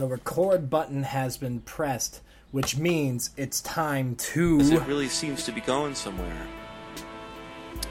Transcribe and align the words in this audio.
The 0.00 0.06
record 0.06 0.70
button 0.70 1.02
has 1.02 1.36
been 1.36 1.60
pressed, 1.60 2.22
which 2.52 2.78
means 2.78 3.34
it's 3.36 3.60
time 3.60 4.14
to. 4.32 4.56
Because 4.56 4.70
it 4.70 4.86
really 4.86 5.08
seems 5.08 5.44
to 5.44 5.52
be 5.52 5.60
going 5.60 5.94
somewhere. 5.94 6.46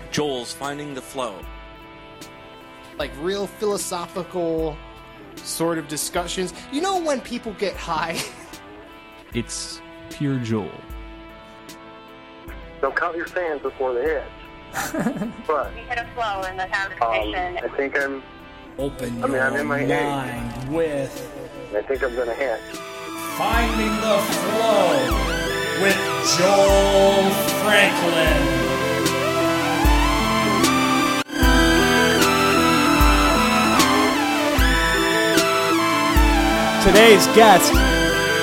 Joel's 0.09 0.51
finding 0.51 0.95
the 0.95 1.03
flow. 1.03 1.35
like 2.97 3.11
real 3.19 3.45
philosophical 3.45 4.75
sort 5.35 5.77
of 5.77 5.87
discussions. 5.87 6.51
You 6.71 6.81
know 6.81 6.99
when 6.99 7.21
people 7.21 7.53
get 7.59 7.75
high? 7.75 8.19
It's 9.35 9.79
pure 10.09 10.39
Joel. 10.39 10.71
Don't 12.81 12.95
count 12.95 13.15
your 13.17 13.27
fans 13.27 13.61
before 13.61 13.93
they 13.93 14.01
hit. 14.01 14.23
but 15.45 15.75
We 15.75 15.81
hit 15.81 15.99
a 15.99 16.07
flow 16.15 16.41
in 16.49 16.57
the 16.57 16.63
um, 16.63 16.91
conversation. 16.97 17.59
I 17.59 17.67
think 17.77 17.95
I'm. 17.99 18.23
Open 18.79 19.23
I 19.23 19.27
mean, 19.27 19.33
your 19.33 19.43
I'm 19.43 19.55
in 19.57 19.67
my 19.67 19.85
mind 19.85 20.73
with 20.73 21.38
I 21.71 21.83
think 21.83 22.03
I'm 22.03 22.15
gonna 22.15 22.33
hit. 22.33 22.59
Finding 23.37 23.93
the 24.01 24.17
Flow 24.41 24.89
with 25.83 25.99
Joel 26.35 27.29
Franklin. 27.61 28.41
Today's 36.83 37.27
guest 37.35 37.71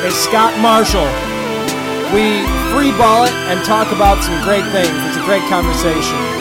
is 0.07 0.15
Scott 0.15 0.57
Marshall. 0.61 1.03
We 2.15 2.47
freeball 2.71 3.27
it 3.27 3.33
and 3.51 3.65
talk 3.65 3.91
about 3.91 4.23
some 4.23 4.41
great 4.45 4.65
things. 4.71 4.95
It's 5.09 5.17
a 5.17 5.25
great 5.27 5.43
conversation. 5.51 6.36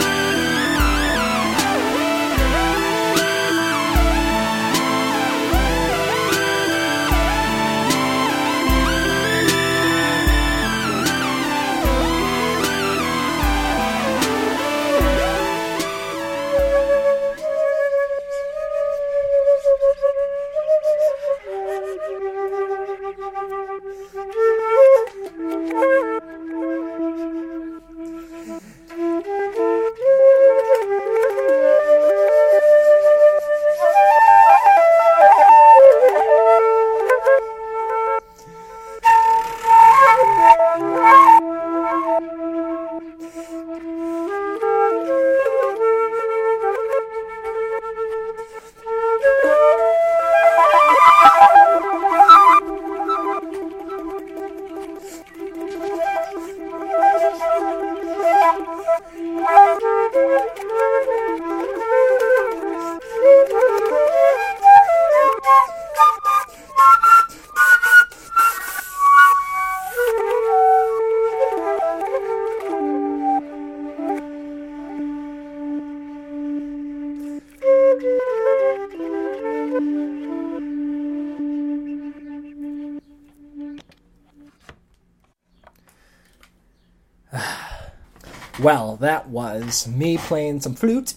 Well, 88.65 88.95
that 88.95 89.27
was 89.27 89.87
me 89.87 90.17
playing 90.17 90.61
some 90.61 90.73
flute. 90.73 91.13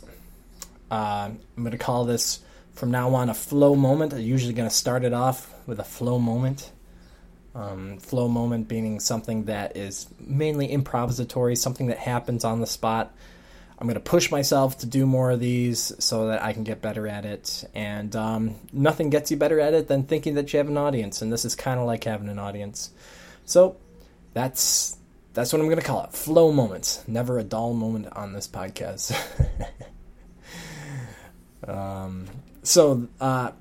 Uh, 0.90 1.30
I'm 1.30 1.40
going 1.56 1.70
to 1.70 1.78
call 1.78 2.04
this 2.04 2.40
from 2.74 2.90
now 2.90 3.14
on 3.14 3.30
a 3.30 3.34
flow 3.34 3.74
moment. 3.74 4.12
I'm 4.12 4.20
usually 4.20 4.52
going 4.52 4.68
to 4.68 4.74
start 4.74 5.02
it 5.02 5.14
off 5.14 5.54
with 5.66 5.80
a 5.80 5.84
flow 5.84 6.18
moment. 6.18 6.70
Um, 7.54 7.96
flow 8.00 8.28
moment 8.28 8.68
being 8.68 9.00
something 9.00 9.44
that 9.44 9.78
is 9.78 10.08
mainly 10.20 10.68
improvisatory, 10.68 11.56
something 11.56 11.86
that 11.86 11.96
happens 11.96 12.44
on 12.44 12.60
the 12.60 12.66
spot. 12.66 13.14
I'm 13.78 13.86
going 13.86 13.94
to 13.94 14.00
push 14.00 14.30
myself 14.30 14.76
to 14.80 14.86
do 14.86 15.06
more 15.06 15.30
of 15.30 15.40
these 15.40 15.94
so 16.00 16.26
that 16.26 16.42
I 16.42 16.52
can 16.52 16.64
get 16.64 16.82
better 16.82 17.08
at 17.08 17.24
it. 17.24 17.64
And 17.74 18.14
um, 18.14 18.56
nothing 18.74 19.08
gets 19.08 19.30
you 19.30 19.38
better 19.38 19.58
at 19.58 19.72
it 19.72 19.88
than 19.88 20.02
thinking 20.02 20.34
that 20.34 20.52
you 20.52 20.58
have 20.58 20.68
an 20.68 20.76
audience. 20.76 21.22
And 21.22 21.32
this 21.32 21.46
is 21.46 21.54
kind 21.54 21.80
of 21.80 21.86
like 21.86 22.04
having 22.04 22.28
an 22.28 22.38
audience. 22.38 22.90
So 23.46 23.78
that's 24.34 24.98
that's 25.38 25.52
what 25.52 25.60
I'm 25.60 25.68
going 25.68 25.78
to 25.78 25.86
call 25.86 26.02
it. 26.02 26.12
Flow 26.12 26.50
moments. 26.50 27.04
Never 27.06 27.38
a 27.38 27.44
dull 27.44 27.72
moment 27.72 28.08
on 28.16 28.32
this 28.32 28.48
podcast. 28.48 29.16
um, 31.68 32.26
so, 32.64 33.06
uh, 33.20 33.52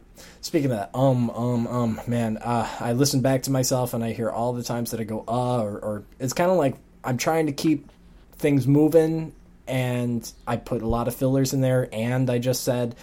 speaking 0.42 0.72
of 0.72 0.78
that, 0.78 0.90
um, 0.96 1.30
um, 1.30 1.68
um, 1.68 2.02
man, 2.08 2.38
uh, 2.38 2.68
I 2.80 2.94
listen 2.94 3.22
back 3.22 3.44
to 3.44 3.52
myself 3.52 3.94
and 3.94 4.04
I 4.04 4.14
hear 4.14 4.32
all 4.32 4.54
the 4.54 4.64
times 4.64 4.90
that 4.90 5.00
I 5.00 5.04
go, 5.04 5.24
uh, 5.28 5.62
or, 5.62 5.78
or 5.78 6.04
it's 6.20 6.34
kind 6.34 6.50
of 6.50 6.58
like 6.58 6.78
I'm 7.04 7.18
trying 7.18 7.46
to 7.46 7.52
keep 7.52 7.92
things 8.38 8.66
moving 8.66 9.34
and 9.68 10.32
I 10.48 10.58
put 10.58 10.82
a 10.82 10.88
lot 10.88 11.08
of 11.08 11.14
fillers 11.14 11.54
in 11.54 11.62
there 11.62 11.90
and 11.94 12.28
I 12.32 12.40
just 12.40 12.64
said, 12.64 12.96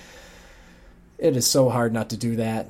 it 1.17 1.37
is 1.37 1.47
so 1.47 1.69
hard 1.69 1.93
not 1.93 2.11
to 2.11 2.17
do 2.17 2.35
that 2.37 2.67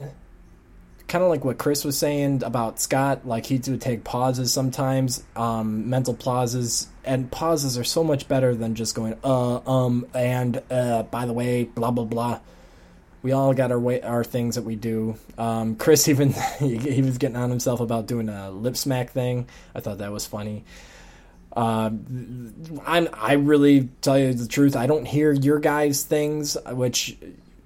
kind 1.09 1.22
of 1.22 1.31
like 1.31 1.44
what 1.44 1.59
Chris 1.59 1.84
was 1.84 1.98
saying 1.98 2.42
about 2.42 2.81
Scott, 2.81 3.26
like 3.26 3.47
he 3.47 3.60
would 3.69 3.81
take 3.81 4.04
pauses 4.04 4.53
sometimes, 4.53 5.22
um, 5.37 5.88
mental 5.88 6.15
pauses, 6.15 6.88
and 7.04 7.31
pauses 7.31 7.78
are 7.78 7.84
so 7.84 8.03
much 8.03 8.26
better 8.26 8.54
than 8.54 8.75
just 8.75 8.94
going, 8.94 9.16
uh, 9.22 9.59
um, 9.69 10.06
and, 10.14 10.62
uh, 10.70 11.03
by 11.04 11.26
the 11.26 11.32
way, 11.32 11.64
blah, 11.64 11.91
blah, 11.91 12.04
blah. 12.04 12.41
We 13.22 13.32
all 13.32 13.54
got 13.54 13.70
our 13.70 13.78
way, 13.78 14.03
our 14.03 14.25
things 14.25 14.56
that 14.56 14.64
we 14.64 14.76
do. 14.76 15.16
Um, 15.38 15.76
Chris 15.76 16.09
even, 16.09 16.34
he, 16.59 17.03
was 17.03 17.19
getting 17.19 17.37
on 17.37 17.50
himself 17.50 17.81
about 17.81 18.06
doing 18.06 18.28
a 18.28 18.50
lip 18.50 18.76
smack 18.76 19.10
thing. 19.10 19.48
I 19.75 19.81
thought 19.81 19.98
that 19.98 20.12
was 20.12 20.26
funny. 20.26 20.64
Um, 21.56 22.82
I'm, 22.84 23.09
I 23.14 23.34
really 23.34 23.88
tell 24.00 24.19
you 24.19 24.34
the 24.34 24.48
truth. 24.48 24.75
I 24.75 24.87
don't 24.87 25.04
hear 25.04 25.32
your 25.32 25.60
guys' 25.60 26.03
things, 26.03 26.56
which 26.66 27.16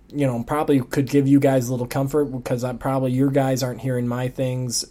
you 0.09 0.27
know, 0.27 0.43
probably 0.43 0.81
could 0.81 1.09
give 1.09 1.29
you 1.29 1.41
guys 1.41 1.69
a 1.69 1.73
little 1.73 1.87
comfort 1.87 2.27
because 2.27 2.65
I 2.65 2.73
probably 2.73 3.13
your 3.13 3.31
guys 3.31 3.63
aren't 3.63 3.81
hearing 3.81 4.09
my 4.09 4.29
things 4.29 4.85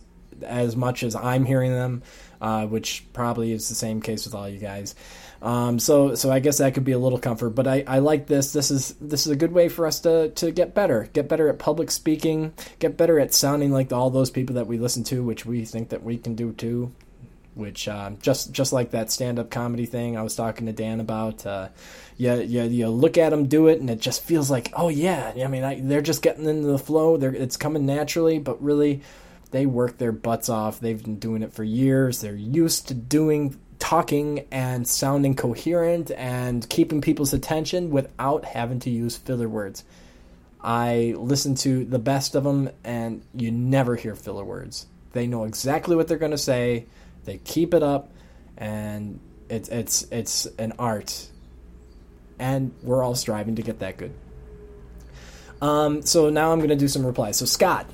as 0.44 0.76
much 0.76 1.04
as 1.04 1.16
I'm 1.16 1.46
hearing 1.46 1.72
them, 1.72 2.04
uh, 2.42 2.68
which 2.68 3.06
probably 3.14 3.52
is 3.52 3.70
the 3.70 3.76
same 3.76 4.02
case 4.02 4.26
with 4.26 4.36
all 4.36 4.48
you 4.48 4.60
guys. 4.60 4.96
Um, 5.42 5.80
so, 5.80 6.16
so 6.16 6.32
I 6.32 6.40
guess 6.40 6.58
that 6.58 6.74
could 6.74 6.84
be 6.84 6.94
a 6.94 7.00
little 7.00 7.20
comfort, 7.20 7.52
but 7.52 7.68
I, 7.68 7.84
I 7.86 8.00
like 8.00 8.28
this. 8.28 8.54
This 8.54 8.72
is 8.72 8.96
this 9.00 9.28
is 9.28 9.32
a 9.32 9.36
good 9.36 9.52
way 9.52 9.70
for 9.70 9.86
us 9.86 10.00
to 10.02 10.30
to 10.30 10.52
get 10.52 10.74
better, 10.74 11.10
get 11.14 11.30
better 11.30 11.48
at 11.50 11.60
public 11.60 11.92
speaking, 11.92 12.54
get 12.80 12.98
better 12.98 13.20
at 13.20 13.34
sounding 13.34 13.72
like 13.72 13.92
all 13.94 14.10
those 14.10 14.32
people 14.32 14.56
that 14.56 14.68
we 14.68 14.80
listen 14.80 15.04
to, 15.06 15.24
which 15.24 15.46
we 15.46 15.64
think 15.64 15.90
that 15.90 16.04
we 16.04 16.18
can 16.18 16.36
do 16.36 16.54
too. 16.54 16.92
Which 17.58 17.88
uh, 17.88 18.12
just 18.22 18.52
just 18.52 18.72
like 18.72 18.92
that 18.92 19.12
stand 19.12 19.40
up 19.40 19.50
comedy 19.50 19.86
thing 19.86 20.16
I 20.16 20.22
was 20.22 20.36
talking 20.36 20.68
to 20.68 20.74
Dan 20.74 21.00
about. 21.00 21.46
Uh, 21.46 21.70
you, 22.20 22.34
you, 22.34 22.64
you 22.64 22.88
look 22.90 23.18
at 23.18 23.30
them 23.30 23.48
do 23.48 23.68
it 23.68 23.80
and 23.80 23.92
it 23.92 24.02
just 24.02 24.24
feels 24.24 24.50
like 24.50 24.74
oh 24.76 24.90
yeah 24.90 25.34
i 25.46 25.48
mean 25.48 25.64
I, 25.64 25.80
they're 25.80 26.02
just 26.02 26.24
getting 26.24 26.46
into 26.46 26.68
the 26.68 26.80
flow. 26.80 27.18
They're, 27.18 27.34
it's 27.34 27.58
coming 27.58 27.86
naturally 27.86 28.40
but 28.40 28.62
really 28.62 29.04
they 29.52 29.66
work 29.66 29.98
their 29.98 30.12
butts 30.12 30.50
off. 30.50 30.80
They've 30.80 31.02
been 31.02 31.20
doing 31.20 31.42
it 31.42 31.54
for 31.54 31.64
years. 31.64 32.22
They're 32.22 32.36
used 32.36 32.90
to 32.90 32.94
doing 32.94 33.58
talking 33.80 34.46
and 34.52 34.88
sounding 34.88 35.36
coherent 35.36 36.12
and 36.12 36.68
keeping 36.70 37.02
people's 37.02 37.34
attention 37.34 37.92
without 37.92 38.44
having 38.44 38.80
to 38.82 38.90
use 38.90 39.16
filler 39.16 39.48
words. 39.48 39.84
I 40.62 41.14
listen 41.18 41.56
to 41.56 41.86
the 41.86 42.00
best 42.00 42.36
of 42.36 42.44
them 42.44 42.70
and 42.84 43.22
you 43.34 43.52
never 43.52 43.96
hear 43.96 44.16
filler 44.16 44.44
words. 44.44 44.88
They 45.14 45.28
know 45.28 45.46
exactly 45.46 45.96
what 45.96 46.08
they're 46.08 46.18
going 46.18 46.32
to 46.32 46.38
say 46.38 46.88
they 47.28 47.38
keep 47.38 47.76
it 47.76 47.84
up 47.84 48.10
and 48.58 49.20
it's 49.50 49.70
it's 49.70 50.04
it's 50.12 50.48
an 50.58 50.74
art 50.80 51.28
and 52.40 52.72
we're 52.82 53.04
all 53.04 53.16
striving 53.16 53.56
to 53.56 53.62
get 53.62 53.80
that 53.80 53.98
good. 53.98 54.14
Um, 55.62 56.02
so 56.02 56.30
now 56.30 56.52
I'm 56.52 56.60
going 56.60 56.70
to 56.70 56.76
do 56.76 56.88
some 56.88 57.06
replies. 57.06 57.38
So 57.38 57.46
Scott, 57.46 57.86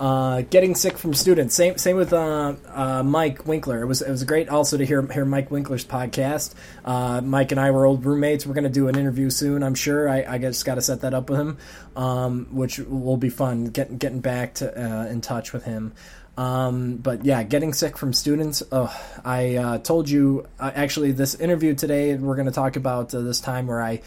Uh, 0.00 0.42
getting 0.50 0.74
sick 0.74 0.98
from 0.98 1.14
students. 1.14 1.54
Same 1.54 1.78
same 1.78 1.96
with 1.96 2.12
uh, 2.12 2.54
uh, 2.74 3.02
Mike 3.04 3.46
Winkler. 3.46 3.82
It 3.82 3.86
was 3.86 4.02
it 4.02 4.10
was 4.10 4.24
great 4.24 4.48
also 4.48 4.76
to 4.76 4.84
hear 4.84 5.00
hear 5.12 5.24
Mike 5.24 5.50
Winkler's 5.52 5.84
podcast. 5.84 6.54
Uh, 6.84 7.20
Mike 7.22 7.52
and 7.52 7.60
I 7.60 7.70
were 7.70 7.86
old 7.86 8.04
roommates. 8.04 8.44
We're 8.44 8.54
going 8.54 8.64
to 8.72 8.80
do 8.80 8.88
an 8.88 8.98
interview 8.98 9.30
soon. 9.30 9.62
I'm 9.62 9.76
sure. 9.76 10.08
I, 10.08 10.24
I 10.26 10.38
just 10.38 10.64
got 10.64 10.74
to 10.74 10.82
set 10.82 11.02
that 11.02 11.14
up 11.14 11.30
with 11.30 11.38
him, 11.38 11.58
um, 11.94 12.48
which 12.50 12.80
will 12.80 13.18
be 13.18 13.28
fun. 13.30 13.66
Getting 13.66 13.98
getting 13.98 14.20
back 14.20 14.54
to 14.54 14.66
uh, 14.74 15.06
in 15.06 15.20
touch 15.20 15.52
with 15.52 15.64
him. 15.64 15.92
Um, 16.36 16.96
but 16.96 17.24
yeah, 17.24 17.42
getting 17.42 17.72
sick 17.72 17.98
from 17.98 18.12
students. 18.12 18.62
Oh, 18.72 18.94
I 19.24 19.56
uh, 19.56 19.78
told 19.78 20.08
you 20.08 20.46
uh, 20.58 20.70
actually 20.74 21.12
this 21.12 21.34
interview 21.34 21.74
today. 21.74 22.16
We're 22.16 22.36
going 22.36 22.46
to 22.46 22.52
talk 22.52 22.76
about 22.76 23.14
uh, 23.14 23.20
this 23.20 23.40
time 23.40 23.66
where 23.66 23.82
I 23.82 24.00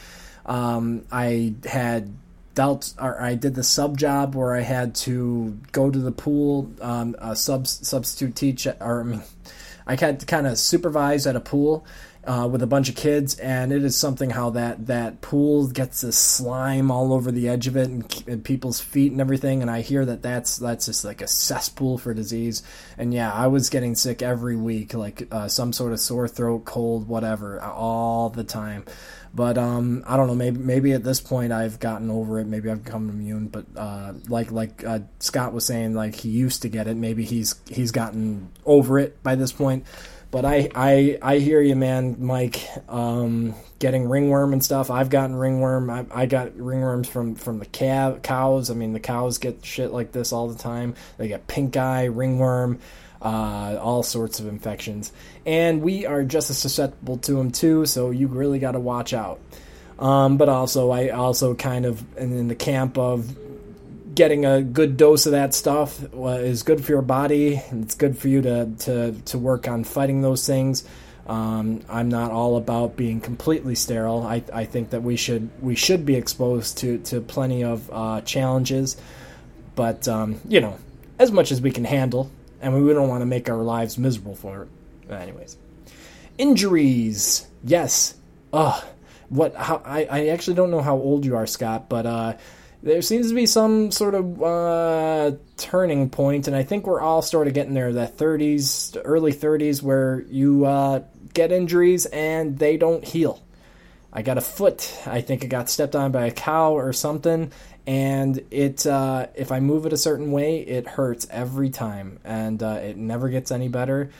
um, 0.45 1.06
I 1.12 1.54
had 1.66 2.12
dealt 2.56 2.94
or 3.00 3.22
I 3.22 3.36
did 3.36 3.54
the 3.54 3.63
sub 3.63 3.98
job 3.98 4.33
where 4.33 4.56
I 4.56 4.62
had 4.62 4.95
to 4.95 5.57
go 5.72 5.92
to 5.92 6.00
the 6.00 6.12
pool, 6.12 6.72
um, 6.81 7.16
a 7.19 7.36
sub 7.36 7.68
substitute 7.68 8.36
teach 8.36 8.66
or 8.66 9.01
I 9.01 9.04
mean, 9.04 9.22
I 9.86 9.95
had 9.95 10.22
to 10.22 10.25
kind 10.25 10.48
of 10.48 10.57
supervise 10.57 11.27
at 11.27 11.36
a 11.36 11.39
pool. 11.39 11.86
Uh, 12.27 12.48
with 12.48 12.63
a 12.63 12.68
bunch 12.68 12.89
of 12.89 12.95
kids, 12.95 13.38
and 13.38 13.72
it 13.72 13.83
is 13.83 13.95
something 13.95 14.31
how 14.31 14.50
that 14.50 14.88
that 14.88 15.22
pool 15.22 15.68
gets 15.68 16.01
this 16.01 16.18
slime 16.18 16.89
all 16.89 17.13
over 17.13 17.31
the 17.31 17.48
edge 17.48 17.68
of 17.68 17.77
it 17.77 17.88
and, 17.88 18.24
and 18.27 18.44
people's 18.44 18.80
feet 18.80 19.12
and 19.12 19.22
everything. 19.22 19.62
And 19.62 19.69
I 19.69 19.81
hear 19.81 20.04
that 20.06 20.24
that's 20.24 20.57
that's 20.57 20.88
just 20.88 21.06
like 21.06 21.22
a 21.22 21.27
cesspool 21.27 22.00
for 22.00 22.16
disease. 22.16 22.63
And 22.98 23.13
yeah, 23.13 23.31
I 23.31 23.45
was 23.45 23.69
getting 23.69 23.94
sick 23.94 24.24
every 24.24 24.56
week, 24.56 24.95
like 24.95 25.27
uh, 25.31 25.48
some 25.48 25.72
sort 25.72 25.94
of 25.94 26.00
sore 26.00 26.27
throat, 26.27 26.66
cold, 26.66 27.07
whatever, 27.07 27.62
all 27.62 28.31
the 28.31 28.44
time. 28.44 28.86
But 29.36 29.57
um, 29.57 30.04
I 30.07 30.16
don't 30.16 30.27
know. 30.27 30.33
Maybe 30.36 30.57
maybe 30.57 30.94
at 30.94 31.04
this 31.04 31.19
point 31.19 31.51
I've 31.51 31.80
gotten 31.80 32.10
over 32.10 32.39
it. 32.39 32.48
Maybe 32.48 32.72
I've 32.72 32.86
become 32.86 33.10
immune. 33.10 33.50
But 33.50 33.66
uh, 33.75 34.13
like 34.30 34.50
like 34.50 34.83
uh, 34.86 35.00
Scott 35.19 35.54
was 35.54 35.66
saying, 35.66 35.94
like 35.94 36.16
he 36.16 36.30
used 36.30 36.62
to 36.62 36.69
get 36.69 36.88
it. 36.88 36.95
Maybe 36.95 37.25
he's 37.25 37.54
he's 37.68 37.92
gotten 37.92 38.50
over 38.66 38.98
it 38.98 39.22
by 39.22 39.36
this 39.36 39.51
point. 39.51 39.86
But 40.36 40.44
I, 40.44 40.70
I, 40.76 41.18
I 41.22 41.38
hear 41.38 41.62
you, 41.62 41.78
man, 41.78 42.18
Mike. 42.20 42.60
Um, 42.90 43.56
getting 43.80 44.10
ringworm 44.10 44.52
and 44.52 44.62
stuff. 44.62 44.92
I've 44.92 45.10
gotten 45.10 45.34
ringworm. 45.34 45.90
I, 45.90 46.06
I 46.12 46.26
got 46.26 46.50
ringworms 46.58 47.08
from 47.08 47.36
from 47.36 47.60
the 47.60 47.66
cow, 47.66 48.18
cows. 48.22 48.70
I 48.70 48.74
mean, 48.74 48.92
the 48.92 49.00
cows 49.00 49.38
get 49.38 49.64
shit 49.64 49.94
like 49.94 50.12
this 50.12 50.34
all 50.34 50.50
the 50.50 50.62
time. 50.62 50.96
They 51.18 51.30
get 51.30 51.48
pink 51.48 51.78
eye, 51.78 52.08
ringworm, 52.08 52.80
uh, 53.22 53.78
all 53.80 54.04
sorts 54.04 54.42
of 54.42 54.48
infections, 54.48 55.14
and 55.46 55.82
we 55.82 56.06
are 56.06 56.26
just 56.26 56.50
as 56.50 56.58
susceptible 56.58 57.16
to 57.20 57.36
them 57.36 57.52
too. 57.52 57.86
So 57.86 58.12
you 58.12 58.28
really 58.28 58.60
got 58.60 58.74
to 58.74 58.80
watch 58.82 59.14
out. 59.14 59.40
Um, 60.00 60.36
but 60.36 60.50
also, 60.50 60.92
I 60.92 61.12
also 61.12 61.56
kind 61.56 61.86
of 61.86 62.04
in 62.18 62.50
the 62.50 62.56
camp 62.56 62.98
of 62.98 63.34
getting 64.16 64.46
a 64.46 64.62
good 64.62 64.98
dose 64.98 65.26
of 65.26 65.34
that 65.34 65.54
stuff 65.54 66.02
is 66.14 66.64
good 66.64 66.84
for 66.84 66.92
your 66.94 67.02
body. 67.02 67.62
It's 67.72 67.96
good 67.96 68.18
for 68.18 68.30
you 68.30 68.42
to 68.42 68.72
to 68.80 69.12
to 69.12 69.38
work 69.38 69.68
on 69.68 69.84
fighting 69.84 70.22
those 70.22 70.48
things. 70.48 70.86
Um, 71.28 71.82
I'm 71.90 72.10
not 72.10 72.32
all 72.32 72.56
about 72.56 72.96
being 72.96 73.20
completely 73.20 73.74
sterile. 73.76 74.22
I, 74.24 74.44
I 74.54 74.66
think 74.66 74.92
that 74.92 75.02
we 75.02 75.16
should 75.16 75.50
we 75.62 75.76
should 75.76 76.06
be 76.06 76.16
exposed 76.16 76.78
to 76.80 77.00
to 77.00 77.22
plenty 77.22 77.64
of 77.64 77.90
uh, 77.92 78.22
challenges, 78.22 78.96
but 79.76 80.08
um, 80.08 80.40
you 80.48 80.62
know, 80.62 80.78
as 81.20 81.32
much 81.32 81.52
as 81.52 81.62
we 81.62 81.72
can 81.72 81.84
handle, 81.84 82.32
and 82.62 82.74
we 82.74 82.94
don't 82.94 83.10
want 83.10 83.22
to 83.22 83.26
make 83.26 83.50
our 83.50 83.62
lives 83.62 83.98
miserable 83.98 84.36
for 84.36 84.64
it. 84.64 85.12
Anyways, 85.12 85.58
injuries. 86.38 87.48
Yes. 87.64 88.16
Ugh. 88.54 88.84
What? 89.30 89.56
How? 89.56 89.82
I 89.84 90.06
I 90.06 90.28
actually 90.28 90.56
don't 90.56 90.70
know 90.70 90.82
how 90.82 90.96
old 90.96 91.26
you 91.26 91.36
are, 91.36 91.48
Scott, 91.48 91.90
but 91.90 92.06
uh, 92.06 92.38
there 92.86 93.02
seems 93.02 93.30
to 93.30 93.34
be 93.36 93.48
some 93.48 93.90
sort 93.90 94.14
of 94.14 94.44
uh, 94.44 95.32
turning 95.58 96.08
point, 96.12 96.48
and 96.48 96.56
I 96.56 96.62
think 96.62 96.86
we're 96.86 97.02
all 97.02 97.24
sort 97.24 97.48
of 97.48 97.56
getting 97.56 97.74
there 97.74 97.92
the 97.92 98.06
30s, 98.06 99.02
early 99.04 99.34
30s, 99.34 99.82
where 99.82 100.22
you 100.30 100.66
uh, 100.66 101.02
get 101.34 101.52
injuries 101.52 102.06
and 102.06 102.60
they 102.60 102.78
don't 102.78 103.04
heal. 103.04 103.42
I 104.14 104.22
got 104.22 104.38
a 104.38 104.42
foot. 104.42 104.96
I 105.08 105.22
think 105.22 105.44
it 105.44 105.48
got 105.48 105.68
stepped 105.68 105.96
on 105.96 106.12
by 106.12 106.28
a 106.28 106.32
cow 106.32 106.74
or 106.74 106.94
something, 106.94 107.52
and 107.88 108.46
it. 108.52 108.86
Uh, 108.86 109.28
if 109.34 109.52
I 109.52 109.60
move 109.60 109.88
it 109.88 109.92
a 109.92 109.98
certain 109.98 110.32
way, 110.32 110.60
it 110.60 110.88
hurts 110.88 111.26
every 111.32 111.72
time, 111.72 112.20
and 112.24 112.62
uh, 112.62 112.80
it 112.84 112.98
never 112.98 113.30
gets 113.30 113.52
any 113.52 113.68
better. 113.68 114.12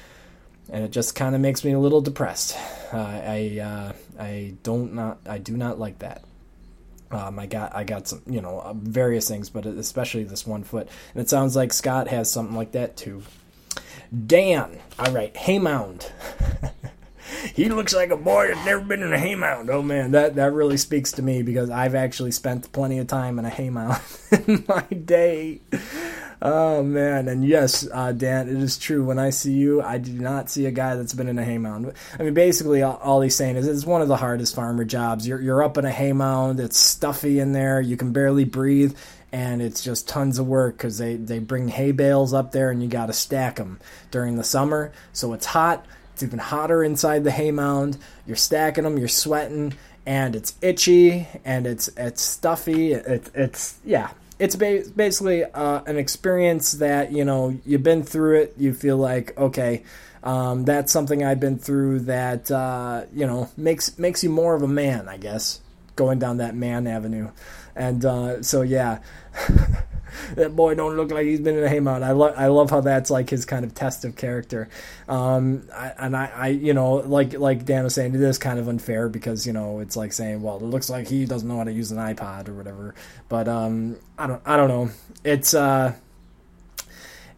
And 0.70 0.84
it 0.84 0.92
just 0.92 1.14
kind 1.14 1.36
of 1.36 1.40
makes 1.40 1.64
me 1.64 1.74
a 1.74 1.80
little 1.80 2.02
depressed. 2.02 2.58
Uh, 2.92 2.98
I 2.98 3.60
uh, 3.60 3.94
I 4.20 4.56
don't 4.64 4.96
not 4.96 5.20
I 5.28 5.38
do 5.38 5.56
not 5.56 5.80
like 5.80 6.00
that. 6.00 6.24
Um, 7.12 7.40
I 7.40 7.46
got 7.46 7.76
I 7.76 7.84
got 7.84 8.08
some 8.08 8.22
you 8.26 8.42
know 8.42 8.60
uh, 8.60 8.74
various 8.74 9.28
things, 9.28 9.50
but 9.50 9.66
especially 9.66 10.24
this 10.24 10.46
one 10.46 10.64
foot. 10.64 10.88
And 11.14 11.22
it 11.22 11.30
sounds 11.30 11.56
like 11.56 11.74
Scott 11.74 12.08
has 12.08 12.32
something 12.32 12.56
like 12.56 12.72
that 12.74 12.98
too. 12.98 13.24
Dan, 14.26 14.80
all 15.00 15.12
right, 15.12 15.34
Haymound. 15.36 16.12
he 17.54 17.70
looks 17.70 17.94
like 17.94 18.12
a 18.12 18.18
boy 18.18 18.48
that's 18.48 18.66
never 18.66 18.82
been 18.82 19.02
in 19.02 19.14
a 19.14 19.18
haymound. 19.18 19.70
Oh 19.70 19.82
man, 19.82 20.12
that 20.12 20.36
that 20.36 20.54
really 20.54 20.78
speaks 20.78 21.12
to 21.14 21.22
me 21.22 21.42
because 21.42 21.70
I've 21.70 21.96
actually 21.96 22.32
spent 22.32 22.72
plenty 22.72 23.00
of 23.00 23.08
time 23.08 23.40
in 23.40 23.46
a 23.46 23.50
haymound 23.50 24.00
in 24.48 24.64
my 24.68 24.82
day. 24.82 25.62
Oh 26.48 26.84
man, 26.84 27.28
and 27.28 27.44
yes, 27.44 27.88
uh, 27.92 28.12
Dan, 28.12 28.48
it 28.48 28.58
is 28.58 28.78
true. 28.78 29.04
When 29.04 29.18
I 29.18 29.32
see 29.32 29.54
you, 29.54 29.82
I 29.82 29.98
do 29.98 30.12
not 30.14 30.48
see 30.48 30.68
a 30.68 30.72
guy 30.72 30.96
that's 30.96 31.16
been 31.16 31.28
in 31.28 31.40
a 31.40 31.44
haymound. 31.44 31.92
I 32.20 32.22
mean, 32.22 32.36
basically, 32.36 32.84
all, 32.84 33.22
he's 33.22 33.36
saying 33.36 33.56
is 33.56 33.68
it's 33.68 33.84
one 33.84 34.04
of 34.04 34.08
the 34.08 34.18
hardest 34.18 34.54
farmer 34.54 34.86
jobs. 34.86 35.28
You're 35.28 35.42
you're 35.42 35.64
up 35.64 35.76
in 35.80 35.86
a 35.86 35.92
haymound. 35.92 36.60
It's 36.60 36.78
stuffy 36.78 37.40
in 37.40 37.54
there. 37.54 37.82
You 37.82 37.98
can 37.98 38.14
barely 38.14 38.44
breathe, 38.44 38.96
and 39.32 39.60
it's 39.60 39.84
just 39.84 40.08
tons 40.08 40.38
of 40.38 40.46
work 40.46 40.78
because 40.78 41.00
they 41.00 41.16
they 41.16 41.40
bring 41.40 41.68
hay 41.68 41.92
bales 41.92 42.32
up 42.32 42.52
there, 42.52 42.70
and 42.70 42.80
you 42.80 42.90
got 42.90 43.08
to 43.08 43.14
stack 43.14 43.56
them 43.56 43.80
during 44.12 44.36
the 44.36 44.44
summer. 44.44 44.92
So 45.14 45.34
it's 45.34 45.48
hot. 45.48 45.84
It's 46.14 46.22
even 46.22 46.38
hotter 46.38 46.84
inside 46.84 47.24
the 47.24 47.32
haymound. 47.32 47.98
You're 48.28 48.36
stacking 48.36 48.84
them. 48.84 49.00
You're 49.00 49.08
sweating, 49.08 49.74
and 50.06 50.36
it's 50.36 50.54
itchy, 50.62 51.28
and 51.44 51.66
it's 51.66 51.88
it's 51.98 52.22
stuffy. 52.22 52.94
It, 52.94 53.32
it's 53.34 53.80
yeah 53.84 54.12
it's 54.40 54.56
ba- 54.56 54.84
basically 54.96 55.44
uh, 55.44 55.82
an 55.86 55.98
experience 55.98 56.74
that 56.74 57.12
you 57.12 57.26
know 57.26 57.58
you've 57.66 57.84
been 57.84 58.04
through 58.04 58.42
it. 58.42 58.54
You 58.58 58.74
feel 58.74 58.98
like 58.98 59.38
okay, 59.38 59.84
um, 60.24 60.66
that's 60.66 60.92
something 60.92 61.24
I've 61.24 61.40
been 61.40 61.58
through 61.58 62.02
that 62.02 62.52
uh, 62.52 63.06
you 63.14 63.26
know 63.26 63.50
makes 63.58 63.98
makes 63.98 64.24
you 64.24 64.30
more 64.30 64.56
of 64.56 64.64
a 64.64 64.68
man, 64.68 65.08
I 65.08 65.18
guess, 65.18 65.62
going 65.96 66.20
down 66.20 66.38
that 66.38 66.56
man 66.56 66.88
avenue, 66.88 67.30
and 67.76 68.04
uh, 68.04 68.44
so 68.44 68.62
yeah. 68.62 69.00
that 70.36 70.56
boy 70.56 70.76
don't 70.76 70.96
look 70.96 71.12
like 71.12 71.26
he's 71.26 71.40
been 71.40 71.58
in 71.58 71.64
a 71.64 71.70
haymound. 71.70 72.04
I 72.04 72.12
love 72.12 72.34
I 72.38 72.48
love 72.48 72.70
how 72.70 72.82
that's 72.82 73.10
like 73.10 73.30
his 73.30 73.46
kind 73.46 73.66
of 73.66 73.74
test 73.74 74.06
of 74.06 74.16
character. 74.16 74.70
Um, 75.08 75.68
I, 75.74 75.94
and 75.98 76.16
I, 76.16 76.32
I, 76.36 76.48
you 76.48 76.74
know, 76.74 76.96
like 76.96 77.34
like 77.34 77.66
Dan 77.66 77.84
was 77.84 77.94
saying, 77.94 78.16
it 78.16 78.22
is 78.22 78.38
kind 78.38 78.60
of 78.60 78.68
unfair 78.68 79.10
because 79.10 79.46
you 79.46 79.54
know 79.54 79.80
it's 79.80 79.96
like 79.96 80.14
saying, 80.14 80.42
well, 80.42 80.58
it 80.58 80.64
looks 80.64 80.90
like 80.90 81.08
he 81.08 81.26
doesn't 81.26 81.48
know 81.48 81.58
how 81.58 81.64
to 81.64 81.72
use 81.72 81.92
an 81.92 81.98
iPod 81.98 82.48
or 82.48 82.54
whatever. 82.54 82.96
But 83.30 83.48
um, 83.48 83.98
I 84.18 84.28
don't 84.28 84.42
I 84.46 84.58
don't 84.58 84.70
know. 84.70 84.90
It's 85.24 85.54
uh. 85.54 85.94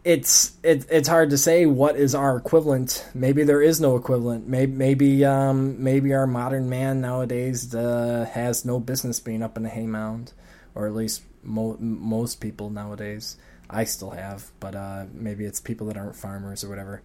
It's 0.04 0.56
it, 0.64 0.86
it's 0.90 1.10
hard 1.10 1.32
to 1.32 1.38
say 1.38 1.66
what 1.66 1.98
is 1.98 2.16
our 2.16 2.38
equivalent. 2.38 3.06
Maybe 3.14 3.44
there 3.44 3.62
is 3.62 3.82
no 3.82 3.98
equivalent. 3.98 4.48
Maybe 4.48 4.72
maybe 4.72 5.26
um, 5.26 5.84
maybe 5.84 6.14
our 6.14 6.26
modern 6.26 6.70
man 6.70 7.02
nowadays 7.02 7.76
uh, 7.76 8.26
has 8.32 8.64
no 8.64 8.80
business 8.80 9.20
being 9.20 9.44
up 9.44 9.58
in 9.58 9.66
a 9.66 9.70
haymound, 9.70 10.32
or 10.76 10.88
at 10.88 10.94
least 10.96 11.24
mo- 11.44 11.78
most 11.80 12.40
people 12.42 12.70
nowadays. 12.70 13.38
I 13.70 13.84
still 13.84 14.12
have, 14.12 14.50
but 14.60 14.76
uh, 14.76 15.06
maybe 15.14 15.46
it's 15.46 15.60
people 15.60 15.88
that 15.88 15.98
aren't 15.98 16.16
farmers 16.16 16.64
or 16.64 16.70
whatever. 16.70 17.02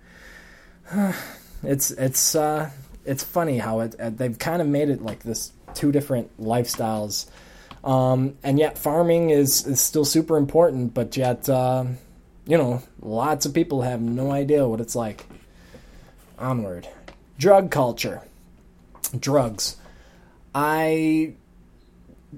it's 1.62 1.90
it's 1.92 2.34
uh, 2.34 2.70
it's 3.04 3.24
funny 3.24 3.58
how 3.58 3.80
it 3.80 3.98
uh, 4.00 4.10
they've 4.10 4.38
kind 4.38 4.62
of 4.62 4.68
made 4.68 4.88
it 4.88 5.02
like 5.02 5.22
this 5.22 5.52
two 5.74 5.90
different 5.90 6.40
lifestyles, 6.40 7.28
um, 7.84 8.36
and 8.42 8.58
yet 8.58 8.78
farming 8.78 9.30
is 9.30 9.66
is 9.66 9.80
still 9.80 10.04
super 10.04 10.36
important. 10.36 10.94
But 10.94 11.16
yet, 11.16 11.48
uh, 11.48 11.84
you 12.46 12.56
know, 12.58 12.82
lots 13.00 13.46
of 13.46 13.54
people 13.54 13.82
have 13.82 14.00
no 14.00 14.30
idea 14.30 14.66
what 14.68 14.80
it's 14.80 14.94
like. 14.94 15.26
Onward, 16.38 16.88
drug 17.38 17.70
culture, 17.70 18.22
drugs. 19.18 19.76
I 20.54 21.34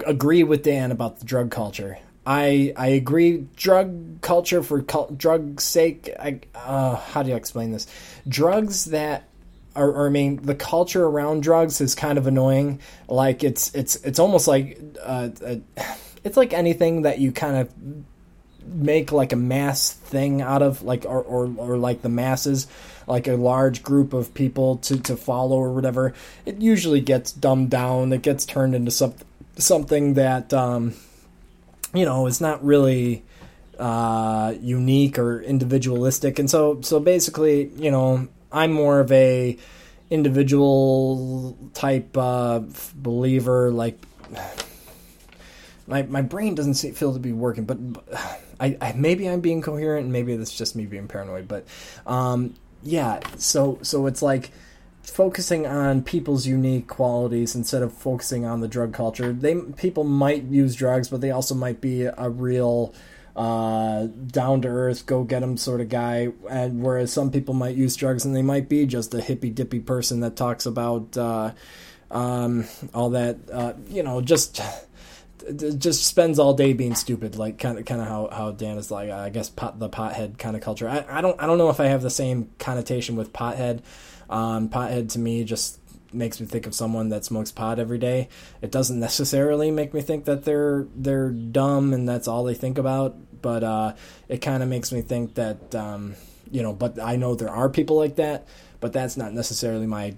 agree 0.07 0.43
with 0.43 0.63
Dan 0.63 0.91
about 0.91 1.19
the 1.19 1.25
drug 1.25 1.51
culture. 1.51 1.99
I 2.27 2.73
I 2.77 2.89
agree. 2.89 3.47
Drug 3.57 4.21
culture 4.21 4.63
for 4.63 4.83
cul- 4.83 5.11
drug 5.17 5.61
sake. 5.61 6.11
I, 6.19 6.41
uh, 6.55 6.97
how 6.97 7.23
do 7.23 7.31
you 7.31 7.37
explain 7.37 7.73
this? 7.73 7.87
Drugs 8.27 8.87
that 8.87 9.29
are, 9.77 9.91
or, 9.91 10.07
I 10.07 10.11
mean, 10.11 10.37
the 10.37 10.55
culture 10.55 11.05
around 11.05 11.43
drugs 11.43 11.81
is 11.81 11.95
kind 11.95 12.17
of 12.17 12.27
annoying. 12.27 12.81
Like 13.09 13.45
it's 13.45 13.75
it's 13.75 13.97
it's 13.97 14.19
almost 14.19 14.49
like 14.49 14.81
uh, 15.03 15.29
uh, 15.45 15.57
it's 16.25 16.37
like 16.37 16.53
anything 16.53 17.03
that 17.03 17.19
you 17.19 17.33
kind 17.33 17.57
of 17.57 17.71
make 18.67 19.13
like 19.13 19.35
a 19.35 19.37
mass 19.37 19.93
thing 19.93 20.41
out 20.41 20.63
of, 20.63 20.83
like 20.83 21.05
or 21.05 21.23
or, 21.23 21.53
or 21.59 21.77
like 21.77 22.01
the 22.01 22.09
masses 22.09 22.67
like 23.07 23.29
a 23.29 23.35
large 23.35 23.83
group 23.83 24.15
of 24.15 24.33
people 24.33 24.77
to, 24.79 24.99
to 24.99 25.15
follow 25.17 25.57
or 25.57 25.73
whatever, 25.73 26.15
it 26.47 26.63
usually 26.63 27.01
gets 27.01 27.33
dumbed 27.33 27.71
down. 27.71 28.13
It 28.15 28.23
gets 28.23 28.47
turned 28.47 28.75
into 28.75 28.91
something 28.91 29.27
something 29.57 30.15
that 30.15 30.53
um, 30.53 30.95
you 31.93 32.05
know 32.05 32.27
is 32.27 32.41
not 32.41 32.65
really 32.65 33.25
uh, 33.79 34.55
unique 34.61 35.19
or 35.19 35.41
individualistic, 35.43 36.39
and 36.39 36.51
so 36.51 36.81
so 36.83 37.01
basically, 37.01 37.69
you 37.77 37.91
know, 37.91 38.29
I'm 38.53 38.73
more 38.73 39.01
of 39.01 39.11
a 39.13 39.57
individual 40.11 41.57
type 41.75 42.17
uh, 42.17 42.61
believer. 42.95 43.71
Like 43.71 43.99
my 45.87 46.03
my 46.03 46.23
brain 46.23 46.55
doesn't 46.55 46.75
feel 46.97 47.13
to 47.13 47.19
be 47.19 47.33
working, 47.33 47.65
but 47.65 47.79
I, 48.61 48.77
I 48.81 48.93
maybe 48.93 49.29
I'm 49.29 49.41
being 49.41 49.63
coherent, 49.63 50.05
and 50.05 50.13
maybe 50.13 50.37
that's 50.37 50.57
just 50.57 50.77
me 50.77 50.87
being 50.87 51.09
paranoid. 51.09 51.49
But 51.49 51.67
um, 52.07 52.55
yeah, 52.83 53.21
so 53.39 53.79
so 53.83 54.07
it's 54.07 54.23
like 54.23 54.51
focusing 55.05 55.67
on 55.67 56.03
people's 56.03 56.47
unique 56.47 56.89
qualities 56.89 57.55
instead 57.55 57.83
of 57.83 57.93
focusing 57.93 58.45
on 58.45 58.61
the 58.61 58.69
drug 58.69 58.93
culture. 58.93 59.33
They 59.33 59.55
people 59.77 60.05
might 60.05 60.45
use 60.45 60.75
drugs, 60.75 61.09
but 61.09 61.21
they 61.21 61.31
also 61.31 61.55
might 61.55 61.81
be 61.81 62.05
a 62.05 62.29
real 62.31 62.95
uh, 63.37 64.07
down 64.29 64.63
to 64.63 64.69
earth, 64.69 65.07
go 65.07 65.25
get 65.25 65.43
'em 65.43 65.57
sort 65.57 65.81
of 65.81 65.89
guy. 65.89 66.29
And 66.49 66.83
whereas 66.83 67.13
some 67.13 67.31
people 67.31 67.55
might 67.55 67.77
use 67.77 67.97
drugs 67.97 68.25
and 68.25 68.35
they 68.35 68.43
might 68.43 68.69
be 68.69 68.87
just 68.87 69.15
a 69.15 69.21
hippy 69.21 69.51
dippy 69.51 69.81
person 69.81 70.21
that 70.21 70.37
talks 70.37 70.67
about 70.67 71.17
uh, 71.17 71.53
um, 72.11 72.65
all 72.95 73.11
that, 73.11 73.37
uh, 73.53 73.75
you 73.89 74.03
know, 74.03 74.21
just 74.21 74.61
just 75.79 76.05
spends 76.05 76.39
all 76.39 76.55
day 76.55 76.73
being 76.73 76.95
stupid, 76.95 77.37
like 77.37 77.59
kind 77.59 77.79
of 77.79 77.85
kind 77.85 78.01
of 78.01 78.07
how, 78.07 78.29
how 78.33 78.51
Dan 78.53 78.79
is 78.79 78.91
like. 78.91 79.11
I 79.11 79.31
guess 79.31 79.51
pot, 79.51 79.79
the 79.79 79.89
pothead 79.89 80.39
kind 80.39 80.57
of 80.57 80.63
culture. 80.63 80.89
I, 80.89 81.05
I 81.09 81.21
don't 81.21 81.41
I 81.43 81.47
don't 81.47 81.59
know 81.59 81.71
if 81.71 81.81
I 81.81 81.87
have 81.87 82.03
the 82.03 82.11
same 82.11 82.51
connotation 82.59 83.17
with 83.17 83.33
pothead. 83.33 83.83
Um, 84.31 84.69
pothead 84.69 85.11
to 85.13 85.19
me 85.19 85.45
just 85.45 85.81
makes 86.13 86.41
me 86.41 86.47
think 86.47 86.67
of 86.67 86.75
someone 86.75 87.09
that 87.09 87.25
smokes 87.25 87.51
pot 87.51 87.79
every 87.79 87.99
day. 87.99 88.29
It 88.63 88.71
doesn't 88.71 89.01
necessarily 89.09 89.71
make 89.71 89.93
me 89.93 90.01
think 90.01 90.25
that 90.25 90.45
they're 90.45 90.87
they're 90.95 91.31
dumb 91.31 91.93
and 91.93 92.09
that's 92.09 92.29
all 92.29 92.45
they 92.45 92.55
think 92.55 92.79
about, 92.79 93.17
but 93.43 93.65
uh, 93.65 93.95
it 94.29 94.39
kind 94.39 94.63
of 94.63 94.69
makes 94.69 94.93
me 94.93 95.03
think 95.03 95.35
that 95.35 95.75
um, 95.75 96.15
you 96.51 96.63
know. 96.63 96.73
But 96.73 96.99
I 97.01 97.17
know 97.17 97.35
there 97.35 97.51
are 97.51 97.69
people 97.69 97.97
like 97.97 98.17
that, 98.17 98.47
but 98.81 98.93
that's 98.93 99.17
not 99.17 99.33
necessarily 99.33 99.87
my 99.87 100.15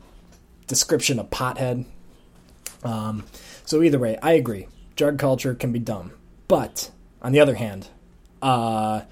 description 0.67 1.19
of 1.19 1.31
pothead. 1.31 1.87
Um, 2.83 3.25
so 3.65 3.83
either 3.83 3.99
way, 3.99 4.19
I 4.23 4.33
agree. 4.33 4.69
Drug 4.95 5.19
culture 5.19 5.55
can 5.55 5.73
be 5.73 5.79
dumb, 5.79 6.13
but 6.49 6.91
on 7.21 7.33
the 7.33 7.41
other 7.41 7.57
hand, 7.57 7.89
uh, 8.41 9.03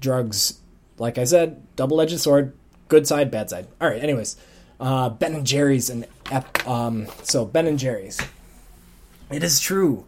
drugs, 0.00 0.60
like 0.98 1.18
I 1.18 1.24
said, 1.24 1.66
double-edged 1.76 2.18
sword. 2.18 2.54
Good 2.92 3.06
side, 3.06 3.30
bad 3.30 3.48
side. 3.48 3.68
All 3.80 3.88
right. 3.88 4.02
Anyways, 4.02 4.36
uh, 4.78 5.08
Ben 5.08 5.34
and 5.34 5.46
Jerry's 5.46 5.88
and 5.88 6.06
um, 6.66 7.06
so 7.22 7.46
Ben 7.46 7.66
and 7.66 7.78
Jerry's. 7.78 8.20
It 9.30 9.42
is 9.42 9.60
true. 9.60 10.04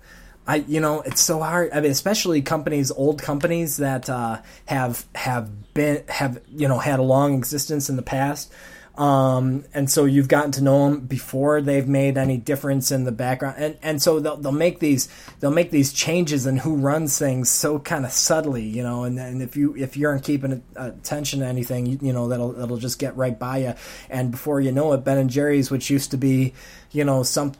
I 0.47 0.57
you 0.57 0.81
know 0.81 1.01
it's 1.01 1.23
so 1.23 1.41
hard. 1.41 1.71
I 1.73 1.81
mean, 1.81 1.91
especially 1.91 2.43
companies, 2.43 2.91
old 2.91 3.23
companies 3.23 3.79
that 3.79 4.11
uh, 4.11 4.43
have 4.67 5.07
have 5.15 5.73
been 5.73 6.05
have 6.11 6.43
you 6.55 6.69
know 6.69 6.77
had 6.79 6.99
a 6.99 7.03
long 7.03 7.39
existence 7.39 7.89
in 7.89 7.97
the 7.97 8.03
past. 8.03 8.53
Um, 8.97 9.65
and 9.75 9.91
so 9.91 10.05
you've 10.05 10.29
gotten 10.29 10.53
to 10.53 10.63
know 10.63 10.89
them 10.89 11.01
before 11.01 11.61
they've 11.61 11.89
made 11.89 12.17
any 12.17 12.37
difference 12.37 12.93
in 12.93 13.03
the 13.03 13.11
background, 13.11 13.57
and 13.59 13.77
and 13.83 14.01
so 14.01 14.21
they'll 14.21 14.37
they'll 14.37 14.53
make 14.53 14.79
these 14.79 15.09
they'll 15.41 15.51
make 15.51 15.73
these 15.73 15.93
changes 15.93 16.47
in 16.47 16.59
who 16.59 16.77
runs 16.77 17.19
things 17.19 17.51
so 17.51 17.81
kind 17.81 18.05
of 18.05 18.13
subtly, 18.13 18.63
you 18.63 18.85
know. 18.85 19.03
And, 19.03 19.19
and 19.19 19.43
if 19.43 19.57
you 19.57 19.75
if 19.77 19.97
you 19.97 20.07
aren't 20.07 20.23
keeping 20.23 20.63
attention 20.77 21.41
to 21.41 21.47
anything, 21.47 21.87
you, 21.87 21.99
you 22.01 22.13
know 22.13 22.29
that'll 22.29 22.53
that'll 22.53 22.77
just 22.77 23.01
get 23.01 23.17
right 23.17 23.37
by 23.37 23.59
you, 23.59 23.75
and 24.11 24.31
before 24.31 24.61
you 24.61 24.71
know 24.71 24.93
it, 24.93 24.99
Ben 24.99 25.19
and 25.19 25.31
Jerry's, 25.31 25.73
which 25.73 25.91
used 25.91 26.13
to 26.13 26.17
be, 26.17 26.55
you 26.93 27.03
know, 27.03 27.25
some 27.25 27.51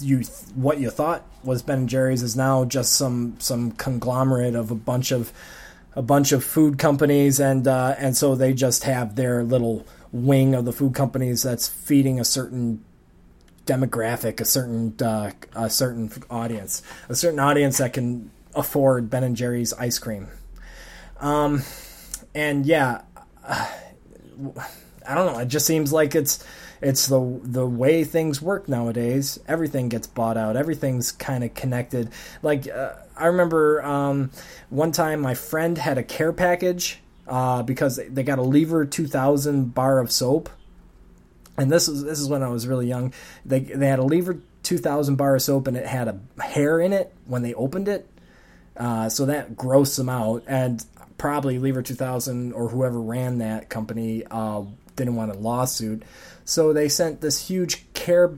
you 0.00 0.18
what 0.54 0.78
you 0.78 0.90
thought 0.90 1.24
was 1.42 1.62
Ben 1.62 1.78
and 1.78 1.88
Jerry's 1.88 2.22
is 2.22 2.36
now 2.36 2.66
just 2.66 2.92
some 2.92 3.36
some 3.38 3.72
conglomerate 3.72 4.54
of 4.54 4.70
a 4.70 4.74
bunch 4.74 5.10
of 5.10 5.32
a 5.94 6.02
bunch 6.02 6.32
of 6.32 6.44
food 6.44 6.78
companies, 6.78 7.40
and 7.40 7.66
uh, 7.66 7.94
and 7.96 8.14
so 8.14 8.34
they 8.34 8.52
just 8.52 8.84
have 8.84 9.16
their 9.16 9.42
little 9.42 9.86
wing 10.12 10.54
of 10.54 10.64
the 10.64 10.72
food 10.72 10.94
companies 10.94 11.42
that's 11.42 11.66
feeding 11.66 12.20
a 12.20 12.24
certain 12.24 12.84
demographic, 13.66 14.40
a 14.40 14.44
certain 14.44 14.94
uh, 15.02 15.32
a 15.54 15.70
certain 15.70 16.10
audience, 16.30 16.82
a 17.08 17.14
certain 17.14 17.40
audience 17.40 17.78
that 17.78 17.92
can 17.92 18.30
afford 18.54 19.10
Ben 19.10 19.24
and 19.24 19.36
Jerry's 19.36 19.72
ice 19.74 19.98
cream. 19.98 20.28
Um, 21.20 21.62
and 22.34 22.66
yeah, 22.66 23.02
I 23.44 25.14
don't 25.14 25.32
know. 25.32 25.38
It 25.38 25.48
just 25.48 25.66
seems 25.66 25.92
like 25.92 26.14
it's 26.14 26.44
it's 26.80 27.06
the 27.06 27.40
the 27.42 27.66
way 27.66 28.04
things 28.04 28.42
work 28.42 28.68
nowadays. 28.68 29.38
Everything 29.46 29.88
gets 29.88 30.06
bought 30.06 30.36
out. 30.36 30.56
Everything's 30.56 31.12
kind 31.12 31.44
of 31.44 31.54
connected. 31.54 32.10
Like 32.42 32.68
uh, 32.68 32.94
I 33.16 33.26
remember 33.26 33.82
um, 33.84 34.30
one 34.68 34.92
time 34.92 35.20
my 35.20 35.34
friend 35.34 35.78
had 35.78 35.98
a 35.98 36.02
care 36.02 36.32
package 36.32 37.00
uh, 37.32 37.62
because 37.62 37.98
they 38.10 38.22
got 38.22 38.38
a 38.38 38.42
Lever 38.42 38.84
2000 38.84 39.74
bar 39.74 40.00
of 40.00 40.12
soap. 40.12 40.50
And 41.56 41.72
this 41.72 41.88
is 41.88 42.04
this 42.04 42.20
is 42.20 42.28
when 42.28 42.42
I 42.42 42.48
was 42.48 42.66
really 42.66 42.86
young. 42.86 43.14
They 43.46 43.60
they 43.60 43.88
had 43.88 43.98
a 43.98 44.04
Lever 44.04 44.38
2000 44.62 45.16
bar 45.16 45.36
of 45.36 45.42
soap 45.42 45.66
and 45.66 45.76
it 45.76 45.86
had 45.86 46.08
a 46.08 46.42
hair 46.42 46.78
in 46.78 46.92
it 46.92 47.12
when 47.24 47.42
they 47.42 47.54
opened 47.54 47.88
it. 47.88 48.06
Uh, 48.76 49.08
so 49.08 49.26
that 49.26 49.56
grossed 49.56 49.96
them 49.96 50.08
out, 50.08 50.44
and 50.46 50.84
probably 51.18 51.58
Lever 51.58 51.82
2000 51.82 52.52
or 52.52 52.68
whoever 52.68 53.00
ran 53.00 53.38
that 53.38 53.68
company 53.68 54.24
uh, 54.30 54.62
didn't 54.96 55.14
want 55.14 55.30
a 55.30 55.34
lawsuit. 55.34 56.02
So 56.44 56.72
they 56.72 56.88
sent 56.88 57.20
this 57.22 57.48
huge 57.48 57.84
care 57.94 58.34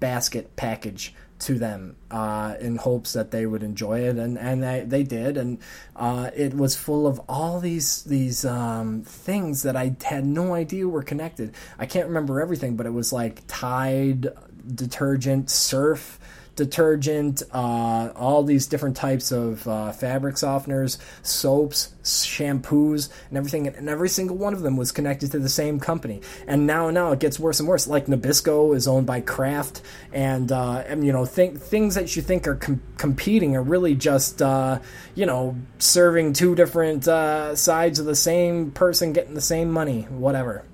basket 0.00 0.56
package 0.56 1.14
to 1.40 1.58
them 1.58 1.96
uh, 2.10 2.54
in 2.60 2.76
hopes 2.76 3.12
that 3.12 3.30
they 3.30 3.46
would 3.46 3.62
enjoy 3.62 4.00
it, 4.00 4.16
and 4.16 4.38
and 4.38 4.62
they, 4.62 4.84
they 4.86 5.02
did, 5.02 5.36
and 5.36 5.58
uh, 5.96 6.30
it 6.34 6.54
was 6.54 6.76
full 6.76 7.06
of 7.06 7.20
all 7.28 7.60
these 7.60 8.02
these 8.04 8.44
um, 8.44 9.02
things 9.02 9.62
that 9.62 9.76
I 9.76 9.96
had 10.04 10.26
no 10.26 10.54
idea 10.54 10.88
were 10.88 11.02
connected. 11.02 11.54
I 11.78 11.86
can't 11.86 12.08
remember 12.08 12.40
everything, 12.40 12.76
but 12.76 12.86
it 12.86 12.92
was 12.92 13.12
like 13.12 13.42
Tide 13.46 14.28
detergent, 14.74 15.50
Surf 15.50 16.18
detergent, 16.58 17.42
uh, 17.52 18.12
all 18.14 18.42
these 18.42 18.66
different 18.66 18.96
types 18.96 19.32
of 19.32 19.66
uh, 19.66 19.92
fabric 19.92 20.34
softeners, 20.34 20.98
soaps, 21.22 21.94
shampoos, 22.02 23.08
and 23.28 23.38
everything. 23.38 23.68
And 23.68 23.88
every 23.88 24.08
single 24.08 24.36
one 24.36 24.52
of 24.52 24.60
them 24.60 24.76
was 24.76 24.92
connected 24.92 25.32
to 25.32 25.38
the 25.38 25.48
same 25.48 25.80
company. 25.80 26.20
And 26.46 26.66
now, 26.66 26.90
now 26.90 27.12
it 27.12 27.20
gets 27.20 27.38
worse 27.38 27.60
and 27.60 27.68
worse. 27.68 27.86
Like 27.86 28.06
Nabisco 28.06 28.76
is 28.76 28.86
owned 28.86 29.06
by 29.06 29.20
Kraft, 29.20 29.80
and, 30.12 30.52
uh, 30.52 30.84
and 30.86 31.06
you 31.06 31.12
know, 31.12 31.24
think, 31.24 31.58
things 31.58 31.94
that 31.94 32.14
you 32.14 32.22
think 32.22 32.46
are 32.46 32.56
com- 32.56 32.82
competing 32.98 33.56
are 33.56 33.62
really 33.62 33.94
just, 33.94 34.42
uh, 34.42 34.80
you 35.14 35.24
know, 35.24 35.56
serving 35.78 36.34
two 36.34 36.54
different 36.54 37.08
uh, 37.08 37.54
sides 37.56 37.98
of 37.98 38.06
the 38.06 38.16
same 38.16 38.72
person 38.72 39.12
getting 39.12 39.34
the 39.34 39.40
same 39.40 39.70
money, 39.70 40.02
whatever. 40.02 40.64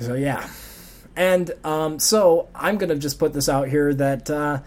So 0.00 0.14
yeah. 0.14 0.48
And 1.16 1.50
um, 1.64 1.98
so 1.98 2.48
I'm 2.54 2.78
going 2.78 2.88
to 2.88 2.98
just 2.98 3.18
put 3.18 3.32
this 3.32 3.48
out 3.48 3.68
here 3.68 3.92
that 3.94 4.30
uh, 4.30 4.60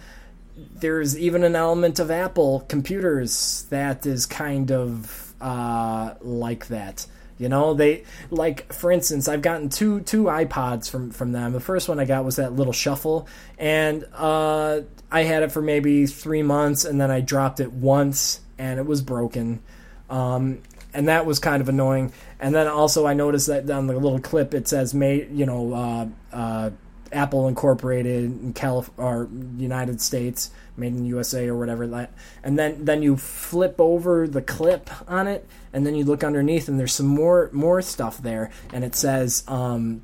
there's 0.55 1.17
even 1.17 1.43
an 1.43 1.55
element 1.55 1.99
of 1.99 2.11
Apple 2.11 2.61
computers 2.67 3.65
that 3.69 4.05
is 4.05 4.25
kind 4.25 4.71
of 4.71 5.33
uh, 5.41 6.13
like 6.21 6.67
that. 6.67 7.07
You 7.37 7.49
know, 7.49 7.73
they 7.73 8.05
like 8.29 8.71
for 8.71 8.91
instance, 8.91 9.27
I've 9.27 9.41
gotten 9.41 9.67
two 9.67 9.99
two 10.01 10.23
iPods 10.25 10.89
from 10.89 11.11
from 11.11 11.33
them. 11.33 11.51
The 11.51 11.59
first 11.59 11.89
one 11.89 11.99
I 11.99 12.05
got 12.05 12.23
was 12.23 12.37
that 12.37 12.53
little 12.53 12.71
shuffle, 12.71 13.27
and 13.57 14.05
uh, 14.13 14.81
I 15.11 15.23
had 15.23 15.43
it 15.43 15.51
for 15.51 15.61
maybe 15.61 16.05
three 16.05 16.43
months, 16.43 16.85
and 16.85 16.99
then 16.99 17.11
I 17.11 17.19
dropped 17.19 17.59
it 17.59 17.73
once, 17.73 18.39
and 18.57 18.79
it 18.79 18.85
was 18.85 19.01
broken. 19.01 19.61
Um, 20.09 20.61
and 20.93 21.09
that 21.09 21.25
was 21.25 21.39
kind 21.39 21.61
of 21.61 21.67
annoying. 21.67 22.13
And 22.45 22.53
then 22.53 22.67
also 22.67 23.07
I 23.07 23.15
noticed 23.15 23.47
that 23.47 23.67
on 23.71 23.87
the 23.87 23.97
little 23.97 24.19
clip 24.19 24.53
it 24.53 24.67
says 24.67 24.93
made 24.93 25.31
you 25.31 25.47
know 25.47 25.73
uh, 25.73 26.07
uh, 26.31 26.69
Apple 27.11 27.47
Incorporated 27.47 28.25
in 28.25 28.53
Calif- 28.53 28.91
or 28.97 29.27
United 29.57 29.99
States, 29.99 30.51
made 30.77 30.93
in 30.93 31.07
USA 31.07 31.47
or 31.47 31.57
whatever 31.57 31.87
that. 31.87 32.11
And 32.43 32.59
then 32.59 32.85
then 32.85 33.01
you 33.01 33.17
flip 33.17 33.77
over 33.79 34.27
the 34.27 34.43
clip 34.43 34.91
on 35.09 35.25
it, 35.27 35.47
and 35.73 35.87
then 35.87 35.95
you 35.95 36.03
look 36.03 36.23
underneath, 36.23 36.67
and 36.67 36.79
there's 36.79 36.93
some 36.93 37.07
more 37.07 37.49
more 37.51 37.81
stuff 37.81 38.19
there, 38.19 38.51
and 38.71 38.83
it 38.83 38.93
says 38.93 39.43
um, 39.47 40.03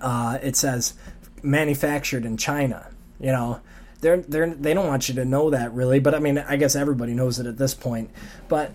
uh, 0.00 0.38
it 0.42 0.56
says 0.56 0.94
manufactured 1.42 2.24
in 2.24 2.38
China. 2.38 2.88
You 3.20 3.32
know. 3.32 3.60
They're, 4.02 4.16
they're, 4.16 4.48
they 4.48 4.72
don't 4.72 4.86
want 4.86 5.10
you 5.10 5.16
to 5.16 5.26
know 5.26 5.50
that 5.50 5.74
really, 5.74 6.00
but 6.00 6.14
I 6.14 6.20
mean, 6.20 6.38
I 6.38 6.56
guess 6.56 6.74
everybody 6.74 7.12
knows 7.12 7.38
it 7.38 7.44
at 7.44 7.58
this 7.58 7.74
point. 7.74 8.08
But 8.48 8.72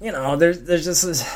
you 0.00 0.12
know, 0.12 0.36
there's 0.36 0.62
there's 0.62 0.84
just 0.84 1.04
this, 1.04 1.28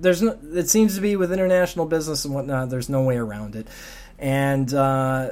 there's 0.00 0.22
no, 0.22 0.38
it 0.54 0.68
seems 0.68 0.94
to 0.94 1.00
be 1.00 1.16
with 1.16 1.32
international 1.32 1.86
business 1.86 2.24
and 2.24 2.34
whatnot. 2.34 2.70
There's 2.70 2.88
no 2.88 3.02
way 3.02 3.16
around 3.16 3.56
it, 3.56 3.66
and 4.18 4.72
uh, 4.72 5.30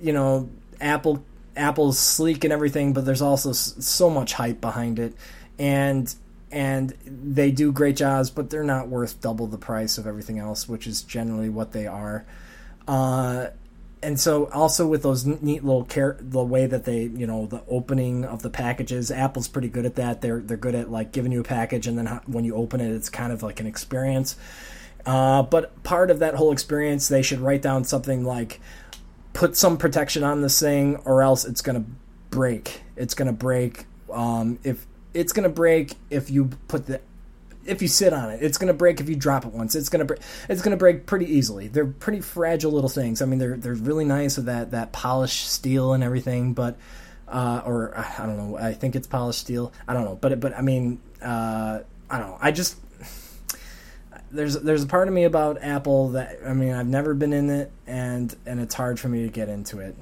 you 0.00 0.12
know, 0.12 0.48
Apple 0.80 1.24
Apple's 1.56 1.98
sleek 1.98 2.44
and 2.44 2.52
everything, 2.52 2.92
but 2.92 3.04
there's 3.04 3.22
also 3.22 3.52
so 3.52 4.10
much 4.10 4.32
hype 4.34 4.60
behind 4.60 4.98
it, 4.98 5.14
and 5.58 6.12
and 6.50 6.94
they 7.04 7.50
do 7.50 7.72
great 7.72 7.96
jobs, 7.96 8.30
but 8.30 8.50
they're 8.50 8.62
not 8.62 8.88
worth 8.88 9.20
double 9.20 9.46
the 9.46 9.58
price 9.58 9.98
of 9.98 10.06
everything 10.06 10.38
else, 10.38 10.68
which 10.68 10.86
is 10.86 11.02
generally 11.02 11.48
what 11.48 11.72
they 11.72 11.86
are. 11.86 12.24
Uh, 12.86 13.48
and 14.04 14.20
so 14.20 14.48
also 14.50 14.86
with 14.86 15.02
those 15.02 15.24
neat 15.24 15.64
little 15.64 15.84
care 15.84 16.16
the 16.20 16.42
way 16.42 16.66
that 16.66 16.84
they 16.84 17.02
you 17.02 17.26
know 17.26 17.46
the 17.46 17.62
opening 17.68 18.24
of 18.24 18.42
the 18.42 18.50
packages 18.50 19.10
apple's 19.10 19.48
pretty 19.48 19.68
good 19.68 19.86
at 19.86 19.96
that. 19.96 20.20
They're 20.20 20.40
they're 20.40 20.56
good 20.56 20.74
at 20.74 20.90
like 20.90 21.12
giving 21.12 21.32
you 21.32 21.40
a 21.40 21.44
package 21.44 21.86
and 21.86 21.98
then 21.98 22.06
when 22.26 22.44
you 22.44 22.54
open 22.54 22.80
it 22.80 22.90
it's 22.92 23.08
kind 23.08 23.32
of 23.32 23.42
like 23.42 23.60
an 23.60 23.66
experience. 23.66 24.36
Uh, 25.06 25.42
but 25.42 25.82
part 25.82 26.10
of 26.10 26.20
that 26.20 26.34
whole 26.34 26.52
experience 26.52 27.08
they 27.08 27.22
should 27.22 27.40
write 27.40 27.62
down 27.62 27.84
something 27.84 28.24
like 28.24 28.60
put 29.32 29.56
some 29.56 29.76
protection 29.76 30.22
on 30.22 30.40
this 30.42 30.60
thing 30.60 30.96
or 31.04 31.22
else 31.22 31.44
it's 31.44 31.62
gonna 31.62 31.84
break. 32.30 32.82
It's 32.96 33.14
gonna 33.14 33.32
break 33.32 33.86
um, 34.12 34.58
if 34.62 34.86
it's 35.12 35.32
gonna 35.32 35.48
break 35.48 35.94
if 36.10 36.30
you 36.30 36.50
put 36.68 36.86
the 36.86 37.00
if 37.66 37.82
you 37.82 37.88
sit 37.88 38.12
on 38.12 38.30
it. 38.30 38.42
It's 38.42 38.58
going 38.58 38.68
to 38.68 38.74
break 38.74 39.00
if 39.00 39.08
you 39.08 39.16
drop 39.16 39.44
it 39.44 39.52
once. 39.52 39.74
It's 39.74 39.88
going 39.88 40.06
to 40.06 40.16
it's 40.48 40.62
going 40.62 40.72
to 40.72 40.76
break 40.76 41.06
pretty 41.06 41.26
easily. 41.26 41.68
They're 41.68 41.86
pretty 41.86 42.20
fragile 42.20 42.72
little 42.72 42.90
things. 42.90 43.22
I 43.22 43.26
mean, 43.26 43.38
they're 43.38 43.56
they're 43.56 43.74
really 43.74 44.04
nice 44.04 44.36
with 44.36 44.46
that 44.46 44.72
that 44.72 44.92
polished 44.92 45.48
steel 45.50 45.92
and 45.92 46.04
everything, 46.04 46.54
but 46.54 46.76
uh, 47.28 47.62
or 47.64 47.96
I 47.96 48.26
don't 48.26 48.36
know. 48.36 48.56
I 48.56 48.72
think 48.74 48.96
it's 48.96 49.06
polished 49.06 49.40
steel. 49.40 49.72
I 49.88 49.94
don't 49.94 50.04
know, 50.04 50.16
but 50.16 50.40
but 50.40 50.56
I 50.56 50.60
mean, 50.60 51.00
uh, 51.22 51.80
I 52.10 52.18
don't 52.18 52.28
know. 52.28 52.38
I 52.40 52.52
just 52.52 52.76
there's 54.30 54.54
there's 54.60 54.82
a 54.82 54.86
part 54.86 55.08
of 55.08 55.14
me 55.14 55.24
about 55.24 55.62
Apple 55.62 56.10
that 56.10 56.38
I 56.44 56.52
mean 56.52 56.72
I've 56.72 56.88
never 56.88 57.14
been 57.14 57.32
in 57.32 57.50
it 57.50 57.70
and 57.86 58.34
and 58.46 58.60
it's 58.60 58.74
hard 58.74 58.98
for 58.98 59.08
me 59.08 59.22
to 59.22 59.28
get 59.28 59.48
into 59.48 59.80
it. 59.80 59.96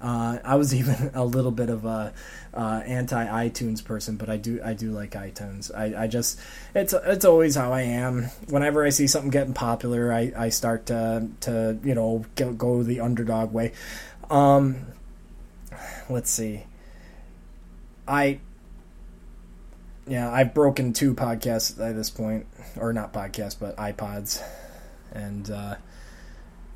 Uh, 0.00 0.38
I 0.44 0.56
was 0.56 0.74
even 0.80 1.10
a 1.14 1.24
little 1.24 1.50
bit 1.50 1.68
of 1.68 1.84
a 1.84 2.12
uh, 2.54 2.82
anti 2.84 3.48
iTunes 3.48 3.84
person, 3.84 4.16
but 4.16 4.28
I 4.28 4.36
do 4.36 4.60
I 4.64 4.74
do 4.74 4.90
like 4.90 5.12
iTunes. 5.12 5.74
I, 5.74 6.04
I 6.04 6.06
just 6.06 6.38
it's 6.74 6.92
it's 6.92 7.24
always 7.24 7.54
how 7.54 7.72
I 7.72 7.82
am. 7.82 8.24
Whenever 8.48 8.84
I 8.84 8.90
see 8.90 9.06
something 9.06 9.30
getting 9.30 9.54
popular, 9.54 10.12
I, 10.12 10.32
I 10.36 10.48
start 10.48 10.86
to 10.86 11.28
to 11.40 11.78
you 11.84 11.94
know 11.94 12.24
go, 12.36 12.52
go 12.52 12.82
the 12.82 13.00
underdog 13.00 13.52
way. 13.52 13.72
Um, 14.30 14.86
let's 16.08 16.30
see. 16.30 16.64
I 18.08 18.40
yeah 20.06 20.30
I've 20.30 20.54
broken 20.54 20.92
two 20.92 21.14
podcasts 21.14 21.78
at 21.80 21.94
this 21.94 22.10
point, 22.10 22.46
or 22.76 22.92
not 22.92 23.12
podcasts, 23.12 23.56
but 23.58 23.76
iPods, 23.76 24.42
and. 25.12 25.50
Uh, 25.50 25.76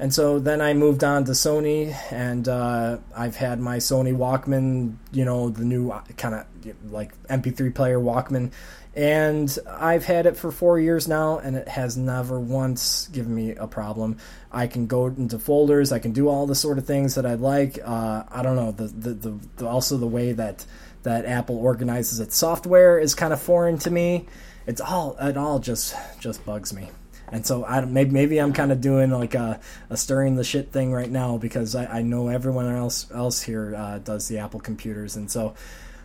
and 0.05 0.13
so 0.13 0.39
then 0.39 0.61
I 0.61 0.75
moved 0.75 1.03
on 1.03 1.25
to 1.25 1.33
Sony, 1.33 1.97
and 2.13 2.47
uh, 2.47 2.99
I've 3.17 3.37
had 3.37 3.59
my 3.59 3.79
Sony 3.79 4.15
Walkman, 4.15 4.97
you 5.13 5.25
know, 5.25 5.49
the 5.49 5.65
new 5.65 5.91
kind 6.19 6.35
of 6.35 6.93
like 6.93 7.17
MP3 7.29 7.75
player 7.75 7.99
Walkman, 7.99 8.53
and 8.95 9.59
I've 9.67 10.05
had 10.05 10.27
it 10.27 10.37
for 10.37 10.53
four 10.53 10.79
years 10.79 11.09
now, 11.09 11.39
and 11.39 11.57
it 11.57 11.69
has 11.69 11.97
never 11.97 12.39
once 12.39 13.09
given 13.15 13.35
me 13.35 13.53
a 13.53 13.67
problem. 13.67 14.19
I 14.53 14.67
can 14.67 14.87
go 14.87 15.07
into 15.07 15.39
folders, 15.39 15.91
I 15.91 16.01
can 16.01 16.13
do 16.13 16.29
all 16.29 16.47
the 16.47 16.55
sort 16.55 16.77
of 16.77 16.85
things 16.85 17.15
that 17.15 17.25
I 17.25 17.37
like. 17.37 17.79
Uh, 17.83 18.25
I 18.31 18.43
don't 18.43 18.57
know 18.57 18.73
the, 18.73 18.89
the 18.89 19.15
the, 19.15 19.41
the 19.57 19.67
also 19.67 19.97
the 19.97 20.07
way 20.07 20.33
that 20.33 20.67
that 21.05 21.25
Apple 21.25 21.57
organizes 21.57 22.21
its 22.21 22.37
software 22.37 22.99
is 22.99 23.15
kind 23.15 23.33
of 23.33 23.41
foreign 23.41 23.79
to 23.79 23.91
me. 23.91 24.27
It's 24.67 24.83
all 24.83 25.17
it 25.19 25.39
all 25.39 25.61
just 25.61 25.97
just 26.21 26.45
bugs 26.45 26.75
me 26.75 26.91
and 27.35 27.45
so 27.45 27.65
I 27.65 27.85
maybe 27.85 28.13
maybe 28.13 28.39
I'm 28.39 28.53
kind 28.53 28.71
of 28.71 28.81
doing 28.81 29.11
like 29.11 29.35
a, 29.35 29.59
a, 29.91 29.97
stirring 29.97 30.37
the 30.37 30.45
shit 30.45 30.71
thing 30.71 30.93
right 30.93 31.11
now 31.11 31.37
because 31.37 31.75
I, 31.75 31.99
I 31.99 32.03
know 32.03 32.29
everyone 32.29 32.73
else 32.73 33.11
else 33.13 33.43
here 33.43 33.75
uh, 33.77 33.99
does 33.99 34.29
the 34.29 34.39
Apple 34.39 34.61
computers, 34.61 35.17
and 35.17 35.29
so 35.29 35.55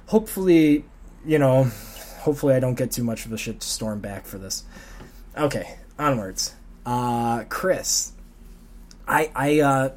hopefully 0.07 0.85
you 1.23 1.37
know 1.37 1.65
hopefully 2.21 2.55
I 2.55 2.59
don't 2.59 2.73
get 2.73 2.91
too 2.91 3.03
much 3.03 3.27
of 3.27 3.31
a 3.31 3.37
shit 3.37 3.61
storm 3.61 3.99
back 3.99 4.25
for 4.25 4.39
this. 4.39 4.63
Okay, 5.37 5.77
onwards. 5.99 6.55
Uh, 6.83 7.43
Chris, 7.47 8.11
I 9.07 9.29
I 9.35 9.59
uh, 9.59 9.89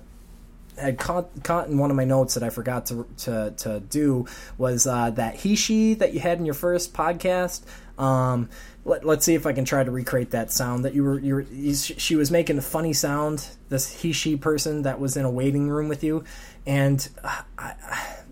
had 0.76 0.98
caught, 0.98 1.42
caught 1.42 1.68
in 1.68 1.78
one 1.78 1.90
of 1.90 1.96
my 1.96 2.04
notes 2.04 2.34
that 2.34 2.42
I 2.42 2.50
forgot 2.50 2.84
to 2.86 3.06
to, 3.18 3.54
to 3.56 3.80
do 3.80 4.26
was 4.58 4.86
uh, 4.86 5.08
that 5.10 5.36
he 5.36 5.56
she 5.56 5.94
that 5.94 6.12
you 6.12 6.20
had 6.20 6.38
in 6.38 6.44
your 6.44 6.54
first 6.54 6.92
podcast. 6.92 7.62
Um, 7.98 8.50
let, 8.84 9.04
us 9.06 9.24
see 9.24 9.34
if 9.34 9.46
I 9.46 9.52
can 9.52 9.64
try 9.64 9.84
to 9.84 9.90
recreate 9.90 10.30
that 10.30 10.50
sound 10.50 10.84
that 10.84 10.94
you 10.94 11.04
were 11.04 11.18
you 11.18 11.34
were 11.36 11.74
she 11.74 12.16
was 12.16 12.30
making 12.30 12.58
a 12.58 12.62
funny 12.62 12.92
sound 12.92 13.48
this 13.68 14.02
he 14.02 14.12
she 14.12 14.36
person 14.36 14.82
that 14.82 14.98
was 14.98 15.16
in 15.16 15.24
a 15.24 15.30
waiting 15.30 15.68
room 15.68 15.88
with 15.88 16.02
you. 16.02 16.24
And 16.66 17.08
uh, 17.22 17.42
I, 17.58 17.74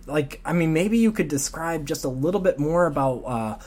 like 0.06 0.40
I 0.44 0.52
mean 0.52 0.72
maybe 0.72 0.98
you 0.98 1.12
could 1.12 1.28
describe 1.28 1.86
just 1.86 2.04
a 2.04 2.08
little 2.08 2.40
bit 2.40 2.58
more 2.58 2.86
about 2.86 3.22
uh, 3.26 3.58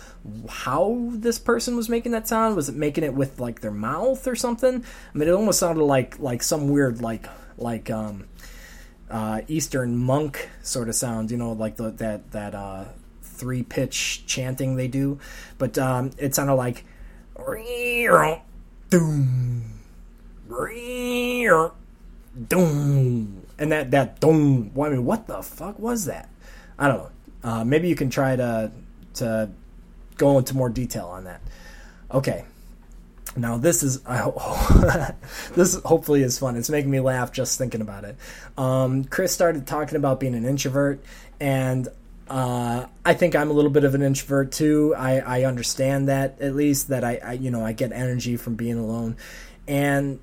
how 0.50 1.08
this 1.12 1.40
person 1.40 1.78
was 1.78 1.88
making 1.88 2.12
that 2.12 2.28
sound. 2.28 2.56
Was 2.56 2.68
it 2.68 2.76
making 2.76 3.06
it 3.06 3.14
with 3.14 3.40
like 3.40 3.62
their 3.62 3.72
mouth 3.72 4.28
or 4.28 4.36
something? 4.36 4.84
I 4.84 5.18
mean 5.18 5.30
it 5.30 5.32
almost 5.32 5.60
sounded 5.60 5.84
like 5.84 6.20
like 6.20 6.44
some 6.44 6.70
weird 6.70 7.02
like 7.02 7.28
like 7.58 7.90
um 7.90 8.28
uh, 9.10 9.42
Eastern 9.48 9.96
monk 9.96 10.50
sort 10.64 10.90
of 10.90 10.96
sound 10.96 11.32
you 11.32 11.38
know 11.38 11.54
like 11.54 11.78
the, 11.78 11.92
that 11.92 12.32
that 12.32 12.56
uh 12.56 12.86
three 13.44 13.62
pitch 13.62 14.24
chanting 14.26 14.78
they 14.78 14.88
do, 14.88 15.20
but 15.58 15.78
um, 15.78 16.12
it 16.18 16.34
sounded 16.34 16.54
like 16.54 16.86
doom, 18.90 19.82
doom, 22.48 23.46
and 23.60 23.72
that 23.74 23.92
that 23.92 24.22
doom. 24.22 24.72
I 24.82 24.90
mean, 24.90 25.04
what 25.04 25.28
the 25.28 25.44
fuck 25.44 25.78
was 25.78 26.06
that? 26.06 26.30
I 26.80 26.88
don't 26.88 27.00
know. 27.00 27.10
Uh, 27.44 27.66
maybe 27.66 27.90
you 27.90 27.96
can 27.96 28.10
try 28.10 28.38
to 28.38 28.72
to 29.16 29.50
go 30.16 30.38
into 30.38 30.56
more 30.56 30.70
detail 30.70 31.08
on 31.08 31.26
that. 31.26 31.42
Okay. 32.12 32.46
Now 33.36 33.58
this 33.58 33.84
is 33.84 34.00
I 34.06 34.18
hope, 34.18 34.40
this 35.56 35.76
hopefully 35.84 36.24
is 36.24 36.40
fun. 36.40 36.56
It's 36.56 36.70
making 36.70 36.92
me 36.92 37.02
laugh 37.02 37.34
just 37.34 37.58
thinking 37.58 37.82
about 37.82 38.06
it. 38.06 38.16
Um, 38.58 39.04
Chris 39.04 39.34
started 39.34 39.68
talking 39.68 39.98
about 39.98 40.22
being 40.22 40.34
an 40.34 40.46
introvert, 40.46 41.04
and 41.42 41.90
uh, 42.30 42.86
I 43.06 43.14
think 43.14 43.36
I'm 43.36 43.50
a 43.50 43.54
little 43.54 43.72
bit 43.72 43.84
of 43.84 43.96
an 43.96 44.02
introvert 44.02 44.52
too. 44.52 44.96
I, 44.98 45.20
I 45.20 45.44
understand 45.44 46.08
that 46.08 46.40
at 46.42 46.56
least 46.56 46.88
that 46.90 47.04
I, 47.04 47.20
I, 47.24 47.34
you 47.34 47.52
know 47.52 47.66
I 47.66 47.74
get 47.74 47.92
energy 47.92 48.38
from 48.38 48.56
being 48.56 48.78
alone, 48.78 49.18
and 49.68 50.20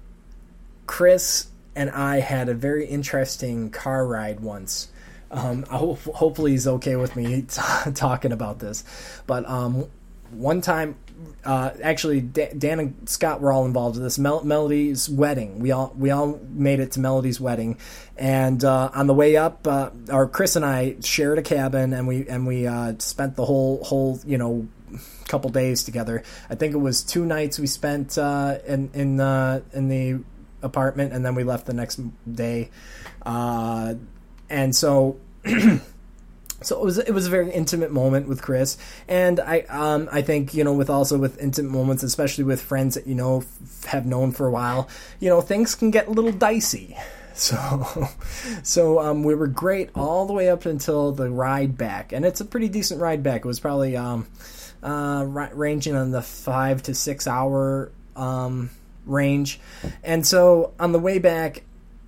Chris 0.86 1.48
and 1.76 1.90
I 1.90 2.20
had 2.20 2.48
a 2.48 2.54
very 2.54 2.86
interesting 2.86 3.70
car 3.70 4.06
ride 4.06 4.40
once. 4.40 4.90
Um, 5.30 5.62
hope, 5.64 6.00
hopefully 6.02 6.52
he's 6.52 6.66
okay 6.66 6.96
with 6.96 7.14
me 7.14 7.42
t- 7.42 7.60
talking 7.94 8.32
about 8.32 8.58
this, 8.58 8.82
but 9.26 9.48
um, 9.48 9.86
one 10.32 10.60
time 10.60 10.96
uh, 11.44 11.70
actually 11.82 12.20
Dan 12.20 12.80
and 12.80 13.08
Scott 13.08 13.40
were 13.40 13.52
all 13.52 13.64
involved 13.64 13.96
in 13.96 14.02
this. 14.02 14.18
Mel- 14.18 14.44
Melody's 14.44 15.08
wedding. 15.08 15.58
We 15.60 15.70
all 15.70 15.94
we 15.96 16.10
all 16.10 16.38
made 16.50 16.80
it 16.80 16.92
to 16.92 17.00
Melody's 17.00 17.40
wedding, 17.40 17.78
and 18.16 18.62
uh, 18.62 18.90
on 18.94 19.06
the 19.06 19.14
way 19.14 19.36
up, 19.36 19.66
uh, 19.66 19.90
our 20.10 20.26
Chris 20.26 20.56
and 20.56 20.64
I 20.64 20.96
shared 21.00 21.38
a 21.38 21.42
cabin, 21.42 21.92
and 21.92 22.06
we 22.06 22.28
and 22.28 22.46
we 22.46 22.66
uh, 22.66 22.94
spent 22.98 23.36
the 23.36 23.44
whole 23.44 23.82
whole 23.84 24.20
you 24.26 24.36
know 24.38 24.68
couple 25.28 25.50
days 25.50 25.84
together. 25.84 26.22
I 26.50 26.56
think 26.56 26.74
it 26.74 26.78
was 26.78 27.02
two 27.02 27.24
nights 27.24 27.58
we 27.58 27.66
spent 27.66 28.18
uh, 28.18 28.58
in 28.66 28.90
in 28.92 29.16
the 29.16 29.62
in 29.72 29.88
the 29.88 30.22
apartment, 30.62 31.14
and 31.14 31.24
then 31.24 31.34
we 31.34 31.44
left 31.44 31.66
the 31.66 31.74
next 31.74 32.00
day, 32.32 32.70
uh, 33.24 33.94
and 34.48 34.74
so. 34.76 35.18
so 36.62 36.78
it 36.78 36.84
was 36.84 36.98
it 36.98 37.12
was 37.12 37.26
a 37.26 37.30
very 37.30 37.50
intimate 37.50 37.90
moment 37.90 38.28
with 38.28 38.42
Chris, 38.42 38.76
and 39.08 39.40
I 39.40 39.60
um 39.68 40.08
I 40.12 40.22
think 40.22 40.54
you 40.54 40.64
know 40.64 40.72
with 40.72 40.90
also 40.90 41.18
with 41.18 41.38
intimate 41.38 41.72
moments, 41.72 42.02
especially 42.02 42.44
with 42.44 42.60
friends 42.60 42.94
that 42.94 43.06
you 43.06 43.14
know 43.14 43.38
f- 43.38 43.84
have 43.84 44.06
known 44.06 44.32
for 44.32 44.46
a 44.46 44.50
while, 44.50 44.88
you 45.20 45.28
know 45.28 45.40
things 45.40 45.74
can 45.74 45.90
get 45.90 46.08
a 46.08 46.10
little 46.10 46.32
dicey. 46.32 46.96
So, 47.32 48.08
so 48.62 48.98
um, 48.98 49.22
we 49.22 49.34
were 49.34 49.46
great 49.46 49.90
all 49.94 50.26
the 50.26 50.34
way 50.34 50.50
up 50.50 50.66
until 50.66 51.12
the 51.12 51.30
ride 51.30 51.78
back, 51.78 52.12
and 52.12 52.26
it's 52.26 52.42
a 52.42 52.44
pretty 52.44 52.68
decent 52.68 53.00
ride 53.00 53.22
back. 53.22 53.44
It 53.44 53.46
was 53.46 53.60
probably 53.60 53.96
um, 53.96 54.26
uh, 54.82 55.24
ranging 55.26 55.94
on 55.94 56.10
the 56.10 56.20
five 56.20 56.82
to 56.82 56.94
six 56.94 57.26
hour 57.26 57.92
um, 58.14 58.68
range, 59.06 59.58
and 60.02 60.26
so 60.26 60.74
on 60.78 60.92
the 60.92 60.98
way 60.98 61.18
back, 61.18 61.62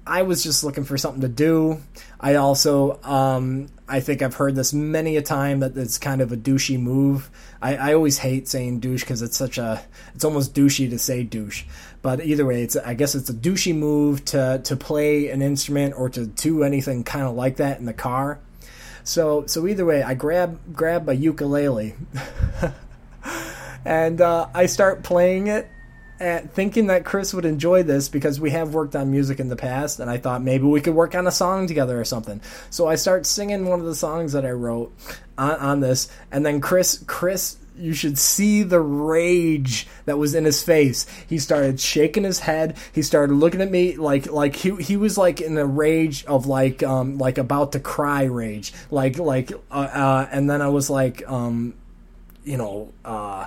I 0.07 0.23
was 0.23 0.43
just 0.43 0.65
looking 0.65 0.85
for 0.85 0.99
something 0.99 1.21
to 1.23 1.29
do. 1.29 1.81
I 2.21 2.35
also, 2.35 3.01
um, 3.05 3.69
I 3.89 4.01
think 4.01 4.21
I've 4.21 4.35
heard 4.35 4.57
this 4.57 4.73
many 4.73 5.17
a 5.17 5.23
time 5.23 5.61
that 5.61 5.77
it's 5.77 5.99
kind 5.99 6.21
of 6.21 6.33
a 6.33 6.37
douchey 6.37 6.81
move. 6.81 7.31
I, 7.61 7.77
I 7.77 7.95
always 7.95 8.19
hate 8.19 8.49
saying 8.49 8.81
douche 8.81 9.03
because 9.03 9.23
it's 9.23 9.37
such 9.37 9.59
a, 9.59 9.83
it's 10.15 10.25
almost 10.25 10.55
douchey 10.55 10.91
to 10.91 10.99
say 10.99 11.23
douche. 11.23 11.65
But 12.03 12.25
either 12.25 12.45
way, 12.45 12.63
it's 12.63 12.77
I 12.77 12.95
guess 12.95 13.15
it's 13.15 13.31
a 13.31 13.35
douchey 13.35 13.77
move 13.77 14.25
to 14.27 14.61
to 14.65 14.77
play 14.77 15.29
an 15.29 15.41
instrument 15.41 15.95
or 15.97 16.09
to 16.11 16.27
do 16.27 16.65
anything 16.65 17.05
kind 17.05 17.25
of 17.25 17.35
like 17.35 17.57
that 17.57 17.79
in 17.79 17.85
the 17.85 17.93
car. 17.93 18.41
So 19.05 19.47
so 19.47 19.69
either 19.69 19.85
way, 19.85 20.03
I 20.03 20.15
grab 20.15 20.59
grab 20.75 21.09
a 21.09 21.15
ukulele, 21.15 21.95
and 23.85 24.21
uh, 24.21 24.49
I 24.53 24.67
start 24.67 25.05
playing 25.05 25.47
it 25.47 25.69
at 26.23 26.53
thinking 26.53 26.87
that 26.87 27.05
Chris 27.05 27.35
would 27.35 27.45
enjoy 27.45 27.83
this 27.83 28.09
because 28.09 28.41
we 28.41 28.51
have 28.51 28.73
worked 28.73 28.95
on 28.97 29.11
music 29.11 29.41
in 29.41 29.49
the 29.49 29.57
past, 29.57 30.01
and 30.01 30.09
I 30.09 30.17
thought 30.19 30.43
maybe 30.43 30.65
we 30.65 30.81
could 30.81 30.95
work 30.95 31.15
on 31.15 31.27
a 31.27 31.33
song 31.33 31.67
together 31.67 32.01
or 32.01 32.05
something. 32.05 32.41
So 32.71 32.87
I 32.87 32.95
start 32.95 33.27
singing 33.27 33.67
one 33.67 33.81
of 33.81 33.87
the 33.87 33.95
songs 33.95 34.33
that 34.33 34.47
I 34.47 34.53
wrote 34.53 34.93
on, 35.37 35.57
on 35.57 35.81
this, 35.81 36.09
and 36.31 36.47
then 36.47 36.61
Chris 36.61 37.03
Chris 37.07 37.57
you 37.77 37.95
should 37.95 38.19
see 38.19 38.63
the 38.63 38.81
rage 38.81 39.87
that 40.05 40.19
was 40.19 40.35
in 40.35 40.45
his 40.45 40.63
face. 40.63 41.07
He 41.27 41.39
started 41.39 41.81
shaking 41.81 42.25
his 42.25 42.41
head. 42.41 42.77
He 42.93 43.03
started 43.03 43.35
looking 43.35 43.61
at 43.61 43.71
me 43.71 43.97
like 43.97 44.31
like 44.31 44.57
he 44.57 44.77
he 44.77 44.97
was 44.97 45.17
like 45.17 45.41
in 45.41 45.57
a 45.57 45.67
rage 45.67 46.25
of 46.27 46.47
like 46.47 46.83
um 46.83 47.19
like 47.19 47.39
about 47.39 47.73
to 47.73 47.81
cry 47.81 48.25
rage. 48.25 48.73
Like 48.91 49.19
like 49.19 49.53
uh, 49.71 49.75
uh 49.75 50.29
and 50.31 50.49
then 50.49 50.63
I 50.63 50.69
was 50.69 50.91
like 50.91 51.29
um 51.29 51.75
you 52.45 52.57
know 52.57 52.93
uh 53.05 53.47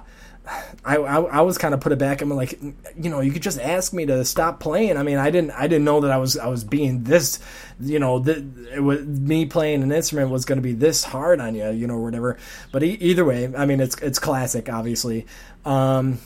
I, 0.83 0.97
I, 0.97 1.21
I 1.21 1.41
was 1.41 1.57
kind 1.57 1.73
of 1.73 1.79
put 1.81 1.91
it 1.91 1.99
back. 1.99 2.21
I'm 2.21 2.29
like, 2.29 2.61
you 2.61 3.09
know, 3.09 3.19
you 3.19 3.31
could 3.31 3.41
just 3.41 3.59
ask 3.59 3.93
me 3.93 4.05
to 4.05 4.23
stop 4.23 4.59
playing. 4.59 4.97
I 4.97 5.03
mean, 5.03 5.17
I 5.17 5.31
didn't 5.31 5.51
I 5.51 5.67
didn't 5.67 5.85
know 5.85 6.01
that 6.01 6.11
I 6.11 6.17
was 6.17 6.37
I 6.37 6.47
was 6.47 6.63
being 6.63 7.03
this, 7.03 7.39
you 7.79 7.99
know, 7.99 8.23
it 8.25 8.83
was 8.83 9.01
me 9.05 9.45
playing 9.45 9.83
an 9.83 9.91
instrument 9.91 10.29
was 10.29 10.45
going 10.45 10.57
to 10.57 10.61
be 10.63 10.73
this 10.73 11.03
hard 11.03 11.39
on 11.39 11.55
you, 11.55 11.69
you 11.71 11.87
know, 11.87 11.99
whatever. 11.99 12.37
But 12.71 12.83
e- 12.83 12.97
either 13.01 13.25
way, 13.25 13.51
I 13.55 13.65
mean, 13.65 13.79
it's 13.79 13.95
it's 13.97 14.19
classic, 14.19 14.69
obviously. 14.69 15.25
Um, 15.65 16.19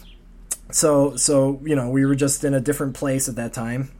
so 0.72 1.16
so 1.16 1.62
you 1.64 1.76
know, 1.76 1.90
we 1.90 2.06
were 2.06 2.16
just 2.16 2.44
in 2.44 2.54
a 2.54 2.60
different 2.62 2.96
place 2.96 3.30
at 3.30 3.36
that 3.36 3.54
time. 3.54 3.92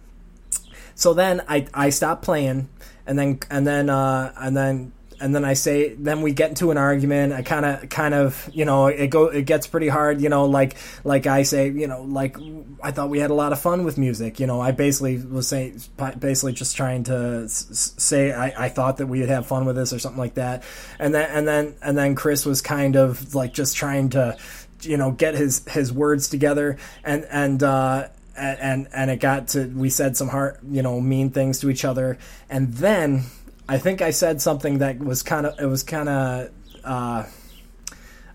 So 0.96 1.14
then 1.14 1.42
I 1.48 1.68
I 1.74 1.90
stopped 1.92 2.24
playing, 2.24 2.68
and 3.08 3.18
then 3.18 3.40
and 3.50 3.66
then 3.66 3.90
uh, 3.90 4.34
and 4.38 4.58
then 4.58 4.92
and 5.20 5.36
then 5.36 5.44
I 5.44 5.54
say, 5.54 5.94
then 5.94 6.22
we 6.22 6.32
get 6.32 6.50
into 6.50 6.72
an 6.72 6.78
argument. 6.78 7.34
I 7.34 7.42
kind 7.42 7.66
of, 7.66 7.90
kind 7.90 8.14
of, 8.14 8.50
you 8.54 8.66
know, 8.66 8.88
it 8.88 9.08
go, 9.08 9.26
it 9.28 9.46
gets 9.46 9.68
pretty 9.68 9.88
hard, 9.88 10.22
you 10.22 10.30
know, 10.30 10.46
like, 10.46 10.78
like 11.04 11.28
I 11.28 11.44
say, 11.44 11.70
you 11.70 11.88
know, 11.88 12.04
like 12.04 12.38
I 12.82 12.92
thought 12.92 13.10
we 13.10 13.20
had 13.20 13.30
a 13.30 13.34
lot 13.34 13.52
of 13.52 13.60
fun 13.60 13.84
with 13.84 13.98
music, 13.98 14.40
you 14.40 14.48
know. 14.48 14.62
I 14.62 14.72
basically 14.72 15.18
was 15.18 15.48
saying, 15.48 15.82
basically 16.20 16.54
just 16.54 16.76
trying 16.78 17.04
to 17.06 17.48
say 17.50 18.32
I, 18.32 18.66
I 18.66 18.70
thought 18.70 18.98
that 18.98 19.08
we 19.08 19.20
would 19.20 19.30
have 19.30 19.48
fun 19.48 19.66
with 19.66 19.76
this 19.76 19.92
or 19.94 20.00
something 20.00 20.20
like 20.20 20.36
that, 20.36 20.64
and 21.00 21.14
then, 21.14 21.30
and 21.30 21.48
then, 21.48 21.76
and 21.82 21.98
then 21.98 22.16
Chris 22.16 22.46
was 22.46 22.62
kind 22.62 22.96
of 22.96 23.36
like 23.36 23.54
just 23.54 23.76
trying 23.76 24.10
to, 24.12 24.38
you 24.82 24.98
know, 24.98 25.12
get 25.12 25.36
his 25.36 25.68
his 25.70 25.92
words 25.92 26.30
together, 26.30 26.78
and 27.04 27.26
and. 27.30 27.64
uh 27.64 28.08
and 28.40 28.88
and 28.94 29.12
it 29.12 29.20
got 29.20 29.50
to 29.50 29.66
we 29.66 29.90
said 29.90 30.16
some 30.16 30.30
hard 30.30 30.58
you 30.72 30.82
know 30.82 31.02
mean 31.02 31.30
things 31.30 31.60
to 31.60 31.70
each 31.70 31.84
other 31.84 32.18
and 32.50 32.74
then 32.76 33.26
I 33.70 33.78
think 33.78 34.02
I 34.02 34.10
said 34.10 34.42
something 34.42 34.80
that 34.80 34.98
was 34.98 35.22
kind 35.22 35.46
of 35.46 35.60
it 35.60 35.68
was 35.68 35.84
kind 35.84 36.10
of 36.10 36.50
uh, 36.84 37.24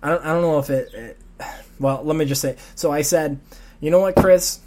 I 0.01 0.09
don't 0.09 0.25
I 0.25 0.33
don't 0.33 0.43
know 0.43 0.61
if 0.61 0.71
it, 0.71 0.95
it 0.95 1.21
well 1.81 2.05
let 2.05 2.15
me 2.15 2.25
just 2.25 2.41
say 2.41 2.57
so 2.77 2.93
I 2.93 3.03
said 3.03 3.41
you 3.81 3.91
know 3.91 3.99
what 3.99 4.15
Chris? 4.15 4.61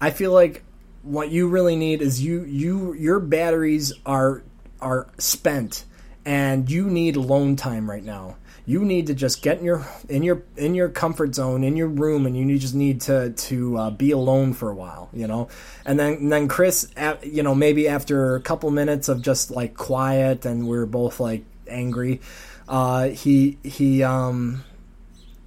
I 0.00 0.10
feel 0.10 0.32
like 0.32 0.64
what 1.02 1.30
you 1.30 1.46
really 1.46 1.76
need 1.76 2.02
is 2.02 2.20
you 2.20 2.42
you 2.42 2.92
your 2.94 3.20
batteries 3.20 3.92
are 4.04 4.42
are 4.80 5.06
spent 5.18 5.84
and 6.24 6.68
you 6.68 6.90
need 6.90 7.14
alone 7.14 7.54
time 7.54 7.88
right 7.88 8.04
now 8.04 8.36
you 8.66 8.84
need 8.84 9.08
to 9.08 9.14
just 9.14 9.42
get 9.42 9.58
in 9.58 9.64
your 9.64 9.86
in 10.08 10.22
your 10.22 10.42
in 10.56 10.74
your 10.74 10.88
comfort 10.88 11.34
zone 11.34 11.64
in 11.64 11.76
your 11.76 11.88
room 11.88 12.26
and 12.26 12.36
you 12.36 12.58
just 12.58 12.74
need 12.74 13.00
to 13.00 13.30
to 13.30 13.76
uh, 13.76 13.90
be 13.90 14.10
alone 14.10 14.52
for 14.52 14.70
a 14.70 14.74
while 14.74 15.08
you 15.12 15.26
know 15.26 15.48
and 15.84 15.98
then 15.98 16.14
and 16.14 16.32
then 16.32 16.48
chris 16.48 16.86
you 17.22 17.42
know 17.42 17.54
maybe 17.54 17.88
after 17.88 18.34
a 18.34 18.40
couple 18.40 18.70
minutes 18.70 19.08
of 19.08 19.20
just 19.20 19.50
like 19.50 19.74
quiet 19.74 20.44
and 20.46 20.66
we 20.66 20.76
are 20.76 20.86
both 20.86 21.20
like 21.20 21.44
angry 21.68 22.20
uh, 22.66 23.08
he 23.08 23.58
he 23.62 24.02
um 24.02 24.64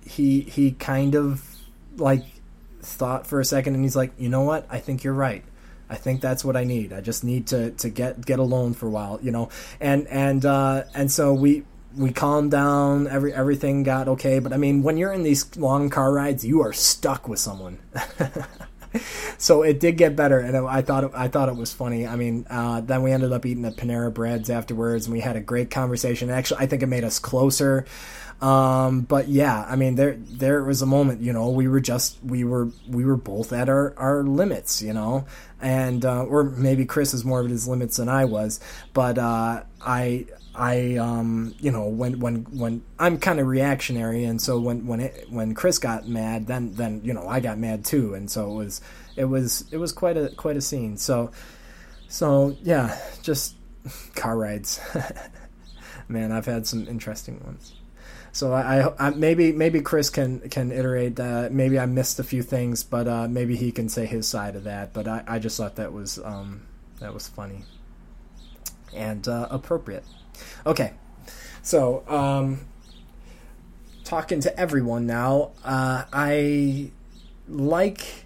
he 0.06 0.42
he 0.42 0.72
kind 0.72 1.16
of 1.16 1.44
like 1.96 2.24
thought 2.82 3.26
for 3.26 3.40
a 3.40 3.46
second 3.46 3.74
and 3.74 3.84
he's 3.84 3.96
like 3.96 4.12
you 4.18 4.30
know 4.30 4.44
what 4.44 4.66
i 4.70 4.80
think 4.80 5.04
you're 5.04 5.14
right 5.14 5.44
I 5.90 5.96
think 5.96 6.20
that's 6.20 6.44
what 6.44 6.58
I 6.58 6.66
need. 6.66 6.92
I 6.92 7.00
just 7.00 7.24
need 7.24 7.48
to, 7.48 7.72
to 7.72 7.90
get 7.90 8.26
get 8.26 8.40
alone 8.40 8.74
for 8.74 8.88
a 8.88 8.90
while, 8.90 9.20
you 9.22 9.32
know. 9.32 9.48
And 9.80 10.06
and 10.08 10.46
uh, 10.46 10.84
and 10.94 11.10
so 11.10 11.34
we 11.34 11.64
we 11.98 12.12
calmed 12.12 12.52
down. 12.52 13.08
Every 13.08 13.34
everything 13.34 13.84
got 13.84 14.08
okay. 14.08 14.40
But 14.40 14.54
I 14.54 14.58
mean, 14.58 14.84
when 14.84 14.98
you're 14.98 15.14
in 15.14 15.24
these 15.24 15.56
long 15.58 15.90
car 15.90 16.12
rides, 16.14 16.46
you 16.46 16.62
are 16.62 16.74
stuck 16.74 17.28
with 17.28 17.40
someone. 17.40 17.80
so 19.38 19.64
it 19.64 19.80
did 19.80 19.98
get 19.98 20.16
better, 20.16 20.40
and 20.40 20.56
I 20.56 20.82
thought 20.82 21.06
it, 21.06 21.12
I 21.14 21.28
thought 21.28 21.50
it 21.50 21.56
was 21.56 21.74
funny. 21.74 22.08
I 22.08 22.16
mean, 22.16 22.46
uh, 22.50 22.82
then 22.82 23.04
we 23.04 23.12
ended 23.12 23.34
up 23.34 23.46
eating 23.46 23.66
at 23.66 23.76
Panera 23.76 24.14
Breads 24.14 24.50
afterwards, 24.50 25.08
and 25.08 25.14
we 25.14 25.20
had 25.20 25.36
a 25.36 25.42
great 25.42 25.72
conversation. 25.72 26.30
Actually, 26.30 26.62
I 26.62 26.68
think 26.68 26.84
it 26.84 26.88
made 26.88 27.04
us 27.04 27.20
closer. 27.20 27.86
Um, 28.42 29.02
but 29.02 29.28
yeah, 29.28 29.66
I 29.68 29.76
mean, 29.76 29.96
there 29.96 30.16
there 30.16 30.64
was 30.64 30.82
a 30.84 30.86
moment, 30.86 31.22
you 31.22 31.34
know, 31.34 31.50
we 31.50 31.68
were 31.68 31.80
just 31.80 32.24
we 32.24 32.44
were 32.44 32.70
we 32.88 33.04
were 33.04 33.18
both 33.18 33.52
at 33.52 33.68
our 33.68 33.96
our 33.98 34.24
limits, 34.24 34.82
you 34.82 34.94
know, 34.94 35.26
and 35.60 36.06
uh, 36.06 36.24
or 36.24 36.44
maybe 36.44 36.86
Chris 36.86 37.16
is 37.16 37.26
more 37.26 37.40
of 37.40 37.50
his 37.50 37.68
limits 37.68 37.98
than 37.98 38.10
I 38.10 38.26
was, 38.26 38.60
but 38.94 39.18
uh, 39.18 39.64
I 39.82 40.28
I 40.58 40.96
um 40.96 41.54
you 41.60 41.72
know 41.72 41.86
when 41.86 42.20
when 42.20 42.46
when 42.46 42.82
I'm 42.98 43.20
kind 43.20 43.40
of 43.40 43.46
reactionary 43.46 44.24
and 44.24 44.42
so 44.42 44.60
when 44.60 44.88
when 44.88 45.02
it, 45.02 45.28
when 45.30 45.54
Chris 45.54 45.78
got 45.78 46.08
mad 46.08 46.48
then 46.48 46.74
then 46.74 47.02
you 47.04 47.14
know 47.14 47.28
I 47.28 47.40
got 47.40 47.60
mad 47.60 47.86
too 47.86 48.16
and 48.16 48.30
so 48.30 48.52
it 48.52 48.56
was 48.56 48.82
it 49.16 49.26
was 49.26 49.66
it 49.72 49.78
was 49.78 49.92
quite 49.94 50.18
a 50.18 50.30
quite 50.30 50.58
a 50.58 50.62
scene. 50.62 50.98
So 50.98 51.32
so 52.08 52.58
yeah 52.64 53.00
just 53.22 53.56
car 54.16 54.36
rides. 54.36 54.80
Man 56.08 56.32
I've 56.32 56.48
had 56.48 56.66
some 56.66 56.88
interesting 56.88 57.40
ones. 57.46 57.76
So 58.32 58.54
I, 58.54 58.82
I, 58.82 59.08
I 59.08 59.10
maybe 59.12 59.52
maybe 59.52 59.82
Chris 59.82 60.10
can 60.10 60.40
can 60.50 60.72
iterate 60.72 61.20
uh, 61.20 61.50
maybe 61.52 61.78
I 61.78 61.86
missed 61.86 62.20
a 62.20 62.24
few 62.24 62.42
things 62.42 62.84
but 62.84 63.08
uh, 63.08 63.28
maybe 63.28 63.56
he 63.56 63.72
can 63.72 63.90
say 63.90 64.08
his 64.08 64.28
side 64.28 64.56
of 64.56 64.64
that. 64.64 64.92
But 64.92 65.08
I, 65.08 65.24
I 65.28 65.40
just 65.40 65.56
thought 65.56 65.76
that 65.76 65.94
was 65.94 66.18
um 66.18 66.66
that 67.00 67.14
was 67.14 67.28
funny 67.28 67.64
and 68.96 69.28
uh, 69.28 69.48
appropriate 69.52 70.04
Okay, 70.66 70.94
so 71.62 72.04
um, 72.08 72.62
talking 74.04 74.40
to 74.42 74.60
everyone 74.60 75.06
now. 75.06 75.52
Uh, 75.64 76.04
I 76.12 76.92
like 77.48 78.26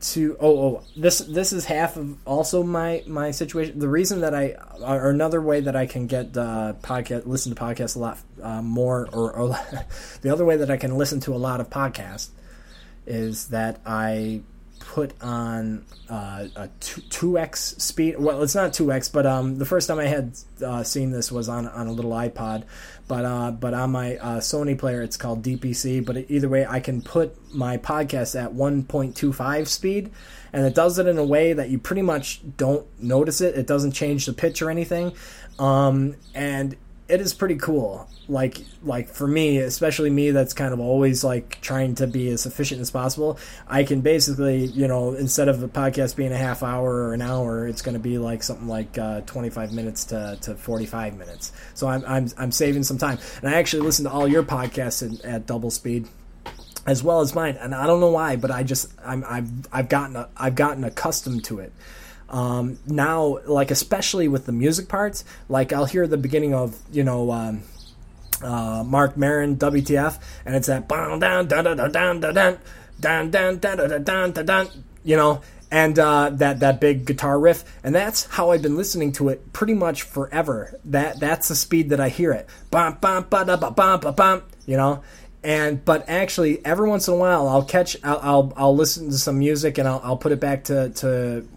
to 0.00 0.34
oh 0.40 0.58
oh 0.58 0.82
this 0.96 1.18
this 1.18 1.52
is 1.52 1.66
half 1.66 1.96
of 1.96 2.16
also 2.26 2.62
my 2.62 3.02
my 3.06 3.30
situation. 3.30 3.78
The 3.78 3.88
reason 3.88 4.22
that 4.22 4.34
I 4.34 4.56
or 4.80 5.10
another 5.10 5.40
way 5.40 5.60
that 5.60 5.76
I 5.76 5.86
can 5.86 6.06
get 6.06 6.36
uh, 6.36 6.74
podcast 6.82 7.26
listen 7.26 7.54
to 7.54 7.60
podcasts 7.60 7.96
a 7.96 7.98
lot 7.98 8.18
uh, 8.42 8.62
more 8.62 9.08
or, 9.12 9.32
or 9.32 9.48
the 10.22 10.30
other 10.30 10.44
way 10.44 10.56
that 10.56 10.70
I 10.70 10.78
can 10.78 10.96
listen 10.96 11.20
to 11.20 11.34
a 11.34 11.36
lot 11.36 11.60
of 11.60 11.68
podcasts 11.68 12.30
is 13.06 13.48
that 13.48 13.80
I 13.84 14.42
put 14.90 15.14
on 15.22 15.84
uh, 16.08 16.48
a 16.56 16.68
two 16.80 17.38
x 17.38 17.76
speed. 17.78 18.18
Well, 18.18 18.42
it's 18.42 18.56
not 18.56 18.74
two 18.74 18.90
x, 18.90 19.08
but 19.08 19.24
um, 19.24 19.54
the 19.54 19.64
first 19.64 19.86
time 19.86 20.00
I 20.00 20.06
had 20.06 20.36
uh, 20.66 20.82
seen 20.82 21.12
this 21.12 21.30
was 21.30 21.48
on 21.48 21.68
on 21.68 21.86
a 21.86 21.92
little 21.92 22.10
iPod, 22.10 22.64
but 23.06 23.24
uh, 23.24 23.52
but 23.52 23.72
on 23.72 23.92
my 23.92 24.16
uh, 24.16 24.40
Sony 24.40 24.76
player 24.76 25.00
it's 25.00 25.16
called 25.16 25.44
DPC. 25.44 26.04
But 26.04 26.28
either 26.28 26.48
way, 26.48 26.66
I 26.66 26.80
can 26.80 27.02
put 27.02 27.36
my 27.54 27.78
podcast 27.78 28.38
at 28.38 28.52
one 28.52 28.82
point 28.82 29.14
two 29.14 29.32
five 29.32 29.68
speed, 29.68 30.10
and 30.52 30.66
it 30.66 30.74
does 30.74 30.98
it 30.98 31.06
in 31.06 31.18
a 31.18 31.24
way 31.24 31.52
that 31.52 31.70
you 31.70 31.78
pretty 31.78 32.02
much 32.02 32.40
don't 32.56 32.84
notice 33.00 33.40
it. 33.40 33.54
It 33.54 33.68
doesn't 33.68 33.92
change 33.92 34.26
the 34.26 34.32
pitch 34.32 34.60
or 34.60 34.70
anything, 34.70 35.12
um, 35.60 36.16
and 36.34 36.76
it 37.10 37.20
is 37.20 37.34
pretty 37.34 37.56
cool. 37.56 38.08
Like 38.28 38.58
like 38.82 39.08
for 39.08 39.26
me, 39.26 39.58
especially 39.58 40.10
me 40.10 40.30
that's 40.30 40.54
kind 40.54 40.72
of 40.72 40.80
always 40.80 41.24
like 41.24 41.60
trying 41.60 41.96
to 41.96 42.06
be 42.06 42.28
as 42.28 42.46
efficient 42.46 42.80
as 42.80 42.90
possible. 42.90 43.38
I 43.66 43.82
can 43.82 44.00
basically, 44.00 44.66
you 44.66 44.86
know, 44.86 45.14
instead 45.14 45.48
of 45.48 45.60
the 45.60 45.68
podcast 45.68 46.16
being 46.16 46.32
a 46.32 46.36
half 46.36 46.62
hour 46.62 47.08
or 47.08 47.12
an 47.12 47.22
hour, 47.22 47.66
it's 47.66 47.82
going 47.82 47.94
to 47.94 48.00
be 48.00 48.18
like 48.18 48.42
something 48.42 48.68
like 48.68 48.96
uh, 48.96 49.22
25 49.22 49.72
minutes 49.72 50.04
to, 50.06 50.38
to 50.42 50.54
45 50.54 51.16
minutes. 51.16 51.52
So 51.74 51.88
I'm, 51.88 52.04
I'm 52.06 52.28
I'm 52.38 52.52
saving 52.52 52.84
some 52.84 52.98
time. 52.98 53.18
And 53.42 53.50
I 53.50 53.58
actually 53.58 53.82
listen 53.82 54.04
to 54.04 54.10
all 54.10 54.28
your 54.28 54.44
podcasts 54.44 55.02
in, 55.02 55.24
at 55.28 55.46
double 55.46 55.70
speed 55.70 56.06
as 56.86 57.02
well 57.02 57.20
as 57.20 57.34
mine. 57.34 57.56
And 57.60 57.74
I 57.74 57.86
don't 57.86 58.00
know 58.00 58.10
why, 58.10 58.36
but 58.36 58.50
I 58.50 58.62
just 58.62 58.92
I'm 59.04 59.24
I've 59.28 59.50
I've 59.72 59.88
gotten 59.88 60.24
I've 60.36 60.54
gotten 60.54 60.84
accustomed 60.84 61.44
to 61.46 61.58
it. 61.58 61.72
Um, 62.30 62.78
now, 62.86 63.38
like 63.46 63.70
especially 63.70 64.28
with 64.28 64.46
the 64.46 64.52
music 64.52 64.88
parts, 64.88 65.24
like 65.48 65.72
I'll 65.72 65.84
hear 65.84 66.06
the 66.06 66.16
beginning 66.16 66.54
of 66.54 66.78
you 66.92 67.04
know 67.04 67.30
um, 67.32 67.62
uh, 68.42 68.84
Marc 68.86 69.16
Maron 69.16 69.56
WTF, 69.56 70.20
and 70.44 70.54
it's 70.54 70.68
that 70.68 70.88
down 70.88 71.18
down 71.18 71.48
down 71.48 71.64
down 71.64 71.76
down 71.76 72.20
down 72.20 72.58
down 73.00 73.30
down 73.30 73.58
down 73.58 74.02
down 74.04 74.32
down 74.32 74.68
you 75.02 75.16
know, 75.16 75.40
and 75.70 75.98
uh, 75.98 76.30
that 76.34 76.60
that 76.60 76.80
big 76.80 77.04
guitar 77.04 77.38
riff, 77.38 77.64
and 77.82 77.94
that's 77.94 78.26
how 78.26 78.50
I've 78.50 78.62
been 78.62 78.76
listening 78.76 79.12
to 79.12 79.28
it 79.28 79.52
pretty 79.52 79.74
much 79.74 80.02
forever. 80.02 80.78
That 80.86 81.20
that's 81.20 81.48
the 81.48 81.54
speed 81.54 81.90
that 81.90 82.00
I 82.00 82.08
hear 82.08 82.32
it. 82.32 82.48
Bum 82.70 82.98
bum 83.00 83.26
ba 83.28 83.44
da 83.44 83.56
ba 83.56 83.70
bum 83.70 84.00
ba 84.00 84.12
bum. 84.12 84.42
You 84.66 84.76
know, 84.76 85.02
and 85.42 85.84
but 85.84 86.08
actually 86.08 86.64
every 86.64 86.88
once 86.88 87.08
in 87.08 87.14
a 87.14 87.16
while 87.16 87.48
I'll 87.48 87.64
catch 87.64 87.96
I'll 88.04 88.20
I'll, 88.22 88.52
I'll 88.56 88.76
listen 88.76 89.10
to 89.10 89.18
some 89.18 89.38
music 89.38 89.78
and 89.78 89.88
I'll, 89.88 90.00
I'll 90.04 90.16
put 90.16 90.32
it 90.32 90.40
back 90.40 90.64
to 90.64 90.90
to 90.90 91.48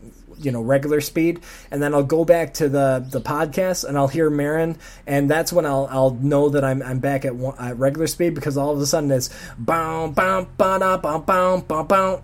you 0.44 0.52
know 0.52 0.62
regular 0.62 1.02
speed. 1.02 1.42
And 1.72 1.82
then 1.82 1.94
I'll 1.94 2.04
go 2.04 2.26
back 2.26 2.54
to 2.56 2.70
the 2.70 3.06
the 3.08 3.22
podcast 3.22 3.86
and 3.86 3.98
I'll 3.98 4.08
hear 4.08 4.30
Maron, 4.30 4.78
and 5.08 5.30
that's 5.30 5.54
when 5.54 5.66
I'll 5.66 5.88
I'll 5.90 6.12
know 6.12 6.50
that 6.50 6.64
I'm 6.64 6.82
I'm 6.82 7.00
back 7.00 7.26
at, 7.26 7.34
at 7.60 7.78
regular 7.78 8.08
speed 8.08 8.36
because 8.36 8.58
all 8.58 8.72
of 8.72 8.80
a 8.80 8.86
sudden 8.86 9.12
it's 9.12 9.30
bow 9.58 10.08
bow 10.10 10.48
ba 10.58 10.80
da 10.80 10.98
bow 10.98 11.20
bow 11.84 12.24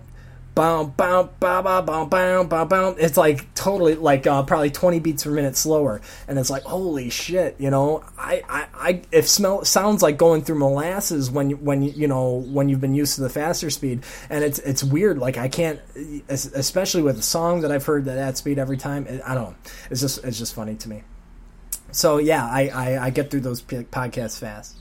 It's 2.98 3.16
like 3.16 3.54
totally 3.54 3.94
like 3.94 4.26
uh, 4.26 4.42
probably 4.42 4.70
20 4.70 4.98
beats 5.00 5.24
per 5.24 5.30
minute 5.30 5.56
slower, 5.56 6.00
and 6.26 6.38
it's 6.38 6.50
like 6.50 6.64
holy 6.64 7.08
shit, 7.10 7.56
you 7.58 7.70
know. 7.70 8.04
I, 8.18 8.42
I, 8.48 8.66
I 8.74 9.02
if 9.12 9.28
smell 9.28 9.64
sounds 9.64 10.02
like 10.02 10.16
going 10.16 10.42
through 10.42 10.58
molasses 10.58 11.30
when 11.30 11.50
when 11.64 11.82
you, 11.82 12.08
know 12.08 12.34
when 12.34 12.68
you've 12.68 12.80
been 12.80 12.94
used 12.94 13.14
to 13.14 13.20
the 13.20 13.30
faster 13.30 13.70
speed, 13.70 14.02
and 14.28 14.44
it's 14.44 14.58
it's 14.60 14.82
weird. 14.82 15.18
Like 15.18 15.38
I 15.38 15.48
can't, 15.48 15.80
especially 16.28 17.02
with 17.02 17.18
a 17.18 17.22
song 17.22 17.60
that 17.62 17.70
I've 17.72 17.86
heard 17.86 18.06
that 18.06 18.18
at 18.18 18.36
speed 18.36 18.58
every 18.58 18.76
time. 18.76 19.06
I 19.24 19.34
don't 19.34 19.50
know. 19.50 19.54
It's 19.90 20.00
just 20.00 20.24
it's 20.24 20.38
just 20.38 20.54
funny 20.54 20.74
to 20.74 20.88
me. 20.88 21.02
So 21.92 22.18
yeah, 22.18 22.44
I 22.44 22.68
I, 22.68 23.04
I 23.06 23.10
get 23.10 23.30
through 23.30 23.40
those 23.40 23.62
podcasts 23.62 24.38
fast. 24.38 24.76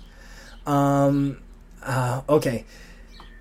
Um, 0.66 1.40
uh, 1.84 2.22
okay. 2.28 2.66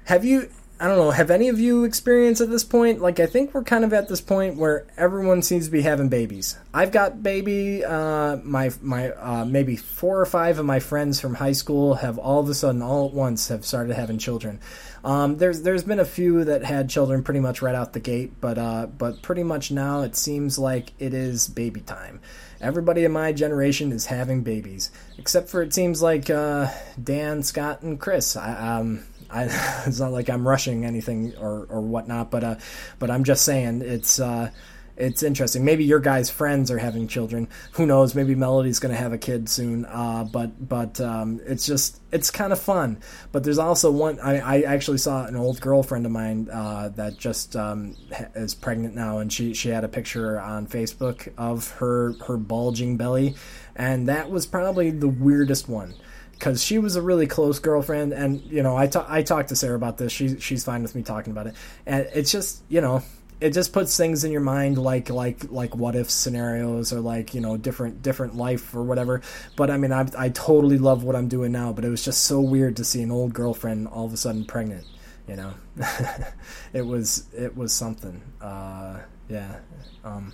Have 0.04 0.24
you? 0.24 0.48
I 0.80 0.86
don't 0.86 0.96
know. 0.96 1.10
Have 1.10 1.32
any 1.32 1.48
of 1.48 1.58
you 1.58 1.82
experienced 1.82 2.40
at 2.40 2.50
this 2.50 2.62
point? 2.62 3.00
Like, 3.00 3.18
I 3.18 3.26
think 3.26 3.52
we're 3.52 3.64
kind 3.64 3.84
of 3.84 3.92
at 3.92 4.08
this 4.08 4.20
point 4.20 4.56
where 4.56 4.86
everyone 4.96 5.42
seems 5.42 5.64
to 5.64 5.72
be 5.72 5.82
having 5.82 6.08
babies. 6.08 6.56
I've 6.72 6.92
got 6.92 7.20
baby. 7.20 7.84
Uh, 7.84 8.36
my 8.44 8.70
my 8.80 9.10
uh, 9.10 9.44
maybe 9.44 9.74
four 9.74 10.20
or 10.20 10.26
five 10.26 10.60
of 10.60 10.66
my 10.66 10.78
friends 10.78 11.20
from 11.20 11.34
high 11.34 11.52
school 11.52 11.94
have 11.94 12.16
all 12.16 12.38
of 12.38 12.48
a 12.48 12.54
sudden, 12.54 12.80
all 12.80 13.08
at 13.08 13.12
once, 13.12 13.48
have 13.48 13.64
started 13.64 13.96
having 13.96 14.18
children. 14.18 14.60
Um, 15.02 15.38
there's 15.38 15.62
there's 15.62 15.82
been 15.82 15.98
a 15.98 16.04
few 16.04 16.44
that 16.44 16.62
had 16.62 16.88
children 16.88 17.24
pretty 17.24 17.40
much 17.40 17.60
right 17.60 17.74
out 17.74 17.92
the 17.92 18.00
gate, 18.00 18.40
but 18.40 18.56
uh, 18.56 18.86
but 18.86 19.20
pretty 19.20 19.42
much 19.42 19.72
now 19.72 20.02
it 20.02 20.14
seems 20.14 20.60
like 20.60 20.92
it 21.00 21.12
is 21.12 21.48
baby 21.48 21.80
time. 21.80 22.20
Everybody 22.60 23.04
in 23.04 23.12
my 23.12 23.32
generation 23.32 23.90
is 23.90 24.06
having 24.06 24.42
babies, 24.42 24.92
except 25.16 25.48
for 25.48 25.60
it 25.62 25.74
seems 25.74 26.02
like 26.02 26.30
uh, 26.30 26.68
Dan, 27.02 27.42
Scott, 27.42 27.82
and 27.82 27.98
Chris. 27.98 28.36
I, 28.36 28.78
um, 28.78 29.04
I, 29.30 29.44
it's 29.86 30.00
not 30.00 30.12
like 30.12 30.28
I'm 30.28 30.46
rushing 30.46 30.84
anything 30.84 31.34
or, 31.36 31.66
or 31.68 31.80
whatnot, 31.80 32.30
but 32.30 32.44
uh, 32.44 32.56
but 32.98 33.10
I'm 33.10 33.24
just 33.24 33.44
saying 33.44 33.82
it's 33.82 34.20
uh, 34.20 34.50
it's 34.98 35.22
interesting. 35.22 35.64
Maybe 35.64 35.84
your 35.84 36.00
guys' 36.00 36.28
friends 36.28 36.70
are 36.70 36.78
having 36.78 37.06
children. 37.06 37.48
Who 37.72 37.86
knows? 37.86 38.16
Maybe 38.16 38.34
Melody's 38.34 38.80
going 38.80 38.92
to 38.92 39.00
have 39.00 39.12
a 39.12 39.18
kid 39.18 39.48
soon. 39.48 39.84
Uh, 39.86 40.24
but 40.24 40.68
but 40.68 41.00
um, 41.00 41.40
it's 41.46 41.64
just 41.64 42.00
it's 42.10 42.30
kind 42.30 42.52
of 42.52 42.60
fun. 42.60 42.98
But 43.30 43.44
there's 43.44 43.58
also 43.58 43.90
one. 43.92 44.18
I, 44.20 44.38
I 44.38 44.60
actually 44.62 44.98
saw 44.98 45.24
an 45.24 45.36
old 45.36 45.60
girlfriend 45.60 46.04
of 46.04 46.12
mine 46.12 46.48
uh, 46.52 46.88
that 46.96 47.16
just 47.16 47.54
um, 47.54 47.96
is 48.34 48.54
pregnant 48.54 48.94
now, 48.94 49.18
and 49.18 49.32
she 49.32 49.54
she 49.54 49.68
had 49.68 49.84
a 49.84 49.88
picture 49.88 50.40
on 50.40 50.66
Facebook 50.66 51.32
of 51.38 51.70
her 51.72 52.14
her 52.26 52.36
bulging 52.36 52.96
belly, 52.96 53.36
and 53.76 54.08
that 54.08 54.30
was 54.30 54.46
probably 54.46 54.90
the 54.90 55.08
weirdest 55.08 55.68
one 55.68 55.94
because 56.38 56.62
she 56.62 56.78
was 56.78 56.96
a 56.96 57.02
really 57.02 57.26
close 57.26 57.58
girlfriend, 57.58 58.12
and 58.12 58.42
you 58.44 58.62
know, 58.62 58.76
I 58.76 58.86
ta- 58.86 59.06
I 59.08 59.22
talked 59.22 59.48
to 59.50 59.56
Sarah 59.56 59.76
about 59.76 59.98
this. 59.98 60.12
She's 60.12 60.42
she's 60.42 60.64
fine 60.64 60.82
with 60.82 60.94
me 60.94 61.02
talking 61.02 61.32
about 61.32 61.48
it, 61.48 61.54
and 61.86 62.08
it's 62.14 62.30
just 62.30 62.62
you 62.68 62.80
know, 62.80 63.02
it 63.40 63.52
just 63.52 63.72
puts 63.72 63.96
things 63.96 64.24
in 64.24 64.32
your 64.32 64.40
mind 64.40 64.78
like 64.78 65.10
like 65.10 65.50
like 65.50 65.74
what 65.74 65.96
if 65.96 66.10
scenarios 66.10 66.92
or 66.92 67.00
like 67.00 67.34
you 67.34 67.40
know 67.40 67.56
different 67.56 68.02
different 68.02 68.36
life 68.36 68.74
or 68.74 68.82
whatever. 68.82 69.20
But 69.56 69.70
I 69.70 69.76
mean, 69.76 69.92
I 69.92 70.06
I 70.16 70.28
totally 70.28 70.78
love 70.78 71.04
what 71.04 71.16
I'm 71.16 71.28
doing 71.28 71.52
now, 71.52 71.72
but 71.72 71.84
it 71.84 71.88
was 71.88 72.04
just 72.04 72.22
so 72.24 72.40
weird 72.40 72.76
to 72.76 72.84
see 72.84 73.02
an 73.02 73.10
old 73.10 73.34
girlfriend 73.34 73.88
all 73.88 74.06
of 74.06 74.12
a 74.12 74.16
sudden 74.16 74.44
pregnant. 74.44 74.84
You 75.26 75.36
know, 75.36 75.54
it 76.72 76.86
was 76.86 77.26
it 77.36 77.56
was 77.56 77.72
something. 77.72 78.22
Uh, 78.40 79.00
yeah. 79.28 79.56
Um, 80.04 80.32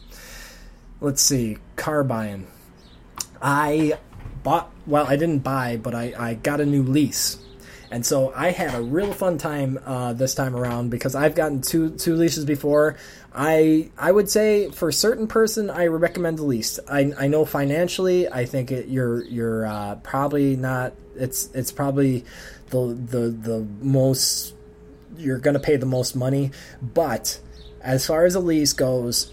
let's 1.01 1.23
see, 1.23 1.59
car 1.77 2.05
buying. 2.05 2.47
I 3.43 3.99
bought 4.45 4.71
well 4.87 5.07
i 5.07 5.17
didn't 5.17 5.41
buy 5.41 5.77
but 5.77 5.95
i, 5.95 6.15
I 6.17 6.35
got 6.35 6.61
a 6.61 6.67
new 6.67 6.83
lease. 6.83 7.39
And 7.91 8.05
so 8.05 8.33
i 8.35 8.51
had 8.51 8.75
a 8.75 8.83
real 8.83 9.13
fun 9.13 9.39
time 9.39 9.79
uh, 9.85 10.13
this 10.13 10.35
time 10.35 10.55
around 10.55 10.91
because 10.91 11.15
i've 11.15 11.35
gotten 11.35 11.61
two 11.61 11.91
two 11.91 12.15
leases 12.15 12.45
before. 12.45 12.97
I 13.35 13.91
i 13.99 14.13
would 14.13 14.31
say 14.31 14.71
for 14.71 14.89
a 14.89 14.93
certain 14.93 15.27
person 15.27 15.69
i 15.69 15.87
recommend 15.87 16.39
the 16.39 16.45
lease 16.45 16.79
i, 16.89 17.13
I 17.19 17.27
know 17.27 17.45
financially 17.45 18.29
i 18.29 18.45
think 18.45 18.71
it, 18.71 18.87
you're 18.87 19.25
you're 19.25 19.67
uh, 19.67 19.97
probably 19.97 20.55
not 20.55 20.93
it's 21.17 21.51
it's 21.53 21.73
probably 21.73 22.25
the 22.71 22.95
the 22.95 23.31
the 23.31 23.67
most 23.81 24.55
you're 25.17 25.39
to 25.39 25.59
pay 25.59 25.77
the 25.77 25.87
most 25.87 26.17
money. 26.17 26.51
But 26.83 27.41
as 27.81 28.07
far 28.07 28.25
as 28.25 28.35
a 28.35 28.41
lease 28.41 28.73
goes 28.73 29.33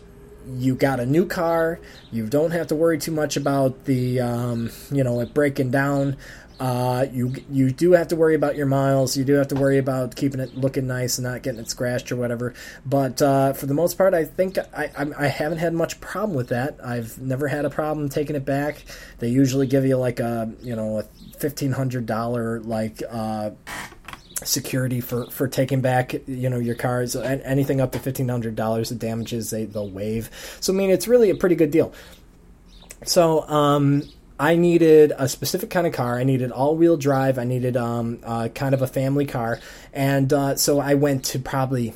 you 0.55 0.75
got 0.75 0.99
a 0.99 1.05
new 1.05 1.25
car. 1.25 1.79
You 2.11 2.27
don't 2.27 2.51
have 2.51 2.67
to 2.67 2.75
worry 2.75 2.97
too 2.97 3.11
much 3.11 3.37
about 3.37 3.85
the, 3.85 4.19
um, 4.19 4.71
you 4.91 5.03
know, 5.03 5.19
it 5.21 5.33
breaking 5.33 5.71
down. 5.71 6.17
Uh, 6.59 7.07
you 7.11 7.33
you 7.49 7.71
do 7.71 7.93
have 7.93 8.07
to 8.09 8.15
worry 8.15 8.35
about 8.35 8.55
your 8.55 8.67
miles. 8.67 9.17
You 9.17 9.23
do 9.23 9.33
have 9.33 9.47
to 9.47 9.55
worry 9.55 9.79
about 9.79 10.15
keeping 10.15 10.39
it 10.39 10.55
looking 10.55 10.85
nice 10.85 11.17
and 11.17 11.25
not 11.25 11.41
getting 11.41 11.59
it 11.59 11.67
scratched 11.67 12.11
or 12.11 12.17
whatever. 12.17 12.53
But 12.85 13.19
uh, 13.19 13.53
for 13.53 13.65
the 13.65 13.73
most 13.73 13.97
part, 13.97 14.13
I 14.13 14.25
think 14.25 14.59
I, 14.59 14.91
I, 14.95 15.07
I 15.17 15.27
haven't 15.27 15.57
had 15.57 15.73
much 15.73 15.99
problem 16.01 16.35
with 16.37 16.49
that. 16.49 16.77
I've 16.83 17.19
never 17.19 17.47
had 17.47 17.65
a 17.65 17.71
problem 17.71 18.09
taking 18.09 18.35
it 18.35 18.45
back. 18.45 18.83
They 19.17 19.29
usually 19.29 19.65
give 19.65 19.85
you 19.85 19.97
like 19.97 20.19
a 20.19 20.53
you 20.61 20.75
know 20.75 20.99
a 20.99 21.03
fifteen 21.35 21.71
hundred 21.71 22.05
dollar 22.05 22.59
like. 22.59 23.01
Uh, 23.09 23.51
security 24.43 25.01
for 25.01 25.29
for 25.29 25.47
taking 25.47 25.81
back 25.81 26.13
you 26.27 26.49
know 26.49 26.57
your 26.57 26.75
cars 26.75 27.15
anything 27.15 27.79
up 27.79 27.91
to 27.91 27.99
fifteen 27.99 28.27
hundred 28.27 28.55
dollars 28.55 28.89
of 28.89 28.97
damages 28.97 29.51
they 29.51 29.65
they'll 29.65 29.89
waive 29.89 30.31
so 30.59 30.73
i 30.73 30.75
mean 30.75 30.89
it's 30.89 31.07
really 31.07 31.29
a 31.29 31.35
pretty 31.35 31.55
good 31.55 31.71
deal 31.71 31.93
so 33.03 33.47
um 33.47 34.03
I 34.39 34.55
needed 34.55 35.13
a 35.15 35.29
specific 35.29 35.69
kind 35.69 35.85
of 35.85 35.93
car. 35.93 36.17
I 36.17 36.23
needed 36.23 36.51
all-wheel 36.51 36.97
drive. 36.97 37.37
I 37.37 37.43
needed 37.43 37.77
um, 37.77 38.17
uh, 38.23 38.47
kind 38.47 38.73
of 38.73 38.81
a 38.81 38.87
family 38.87 39.27
car, 39.27 39.59
and 39.93 40.33
uh, 40.33 40.55
so 40.55 40.79
I 40.79 40.95
went 40.95 41.25
to 41.25 41.37
probably 41.37 41.93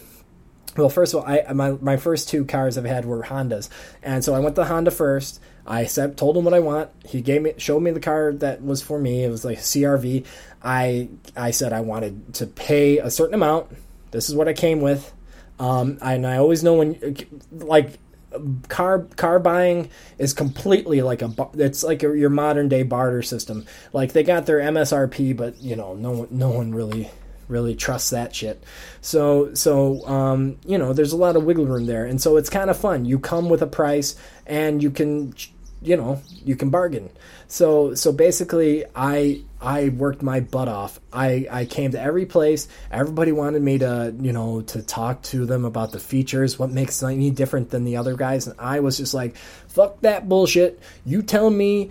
well, 0.78 0.90
first 0.90 1.14
of 1.14 1.24
all, 1.24 1.28
I 1.28 1.52
my 1.54 1.72
my 1.72 1.98
first 1.98 2.30
two 2.30 2.46
cars 2.46 2.78
I've 2.78 2.86
had 2.86 3.06
were 3.06 3.24
Hondas, 3.24 3.70
and 4.04 4.24
so 4.24 4.36
I 4.36 4.40
went 4.40 4.56
to 4.58 4.66
Honda 4.66 4.92
first. 4.92 5.40
I 5.66 5.86
said, 5.86 6.18
told 6.18 6.38
him 6.38 6.46
what 6.46 6.54
I 6.54 6.60
want. 6.60 6.90
He 7.06 7.22
gave 7.22 7.42
me, 7.42 7.54
showed 7.58 7.80
me 7.82 7.92
the 7.92 8.00
car 8.00 8.34
that 8.34 8.64
was 8.64 8.82
for 8.82 9.00
me. 9.00 9.24
It 9.24 9.30
was 9.30 9.44
like 9.44 9.58
a 9.58 9.62
CRV. 9.62 10.26
I 10.64 11.10
I 11.36 11.52
said 11.52 11.74
I 11.74 11.82
wanted 11.82 12.36
to 12.36 12.48
pay 12.48 13.00
a 13.00 13.10
certain 13.10 13.36
amount. 13.36 13.68
This 14.12 14.30
is 14.30 14.36
what 14.36 14.48
I 14.48 14.54
came 14.54 14.82
with. 14.82 15.12
Um, 15.60 15.98
and 16.02 16.28
I 16.28 16.38
always 16.38 16.64
know 16.64 16.76
when, 16.76 17.18
like, 17.52 17.98
car 18.68 19.00
car 19.16 19.40
buying 19.40 19.90
is 20.18 20.34
completely 20.34 21.02
like 21.02 21.22
a 21.22 21.32
it's 21.54 21.84
like 21.84 22.04
a, 22.04 22.18
your 22.18 22.30
modern 22.30 22.68
day 22.68 22.84
barter 22.84 23.22
system. 23.22 23.66
Like 23.94 24.14
they 24.14 24.24
got 24.24 24.46
their 24.46 24.60
MSRP, 24.60 25.36
but 25.36 25.62
you 25.62 25.76
know 25.76 25.94
no 25.96 26.28
no 26.30 26.50
one 26.50 26.74
really 26.74 27.10
really 27.48 27.76
trusts 27.76 28.10
that 28.10 28.36
shit. 28.36 28.64
So 29.02 29.54
so 29.54 30.06
um, 30.08 30.58
you 30.66 30.78
know 30.78 30.94
there's 30.94 31.14
a 31.14 31.18
lot 31.18 31.36
of 31.36 31.44
wiggle 31.44 31.66
room 31.66 31.86
there, 31.86 32.06
and 32.06 32.22
so 32.22 32.38
it's 32.38 32.50
kind 32.50 32.70
of 32.70 32.78
fun. 32.78 33.06
You 33.06 33.20
come 33.20 33.50
with 33.50 33.62
a 33.62 33.68
price, 33.68 34.16
and 34.46 34.82
you 34.82 34.92
can 34.92 35.34
you 35.86 35.98
know 35.98 36.22
you 36.44 36.56
can 36.56 36.70
bargain. 36.70 37.10
So 37.48 37.94
so 37.94 38.12
basically, 38.12 38.86
I 38.96 39.44
I 39.66 39.90
worked 39.90 40.22
my 40.22 40.42
butt 40.42 40.68
off. 40.68 41.00
I, 41.12 41.48
I 41.50 41.66
came 41.66 41.92
to 41.94 42.00
every 42.00 42.28
place. 42.28 42.68
Everybody 42.92 43.32
wanted 43.32 43.64
me 43.64 43.80
to, 43.80 44.14
you 44.22 44.32
know, 44.32 44.62
to 44.62 44.84
talk 44.84 45.24
to 45.24 45.48
them 45.48 45.66
about 45.66 45.92
the 45.92 46.00
features, 46.00 46.60
what 46.60 46.70
makes 46.70 47.02
me 47.02 47.32
different 47.32 47.72
than 47.72 47.84
the 47.84 47.98
other 47.98 48.16
guys. 48.16 48.46
And 48.46 48.56
I 48.60 48.82
was 48.82 48.98
just 48.98 49.16
like, 49.16 49.36
fuck 49.68 50.02
that 50.02 50.30
bullshit. 50.30 50.80
You 51.04 51.24
tell 51.24 51.50
me, 51.50 51.90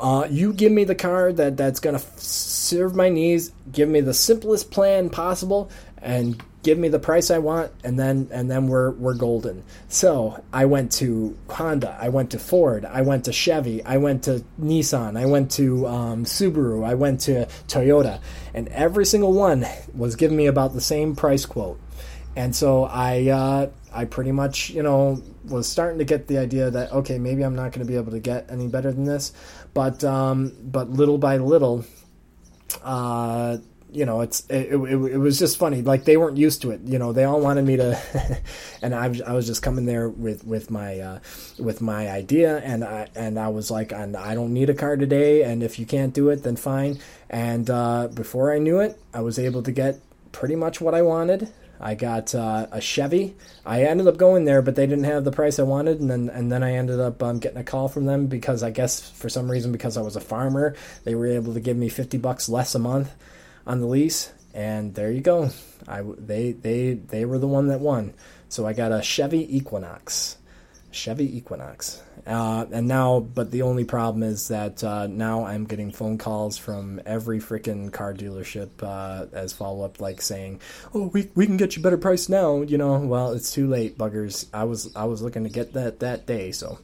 uh, 0.00 0.26
you 0.30 0.52
give 0.52 0.72
me 0.72 0.82
the 0.82 0.96
car 0.96 1.32
that, 1.32 1.56
that's 1.56 1.84
f- 1.86 2.18
serve 2.18 2.96
my 2.96 3.08
needs, 3.08 3.52
give 3.70 3.88
me 3.88 4.00
the 4.00 4.14
simplest 4.14 4.72
plan 4.72 5.08
possible, 5.08 5.70
and 5.98 6.42
give 6.62 6.78
me 6.78 6.88
the 6.88 6.98
price 6.98 7.30
I 7.30 7.38
want, 7.38 7.72
and 7.84 7.98
then 7.98 8.28
and 8.32 8.50
then 8.50 8.68
we're 8.68 8.90
we're 8.92 9.14
golden. 9.14 9.64
So 9.88 10.42
I 10.52 10.64
went 10.66 10.92
to 10.92 11.36
Honda, 11.50 11.96
I 12.00 12.08
went 12.08 12.30
to 12.30 12.38
Ford, 12.38 12.84
I 12.84 13.02
went 13.02 13.24
to 13.24 13.32
Chevy, 13.32 13.82
I 13.84 13.96
went 13.96 14.24
to 14.24 14.44
Nissan, 14.60 15.18
I 15.18 15.26
went 15.26 15.50
to 15.52 15.86
um, 15.86 16.24
Subaru, 16.24 16.84
I 16.84 16.94
went 16.94 17.20
to 17.22 17.46
Toyota, 17.68 18.20
and 18.54 18.68
every 18.68 19.04
single 19.04 19.32
one 19.32 19.66
was 19.94 20.16
giving 20.16 20.36
me 20.36 20.46
about 20.46 20.72
the 20.72 20.80
same 20.80 21.16
price 21.16 21.46
quote. 21.46 21.80
And 22.36 22.54
so 22.54 22.84
I 22.84 23.28
uh, 23.28 23.70
I 23.92 24.04
pretty 24.04 24.32
much 24.32 24.70
you 24.70 24.82
know 24.82 25.22
was 25.44 25.68
starting 25.68 25.98
to 25.98 26.04
get 26.04 26.28
the 26.28 26.38
idea 26.38 26.70
that 26.70 26.92
okay 26.92 27.18
maybe 27.18 27.42
I'm 27.42 27.56
not 27.56 27.72
going 27.72 27.84
to 27.84 27.90
be 27.90 27.96
able 27.96 28.12
to 28.12 28.20
get 28.20 28.50
any 28.50 28.68
better 28.68 28.92
than 28.92 29.04
this, 29.04 29.32
but 29.74 30.02
um, 30.04 30.52
but 30.62 30.90
little 30.90 31.18
by 31.18 31.36
little. 31.38 31.84
Uh, 32.82 33.58
you 33.92 34.06
know, 34.06 34.22
it's 34.22 34.48
it, 34.48 34.72
it, 34.72 34.76
it, 34.76 35.18
was 35.18 35.38
just 35.38 35.58
funny. 35.58 35.82
Like 35.82 36.04
they 36.04 36.16
weren't 36.16 36.38
used 36.38 36.62
to 36.62 36.70
it. 36.70 36.80
You 36.84 36.98
know, 36.98 37.12
they 37.12 37.24
all 37.24 37.40
wanted 37.40 37.66
me 37.66 37.76
to, 37.76 38.40
and 38.82 38.94
I, 38.94 39.14
I 39.26 39.32
was 39.34 39.46
just 39.46 39.62
coming 39.62 39.84
there 39.84 40.08
with 40.08 40.44
with 40.44 40.70
my 40.70 40.98
uh, 40.98 41.18
with 41.58 41.80
my 41.80 42.10
idea, 42.10 42.58
and 42.58 42.84
I 42.84 43.08
and 43.14 43.38
I 43.38 43.48
was 43.48 43.70
like, 43.70 43.92
and 43.92 44.16
I 44.16 44.34
don't 44.34 44.54
need 44.54 44.70
a 44.70 44.74
car 44.74 44.96
today, 44.96 45.42
and 45.42 45.62
if 45.62 45.78
you 45.78 45.86
can't 45.86 46.14
do 46.14 46.30
it, 46.30 46.42
then 46.42 46.56
fine. 46.56 46.98
And 47.28 47.68
uh, 47.68 48.08
before 48.08 48.52
I 48.52 48.58
knew 48.58 48.80
it, 48.80 48.98
I 49.12 49.20
was 49.20 49.38
able 49.38 49.62
to 49.62 49.72
get 49.72 50.00
pretty 50.32 50.56
much 50.56 50.80
what 50.80 50.94
I 50.94 51.02
wanted. 51.02 51.52
I 51.78 51.94
got 51.94 52.34
uh, 52.34 52.68
a 52.70 52.80
Chevy. 52.80 53.34
I 53.66 53.82
ended 53.82 54.06
up 54.06 54.16
going 54.16 54.44
there, 54.44 54.62
but 54.62 54.76
they 54.76 54.86
didn't 54.86 55.04
have 55.04 55.24
the 55.24 55.32
price 55.32 55.58
I 55.58 55.64
wanted, 55.64 56.00
and 56.00 56.10
then 56.10 56.30
and 56.30 56.50
then 56.50 56.62
I 56.62 56.76
ended 56.76 56.98
up 56.98 57.22
um, 57.22 57.40
getting 57.40 57.58
a 57.58 57.64
call 57.64 57.88
from 57.88 58.06
them 58.06 58.26
because 58.26 58.62
I 58.62 58.70
guess 58.70 59.10
for 59.10 59.28
some 59.28 59.50
reason 59.50 59.70
because 59.70 59.98
I 59.98 60.02
was 60.02 60.16
a 60.16 60.20
farmer, 60.20 60.76
they 61.04 61.14
were 61.14 61.26
able 61.26 61.52
to 61.52 61.60
give 61.60 61.76
me 61.76 61.90
fifty 61.90 62.16
bucks 62.16 62.48
less 62.48 62.74
a 62.74 62.78
month 62.78 63.12
on 63.66 63.80
the 63.80 63.86
lease, 63.86 64.32
and 64.54 64.94
there 64.94 65.10
you 65.10 65.20
go. 65.20 65.50
I 65.88 66.02
they 66.18 66.52
they 66.52 66.94
they 66.94 67.24
were 67.24 67.38
the 67.38 67.48
one 67.48 67.68
that 67.68 67.80
won. 67.80 68.14
So 68.48 68.66
I 68.66 68.72
got 68.72 68.92
a 68.92 69.02
Chevy 69.02 69.56
Equinox, 69.56 70.36
Chevy 70.90 71.36
Equinox, 71.38 72.02
uh, 72.26 72.66
and 72.70 72.86
now 72.86 73.20
but 73.20 73.50
the 73.50 73.62
only 73.62 73.84
problem 73.84 74.22
is 74.22 74.48
that 74.48 74.84
uh, 74.84 75.06
now 75.06 75.46
I'm 75.46 75.64
getting 75.64 75.90
phone 75.90 76.18
calls 76.18 76.58
from 76.58 77.00
every 77.06 77.40
freaking 77.40 77.92
car 77.92 78.12
dealership 78.12 78.82
uh, 78.82 79.26
as 79.32 79.52
follow 79.52 79.84
up, 79.84 80.00
like 80.00 80.20
saying, 80.20 80.60
"Oh, 80.94 81.06
we 81.06 81.30
we 81.34 81.46
can 81.46 81.56
get 81.56 81.76
you 81.76 81.82
better 81.82 81.98
price 81.98 82.28
now." 82.28 82.62
You 82.62 82.78
know, 82.78 82.98
well, 82.98 83.32
it's 83.32 83.52
too 83.52 83.68
late, 83.68 83.96
buggers. 83.96 84.46
I 84.52 84.64
was 84.64 84.94
I 84.94 85.06
was 85.06 85.22
looking 85.22 85.44
to 85.44 85.50
get 85.50 85.72
that 85.72 86.00
that 86.00 86.26
day, 86.26 86.52
so 86.52 86.78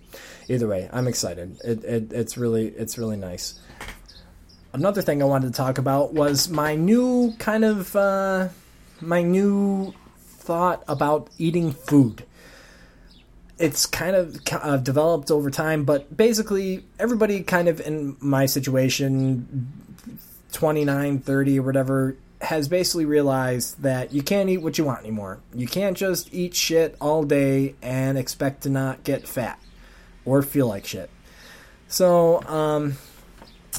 either 0.48 0.66
way, 0.66 0.88
I'm 0.92 1.06
excited. 1.06 1.60
It, 1.62 1.84
it 1.84 2.12
it's 2.12 2.38
really 2.38 2.68
it's 2.68 2.96
really 2.96 3.16
nice 3.16 3.60
another 4.72 5.02
thing 5.02 5.22
I 5.22 5.26
wanted 5.26 5.48
to 5.48 5.56
talk 5.56 5.78
about 5.78 6.14
was 6.14 6.48
my 6.48 6.74
new 6.74 7.34
kind 7.38 7.64
of 7.64 7.94
uh, 7.96 8.48
my 9.00 9.22
new 9.22 9.94
thought 10.18 10.82
about 10.88 11.28
eating 11.38 11.72
food. 11.72 12.24
It's 13.58 13.86
kind 13.86 14.14
of 14.14 14.38
uh, 14.52 14.76
developed 14.76 15.30
over 15.30 15.50
time, 15.50 15.84
but 15.84 16.16
basically 16.16 16.84
everybody 16.98 17.42
kind 17.42 17.68
of 17.68 17.80
in 17.80 18.16
my 18.20 18.46
situation 18.46 19.72
29, 20.52 21.20
30 21.20 21.58
or 21.58 21.62
whatever 21.62 22.16
has 22.40 22.68
basically 22.68 23.04
realized 23.04 23.82
that 23.82 24.12
you 24.12 24.22
can't 24.22 24.48
eat 24.48 24.58
what 24.58 24.78
you 24.78 24.84
want 24.84 25.00
anymore. 25.00 25.40
You 25.52 25.66
can't 25.66 25.96
just 25.96 26.32
eat 26.32 26.54
shit 26.54 26.96
all 27.00 27.24
day 27.24 27.74
and 27.82 28.16
expect 28.16 28.62
to 28.62 28.70
not 28.70 29.02
get 29.02 29.26
fat 29.26 29.58
or 30.24 30.42
feel 30.42 30.68
like 30.68 30.86
shit. 30.86 31.10
So, 31.88 32.42
um, 32.44 32.96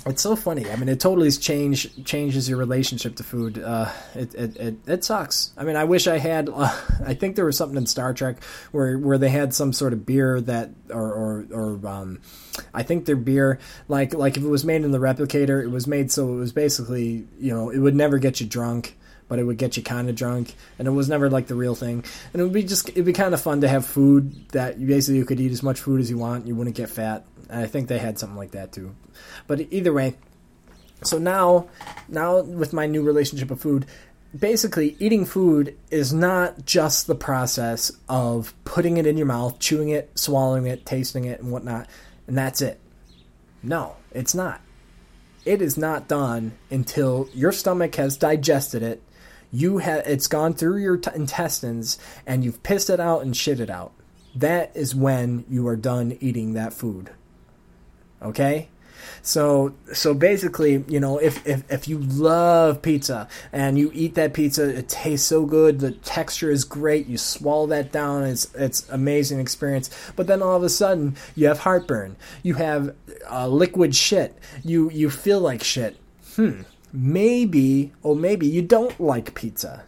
it's 0.06 0.22
so 0.22 0.36
funny. 0.36 0.70
I 0.70 0.76
mean, 0.76 0.88
it 0.90 1.00
totally 1.00 1.30
change 1.32 2.06
changes 2.06 2.48
your 2.48 2.58
relationship 2.58 3.16
to 3.18 3.24
food. 3.24 3.62
Uh, 3.62 3.92
it, 4.16 4.34
it, 4.34 4.58
it 4.58 4.76
it 4.88 5.04
sucks. 5.04 5.52
I 5.58 5.64
mean, 5.64 5.76
I 5.76 5.84
wish 5.84 6.08
I 6.08 6.18
had. 6.18 6.50
Uh, 6.50 6.76
I 7.06 7.14
think 7.14 7.36
there 7.36 7.46
was 7.46 7.58
something 7.58 7.78
in 7.78 7.86
Star 7.86 8.14
Trek 8.14 8.44
where 8.72 8.98
where 8.98 9.18
they 9.18 9.30
had 9.30 9.54
some 9.54 9.74
sort 9.74 9.94
of 9.94 10.06
beer 10.06 10.40
that 10.42 10.70
or 10.90 11.14
or, 11.14 11.46
or 11.52 11.88
um, 11.88 12.22
I 12.74 12.84
think 12.84 13.06
their 13.06 13.16
beer 13.16 13.60
like 13.88 14.14
like 14.14 14.38
if 14.38 14.44
it 14.44 14.48
was 14.48 14.64
made 14.64 14.84
in 14.84 14.92
the 14.92 15.00
replicator, 15.00 15.62
it 15.62 15.70
was 15.70 15.88
made 15.88 16.12
so 16.12 16.34
it 16.34 16.38
was 16.38 16.54
basically 16.54 17.28
you 17.40 17.54
know 17.54 17.70
it 17.70 17.80
would 17.80 17.96
never 17.96 18.20
get 18.20 18.40
you 18.40 18.48
drunk. 18.48 18.96
But 19.28 19.38
it 19.38 19.44
would 19.44 19.60
get 19.60 19.78
you 19.78 19.84
kind 19.84 20.10
of 20.10 20.16
drunk, 20.16 20.56
and 20.80 20.88
it 20.88 20.92
was 20.92 21.08
never 21.08 21.30
like 21.30 21.46
the 21.46 21.54
real 21.54 21.76
thing. 21.76 22.04
And 22.34 22.42
it 22.42 22.44
would 22.44 22.52
be 22.52 22.64
just, 22.64 22.90
it'd 22.90 23.06
be 23.06 23.14
kind 23.14 23.36
of 23.36 23.40
fun 23.40 23.62
to 23.62 23.68
have 23.68 23.86
food 23.86 24.50
that 24.54 24.80
you 24.80 24.88
basically 24.88 25.18
you 25.20 25.26
could 25.26 25.40
eat 25.40 25.52
as 25.52 25.62
much 25.62 25.80
food 25.80 26.02
as 26.02 26.10
you 26.10 26.18
want, 26.18 26.48
you 26.48 26.56
wouldn't 26.56 26.76
get 26.76 26.90
fat. 26.90 27.28
I 27.50 27.66
think 27.66 27.88
they 27.88 27.98
had 27.98 28.20
something 28.20 28.38
like 28.38 28.52
that 28.52 28.72
too. 28.72 28.96
But 29.48 29.62
either 29.72 29.94
way, 29.94 30.16
so 31.04 31.18
now, 31.18 31.68
now 32.08 32.42
with 32.42 32.74
my 32.74 32.86
new 32.86 33.02
relationship 33.02 33.50
with 33.50 33.62
food, 33.62 33.86
basically 34.38 34.96
eating 35.00 35.26
food 35.26 35.78
is 35.90 36.14
not 36.14 36.66
just 36.66 37.08
the 37.08 37.16
process 37.16 37.92
of 38.08 38.54
putting 38.66 38.98
it 38.98 39.08
in 39.08 39.18
your 39.18 39.26
mouth, 39.26 39.60
chewing 39.60 39.90
it, 39.90 40.12
swallowing 40.18 40.68
it, 40.68 40.86
tasting 40.86 41.26
it, 41.26 41.40
and 41.40 41.52
whatnot, 41.52 41.88
and 42.28 42.38
that's 42.38 42.62
it. 42.62 42.80
No, 43.64 43.96
it's 44.12 44.36
not. 44.36 44.62
It 45.46 45.62
is 45.62 45.78
not 45.78 46.08
done 46.08 46.54
until 46.70 47.30
your 47.34 47.52
stomach 47.52 47.96
has 47.96 48.18
digested 48.18 48.84
it. 48.84 49.02
You 49.52 49.80
have 49.80 50.06
it's 50.06 50.28
gone 50.28 50.54
through 50.54 50.78
your 50.78 50.98
t- 50.98 51.10
intestines 51.16 51.98
and 52.28 52.44
you've 52.44 52.62
pissed 52.62 52.90
it 52.90 53.00
out 53.00 53.24
and 53.24 53.36
shit 53.36 53.60
it 53.60 53.70
out. 53.70 53.94
That 54.36 54.76
is 54.76 54.94
when 54.94 55.46
you 55.50 55.68
are 55.68 55.76
done 55.76 56.18
eating 56.20 56.54
that 56.54 56.74
food. 56.74 57.10
Okay? 58.22 58.70
So 59.22 59.74
so 59.94 60.14
basically, 60.14 60.84
you 60.88 61.00
know, 61.00 61.18
if, 61.18 61.46
if 61.46 61.70
if 61.72 61.88
you 61.88 62.00
love 62.00 62.82
pizza 62.82 63.28
and 63.52 63.78
you 63.78 63.92
eat 63.94 64.16
that 64.16 64.34
pizza, 64.34 64.78
it 64.78 64.90
tastes 64.90 65.28
so 65.28 65.46
good, 65.46 65.80
the 65.80 65.92
texture 65.92 66.50
is 66.50 66.64
great, 66.64 67.08
you 67.08 67.18
swallow 67.18 67.68
that 67.68 67.92
down, 67.92 68.24
it's 68.24 68.54
it's 68.56 68.88
amazing 68.90 69.40
experience. 69.40 69.90
But 70.16 70.28
then 70.28 70.42
all 70.42 70.56
of 70.56 70.64
a 70.64 70.70
sudden, 70.70 71.16
you 71.36 71.48
have 71.48 71.60
heartburn, 71.60 72.16
you 72.44 72.56
have 72.56 72.96
uh, 73.30 73.48
liquid 73.48 73.96
shit, 73.96 74.38
you 74.64 74.90
you 74.92 75.10
feel 75.10 75.40
like 75.40 75.64
shit. 75.64 75.98
Hmm, 76.36 76.62
maybe 76.94 77.92
or 78.04 78.16
maybe 78.16 78.48
you 78.48 78.62
don't 78.62 79.00
like 79.00 79.36
pizza. 79.36 79.84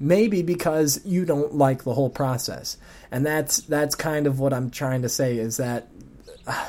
Maybe 0.00 0.42
because 0.42 1.00
you 1.04 1.24
don't 1.24 1.56
like 1.56 1.82
the 1.82 1.92
whole 1.92 2.10
process. 2.10 2.76
And 3.10 3.26
that's 3.26 3.58
that's 3.62 3.96
kind 3.96 4.28
of 4.28 4.38
what 4.38 4.52
I'm 4.52 4.70
trying 4.70 5.02
to 5.02 5.08
say 5.08 5.38
is 5.38 5.56
that 5.56 5.88
uh, 6.46 6.68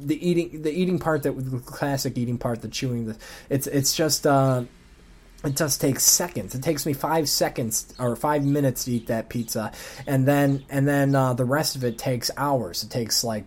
the 0.00 0.28
eating 0.28 0.62
the 0.62 0.70
eating 0.70 0.98
part 0.98 1.22
that 1.24 1.32
the 1.32 1.58
classic 1.58 2.16
eating 2.16 2.38
part 2.38 2.62
the 2.62 2.68
chewing 2.68 3.06
the 3.06 3.16
it's 3.50 3.66
it's 3.66 3.94
just 3.96 4.26
uh 4.26 4.62
it 5.44 5.56
just 5.56 5.80
takes 5.80 6.02
seconds. 6.02 6.54
It 6.54 6.62
takes 6.62 6.84
me 6.84 6.92
five 6.92 7.28
seconds 7.28 7.94
or 7.98 8.16
five 8.16 8.44
minutes 8.44 8.84
to 8.84 8.92
eat 8.92 9.06
that 9.06 9.28
pizza, 9.28 9.70
and 10.06 10.26
then 10.26 10.64
and 10.68 10.86
then 10.86 11.14
uh, 11.14 11.34
the 11.34 11.44
rest 11.44 11.76
of 11.76 11.84
it 11.84 11.96
takes 11.96 12.30
hours. 12.36 12.82
It 12.82 12.90
takes 12.90 13.22
like 13.22 13.44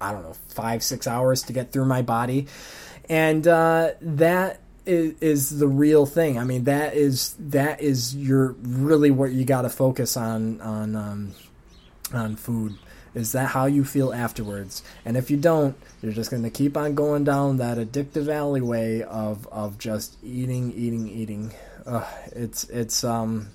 I 0.00 0.12
don't 0.12 0.22
know 0.22 0.34
five 0.48 0.82
six 0.82 1.06
hours 1.06 1.44
to 1.44 1.52
get 1.52 1.70
through 1.72 1.86
my 1.86 2.02
body, 2.02 2.48
and 3.08 3.46
uh, 3.46 3.92
that 4.00 4.60
is, 4.84 5.58
the 5.58 5.68
real 5.68 6.06
thing. 6.06 6.38
I 6.38 6.44
mean 6.44 6.64
that 6.64 6.94
is 6.94 7.36
that 7.38 7.80
is 7.80 8.16
your 8.16 8.56
really 8.62 9.10
what 9.10 9.30
you 9.30 9.44
got 9.44 9.62
to 9.62 9.70
focus 9.70 10.16
on 10.16 10.60
on 10.60 10.96
um, 10.96 11.34
on 12.12 12.34
food 12.34 12.76
is 13.18 13.32
that 13.32 13.46
how 13.48 13.66
you 13.66 13.84
feel 13.84 14.12
afterwards? 14.12 14.82
And 15.04 15.16
if 15.16 15.30
you 15.30 15.36
don't, 15.36 15.76
you're 16.00 16.12
just 16.12 16.30
going 16.30 16.44
to 16.44 16.50
keep 16.50 16.76
on 16.76 16.94
going 16.94 17.24
down 17.24 17.56
that 17.56 17.76
addictive 17.76 18.32
alleyway 18.32 19.02
of 19.02 19.46
of 19.48 19.78
just 19.78 20.16
eating, 20.22 20.72
eating, 20.72 21.08
eating. 21.08 21.52
Uh, 21.84 22.08
it's 22.32 22.64
it's 22.64 23.02
um 23.02 23.48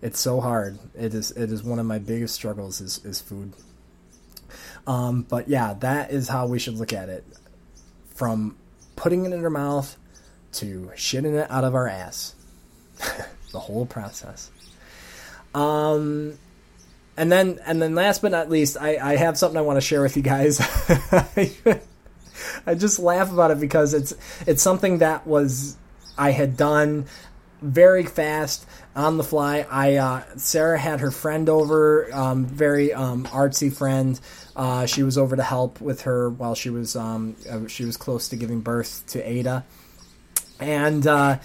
it's 0.00 0.18
so 0.18 0.40
hard. 0.40 0.78
It 0.98 1.12
is 1.12 1.32
it 1.32 1.52
is 1.52 1.62
one 1.62 1.78
of 1.78 1.86
my 1.86 1.98
biggest 1.98 2.34
struggles 2.34 2.80
is 2.80 3.04
is 3.04 3.20
food. 3.20 3.52
Um, 4.86 5.22
but 5.22 5.48
yeah, 5.48 5.74
that 5.80 6.10
is 6.10 6.28
how 6.28 6.46
we 6.46 6.58
should 6.58 6.74
look 6.74 6.92
at 6.92 7.08
it. 7.10 7.24
From 8.14 8.56
putting 8.96 9.26
it 9.26 9.32
in 9.32 9.44
our 9.44 9.50
mouth 9.50 9.96
to 10.52 10.90
shitting 10.94 11.34
it 11.34 11.50
out 11.50 11.64
of 11.64 11.74
our 11.74 11.88
ass. 11.88 12.34
the 13.52 13.58
whole 13.58 13.84
process. 13.84 14.50
Um, 15.54 16.38
and 17.16 17.30
then 17.30 17.60
and 17.66 17.80
then 17.80 17.94
last 17.94 18.22
but 18.22 18.32
not 18.32 18.50
least, 18.50 18.76
I, 18.80 18.96
I 18.96 19.16
have 19.16 19.38
something 19.38 19.58
I 19.58 19.62
want 19.62 19.76
to 19.76 19.80
share 19.80 20.02
with 20.02 20.16
you 20.16 20.22
guys. 20.22 20.60
I 22.66 22.74
just 22.74 22.98
laugh 22.98 23.32
about 23.32 23.50
it 23.50 23.60
because 23.60 23.94
it's 23.94 24.14
it's 24.46 24.62
something 24.62 24.98
that 24.98 25.26
was 25.26 25.76
I 26.18 26.30
had 26.30 26.56
done 26.56 27.06
very 27.62 28.04
fast 28.04 28.66
on 28.94 29.16
the 29.16 29.24
fly. 29.24 29.66
I 29.70 29.96
uh, 29.96 30.22
Sarah 30.36 30.78
had 30.78 31.00
her 31.00 31.10
friend 31.10 31.48
over, 31.48 32.08
um, 32.12 32.46
very 32.46 32.92
um, 32.92 33.24
artsy 33.26 33.72
friend. 33.72 34.18
Uh, 34.54 34.86
she 34.86 35.02
was 35.02 35.18
over 35.18 35.36
to 35.36 35.42
help 35.42 35.80
with 35.80 36.02
her 36.02 36.30
while 36.30 36.54
she 36.54 36.70
was 36.70 36.96
um, 36.96 37.36
uh, 37.50 37.66
she 37.68 37.84
was 37.84 37.96
close 37.96 38.28
to 38.28 38.36
giving 38.36 38.60
birth 38.60 39.04
to 39.08 39.28
Ada, 39.28 39.64
and 40.60 41.06
uh, 41.06 41.38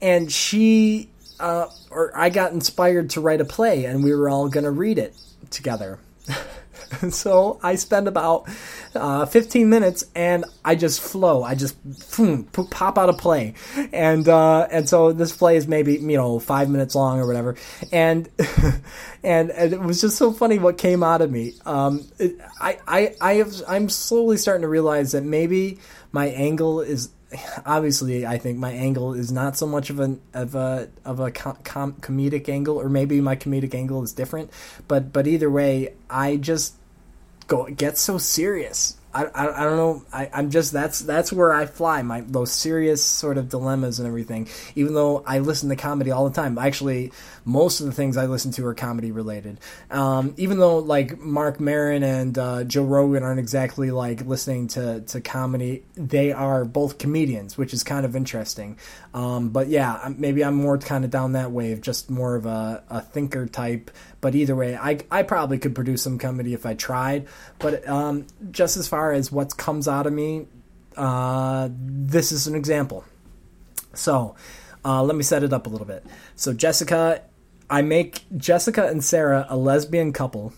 and 0.00 0.30
she 0.30 1.08
uh, 1.40 1.66
or 1.90 2.12
I 2.16 2.30
got 2.30 2.52
inspired 2.52 3.10
to 3.10 3.20
write 3.20 3.40
a 3.40 3.44
play, 3.44 3.84
and 3.84 4.02
we 4.02 4.14
were 4.14 4.28
all 4.28 4.48
going 4.48 4.64
to 4.64 4.70
read 4.70 4.98
it 4.98 5.14
together. 5.50 5.98
so 7.10 7.58
I 7.62 7.74
spend 7.76 8.08
about 8.08 8.48
uh, 8.94 9.26
15 9.26 9.68
minutes, 9.68 10.04
and 10.14 10.44
I 10.64 10.74
just 10.74 11.00
flow. 11.00 11.42
I 11.42 11.54
just 11.54 11.76
boom, 12.16 12.44
pop 12.44 12.98
out 12.98 13.08
a 13.08 13.12
play, 13.12 13.54
and 13.92 14.28
uh, 14.28 14.68
and 14.70 14.88
so 14.88 15.12
this 15.12 15.36
play 15.36 15.56
is 15.56 15.66
maybe 15.66 15.94
you 15.94 16.16
know 16.16 16.38
five 16.38 16.68
minutes 16.68 16.94
long 16.94 17.20
or 17.20 17.26
whatever, 17.26 17.56
and 17.92 18.28
and, 19.22 19.50
and 19.50 19.72
it 19.72 19.80
was 19.80 20.00
just 20.00 20.16
so 20.16 20.32
funny 20.32 20.58
what 20.58 20.78
came 20.78 21.02
out 21.02 21.20
of 21.20 21.30
me. 21.30 21.54
Um, 21.66 22.06
it, 22.18 22.36
I 22.60 22.78
I 22.86 23.14
I 23.20 23.34
have 23.34 23.54
I'm 23.68 23.88
slowly 23.88 24.36
starting 24.36 24.62
to 24.62 24.68
realize 24.68 25.12
that 25.12 25.24
maybe 25.24 25.78
my 26.12 26.26
angle 26.26 26.80
is 26.80 27.10
obviously 27.66 28.26
I 28.26 28.38
think 28.38 28.58
my 28.58 28.72
angle 28.72 29.14
is 29.14 29.32
not 29.32 29.56
so 29.56 29.66
much 29.66 29.90
of 29.90 30.00
an 30.00 30.20
of 30.32 30.54
a 30.54 30.88
of 31.04 31.20
a 31.20 31.30
com- 31.30 31.58
com- 31.64 31.94
comedic 31.94 32.48
angle, 32.48 32.76
or 32.76 32.88
maybe 32.88 33.20
my 33.20 33.36
comedic 33.36 33.74
angle 33.74 34.02
is 34.02 34.12
different. 34.12 34.50
But 34.88 35.12
but 35.12 35.26
either 35.26 35.50
way, 35.50 35.94
I 36.08 36.36
just 36.36 36.74
go 37.46 37.66
get 37.66 37.98
so 37.98 38.18
serious. 38.18 38.96
I, 39.14 39.24
I, 39.26 39.60
I 39.60 39.64
don't 39.64 39.76
know. 39.76 40.04
I, 40.12 40.28
I'm 40.32 40.50
just 40.50 40.72
that's 40.72 41.00
that's 41.00 41.32
where 41.32 41.52
I 41.52 41.66
fly. 41.66 42.02
My 42.02 42.22
those 42.22 42.50
serious 42.50 43.02
sort 43.02 43.38
of 43.38 43.48
dilemmas 43.48 44.00
and 44.00 44.08
everything. 44.08 44.48
Even 44.74 44.94
though 44.94 45.22
I 45.24 45.38
listen 45.38 45.68
to 45.68 45.76
comedy 45.76 46.10
all 46.10 46.28
the 46.28 46.34
time, 46.34 46.58
actually 46.58 47.12
most 47.44 47.80
of 47.80 47.86
the 47.86 47.92
things 47.92 48.16
I 48.16 48.26
listen 48.26 48.50
to 48.52 48.66
are 48.66 48.74
comedy 48.74 49.12
related. 49.12 49.60
Um, 49.90 50.34
even 50.36 50.58
though 50.58 50.78
like 50.78 51.18
Marc 51.20 51.60
Maron 51.60 52.02
and 52.02 52.36
uh, 52.36 52.64
Joe 52.64 52.84
Rogan 52.84 53.22
aren't 53.22 53.38
exactly 53.38 53.90
like 53.90 54.26
listening 54.26 54.68
to 54.68 55.02
to 55.02 55.20
comedy, 55.20 55.84
they 55.94 56.32
are 56.32 56.64
both 56.64 56.98
comedians, 56.98 57.56
which 57.56 57.72
is 57.72 57.84
kind 57.84 58.04
of 58.04 58.16
interesting. 58.16 58.78
Um, 59.12 59.50
but 59.50 59.68
yeah, 59.68 60.12
maybe 60.16 60.44
I'm 60.44 60.56
more 60.56 60.78
kind 60.78 61.04
of 61.04 61.10
down 61.10 61.32
that 61.32 61.52
wave, 61.52 61.80
just 61.80 62.10
more 62.10 62.34
of 62.34 62.46
a, 62.46 62.82
a 62.88 63.00
thinker 63.00 63.46
type. 63.46 63.90
But 64.24 64.34
either 64.34 64.56
way, 64.56 64.74
I 64.74 65.00
I 65.10 65.22
probably 65.22 65.58
could 65.58 65.74
produce 65.74 66.00
some 66.00 66.16
comedy 66.16 66.54
if 66.54 66.64
I 66.64 66.72
tried. 66.72 67.28
But 67.58 67.86
um, 67.86 68.26
just 68.50 68.78
as 68.78 68.88
far 68.88 69.12
as 69.12 69.30
what 69.30 69.58
comes 69.58 69.86
out 69.86 70.06
of 70.06 70.14
me, 70.14 70.46
uh, 70.96 71.68
this 71.70 72.32
is 72.32 72.46
an 72.46 72.54
example. 72.54 73.04
So, 73.92 74.34
Uh, 74.82 75.02
let 75.02 75.14
me 75.16 75.22
set 75.22 75.42
it 75.42 75.52
up 75.52 75.66
a 75.66 75.70
little 75.70 75.86
bit. 75.86 76.04
So 76.36 76.54
Jessica, 76.54 77.20
I 77.68 77.82
make 77.82 78.24
Jessica 78.36 78.86
and 78.88 79.04
Sarah 79.04 79.44
a 79.50 79.56
lesbian 79.56 80.12
couple, 80.12 80.54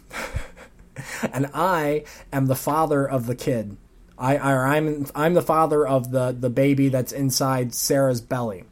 and 1.34 1.50
I 1.52 2.04
am 2.32 2.46
the 2.46 2.54
father 2.54 3.02
of 3.04 3.26
the 3.26 3.34
kid. 3.34 3.76
I, 4.16 4.36
I 4.36 4.76
I'm 4.76 5.06
I'm 5.14 5.34
the 5.34 5.42
father 5.42 5.84
of 5.86 6.10
the 6.12 6.30
the 6.30 6.50
baby 6.50 6.88
that's 6.88 7.12
inside 7.12 7.74
Sarah's 7.74 8.20
belly. 8.20 8.62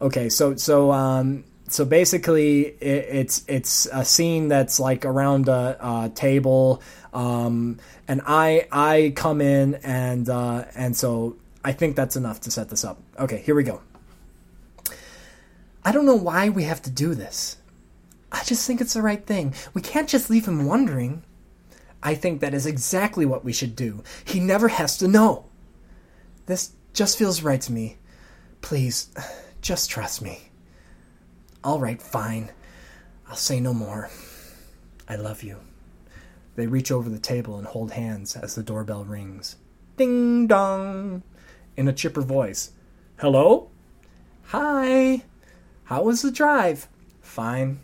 Okay, 0.00 0.28
so 0.28 0.54
so 0.54 0.92
um 0.92 1.44
so 1.72 1.84
basically 1.84 2.66
it, 2.66 3.06
it's 3.10 3.44
it's 3.48 3.86
a 3.92 4.04
scene 4.04 4.48
that's 4.48 4.78
like 4.78 5.04
around 5.04 5.48
a, 5.48 5.76
a 5.80 6.08
table 6.10 6.82
um 7.12 7.78
and 8.06 8.20
I 8.26 8.66
I 8.70 9.12
come 9.16 9.40
in 9.40 9.76
and 9.76 10.28
uh 10.28 10.64
and 10.74 10.96
so 10.96 11.36
I 11.64 11.72
think 11.72 11.96
that's 11.96 12.16
enough 12.16 12.40
to 12.42 12.50
set 12.50 12.68
this 12.68 12.84
up. 12.84 12.98
Okay, 13.18 13.38
here 13.38 13.54
we 13.54 13.64
go. 13.64 13.82
I 15.84 15.92
don't 15.92 16.06
know 16.06 16.16
why 16.16 16.48
we 16.48 16.64
have 16.64 16.82
to 16.82 16.90
do 16.90 17.14
this. 17.14 17.56
I 18.30 18.44
just 18.44 18.66
think 18.66 18.80
it's 18.80 18.94
the 18.94 19.02
right 19.02 19.24
thing. 19.24 19.54
We 19.74 19.82
can't 19.82 20.08
just 20.08 20.30
leave 20.30 20.46
him 20.46 20.66
wondering. 20.66 21.22
I 22.02 22.14
think 22.14 22.40
that 22.40 22.54
is 22.54 22.66
exactly 22.66 23.26
what 23.26 23.44
we 23.44 23.52
should 23.52 23.74
do. 23.74 24.02
He 24.24 24.38
never 24.38 24.68
has 24.68 24.96
to 24.98 25.08
know. 25.08 25.46
This 26.46 26.72
just 26.92 27.18
feels 27.18 27.42
right 27.42 27.60
to 27.62 27.72
me. 27.72 27.96
Please, 28.60 29.10
just 29.62 29.90
trust 29.90 30.22
me. 30.22 30.47
All 31.68 31.78
right, 31.78 32.00
fine. 32.00 32.50
I'll 33.28 33.36
say 33.36 33.60
no 33.60 33.74
more. 33.74 34.08
I 35.06 35.16
love 35.16 35.42
you. 35.42 35.58
They 36.56 36.66
reach 36.66 36.90
over 36.90 37.10
the 37.10 37.18
table 37.18 37.58
and 37.58 37.66
hold 37.66 37.90
hands 37.90 38.36
as 38.36 38.54
the 38.54 38.62
doorbell 38.62 39.04
rings. 39.04 39.56
Ding 39.98 40.46
dong! 40.46 41.22
In 41.76 41.86
a 41.86 41.92
chipper 41.92 42.22
voice. 42.22 42.70
Hello? 43.18 43.68
Hi! 44.44 45.24
How 45.84 46.04
was 46.04 46.22
the 46.22 46.30
drive? 46.30 46.88
Fine. 47.20 47.80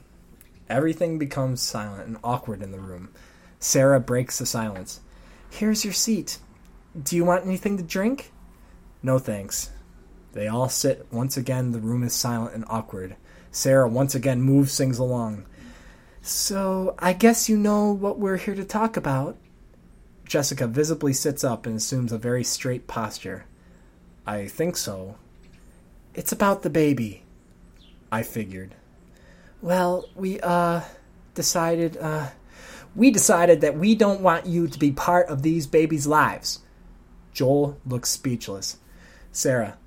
Everything 0.71 1.19
becomes 1.19 1.61
silent 1.61 2.07
and 2.07 2.17
awkward 2.25 2.63
in 2.63 2.73
the 2.73 2.81
room. 2.81 3.11
Sarah 3.61 4.01
breaks 4.01 4.39
the 4.39 4.47
silence. 4.47 5.01
Here's 5.51 5.85
your 5.85 5.93
seat. 5.93 6.39
Do 7.03 7.17
you 7.17 7.25
want 7.27 7.45
anything 7.45 7.77
to 7.77 7.83
drink? 7.83 8.33
No 9.03 9.19
thanks. 9.19 9.73
They 10.33 10.49
all 10.49 10.71
sit. 10.71 11.07
Once 11.13 11.37
again, 11.37 11.73
the 11.73 11.81
room 11.81 12.03
is 12.03 12.15
silent 12.15 12.55
and 12.55 12.65
awkward. 12.71 13.17
Sarah 13.55 13.87
once 13.87 14.17
again 14.17 14.43
moves 14.43 14.77
things 14.77 14.99
along. 14.99 15.47
So, 16.21 16.97
I 16.99 17.13
guess 17.13 17.49
you 17.49 17.57
know 17.57 17.93
what 17.93 18.19
we're 18.19 18.37
here 18.37 18.57
to 18.57 18.65
talk 18.65 18.97
about. 18.97 19.37
Jessica 20.25 20.67
visibly 20.67 21.13
sits 21.13 21.45
up 21.45 21.65
and 21.65 21.77
assumes 21.77 22.11
a 22.11 22.19
very 22.19 22.43
straight 22.43 22.89
posture. 22.89 23.45
I 24.27 24.49
think 24.49 24.77
so. 24.77 25.19
It's 26.15 26.33
about 26.33 26.63
the 26.63 26.71
baby. 26.71 27.23
I 28.11 28.25
figured. 28.25 28.75
Well, 29.63 30.09
we, 30.17 30.41
uh, 30.41 30.81
decided, 31.35 31.97
uh, 31.99 32.31
we 32.97 33.13
decided 33.13 33.61
that 33.61 33.79
we 33.79 33.95
don't 33.95 34.21
want 34.21 34.47
you 34.47 34.67
to 34.67 34.79
be 34.81 34.91
part 34.91 35.29
of 35.29 35.43
these 35.43 35.69
babies' 35.69 36.09
lives. 36.09 36.59
Joel 37.33 37.79
looks 37.87 38.11
speechless. 38.11 38.79
Sarah, 39.31 39.79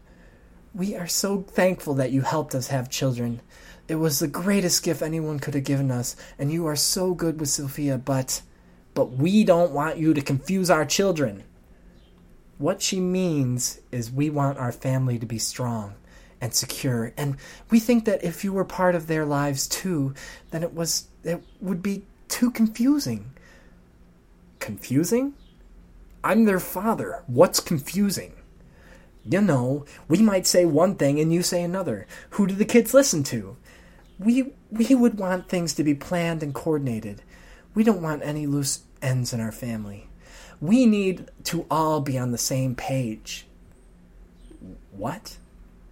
we 0.78 0.96
are 0.96 1.08
so 1.08 1.42
thankful 1.42 1.96
that 1.96 2.12
you 2.12 2.22
helped 2.22 2.54
us 2.54 2.68
have 2.68 2.88
children. 2.88 3.42
It 3.88 3.96
was 3.96 4.20
the 4.20 4.28
greatest 4.28 4.84
gift 4.84 5.02
anyone 5.02 5.40
could 5.40 5.56
have 5.56 5.64
given 5.64 5.90
us, 5.90 6.16
and 6.38 6.52
you 6.52 6.68
are 6.68 6.76
so 6.76 7.16
good 7.16 7.40
with 7.40 7.50
Sophia, 7.50 7.98
but 7.98 8.44
but 8.94 9.12
we 9.12 9.44
don't 9.44 9.72
want 9.72 9.98
you 9.98 10.14
to 10.14 10.22
confuse 10.22 10.70
our 10.70 10.86
children. 10.86 11.44
What 12.58 12.82
she 12.82 13.00
means 13.00 13.80
is 13.92 14.12
we 14.12 14.30
want 14.30 14.58
our 14.58 14.72
family 14.72 15.20
to 15.20 15.26
be 15.26 15.40
strong 15.40 15.96
and 16.40 16.54
secure, 16.54 17.12
and 17.18 17.38
we 17.72 17.80
think 17.80 18.06
that 18.06 18.24
if 18.24 18.44
you 18.44 18.54
were 18.54 18.66
part 18.66 18.94
of 18.94 19.08
their 19.08 19.26
lives 19.26 19.68
too, 19.68 20.14
then 20.52 20.62
it 20.62 20.76
was 20.76 21.08
it 21.24 21.44
would 21.60 21.82
be 21.82 22.04
too 22.28 22.52
confusing. 22.52 23.32
Confusing? 24.60 25.34
I'm 26.24 26.46
their 26.46 26.60
father. 26.60 27.24
What's 27.26 27.60
confusing? 27.60 28.37
You 29.30 29.42
know, 29.42 29.86
we 30.08 30.22
might 30.22 30.48
say 30.48 30.66
one 30.66 30.96
thing 30.96 31.20
and 31.20 31.34
you 31.34 31.44
say 31.44 31.62
another. 31.62 32.08
Who 32.32 32.48
do 32.48 32.56
the 32.56 32.66
kids 32.66 32.94
listen 32.94 33.24
to? 33.24 33.58
We 34.20 34.54
we 34.72 34.96
would 34.96 35.18
want 35.18 35.50
things 35.50 35.74
to 35.76 35.84
be 35.84 35.94
planned 35.94 36.44
and 36.44 36.54
coordinated. 36.54 37.22
We 37.74 37.84
don't 37.84 38.02
want 38.02 38.24
any 38.24 38.48
loose 38.48 38.82
ends 39.02 39.34
in 39.34 39.40
our 39.40 39.52
family. 39.52 40.10
We 40.60 40.86
need 40.86 41.30
to 41.46 41.66
all 41.70 42.02
be 42.02 42.18
on 42.18 42.32
the 42.32 42.38
same 42.38 42.74
page. 42.74 43.46
What? 44.92 45.38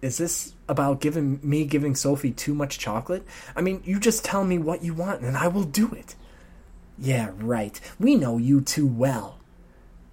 Is 0.02 0.18
this 0.18 0.54
about 0.68 1.00
giving 1.00 1.40
me 1.42 1.64
giving 1.64 1.94
Sophie 1.94 2.32
too 2.32 2.54
much 2.54 2.78
chocolate? 2.78 3.24
I 3.54 3.60
mean, 3.60 3.82
you 3.84 4.00
just 4.00 4.24
tell 4.24 4.44
me 4.44 4.58
what 4.58 4.82
you 4.82 4.94
want 4.94 5.22
and 5.22 5.36
I 5.36 5.48
will 5.48 5.64
do 5.64 5.92
it. 5.92 6.16
Yeah, 6.98 7.30
right. 7.36 7.80
We 7.98 8.14
know 8.14 8.38
you 8.38 8.60
too 8.60 8.86
well. 8.86 9.38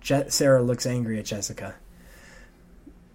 Je- 0.02 0.30
Sarah 0.30 0.62
looks 0.62 0.86
angry 0.86 1.18
at 1.18 1.26
Jessica. 1.26 1.76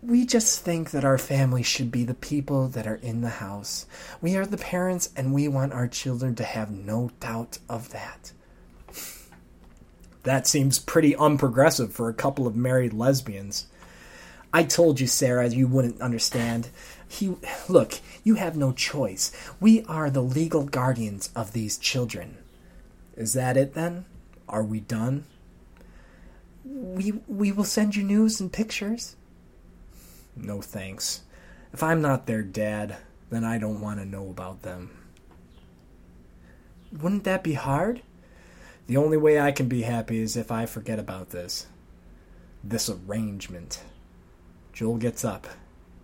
We 0.00 0.24
just 0.24 0.60
think 0.60 0.92
that 0.92 1.04
our 1.04 1.18
family 1.18 1.62
should 1.62 1.90
be 1.90 2.04
the 2.04 2.14
people 2.14 2.68
that 2.68 2.86
are 2.86 2.96
in 2.96 3.20
the 3.20 3.28
house. 3.28 3.86
We 4.20 4.36
are 4.36 4.46
the 4.46 4.56
parents, 4.56 5.10
and 5.16 5.34
we 5.34 5.48
want 5.48 5.72
our 5.72 5.88
children 5.88 6.36
to 6.36 6.44
have 6.44 6.70
no 6.70 7.10
doubt 7.18 7.58
of 7.68 7.90
that. 7.90 8.32
That 10.22 10.46
seems 10.46 10.78
pretty 10.78 11.14
unprogressive 11.14 11.90
for 11.90 12.08
a 12.08 12.14
couple 12.14 12.46
of 12.46 12.54
married 12.54 12.92
lesbians. 12.92 13.66
I 14.52 14.62
told 14.62 15.00
you, 15.00 15.06
Sarah, 15.06 15.48
you 15.48 15.66
wouldn't 15.66 16.00
understand. 16.00 16.68
He, 17.06 17.34
look, 17.68 18.00
you 18.22 18.34
have 18.34 18.56
no 18.56 18.72
choice. 18.72 19.32
We 19.60 19.84
are 19.84 20.10
the 20.10 20.22
legal 20.22 20.64
guardians 20.64 21.30
of 21.34 21.52
these 21.52 21.76
children. 21.76 22.38
Is 23.16 23.32
that 23.32 23.56
it 23.56 23.74
then? 23.74 24.04
Are 24.48 24.62
we 24.62 24.80
done? 24.80 25.24
We 26.64 27.14
we 27.26 27.50
will 27.50 27.64
send 27.64 27.96
you 27.96 28.02
news 28.02 28.40
and 28.40 28.52
pictures. 28.52 29.16
No 30.40 30.60
thanks. 30.60 31.22
If 31.72 31.82
I'm 31.82 32.00
not 32.00 32.26
their 32.26 32.42
dad, 32.42 32.96
then 33.30 33.44
I 33.44 33.58
don't 33.58 33.80
want 33.80 34.00
to 34.00 34.06
know 34.06 34.30
about 34.30 34.62
them. 34.62 34.90
Wouldn't 36.92 37.24
that 37.24 37.42
be 37.42 37.54
hard? 37.54 38.02
The 38.86 38.96
only 38.96 39.18
way 39.18 39.38
I 39.38 39.52
can 39.52 39.68
be 39.68 39.82
happy 39.82 40.18
is 40.20 40.36
if 40.36 40.50
I 40.50 40.64
forget 40.64 40.98
about 40.98 41.30
this. 41.30 41.66
This 42.64 42.88
arrangement. 42.88 43.82
Joel 44.72 44.96
gets 44.96 45.24
up. 45.24 45.46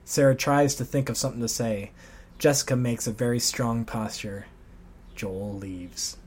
Sarah 0.05 0.37
tries 0.37 0.75
to 0.75 0.85
think 0.85 1.09
of 1.09 1.17
something 1.17 1.41
to 1.41 1.49
say. 1.49 1.93
Jessica 2.39 2.77
makes 2.77 3.07
a 3.07 3.13
very 3.13 3.39
strong 3.39 3.85
posture. 3.85 4.47
Joel 5.15 5.55
leaves. 5.55 6.19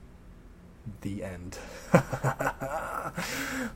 The 1.02 1.24
end. 1.24 1.58
uh, 1.94 3.12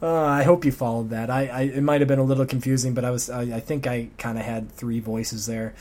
I 0.01 0.43
hope 0.43 0.65
you 0.65 0.71
followed 0.71 1.09
that. 1.11 1.29
I, 1.29 1.47
I 1.47 1.61
it 1.61 1.81
might 1.81 2.01
have 2.01 2.07
been 2.07 2.19
a 2.19 2.23
little 2.23 2.45
confusing, 2.45 2.93
but 2.93 3.05
I 3.05 3.11
was 3.11 3.29
I, 3.29 3.41
I 3.41 3.59
think 3.59 3.87
I 3.87 4.09
kind 4.17 4.37
of 4.37 4.45
had 4.45 4.71
three 4.71 4.99
voices 4.99 5.45
there. 5.45 5.73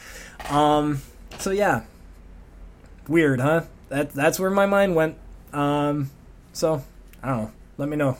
Um, 0.48 1.02
so 1.38 1.50
yeah, 1.50 1.82
weird, 3.08 3.40
huh? 3.40 3.62
That 3.88 4.10
that's 4.10 4.38
where 4.38 4.50
my 4.50 4.66
mind 4.66 4.94
went. 4.94 5.16
Um, 5.52 6.10
so 6.52 6.84
I 7.22 7.28
don't 7.28 7.42
know. 7.42 7.52
Let 7.78 7.88
me 7.88 7.96
know. 7.96 8.16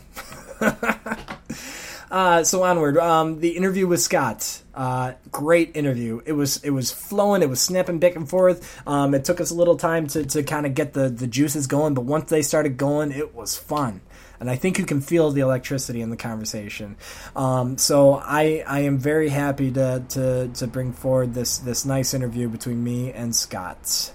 Uh, 2.11 2.43
so 2.43 2.63
onward. 2.65 2.99
Um, 2.99 3.39
the 3.41 3.57
interview 3.57 3.87
with 3.87 4.01
Scott. 4.01 4.63
Uh, 4.75 5.13
great 5.31 5.77
interview. 5.77 6.21
It 6.25 6.33
was 6.33 6.63
it 6.65 6.71
was 6.71 6.91
flowing. 6.91 7.43
It 7.43 7.49
was 7.49 7.61
snapping 7.61 7.99
back 8.01 8.17
and 8.17 8.29
forth. 8.29 8.81
Um, 8.87 9.15
it 9.15 9.25
took 9.25 9.41
us 9.41 9.51
a 9.51 9.55
little 9.55 9.77
time 9.77 10.07
to, 10.09 10.25
to 10.25 10.43
kind 10.43 10.67
of 10.67 10.75
get 10.75 10.93
the, 10.93 11.09
the 11.09 11.27
juices 11.27 11.67
going, 11.67 11.95
but 11.95 12.03
once 12.03 12.31
they 12.31 12.43
started 12.43 12.77
going, 12.77 13.13
it 13.13 13.35
was 13.35 13.57
fun. 13.57 14.01
And 14.41 14.51
I 14.51 14.57
think 14.57 14.79
you 14.79 14.87
can 14.87 15.03
feel 15.03 15.31
the 15.31 15.43
electricity 15.43 16.01
in 16.01 16.09
the 16.11 16.17
conversation. 16.17 16.97
Um, 17.37 17.79
so 17.79 18.15
I 18.15 18.65
I 18.67 18.81
am 18.81 18.99
very 18.99 19.29
happy 19.29 19.71
to, 19.73 20.03
to 20.11 20.49
to 20.49 20.67
bring 20.67 20.93
forward 20.93 21.35
this 21.35 21.59
this 21.59 21.85
nice 21.85 22.15
interview 22.15 22.49
between 22.49 22.83
me 22.83 23.13
and 23.13 23.37
Scott. 23.37 24.15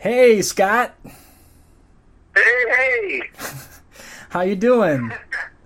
Hey, 0.00 0.40
Scott. 0.40 0.94
Hey, 2.34 2.64
hey! 2.70 3.22
How 4.30 4.40
you 4.40 4.56
doing? 4.56 5.12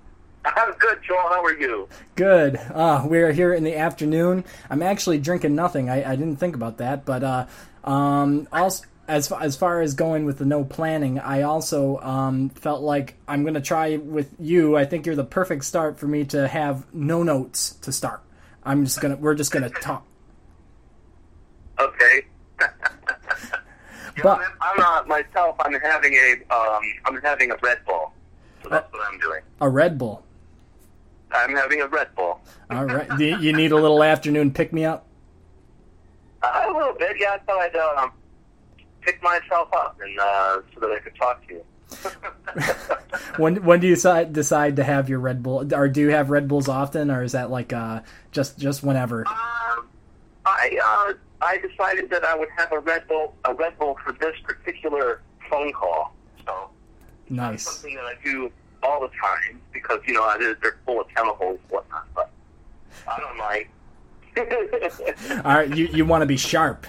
I'm 0.44 0.72
good, 0.72 0.98
Joel. 1.06 1.28
How 1.28 1.44
are 1.44 1.56
you? 1.56 1.88
Good. 2.16 2.56
Uh, 2.56 3.04
we're 3.06 3.30
here 3.30 3.54
in 3.54 3.62
the 3.62 3.76
afternoon. 3.76 4.42
I'm 4.68 4.82
actually 4.82 5.18
drinking 5.18 5.54
nothing. 5.54 5.88
I, 5.88 6.10
I 6.10 6.16
didn't 6.16 6.38
think 6.38 6.56
about 6.56 6.78
that, 6.78 7.04
but 7.04 7.22
uh, 7.22 7.46
um, 7.84 8.48
also 8.50 8.84
as 9.06 9.30
as 9.30 9.56
far 9.56 9.80
as 9.80 9.94
going 9.94 10.24
with 10.24 10.38
the 10.38 10.44
no 10.44 10.64
planning, 10.64 11.20
I 11.20 11.42
also 11.42 12.00
um, 12.00 12.48
felt 12.48 12.82
like 12.82 13.14
I'm 13.28 13.44
gonna 13.44 13.60
try 13.60 13.98
with 13.98 14.34
you. 14.40 14.76
I 14.76 14.84
think 14.84 15.06
you're 15.06 15.14
the 15.14 15.22
perfect 15.22 15.64
start 15.64 15.96
for 15.96 16.08
me 16.08 16.24
to 16.24 16.48
have 16.48 16.92
no 16.92 17.22
notes 17.22 17.74
to 17.82 17.92
start. 17.92 18.20
I'm 18.64 18.84
just 18.84 19.00
gonna 19.00 19.14
we're 19.14 19.36
just 19.36 19.52
gonna 19.52 19.70
talk. 19.70 20.04
Okay. 21.78 22.26
But- 24.22 24.38
know, 24.38 24.46
I'm 24.60 24.76
not 24.76 25.08
myself. 25.08 25.56
I'm 25.60 25.72
having 25.74 26.14
a 26.14 26.54
um, 26.54 26.82
I'm 27.06 27.20
having 27.22 27.50
a 27.50 27.56
Red 27.62 27.78
Bull, 27.86 28.12
so 28.62 28.68
that's 28.68 28.92
what 28.92 29.02
I'm 29.10 29.18
doing. 29.18 29.42
A 29.60 29.68
Red 29.68 29.98
Bull. 29.98 30.22
I'm 31.32 31.54
having 31.54 31.80
a 31.80 31.88
Red 31.88 32.14
Bull. 32.14 32.40
All 32.70 32.84
right. 32.84 33.08
You 33.18 33.38
you 33.38 33.52
need 33.52 33.72
a 33.72 33.76
little 33.76 34.02
afternoon 34.02 34.52
pick 34.52 34.72
me 34.72 34.84
up? 34.84 35.06
Uh, 36.42 36.64
a 36.68 36.72
little 36.72 36.94
bit, 36.94 37.16
yeah. 37.18 37.32
I 37.32 37.38
thought 37.38 37.58
I'd 37.58 37.76
um, 37.76 38.12
pick 39.00 39.22
myself 39.22 39.68
up 39.74 39.98
and 40.00 40.18
uh, 40.18 40.60
so 40.74 40.80
that 40.80 40.90
I 40.90 40.98
could 41.00 41.16
talk 41.16 41.46
to 41.48 41.54
you. 41.54 41.64
When 43.36 43.64
when 43.64 43.80
do 43.80 43.88
you 43.88 43.94
decide 43.94 44.32
decide 44.32 44.76
to 44.76 44.84
have 44.84 45.08
your 45.08 45.18
Red 45.18 45.42
Bull? 45.42 45.74
Or 45.74 45.88
do 45.88 46.00
you 46.00 46.10
have 46.10 46.30
Red 46.30 46.46
Bulls 46.48 46.68
often, 46.68 47.10
or 47.10 47.22
is 47.22 47.32
that 47.32 47.50
like 47.50 47.72
uh, 47.72 48.00
just 48.30 48.58
just 48.58 48.82
whenever? 48.82 49.26
Um, 49.26 49.88
I 50.46 50.78
uh, 50.84 51.14
I 51.44 51.58
decided 51.58 52.10
that 52.10 52.24
I 52.24 52.34
would 52.36 52.48
have 52.56 52.72
a 52.72 52.78
Red 52.78 53.06
Bull 53.06 53.34
a 53.44 53.54
Red 53.54 53.78
Bull 53.78 53.96
for 54.04 54.12
this 54.12 54.34
particular 54.44 55.20
phone 55.50 55.72
call. 55.72 56.14
So 56.46 56.70
Nice. 57.28 57.62
something 57.64 57.94
that 57.96 58.04
I 58.04 58.14
do 58.24 58.50
all 58.82 59.00
the 59.00 59.08
time 59.08 59.60
because 59.72 60.00
you 60.06 60.14
know 60.14 60.34
they're, 60.38 60.56
they're 60.62 60.78
full 60.86 61.00
of 61.00 61.08
chemicals 61.14 61.58
and 61.62 61.70
whatnot. 61.70 62.06
But 62.14 62.30
I 63.08 63.20
don't 63.20 63.38
like. 63.38 63.70
All 65.44 65.54
right. 65.54 65.74
You 65.74 65.86
you 65.86 66.04
want 66.04 66.22
to 66.22 66.26
be 66.26 66.36
sharp. 66.36 66.86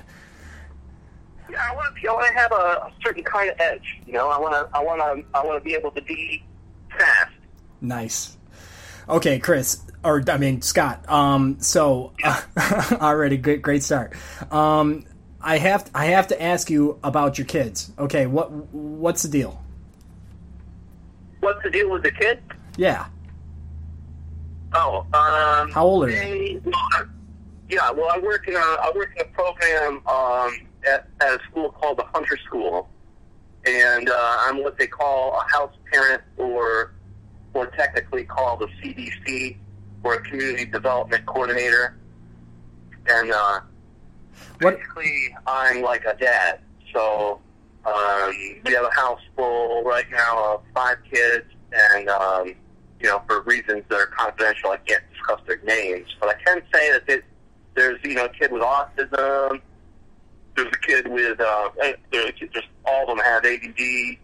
Yeah, 1.50 1.62
I 1.70 1.76
want 1.76 1.96
to. 1.96 2.08
I 2.08 2.14
want 2.14 2.28
to 2.28 2.34
have 2.34 2.52
a, 2.52 2.56
a 2.56 2.92
certain 3.04 3.24
kind 3.24 3.52
of 3.52 3.60
edge. 3.60 4.00
You 4.08 4.14
know, 4.14 4.30
I 4.30 4.40
want 4.40 4.54
to. 4.54 4.78
I 4.78 4.84
want 4.84 5.00
to. 5.00 5.38
I 5.38 5.46
want 5.46 5.62
to 5.62 5.64
be 5.64 5.76
able 5.76 5.92
to 5.92 6.02
be 6.02 6.44
fast. 6.98 7.32
Nice. 7.82 8.38
Okay, 9.08 9.40
Chris, 9.40 9.82
or 10.04 10.24
I 10.28 10.38
mean 10.38 10.62
Scott. 10.62 11.08
Um, 11.10 11.58
so 11.60 12.14
uh, 12.24 12.42
already 13.02 13.38
great, 13.38 13.62
great 13.62 13.84
start. 13.84 14.14
Um, 14.52 15.06
I 15.42 15.58
have 15.60 15.90
I 15.94 16.06
have 16.08 16.28
to 16.30 16.42
ask 16.42 16.70
you 16.70 17.00
about 17.04 17.38
your 17.38 17.46
kids. 17.46 17.92
Okay, 18.00 18.26
what 18.26 18.52
what's 18.52 19.22
the 19.24 19.30
deal? 19.30 19.62
What's 21.42 21.62
the 21.64 21.70
deal 21.70 21.92
with 21.92 22.04
the 22.04 22.12
kid? 22.12 22.40
Yeah, 22.78 23.06
Oh, 24.74 25.06
um, 25.14 25.72
How 25.72 25.86
old 25.86 26.06
are 26.06 26.12
they? 26.12 26.60
they? 26.64 26.72
Yeah, 27.70 27.90
well, 27.92 28.10
I 28.12 28.20
work 28.20 28.48
in 28.48 28.56
a 28.56 28.60
I 28.60 28.92
work 28.94 29.12
in 29.16 29.22
a 29.22 29.30
program 29.30 30.02
um, 30.08 30.68
at, 30.86 31.08
at 31.22 31.40
a 31.40 31.40
school 31.50 31.72
called 31.72 31.98
the 31.98 32.04
Hunter 32.04 32.38
School, 32.46 32.90
and 33.66 34.10
uh, 34.10 34.38
I'm 34.42 34.62
what 34.62 34.78
they 34.78 34.88
call 34.88 35.40
a 35.40 35.44
house 35.50 35.74
parent, 35.92 36.22
or 36.38 36.94
or 37.56 37.68
technically 37.68 38.26
called 38.26 38.62
a 38.62 38.68
CDC, 38.68 39.58
or 40.04 40.16
a 40.16 40.22
community 40.22 40.66
development 40.66 41.26
coordinator, 41.26 41.98
and 43.08 43.32
uh, 43.32 43.62
What- 44.60 44.78
basically 44.78 45.36
I'm 45.48 45.82
like 45.82 46.06
a 46.06 46.16
dad. 46.16 46.60
So 46.94 47.40
um, 47.86 48.34
we 48.64 48.74
have 48.74 48.86
a 48.86 48.94
house 48.94 49.22
full 49.36 49.84
right 49.84 50.06
now 50.12 50.56
of 50.56 50.62
five 50.76 50.98
kids, 51.12 51.46
and 51.72 52.10
um, 52.10 52.54
you 53.00 53.08
know, 53.08 53.22
for 53.28 53.42
reasons 53.42 53.84
that 53.90 53.96
are 53.96 54.08
confidential, 54.08 54.72
I 54.72 54.78
can't 54.78 55.04
discuss 55.12 55.42
their 55.48 55.60
names. 55.64 56.08
But 56.20 56.30
I 56.30 56.34
can 56.44 56.62
say 56.74 56.92
that 56.92 57.04
it, 57.08 57.24
there's, 57.76 58.00
you 58.04 58.16
know, 58.16 58.26
a 58.26 58.30
kid 58.30 58.52
with 58.52 58.62
autism. 58.62 59.62
There's 60.56 60.72
a 60.74 60.88
kid 60.88 61.08
with, 61.10 61.40
uh, 61.40 61.70
eh, 61.82 61.94
there's, 62.12 62.32
just 62.54 62.68
all 62.86 63.04
of 63.04 63.10
them 63.10 63.26
have 63.26 63.46
ADD. 63.46 64.18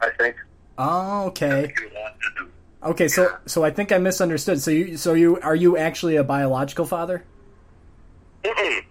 I 0.00 0.10
think. 0.18 0.36
Oh, 0.78 1.26
okay. 1.26 1.72
Kid 1.74 1.84
with 1.84 1.92
autism. 1.92 2.48
Okay, 2.84 3.08
so 3.08 3.36
so 3.46 3.64
I 3.64 3.70
think 3.70 3.92
I 3.92 3.98
misunderstood. 3.98 4.60
So 4.60 4.70
you 4.70 4.96
so 4.96 5.14
you 5.14 5.38
are 5.40 5.54
you 5.54 5.76
actually 5.76 6.16
a 6.16 6.24
biological 6.24 6.84
father? 6.84 7.24
Mm-mm. 8.42 8.84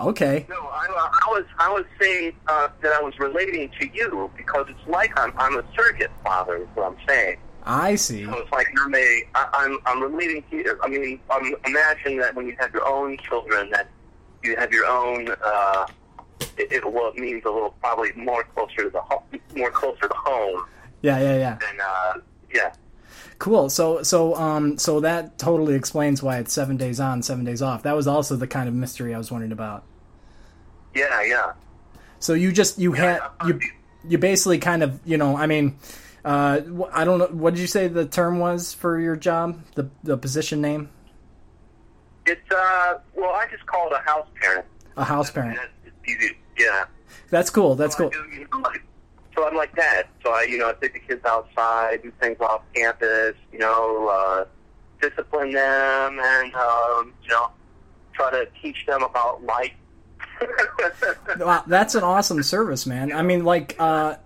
Okay. 0.00 0.46
No, 0.48 0.54
I, 0.54 0.86
uh, 0.86 1.10
I 1.26 1.30
was 1.30 1.44
I 1.58 1.72
was 1.72 1.84
saying 2.00 2.32
uh, 2.46 2.68
that 2.82 2.92
I 2.92 3.02
was 3.02 3.18
relating 3.18 3.70
to 3.80 3.88
you 3.92 4.30
because 4.36 4.66
it's 4.68 4.88
like 4.88 5.18
I'm 5.18 5.32
I'm 5.36 5.58
a 5.58 5.64
surrogate 5.74 6.12
father. 6.22 6.58
Is 6.58 6.68
what 6.74 6.92
I'm 6.92 6.96
saying. 7.08 7.38
I 7.64 7.96
see. 7.96 8.24
So 8.24 8.38
it's 8.38 8.52
like 8.52 8.68
you're 8.72 8.96
a, 8.96 9.24
I, 9.34 9.48
I'm 9.52 9.78
I'm 9.84 10.00
relating 10.00 10.44
to 10.50 10.56
you. 10.56 10.78
I 10.82 10.88
mean, 10.88 11.18
um, 11.30 11.54
imagine 11.66 12.18
that 12.18 12.36
when 12.36 12.46
you 12.46 12.56
have 12.60 12.72
your 12.72 12.86
own 12.86 13.18
children, 13.18 13.70
that 13.70 13.90
you 14.44 14.54
have 14.56 14.72
your 14.72 14.86
own. 14.86 15.28
Uh, 15.44 15.86
it, 16.56 16.70
it 16.72 16.92
well, 16.92 17.08
it 17.08 17.16
means 17.16 17.42
a 17.44 17.50
little 17.50 17.74
probably 17.80 18.12
more 18.12 18.44
closer 18.44 18.84
to 18.84 18.90
the 18.90 19.00
ho- 19.00 19.24
more 19.56 19.72
closer 19.72 20.06
to 20.06 20.14
home. 20.14 20.64
Yeah, 21.02 21.18
yeah, 21.18 21.36
yeah. 21.36 21.58
And 21.70 21.80
uh, 21.80 22.14
yeah, 22.52 22.72
Cool. 23.38 23.68
So 23.70 24.02
so 24.02 24.34
um 24.34 24.78
so 24.78 25.00
that 25.00 25.38
totally 25.38 25.74
explains 25.74 26.22
why 26.22 26.38
it's 26.38 26.52
7 26.52 26.76
days 26.76 26.98
on, 26.98 27.22
7 27.22 27.44
days 27.44 27.62
off. 27.62 27.82
That 27.84 27.94
was 27.94 28.06
also 28.08 28.34
the 28.36 28.46
kind 28.48 28.68
of 28.68 28.74
mystery 28.74 29.14
I 29.14 29.18
was 29.18 29.30
wondering 29.30 29.52
about. 29.52 29.84
yeah, 30.94 31.22
yeah. 31.22 31.52
So 32.18 32.34
you 32.34 32.50
just 32.52 32.78
you 32.78 32.92
had 32.92 33.20
you 33.46 33.60
you 34.08 34.18
basically 34.18 34.58
kind 34.58 34.82
of, 34.82 34.98
you 35.04 35.16
know, 35.16 35.36
I 35.36 35.46
mean 35.46 35.78
uh 36.24 36.60
I 36.92 37.04
don't 37.04 37.18
know 37.20 37.26
what 37.28 37.54
did 37.54 37.60
you 37.60 37.68
say 37.68 37.86
the 37.86 38.06
term 38.06 38.40
was 38.40 38.74
for 38.74 38.98
your 38.98 39.14
job? 39.14 39.60
The 39.76 39.88
the 40.02 40.16
position 40.18 40.60
name? 40.60 40.88
It's 42.26 42.50
uh, 42.50 42.98
well, 43.14 43.30
I 43.30 43.46
just 43.50 43.64
call 43.66 43.86
it 43.86 43.92
a 43.94 44.00
house 44.10 44.26
parent. 44.40 44.66
A 44.96 45.04
house 45.04 45.30
parent. 45.30 45.58
Yeah. 46.58 46.84
That's 47.30 47.48
cool. 47.50 47.74
That's 47.74 47.96
So 47.96 48.08
I 48.08 48.10
cool. 48.10 48.22
do, 48.24 48.34
you 48.36 48.46
know, 48.52 48.58
like- 48.58 48.82
So 49.38 49.46
I'm 49.46 49.54
like 49.54 49.76
that. 49.76 50.08
So 50.24 50.32
I, 50.32 50.42
you 50.42 50.58
know, 50.58 50.68
I 50.68 50.72
take 50.72 50.94
the 50.94 50.98
kids 50.98 51.24
outside, 51.24 52.02
do 52.02 52.10
things 52.20 52.38
off 52.40 52.62
campus, 52.74 53.36
you 53.52 53.60
know, 53.60 54.08
uh, 54.08 54.44
discipline 55.00 55.52
them, 55.52 56.18
and 56.18 56.52
um, 56.56 57.14
you 57.22 57.28
know, 57.28 57.48
try 58.14 58.32
to 58.32 58.48
teach 58.60 58.84
them 58.86 59.04
about 59.04 59.44
life. 59.44 59.72
Wow, 61.38 61.62
that's 61.66 61.94
an 61.94 62.02
awesome 62.02 62.42
service, 62.42 62.86
man. 62.86 63.12
I 63.12 63.22
mean 63.22 63.44
like 63.44 63.76
uh 63.78 64.16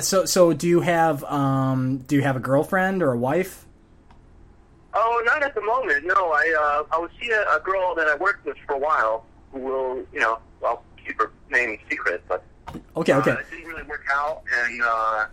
so 0.00 0.26
so 0.26 0.52
do 0.52 0.68
you 0.68 0.80
have 0.80 1.24
um 1.24 1.98
do 1.98 2.14
you 2.14 2.22
have 2.22 2.36
a 2.36 2.40
girlfriend 2.40 3.02
or 3.02 3.12
a 3.12 3.16
wife? 3.16 3.64
oh, 4.94 5.22
not 5.24 5.42
at 5.42 5.54
the 5.54 5.62
moment. 5.62 6.04
No, 6.04 6.32
I 6.32 6.54
uh, 6.58 6.94
I 6.94 6.98
was 6.98 7.10
see 7.20 7.30
a, 7.30 7.42
a 7.56 7.60
girl 7.60 7.94
that 7.94 8.06
I 8.06 8.16
worked 8.16 8.44
with 8.44 8.56
for 8.66 8.74
a 8.74 8.78
while 8.78 9.24
who 9.52 9.60
will, 9.60 9.96
you 10.12 10.20
know, 10.20 10.38
I'll 10.64 10.84
keep 11.04 11.18
her 11.18 11.32
name 11.50 11.78
secret, 11.88 12.22
but 12.28 12.44
Okay, 12.96 13.12
okay. 13.14 13.30
Uh, 13.30 13.36
it 13.36 13.50
didn't 13.50 13.66
really 13.66 13.82
work 13.84 14.04
out, 14.12 14.42
and 14.64 14.82
uh, 14.82 15.26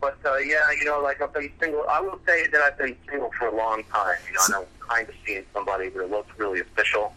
but 0.00 0.16
uh, 0.24 0.36
yeah, 0.38 0.70
you 0.78 0.84
know, 0.84 1.00
like 1.00 1.20
I've 1.20 1.32
been 1.32 1.50
single. 1.60 1.84
I 1.88 2.00
will 2.00 2.20
say 2.26 2.46
that 2.48 2.60
I've 2.60 2.78
been 2.78 2.96
single 3.08 3.30
for 3.38 3.48
a 3.48 3.56
long 3.56 3.84
time. 3.84 4.16
You 4.26 4.34
know, 4.34 4.40
and 4.46 4.54
I'm 4.54 4.88
kind 4.88 5.08
of 5.08 5.14
seeing 5.26 5.44
somebody 5.52 5.88
that 5.90 6.10
looks 6.10 6.30
really 6.38 6.60
official. 6.60 7.14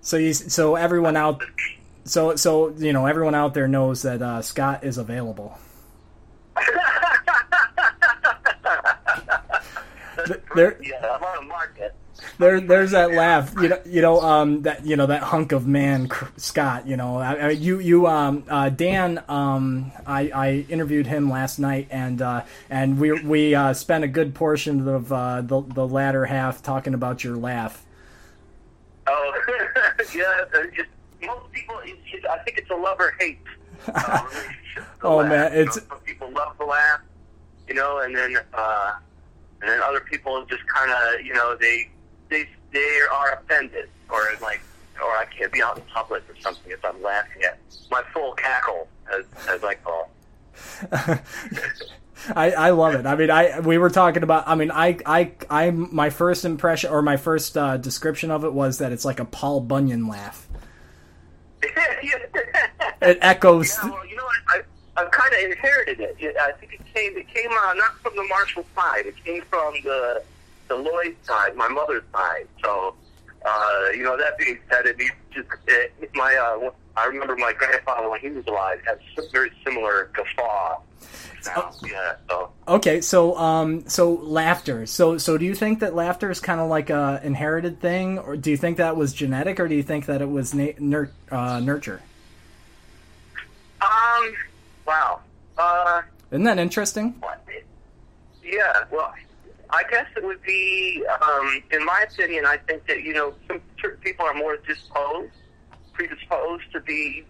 So 0.00 0.16
you 0.16 0.34
so 0.34 0.76
everyone 0.76 1.16
out 1.16 1.42
so 2.04 2.36
so 2.36 2.74
you 2.76 2.92
know 2.92 3.06
everyone 3.06 3.34
out 3.34 3.54
there 3.54 3.68
knows 3.68 4.02
that 4.02 4.20
uh, 4.22 4.42
Scott 4.42 4.84
is 4.84 4.98
available. 4.98 5.58
There 10.54 10.78
Yeah, 10.80 11.16
I'm 11.16 11.22
on 11.22 11.36
the 11.36 11.48
market. 11.48 11.94
There 12.38 12.60
there's 12.60 12.90
that 12.92 13.12
laugh. 13.12 13.52
You 13.60 13.68
know 13.68 13.80
you 13.86 14.02
know 14.02 14.20
um 14.20 14.62
that 14.62 14.84
you 14.86 14.96
know 14.96 15.06
that 15.06 15.22
hunk 15.22 15.52
of 15.52 15.66
man 15.66 16.08
Scott. 16.36 16.86
You 16.86 16.96
know 16.96 17.16
I, 17.18 17.34
I, 17.34 17.50
you 17.50 17.78
you 17.80 18.06
um 18.06 18.44
uh, 18.48 18.68
Dan 18.70 19.22
um 19.28 19.92
I, 20.06 20.30
I 20.34 20.66
interviewed 20.68 21.06
him 21.06 21.30
last 21.30 21.58
night 21.58 21.88
and 21.90 22.20
uh, 22.22 22.42
and 22.70 22.98
we 22.98 23.12
we 23.22 23.54
uh, 23.54 23.72
spent 23.72 24.04
a 24.04 24.08
good 24.08 24.34
portion 24.34 24.86
of 24.88 25.12
uh, 25.12 25.40
the 25.42 25.60
the 25.62 25.86
latter 25.86 26.26
half 26.26 26.62
talking 26.62 26.94
about 26.94 27.22
your 27.24 27.36
laugh. 27.36 27.84
Oh, 29.06 29.32
yeah. 30.14 30.24
Just, 30.74 30.88
most 31.22 31.52
people, 31.52 31.76
it's, 31.84 32.00
it's, 32.12 32.24
I 32.26 32.38
think 32.38 32.58
it's 32.58 32.70
a 32.70 32.74
love 32.74 32.96
or 32.98 33.14
hate 33.18 33.38
the 33.86 34.22
Oh, 35.02 35.16
laugh. 35.16 35.28
man, 35.28 35.52
You 35.52 35.64
know, 35.66 35.70
it's- 35.72 35.78
people 36.04 36.30
love 36.32 36.56
the 36.58 36.64
laugh, 36.64 37.00
you 37.68 37.74
know, 37.74 37.98
and 38.00 38.16
then 38.16 38.36
uh, 38.54 38.92
and 39.60 39.70
then 39.70 39.80
other 39.82 40.00
people 40.00 40.44
just 40.46 40.66
kind 40.66 40.90
of, 40.90 41.24
you 41.24 41.32
know, 41.34 41.56
they 41.58 41.88
they 42.34 42.48
they 42.72 43.00
are 43.12 43.34
offended 43.34 43.88
or 44.10 44.20
like, 44.42 44.60
or 45.02 45.10
I 45.16 45.24
can't 45.26 45.52
be 45.52 45.62
out 45.62 45.78
in 45.78 45.84
public 45.84 46.28
or 46.28 46.36
something 46.40 46.70
if 46.72 46.84
I'm 46.84 47.00
laughing 47.02 47.42
at 47.44 47.58
my 47.90 48.02
full 48.12 48.32
cackle, 48.32 48.88
as 49.12 49.24
as 49.48 49.62
I 49.62 49.74
call. 49.74 50.10
it. 50.82 51.20
I, 52.34 52.52
I 52.52 52.70
love 52.70 52.94
it. 52.94 53.06
I 53.06 53.16
mean, 53.16 53.30
I 53.30 53.60
we 53.60 53.78
were 53.78 53.90
talking 53.90 54.22
about. 54.22 54.48
I 54.48 54.54
mean, 54.54 54.70
I 54.70 54.98
I 55.04 55.32
I 55.50 55.70
my 55.70 56.10
first 56.10 56.44
impression 56.44 56.90
or 56.90 57.02
my 57.02 57.16
first 57.16 57.56
uh, 57.56 57.76
description 57.76 58.30
of 58.30 58.44
it 58.44 58.52
was 58.52 58.78
that 58.78 58.92
it's 58.92 59.04
like 59.04 59.20
a 59.20 59.24
Paul 59.24 59.60
Bunyan 59.60 60.08
laugh. 60.08 60.48
It 63.02 63.18
echoes. 63.20 63.76
Yeah, 63.82 63.90
well, 63.90 64.06
you 64.06 64.16
know 64.16 64.26
I've 64.96 65.10
kind 65.10 65.32
of 65.34 65.50
inherited 65.50 66.00
it. 66.00 66.36
I 66.40 66.52
think 66.52 66.72
it 66.72 66.80
came 66.94 67.16
it 67.18 67.28
came 67.28 67.50
uh, 67.50 67.74
not 67.74 67.98
from 67.98 68.16
the 68.16 68.22
Marshall 68.24 68.64
side. 68.74 69.04
It 69.04 69.22
came 69.22 69.42
from 69.42 69.74
the 69.82 70.22
the 70.68 70.76
Lloyd 70.76 71.16
side, 71.22 71.56
my 71.56 71.68
mother's 71.68 72.02
side. 72.12 72.48
So, 72.62 72.94
uh, 73.44 73.88
you 73.94 74.02
know, 74.02 74.16
that 74.16 74.38
being 74.38 74.58
said, 74.70 74.86
it 74.86 74.98
just 75.32 75.48
it, 75.66 76.10
my 76.14 76.34
uh, 76.34 76.70
I 76.96 77.06
remember 77.06 77.36
my 77.36 77.52
grandfather 77.52 78.08
when 78.08 78.20
he 78.20 78.30
was 78.30 78.46
alive 78.46 78.80
had 78.86 78.98
very 79.32 79.50
similar 79.64 80.10
guffaw. 80.14 80.80
Sound. 81.42 81.74
Yeah. 81.84 82.14
So. 82.28 82.50
Okay, 82.66 83.00
so 83.02 83.36
um, 83.36 83.86
so 83.86 84.14
laughter. 84.14 84.86
So 84.86 85.18
so 85.18 85.36
do 85.36 85.44
you 85.44 85.54
think 85.54 85.80
that 85.80 85.94
laughter 85.94 86.30
is 86.30 86.40
kind 86.40 86.60
of 86.60 86.70
like 86.70 86.88
a 86.88 87.20
inherited 87.22 87.80
thing, 87.80 88.18
or 88.18 88.36
do 88.36 88.50
you 88.50 88.56
think 88.56 88.78
that 88.78 88.96
was 88.96 89.12
genetic, 89.12 89.60
or 89.60 89.68
do 89.68 89.74
you 89.74 89.82
think 89.82 90.06
that 90.06 90.22
it 90.22 90.30
was 90.30 90.54
na- 90.54 90.72
nur- 90.78 91.10
uh, 91.30 91.60
nurture? 91.60 92.00
Um. 93.82 94.34
Wow. 94.86 95.20
Uh. 95.58 96.02
Isn't 96.30 96.44
that 96.44 96.58
interesting? 96.58 97.22
Yeah, 98.42 98.84
well, 98.90 99.14
I 99.74 99.82
guess 99.90 100.06
it 100.16 100.22
would 100.24 100.42
be, 100.42 101.04
um, 101.20 101.62
in 101.72 101.84
my 101.84 102.04
opinion, 102.08 102.46
I 102.46 102.58
think 102.58 102.86
that, 102.86 103.02
you 103.02 103.12
know, 103.12 103.34
some 103.48 103.60
certain 103.80 104.00
people 104.00 104.24
are 104.24 104.34
more 104.34 104.56
disposed, 104.56 105.32
predisposed 105.92 106.64
to 106.72 106.80
be, 106.80 107.24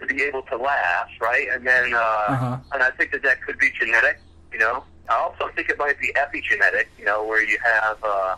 to 0.00 0.06
be 0.06 0.22
able 0.22 0.42
to 0.42 0.56
laugh, 0.56 1.08
right? 1.20 1.48
And 1.52 1.66
then, 1.66 1.92
uh, 1.92 1.98
Uh-huh. 1.98 2.56
and 2.72 2.82
I 2.82 2.90
think 2.90 3.10
that 3.12 3.22
that 3.24 3.42
could 3.42 3.58
be 3.58 3.70
genetic, 3.78 4.20
you 4.52 4.58
know? 4.58 4.84
I 5.08 5.14
also 5.16 5.48
think 5.54 5.68
it 5.68 5.78
might 5.78 5.98
be 5.98 6.12
epigenetic, 6.14 6.86
you 6.98 7.04
know, 7.04 7.24
where 7.24 7.42
you 7.42 7.58
have, 7.64 7.98
uh, 8.04 8.36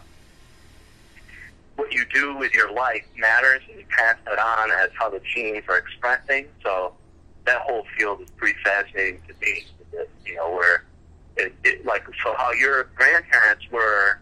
what 1.76 1.92
you 1.92 2.04
do 2.14 2.36
with 2.36 2.54
your 2.54 2.72
life 2.72 3.04
matters 3.16 3.60
and 3.68 3.78
you 3.80 3.86
pass 3.98 4.16
that 4.24 4.38
on 4.38 4.70
as 4.70 4.90
how 4.98 5.10
the 5.10 5.20
genes 5.34 5.64
are 5.68 5.76
expressing. 5.76 6.46
So 6.62 6.94
that 7.44 7.60
whole 7.60 7.84
field 7.98 8.20
is 8.22 8.30
pretty 8.36 8.58
fascinating 8.64 9.20
to 9.28 9.34
me. 9.42 9.66
You 10.24 10.36
know, 10.36 10.50
where 10.52 10.84
it, 11.37 11.55
it 11.64 11.85
like 11.85 12.05
so 12.22 12.35
how 12.37 12.53
your 12.53 12.85
grandparents 12.95 13.64
were 13.70 14.20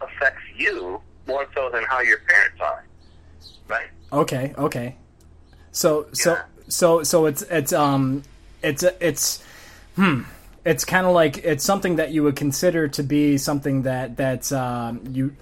affects 0.00 0.42
you 0.56 1.00
more 1.26 1.46
so 1.54 1.70
than 1.70 1.84
how 1.84 2.00
your 2.00 2.18
parents 2.28 2.60
are, 2.60 2.84
right? 3.68 3.86
Okay, 4.12 4.54
okay. 4.58 4.96
So 5.72 6.06
so 6.12 6.32
Yeah. 6.34 6.42
so 6.68 7.02
so 7.02 7.26
it's 7.26 7.42
it's 7.42 7.72
um 7.72 8.22
it's 8.62 8.82
it's 9.00 9.42
hmm 9.96 10.22
it's 10.64 10.84
kind 10.84 11.06
of 11.06 11.12
like 11.12 11.38
it's 11.38 11.64
something 11.64 11.96
that 11.96 12.10
you 12.10 12.22
would 12.22 12.36
consider 12.36 12.88
to 12.88 13.02
be 13.02 13.36
something 13.36 13.82
that 13.82 14.16
that's 14.16 14.52
um 14.52 15.00
you 15.10 15.34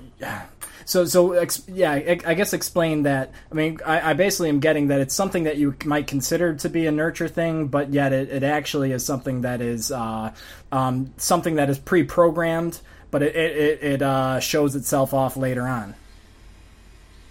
so 0.85 1.05
so 1.05 1.33
ex, 1.33 1.63
yeah 1.69 1.93
I, 1.93 2.19
I 2.25 2.35
guess 2.35 2.53
explain 2.53 3.05
that 3.05 3.33
I 3.51 3.55
mean 3.55 3.79
I, 3.85 4.11
I 4.11 4.13
basically 4.15 4.49
am 4.49 4.61
getting 4.61 4.89
that 4.89 5.01
it's 5.01 5.15
something 5.15 5.45
that 5.45 5.57
you 5.57 5.75
might 5.85 6.07
consider 6.07 6.55
to 6.55 6.69
be 6.69 6.87
a 6.87 6.93
nurture 6.93 7.29
thing 7.29 7.69
but 7.69 7.93
yet 7.93 8.13
it, 8.13 8.29
it 8.31 8.43
actually 8.43 8.93
is 8.93 9.05
something 9.05 9.43
that 9.43 9.61
is 9.61 9.91
uh, 9.91 10.33
um, 10.71 11.13
something 11.17 11.57
that 11.57 11.71
is 11.71 11.79
pre-programmed 11.79 12.81
but 13.11 13.23
it 13.23 13.37
it, 13.37 13.83
it, 13.83 14.03
uh, 14.03 14.41
shows 14.41 14.75
itself 14.75 15.15
off 15.15 15.37
later 15.37 15.67
on 15.67 15.95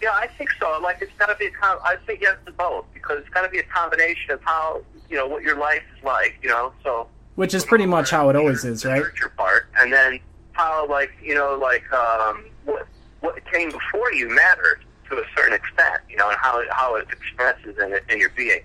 Yeah, 0.02 0.12
I 0.14 0.28
think 0.28 0.50
so. 0.60 0.80
Like 0.82 1.02
it's 1.02 1.12
got 1.18 1.28
to 1.28 1.36
be 1.36 1.46
a 1.46 1.52
com- 1.52 1.80
I 1.84 1.96
think 2.08 2.22
yes 2.22 2.38
to 2.46 2.52
both 2.52 2.86
because 2.94 3.20
it's 3.20 3.30
got 3.30 3.42
to 3.44 3.50
be 3.50 3.60
a 3.60 3.64
combination 3.64 4.32
of 4.32 4.42
how 4.44 4.82
you 5.10 5.18
know 5.18 5.28
what 5.28 5.44
your 5.44 5.58
life 5.58 5.84
is 5.96 6.04
like. 6.04 6.40
You 6.42 6.50
know, 6.50 6.74
so 6.84 7.08
which 7.36 7.54
is 7.54 7.66
pretty 7.66 7.86
much 7.86 8.10
how 8.10 8.30
it 8.30 8.36
always 8.36 8.64
is 8.66 8.86
right 8.86 9.02
nurture 9.02 9.30
part, 9.30 9.68
and 9.78 9.92
then 9.92 10.20
how 10.54 10.88
like 10.88 11.12
you 11.22 11.36
know 11.36 11.58
like 11.62 11.92
um, 11.94 12.46
what 12.66 12.88
what 13.22 13.44
came 13.52 13.72
before 13.72 14.12
you 14.14 14.30
matters 14.30 14.80
to 15.10 15.18
a 15.18 15.24
certain 15.36 15.54
extent. 15.54 16.02
You 16.10 16.18
know, 16.18 16.30
and 16.30 16.38
how 16.38 16.60
it, 16.60 16.68
how 16.72 16.96
it 16.96 17.08
expresses 17.12 17.78
in 17.80 17.98
in 18.10 18.20
your 18.20 18.30
being. 18.30 18.62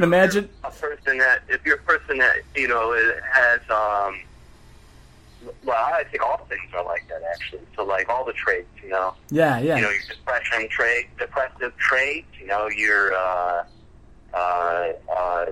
imagine 0.00 0.48
A 0.64 0.70
person 0.70 1.18
that 1.18 1.42
if 1.48 1.64
you're 1.64 1.76
a 1.76 1.82
person 1.82 2.18
that 2.18 2.36
you 2.54 2.68
know 2.68 2.92
has 3.32 3.60
um, 3.70 4.20
well, 5.64 5.76
I 5.76 6.04
think 6.04 6.22
all 6.22 6.44
things 6.48 6.70
are 6.74 6.84
like 6.84 7.08
that 7.08 7.22
actually. 7.32 7.62
So 7.76 7.84
like 7.84 8.08
all 8.08 8.24
the 8.24 8.32
traits, 8.32 8.68
you 8.82 8.90
know 8.90 9.14
yeah 9.30 9.58
yeah 9.58 9.76
you 9.76 9.82
know, 9.82 9.90
your 9.90 10.02
depression 10.08 10.68
trait, 10.68 11.06
depressive 11.18 11.76
traits, 11.76 12.26
you 12.40 12.46
know, 12.46 12.68
your, 12.68 13.14
uh, 13.14 13.64
uh, 14.34 14.92
uh, 15.14 15.46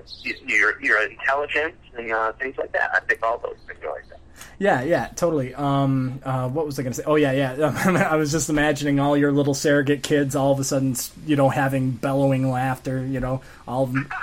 your, 0.45 0.81
your 0.81 1.09
intelligence 1.09 1.75
and, 1.97 2.11
uh, 2.11 2.31
things 2.33 2.57
like 2.57 2.71
that. 2.73 2.91
I 2.93 2.99
think 3.01 3.21
all 3.23 3.37
those 3.37 3.57
things 3.67 3.79
are 3.83 3.91
like 3.91 4.09
that. 4.09 4.19
Yeah, 4.61 4.83
yeah, 4.83 5.07
totally. 5.15 5.55
Um, 5.55 6.21
uh, 6.23 6.47
what 6.47 6.67
was 6.67 6.77
I 6.77 6.83
going 6.83 6.93
to 6.93 6.97
say? 6.97 7.03
Oh, 7.07 7.15
yeah, 7.15 7.31
yeah. 7.31 8.07
I 8.11 8.15
was 8.15 8.31
just 8.31 8.47
imagining 8.47 8.99
all 8.99 9.17
your 9.17 9.31
little 9.31 9.55
surrogate 9.55 10.03
kids 10.03 10.35
all 10.35 10.51
of 10.51 10.59
a 10.59 10.63
sudden, 10.63 10.95
you 11.25 11.35
know, 11.35 11.49
having 11.49 11.89
bellowing 11.89 12.47
laughter. 12.47 13.03
You 13.03 13.19
know, 13.19 13.41
all 13.67 13.85
of 13.85 13.93
them. 13.93 14.07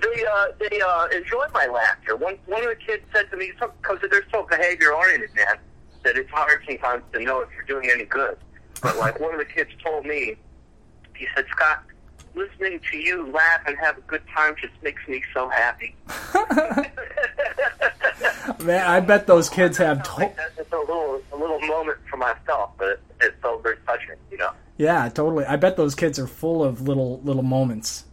They, 0.00 0.24
uh, 0.24 0.46
they, 0.58 0.80
uh, 0.80 1.06
enjoy 1.14 1.46
my 1.54 1.66
laughter. 1.66 2.16
One, 2.16 2.36
one 2.46 2.64
of 2.64 2.70
the 2.70 2.74
kids 2.74 3.04
said 3.14 3.30
to 3.30 3.36
me, 3.36 3.52
because 3.60 3.98
they're 4.10 4.26
so 4.32 4.44
behavior 4.50 4.92
oriented, 4.92 5.32
man, 5.36 5.58
that 6.02 6.16
it's 6.16 6.30
hard 6.30 6.60
sometimes 6.66 7.04
to 7.12 7.20
know 7.20 7.40
if 7.40 7.50
you're 7.54 7.64
doing 7.64 7.88
any 7.88 8.04
good. 8.04 8.36
But 8.82 8.96
like 8.96 9.20
one 9.20 9.32
of 9.32 9.38
the 9.38 9.44
kids 9.44 9.70
told 9.84 10.04
me, 10.04 10.34
he 11.14 11.28
said, 11.36 11.44
Scott, 11.52 11.84
listening 12.34 12.80
to 12.90 12.96
you 12.96 13.30
laugh 13.30 13.60
and 13.66 13.76
have 13.78 13.98
a 13.98 14.00
good 14.02 14.22
time 14.34 14.56
just 14.60 14.74
makes 14.82 15.06
me 15.06 15.22
so 15.32 15.48
happy. 15.48 15.94
Man, 18.64 18.86
I 18.86 19.00
bet 19.00 19.26
those 19.26 19.48
kids 19.48 19.76
have. 19.78 20.02
To- 20.02 20.10
think 20.12 20.36
that's 20.36 20.56
just 20.56 20.72
a 20.72 20.78
little 20.78 21.22
a 21.32 21.36
little 21.36 21.60
moment 21.60 21.98
for 22.10 22.16
myself, 22.16 22.70
but 22.78 22.88
it, 22.88 23.00
it 23.20 23.34
felt 23.42 23.62
very 23.62 23.76
touching, 23.86 24.16
you 24.30 24.38
know. 24.38 24.50
yeah, 24.78 25.08
totally. 25.08 25.44
I 25.44 25.56
bet 25.56 25.76
those 25.76 25.94
kids 25.94 26.18
are 26.18 26.26
full 26.26 26.64
of 26.64 26.82
little 26.82 27.20
little 27.22 27.42
moments. 27.42 28.04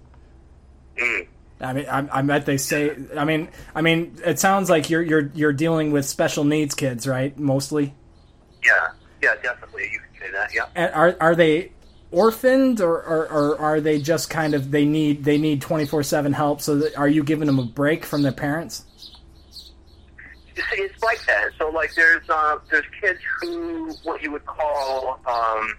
Mm. 0.98 1.28
I 1.62 1.74
mean, 1.74 1.86
I, 1.90 2.08
I 2.12 2.22
bet 2.22 2.46
they 2.46 2.58
say. 2.58 2.96
I 3.18 3.26
mean, 3.26 3.50
I 3.76 3.82
mean, 3.82 4.18
it 4.26 4.40
sounds 4.40 4.70
like 4.70 4.90
you're 4.90 5.02
you're 5.02 5.32
you're 5.34 5.54
dealing 5.54 5.92
with 5.92 6.06
special 6.06 6.44
needs 6.44 6.76
kids, 6.76 7.08
right? 7.08 7.38
Mostly. 7.38 7.94
Yeah, 8.64 8.90
yeah, 9.22 9.36
definitely. 9.42 9.90
You 9.92 10.00
can 10.00 10.22
say 10.22 10.32
that. 10.32 10.54
Yeah. 10.54 10.66
And 10.76 10.94
are 10.94 11.18
are 11.20 11.36
they 11.36 11.72
orphaned 12.12 12.82
or, 12.82 12.96
or, 13.04 13.28
or 13.28 13.60
are 13.60 13.80
they 13.82 14.00
just 14.02 14.30
kind 14.30 14.54
of 14.54 14.72
they 14.72 14.86
need 14.86 15.24
they 15.24 15.38
need 15.38 15.62
24/7 15.62 16.34
help 16.34 16.62
so 16.62 16.78
that, 16.78 16.98
are 16.98 17.08
you 17.08 17.24
giving 17.24 17.46
them 17.46 17.60
a 17.60 17.66
break 17.66 18.06
from 18.06 18.22
their 18.24 18.32
parents? 18.32 18.86
It's 20.74 21.03
like 21.03 21.26
that. 21.26 21.51
So, 21.57 21.70
like, 21.70 21.93
there's 21.95 22.28
uh, 22.30 22.57
there's 22.70 22.86
kids 23.01 23.20
who 23.41 23.93
what 24.03 24.22
you 24.22 24.32
would 24.32 24.45
call 24.45 25.20
um, 25.26 25.76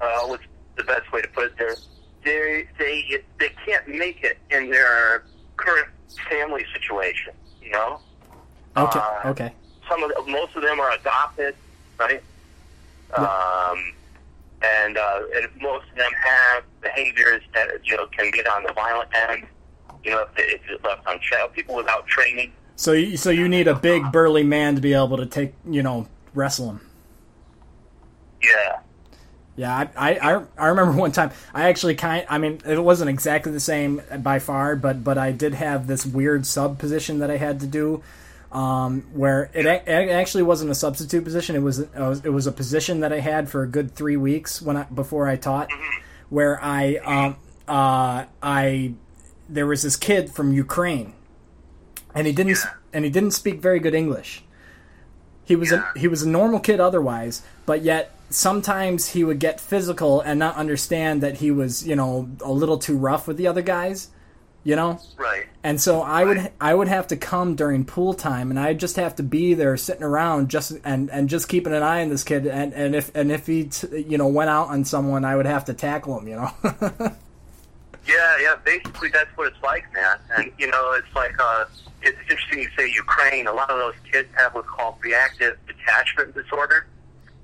uh, 0.00 0.20
what's 0.26 0.44
the 0.76 0.84
best 0.84 1.12
way 1.12 1.22
to 1.22 1.28
put 1.28 1.46
it? 1.46 1.56
There, 1.58 1.76
they 2.24 2.68
they 2.78 3.18
they 3.38 3.50
can't 3.66 3.88
make 3.88 4.22
it 4.22 4.38
in 4.50 4.70
their 4.70 5.24
current 5.56 5.88
family 6.28 6.64
situation. 6.72 7.32
You 7.62 7.72
know, 7.72 8.00
Okay. 8.76 9.00
Uh, 9.00 9.28
okay. 9.30 9.52
some 9.88 10.02
of 10.02 10.10
the, 10.10 10.30
most 10.30 10.56
of 10.56 10.62
them 10.62 10.80
are 10.80 10.92
adopted, 10.92 11.54
right? 11.98 12.22
Um, 13.16 13.92
and 14.62 14.96
uh, 14.96 15.20
and 15.36 15.48
most 15.60 15.88
of 15.90 15.96
them 15.96 16.10
have 16.24 16.64
behaviors 16.80 17.42
that 17.54 17.68
you 17.84 17.96
know 17.96 18.06
can 18.06 18.30
get 18.30 18.46
on 18.48 18.62
the 18.62 18.72
violent 18.72 19.10
end. 19.14 19.46
You 20.04 20.12
know, 20.12 20.22
if, 20.22 20.34
they, 20.34 20.42
if 20.44 20.60
it's 20.68 20.84
left 20.84 21.02
unchecked, 21.06 21.52
people 21.52 21.74
without 21.74 22.06
training. 22.06 22.52
So 22.76 22.92
you, 22.92 23.16
so 23.16 23.30
you 23.30 23.48
need 23.48 23.68
a 23.68 23.74
big 23.74 24.10
burly 24.12 24.42
man 24.42 24.74
to 24.74 24.80
be 24.80 24.92
able 24.94 25.16
to 25.18 25.26
take, 25.26 25.54
you 25.68 25.82
know, 25.82 26.08
wrestle 26.34 26.70
him. 26.70 26.80
Yeah, 28.42 28.78
Yeah, 29.56 29.88
I, 29.96 30.14
I, 30.16 30.42
I- 30.58 30.66
remember 30.68 30.92
one 30.98 31.12
time. 31.12 31.30
I 31.54 31.68
actually 31.68 31.94
kind. 31.94 32.26
I 32.28 32.38
mean, 32.38 32.60
it 32.66 32.82
wasn't 32.82 33.10
exactly 33.10 33.52
the 33.52 33.60
same 33.60 34.02
by 34.18 34.38
far, 34.40 34.74
but 34.74 35.04
but 35.04 35.16
I 35.18 35.30
did 35.32 35.54
have 35.54 35.86
this 35.86 36.04
weird 36.04 36.44
sub 36.46 36.78
position 36.78 37.20
that 37.20 37.30
I 37.30 37.36
had 37.36 37.60
to 37.60 37.66
do, 37.68 38.02
um, 38.50 39.02
where 39.12 39.48
it, 39.54 39.64
it 39.64 39.88
actually 39.88 40.42
wasn't 40.42 40.72
a 40.72 40.74
substitute 40.74 41.22
position. 41.22 41.54
It 41.54 41.60
was 41.62 41.78
it 41.80 41.90
was, 41.94 42.24
it 42.24 42.30
was 42.30 42.48
a 42.48 42.52
position 42.52 42.98
that 43.00 43.12
I 43.12 43.20
had 43.20 43.48
for 43.48 43.62
a 43.62 43.68
good 43.68 43.94
three 43.94 44.16
weeks 44.16 44.60
when 44.60 44.76
I, 44.76 44.84
before 44.84 45.28
I 45.28 45.36
taught, 45.36 45.68
where 46.28 46.58
I 46.60 46.96
um 46.96 47.36
uh 47.68 48.24
I 48.42 48.94
there 49.48 49.66
was 49.66 49.82
this 49.82 49.96
kid 49.96 50.30
from 50.32 50.52
Ukraine, 50.52 51.12
and 52.14 52.26
he 52.26 52.32
didn't 52.32 52.58
and 52.92 53.04
he 53.04 53.10
didn't 53.10 53.32
speak 53.32 53.60
very 53.60 53.80
good 53.80 53.94
English. 53.94 54.42
He 55.44 55.56
was 55.56 55.72
a 55.72 55.84
he 55.96 56.08
was 56.08 56.22
a 56.22 56.28
normal 56.28 56.60
kid 56.60 56.80
otherwise, 56.80 57.42
but 57.66 57.82
yet 57.82 58.14
sometimes 58.30 59.10
he 59.10 59.24
would 59.24 59.38
get 59.38 59.60
physical 59.60 60.20
and 60.20 60.38
not 60.38 60.56
understand 60.56 61.22
that 61.22 61.38
he 61.38 61.50
was 61.50 61.86
you 61.86 61.96
know 61.96 62.28
a 62.40 62.52
little 62.52 62.78
too 62.78 62.96
rough 62.96 63.26
with 63.26 63.36
the 63.36 63.46
other 63.46 63.62
guys, 63.62 64.08
you 64.64 64.76
know. 64.76 65.00
right. 65.16 65.46
And 65.64 65.80
so 65.80 66.00
I 66.02 66.24
would 66.24 66.52
I 66.60 66.74
would 66.74 66.88
have 66.88 67.08
to 67.08 67.16
come 67.16 67.56
during 67.56 67.84
pool 67.84 68.14
time, 68.14 68.50
and 68.50 68.58
I'd 68.58 68.78
just 68.78 68.96
have 68.96 69.16
to 69.16 69.22
be 69.22 69.54
there 69.54 69.76
sitting 69.76 70.04
around 70.04 70.48
just 70.48 70.72
and 70.84 71.10
and 71.10 71.28
just 71.28 71.48
keeping 71.48 71.72
an 71.72 71.82
eye 71.82 72.02
on 72.02 72.08
this 72.08 72.24
kid, 72.24 72.46
and 72.46 72.72
and 72.72 72.94
if 72.94 73.14
and 73.14 73.32
if 73.32 73.46
he 73.46 73.64
t- 73.64 74.06
you 74.08 74.18
know 74.18 74.28
went 74.28 74.50
out 74.50 74.68
on 74.68 74.84
someone, 74.84 75.24
I 75.24 75.36
would 75.36 75.46
have 75.46 75.64
to 75.66 75.74
tackle 75.74 76.18
him, 76.18 76.28
you 76.28 76.36
know. 76.36 77.16
Yeah, 78.06 78.36
yeah. 78.40 78.56
Basically, 78.64 79.08
that's 79.10 79.30
what 79.36 79.52
it's 79.52 79.62
like, 79.62 79.84
man. 79.92 80.18
And 80.36 80.52
you 80.58 80.68
know, 80.68 80.92
it's 80.92 81.14
like 81.14 81.34
uh, 81.38 81.64
it's 82.02 82.18
interesting 82.22 82.60
you 82.60 82.68
say 82.76 82.90
Ukraine. 82.90 83.46
A 83.46 83.52
lot 83.52 83.70
of 83.70 83.78
those 83.78 83.94
kids 84.10 84.28
have 84.36 84.54
what's 84.54 84.68
called 84.68 84.96
reactive 85.00 85.56
detachment 85.66 86.34
disorder, 86.34 86.86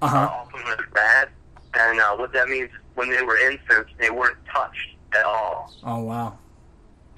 uh 0.03 0.07
uh, 0.07 0.19
often 0.19 0.85
bad. 0.93 1.29
And 1.75 2.01
uh, 2.01 2.17
what 2.17 2.33
that 2.33 2.49
means, 2.49 2.71
when 2.95 3.11
they 3.11 3.23
were 3.23 3.39
infants, 3.39 3.91
they 3.99 4.11
weren't 4.11 4.39
touched 4.53 4.97
at 5.17 5.25
all. 5.25 5.73
Oh 5.85 6.03
wow. 6.03 6.39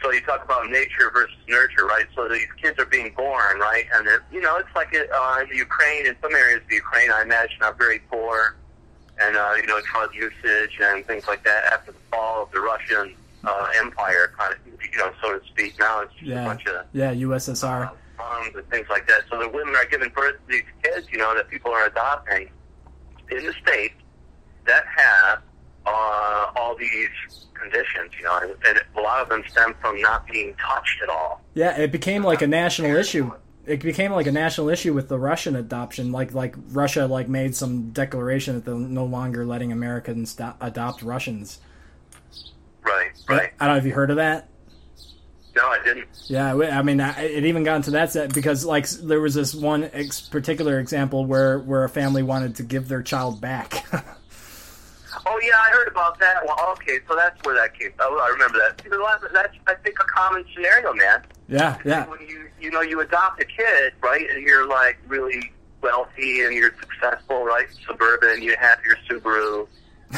So 0.02 0.10
you 0.12 0.20
talk 0.22 0.44
about 0.44 0.70
nature 0.70 1.10
versus 1.12 1.36
nurture, 1.46 1.84
right? 1.84 2.06
So 2.14 2.26
these 2.28 2.48
kids 2.60 2.78
are 2.78 2.86
being 2.86 3.12
born, 3.14 3.58
right? 3.58 3.84
And 3.94 4.06
it, 4.06 4.20
you 4.32 4.40
know, 4.40 4.56
it's 4.56 4.74
like 4.74 4.94
it, 4.94 5.10
uh, 5.12 5.44
in 5.48 5.54
Ukraine, 5.56 6.06
in 6.06 6.16
some 6.22 6.34
areas 6.34 6.62
of 6.64 6.72
Ukraine, 6.72 7.10
I 7.10 7.20
imagine 7.22 7.62
are 7.62 7.74
very 7.74 7.98
poor, 8.10 8.56
and 9.20 9.36
uh, 9.36 9.52
you 9.56 9.66
know, 9.66 9.78
drug 9.92 10.14
usage 10.14 10.78
and 10.80 11.06
things 11.06 11.26
like 11.28 11.44
that 11.44 11.64
after 11.72 11.92
the 11.92 11.98
fall 12.10 12.44
of 12.44 12.50
the 12.50 12.60
Russian 12.60 13.14
uh, 13.44 13.68
Empire, 13.76 14.32
kind 14.38 14.54
of, 14.54 14.58
you 14.66 14.98
know, 14.98 15.10
so 15.22 15.38
to 15.38 15.46
speak. 15.46 15.78
Now 15.78 16.00
it's 16.00 16.12
just 16.14 16.30
a 16.30 16.34
bunch 16.44 16.66
of 16.66 16.86
yeah, 16.92 17.14
USSR. 17.14 17.90
bombs 18.18 18.54
and 18.54 18.68
things 18.70 18.86
like 18.90 19.06
that. 19.08 19.22
So 19.30 19.38
the 19.38 19.48
women 19.48 19.74
are 19.74 19.86
giving 19.86 20.10
birth 20.10 20.36
to 20.36 20.52
these 20.52 20.62
kids, 20.82 21.06
you 21.10 21.18
know, 21.18 21.34
that 21.34 21.48
people 21.48 21.70
are 21.72 21.86
adopting 21.86 22.50
in 23.30 23.46
the 23.46 23.52
states 23.62 23.94
that 24.66 24.84
have 24.96 25.42
uh, 25.86 26.52
all 26.56 26.76
these 26.76 27.08
conditions, 27.54 28.12
you 28.18 28.24
know, 28.24 28.38
and, 28.38 28.54
and 28.66 28.80
a 28.96 29.00
lot 29.00 29.22
of 29.22 29.28
them 29.28 29.42
stem 29.48 29.74
from 29.80 30.00
not 30.00 30.26
being 30.26 30.54
touched 30.56 31.02
at 31.02 31.08
all. 31.08 31.40
Yeah, 31.54 31.78
it 31.78 31.92
became 31.92 32.22
like 32.24 32.42
a 32.42 32.46
national 32.46 32.96
issue. 32.96 33.32
It 33.66 33.80
became 33.80 34.12
like 34.12 34.26
a 34.26 34.32
national 34.32 34.68
issue 34.68 34.94
with 34.94 35.08
the 35.08 35.18
Russian 35.18 35.54
adoption. 35.54 36.12
Like 36.12 36.32
like 36.32 36.54
Russia 36.70 37.06
like 37.06 37.28
made 37.28 37.54
some 37.54 37.90
declaration 37.90 38.54
that 38.54 38.64
they're 38.64 38.74
no 38.74 39.04
longer 39.04 39.44
letting 39.44 39.70
Americans 39.70 40.34
do- 40.34 40.54
adopt 40.60 41.02
Russians. 41.02 41.60
Right, 42.82 43.10
right. 43.28 43.52
I 43.60 43.66
don't 43.66 43.74
know 43.74 43.78
if 43.78 43.84
you 43.84 43.92
heard 43.92 44.10
of 44.10 44.16
that. 44.16 44.48
No, 45.56 45.66
I 45.66 45.82
didn't. 45.84 46.06
Yeah, 46.26 46.54
I 46.54 46.82
mean, 46.82 47.00
I- 47.00 47.20
it 47.22 47.44
even 47.44 47.64
got 47.64 47.76
into 47.76 47.90
that 47.92 48.12
set 48.12 48.32
because 48.32 48.64
like 48.64 48.88
there 48.88 49.20
was 49.20 49.34
this 49.34 49.54
one 49.54 49.90
ex- 49.92 50.20
particular 50.20 50.78
example 50.78 51.26
where 51.26 51.58
where 51.58 51.82
a 51.84 51.88
family 51.88 52.22
wanted 52.22 52.54
to 52.56 52.62
give 52.62 52.88
their 52.88 53.02
child 53.02 53.40
back. 53.40 53.84
Oh 55.26 55.40
yeah, 55.42 55.54
I 55.60 55.70
heard 55.72 55.88
about 55.88 56.18
that. 56.20 56.36
Well, 56.46 56.56
okay, 56.72 56.98
so 57.08 57.16
that's 57.16 57.36
where 57.44 57.54
that 57.56 57.78
came. 57.78 57.90
Oh, 57.98 58.18
I 58.18 58.28
remember 58.28 58.58
that. 58.58 59.30
That's 59.32 59.54
I 59.66 59.74
think 59.82 59.98
a 60.00 60.04
common 60.04 60.44
scenario, 60.54 60.94
man. 60.94 61.22
yeah, 61.48 61.76
yeah, 61.84 62.06
when 62.08 62.20
you 62.26 62.46
you 62.60 62.70
know 62.70 62.80
you 62.80 63.00
adopt 63.00 63.40
a 63.42 63.44
kid, 63.44 63.92
right, 64.02 64.30
and 64.30 64.40
you're 64.42 64.68
like 64.68 64.98
really 65.08 65.52
wealthy 65.82 66.42
and 66.42 66.54
you're 66.54 66.72
successful, 66.80 67.44
right, 67.44 67.66
suburban, 67.86 68.40
you 68.40 68.54
have 68.60 68.78
your 68.84 68.96
Subaru, 69.08 69.66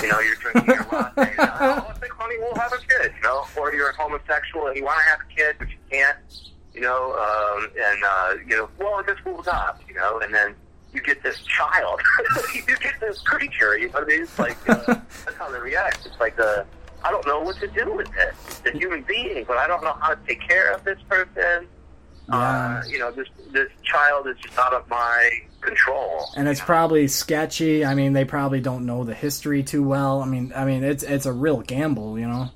you 0.00 0.08
know, 0.08 0.20
you're 0.20 0.36
drinking 0.36 0.66
your 0.66 0.86
latte. 0.92 1.34
oh, 1.38 1.86
I 1.88 1.92
think, 2.00 2.12
honey, 2.12 2.36
we'll 2.38 2.54
have 2.54 2.72
a 2.72 2.78
kid, 2.78 3.12
you 3.16 3.22
know, 3.22 3.44
or 3.56 3.74
you're 3.74 3.90
a 3.90 3.96
homosexual 3.96 4.68
and 4.68 4.76
you 4.76 4.84
want 4.84 4.98
to 4.98 5.04
have 5.04 5.20
a 5.20 5.34
kid 5.34 5.56
but 5.58 5.68
you 5.68 5.76
can't, 5.90 6.16
you 6.74 6.80
know, 6.80 7.12
um, 7.14 7.70
and 7.78 8.04
uh, 8.04 8.34
you 8.46 8.56
know, 8.56 8.68
well, 8.78 8.94
I 8.94 9.02
guess 9.06 9.16
we'll 9.24 9.40
adopt, 9.40 9.86
you 9.88 9.94
know, 9.94 10.20
and 10.20 10.32
then 10.32 10.54
you 10.92 11.00
get 11.00 11.22
this 11.22 11.40
child, 11.42 12.00
you 12.54 12.62
get 12.76 12.94
this 13.00 13.20
creature, 13.20 13.78
you 13.78 13.86
know 13.88 13.94
what 13.94 14.04
I 14.04 14.06
mean? 14.06 14.22
It's 14.22 14.38
like 14.38 14.68
uh, 14.68 14.76
that's 15.24 15.36
how 15.36 15.50
they 15.50 15.58
react. 15.58 16.06
It's 16.06 16.18
like 16.20 16.38
uh, 16.38 16.64
I 17.04 17.10
don't 17.10 17.26
know 17.26 17.40
what 17.40 17.56
to 17.56 17.68
do 17.68 17.92
with 17.92 18.08
it. 18.16 18.34
It's 18.46 18.62
a 18.66 18.76
human 18.76 19.02
being, 19.02 19.44
but 19.44 19.56
I 19.56 19.66
don't 19.66 19.82
know 19.82 19.96
how 20.00 20.14
to 20.14 20.18
take 20.26 20.46
care 20.46 20.72
of 20.72 20.84
this 20.84 20.98
person. 21.08 21.66
Uh, 22.32 22.82
you 22.88 22.98
know, 22.98 23.10
this 23.10 23.28
this 23.50 23.68
child 23.82 24.26
is 24.26 24.36
just 24.38 24.58
out 24.58 24.72
of 24.72 24.88
my 24.88 25.30
control. 25.60 26.24
and 26.36 26.48
it's 26.48 26.60
probably 26.60 27.06
sketchy. 27.08 27.84
I 27.84 27.94
mean, 27.94 28.12
they 28.14 28.24
probably 28.24 28.60
don't 28.60 28.86
know 28.86 29.04
the 29.04 29.14
history 29.14 29.62
too 29.62 29.82
well. 29.82 30.22
I 30.22 30.26
mean, 30.26 30.52
I 30.56 30.64
mean, 30.64 30.82
it's 30.82 31.02
it's 31.02 31.26
a 31.26 31.32
real 31.32 31.60
gamble, 31.60 32.18
you 32.18 32.26
know. 32.26 32.50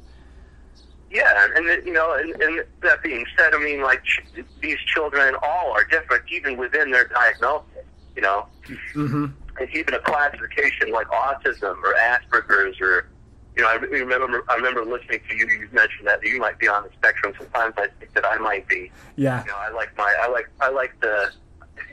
Yeah, 1.10 1.46
and 1.54 1.86
you 1.86 1.92
know, 1.92 2.14
and, 2.14 2.30
and 2.42 2.64
that 2.82 3.02
being 3.02 3.24
said, 3.38 3.54
I 3.54 3.58
mean, 3.58 3.82
like 3.82 4.02
ch- 4.04 4.22
these 4.60 4.78
children 4.94 5.34
all 5.42 5.70
are 5.72 5.84
different, 5.84 6.24
even 6.30 6.56
within 6.56 6.90
their 6.90 7.06
diagnosis. 7.08 7.84
You 8.16 8.22
know, 8.22 8.46
Mm-hmm. 8.94 9.26
and 9.60 9.70
even 9.74 9.94
a 9.94 10.00
classification 10.00 10.90
like 10.90 11.06
autism 11.08 11.76
or 11.84 11.94
Asperger's 11.94 12.80
or 12.80 13.08
you 13.56 13.62
know, 13.62 13.68
I 13.68 13.74
remember 13.76 14.44
I 14.50 14.54
remember 14.56 14.84
listening 14.84 15.20
to 15.30 15.36
you. 15.36 15.48
You 15.48 15.68
mentioned 15.72 16.06
that 16.06 16.22
you 16.22 16.38
might 16.38 16.58
be 16.58 16.68
on 16.68 16.84
the 16.84 16.90
spectrum. 16.90 17.32
Sometimes 17.38 17.74
I 17.78 17.86
think 17.98 18.12
that 18.12 18.26
I 18.26 18.36
might 18.36 18.68
be. 18.68 18.92
Yeah, 19.16 19.42
You 19.42 19.50
know, 19.50 19.56
I 19.56 19.70
like 19.70 19.96
my 19.96 20.14
I 20.20 20.28
like 20.28 20.50
I 20.60 20.70
like 20.70 21.00
the 21.00 21.32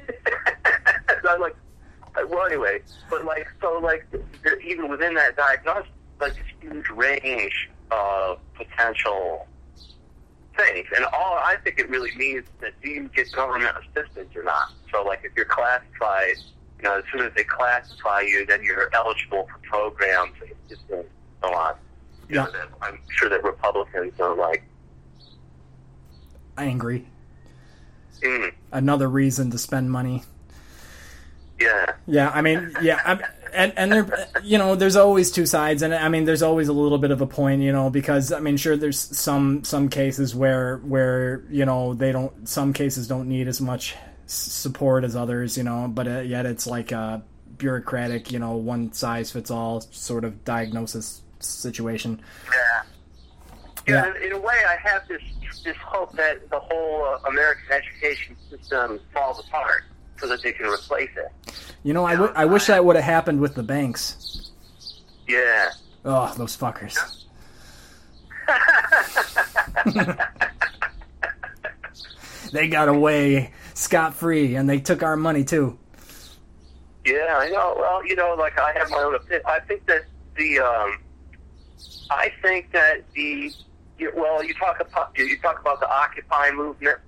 I 1.29 1.37
like 1.37 1.55
well 2.29 2.45
anyway, 2.45 2.81
but 3.09 3.23
like 3.23 3.47
so 3.61 3.79
like 3.81 4.05
even 4.65 4.89
within 4.89 5.13
that 5.13 5.37
diagnosis, 5.37 5.89
like 6.19 6.33
this 6.33 6.43
huge 6.59 6.89
range 6.89 7.69
of 7.91 8.39
potential 8.55 9.47
things, 10.57 10.87
and 10.97 11.05
all 11.05 11.35
I 11.35 11.55
think 11.63 11.79
it 11.79 11.89
really 11.89 12.13
means 12.17 12.45
that 12.59 12.73
do 12.83 12.89
you 12.89 13.09
get 13.15 13.31
government 13.31 13.73
assistance 13.77 14.35
or 14.35 14.43
not? 14.43 14.73
So 14.91 15.01
like 15.03 15.21
if 15.23 15.31
you're 15.37 15.45
classified, 15.45 16.35
you 16.77 16.83
know, 16.83 16.97
as 16.97 17.05
soon 17.09 17.21
as 17.21 17.31
they 17.37 17.45
classify 17.45 18.19
you, 18.19 18.45
then 18.45 18.63
you're 18.63 18.89
eligible 18.93 19.47
for 19.47 19.59
programs 19.69 20.33
and 20.41 20.51
assistance 20.65 21.07
and 21.43 21.51
so 21.51 21.57
on. 21.57 21.75
You 22.29 22.35
know, 22.35 22.47
Yeah. 22.53 22.65
I'm 22.81 22.99
sure 23.09 23.29
that 23.29 23.43
Republicans 23.43 24.19
are 24.19 24.35
like, 24.35 24.63
angry. 26.57 27.07
mm, 28.21 28.51
Another 28.71 29.09
reason 29.09 29.51
to 29.51 29.57
spend 29.57 29.91
money. 29.91 30.23
yeah. 31.59 31.93
Yeah, 32.07 32.29
I 32.33 32.41
mean, 32.41 32.71
yeah, 32.81 32.99
I'm, 33.05 33.21
and 33.53 33.73
and 33.77 33.91
there, 33.91 34.27
you 34.43 34.57
know, 34.57 34.75
there's 34.75 34.95
always 34.95 35.31
two 35.31 35.45
sides, 35.45 35.81
and 35.83 35.93
I 35.93 36.09
mean, 36.09 36.25
there's 36.25 36.41
always 36.41 36.67
a 36.67 36.73
little 36.73 36.97
bit 36.97 37.11
of 37.11 37.21
a 37.21 37.27
point, 37.27 37.61
you 37.61 37.71
know, 37.71 37.89
because 37.89 38.31
I 38.31 38.39
mean, 38.39 38.57
sure, 38.57 38.75
there's 38.75 38.99
some 38.99 39.63
some 39.63 39.89
cases 39.89 40.33
where 40.35 40.77
where 40.77 41.43
you 41.49 41.65
know 41.65 41.93
they 41.93 42.11
don't, 42.11 42.47
some 42.49 42.73
cases 42.73 43.07
don't 43.07 43.27
need 43.29 43.47
as 43.47 43.61
much 43.61 43.95
support 44.25 45.03
as 45.03 45.15
others, 45.15 45.57
you 45.57 45.63
know, 45.63 45.87
but 45.87 46.07
uh, 46.07 46.19
yet 46.21 46.45
it's 46.45 46.65
like 46.65 46.91
a 46.91 47.23
bureaucratic, 47.57 48.31
you 48.31 48.39
know, 48.39 48.55
one 48.57 48.91
size 48.93 49.31
fits 49.31 49.51
all 49.51 49.81
sort 49.81 50.23
of 50.23 50.43
diagnosis 50.43 51.21
situation. 51.45 52.21
Yeah. 52.45 52.83
Yeah. 53.85 54.05
Yeah, 54.05 54.15
in, 54.15 54.23
in 54.23 54.31
a 54.33 54.39
way, 54.39 54.55
I 54.67 54.75
have 54.87 55.07
this 55.07 55.21
this 55.63 55.77
hope 55.77 56.13
that 56.13 56.49
the 56.49 56.59
whole 56.59 57.05
uh, 57.05 57.29
American 57.29 57.71
education 57.71 58.35
system 58.49 58.99
falls 59.13 59.39
apart 59.39 59.83
so 60.19 60.27
that 60.27 60.41
they 60.41 60.51
can 60.51 60.67
replace 60.67 61.09
it. 61.15 61.53
You 61.83 61.93
know, 61.93 62.05
I, 62.05 62.15
w- 62.15 62.33
I 62.35 62.45
wish 62.45 62.67
that 62.67 62.83
would 62.83 62.95
have 62.95 63.05
happened 63.05 63.39
with 63.39 63.55
the 63.55 63.63
banks. 63.63 64.51
Yeah. 65.27 65.69
Oh, 66.05 66.33
those 66.37 66.55
fuckers. 66.55 66.97
they 72.51 72.67
got 72.67 72.89
away 72.89 73.51
scot 73.73 74.13
free, 74.13 74.55
and 74.55 74.69
they 74.69 74.79
took 74.79 75.03
our 75.03 75.15
money 75.15 75.43
too. 75.43 75.77
Yeah, 77.05 77.35
I 77.37 77.49
know. 77.49 77.75
Well, 77.77 78.05
you 78.05 78.15
know, 78.15 78.35
like 78.37 78.57
I 78.59 78.71
have 78.73 78.89
my 78.89 78.99
own 78.99 79.15
opinion. 79.15 79.41
I 79.45 79.59
think 79.59 79.85
that 79.87 80.05
the, 80.37 80.59
um, 80.59 80.99
I 82.13 82.31
think 82.41 82.71
that 82.71 83.03
the, 83.13 83.51
you, 83.97 84.11
well, 84.15 84.43
you 84.43 84.53
talk 84.53 84.79
about 84.79 85.17
you 85.17 85.37
talk 85.39 85.59
about 85.59 85.79
the 85.79 85.89
Occupy 85.89 86.51
movement. 86.51 86.99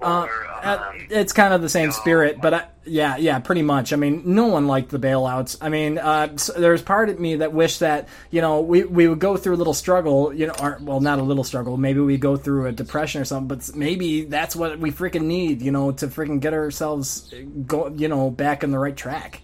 Uh, 0.00 0.26
uh, 0.62 0.90
um, 0.90 1.06
it's 1.08 1.32
kind 1.32 1.54
of 1.54 1.62
the 1.62 1.68
same 1.68 1.86
no, 1.86 1.92
spirit, 1.92 2.38
but 2.40 2.52
I, 2.52 2.68
yeah, 2.84 3.16
yeah, 3.16 3.38
pretty 3.38 3.62
much. 3.62 3.92
I 3.94 3.96
mean, 3.96 4.22
no 4.26 4.46
one 4.46 4.66
liked 4.66 4.90
the 4.90 4.98
bailouts. 4.98 5.56
I 5.60 5.70
mean, 5.70 5.96
uh, 5.98 6.28
s 6.34 6.50
there's 6.54 6.82
part 6.82 7.08
of 7.08 7.18
me 7.18 7.36
that 7.36 7.54
wished 7.54 7.80
that 7.80 8.08
you 8.30 8.42
know 8.42 8.60
we 8.60 8.84
we 8.84 9.08
would 9.08 9.20
go 9.20 9.38
through 9.38 9.54
a 9.54 9.56
little 9.56 9.72
struggle, 9.72 10.34
you 10.34 10.48
know, 10.48 10.54
or 10.60 10.78
well, 10.82 11.00
not 11.00 11.18
a 11.18 11.22
little 11.22 11.44
struggle. 11.44 11.78
Maybe 11.78 12.00
we 12.00 12.18
go 12.18 12.36
through 12.36 12.66
a 12.66 12.72
depression 12.72 13.22
or 13.22 13.24
something, 13.24 13.48
but 13.48 13.74
maybe 13.74 14.24
that's 14.24 14.54
what 14.54 14.78
we 14.78 14.90
freaking 14.90 15.22
need, 15.22 15.62
you 15.62 15.70
know, 15.70 15.92
to 15.92 16.08
freaking 16.08 16.40
get 16.40 16.52
ourselves 16.52 17.32
uh, 17.32 17.40
go, 17.66 17.88
you 17.88 18.08
know, 18.08 18.28
back 18.28 18.64
on 18.64 18.72
the 18.72 18.78
right 18.78 18.96
track. 18.96 19.40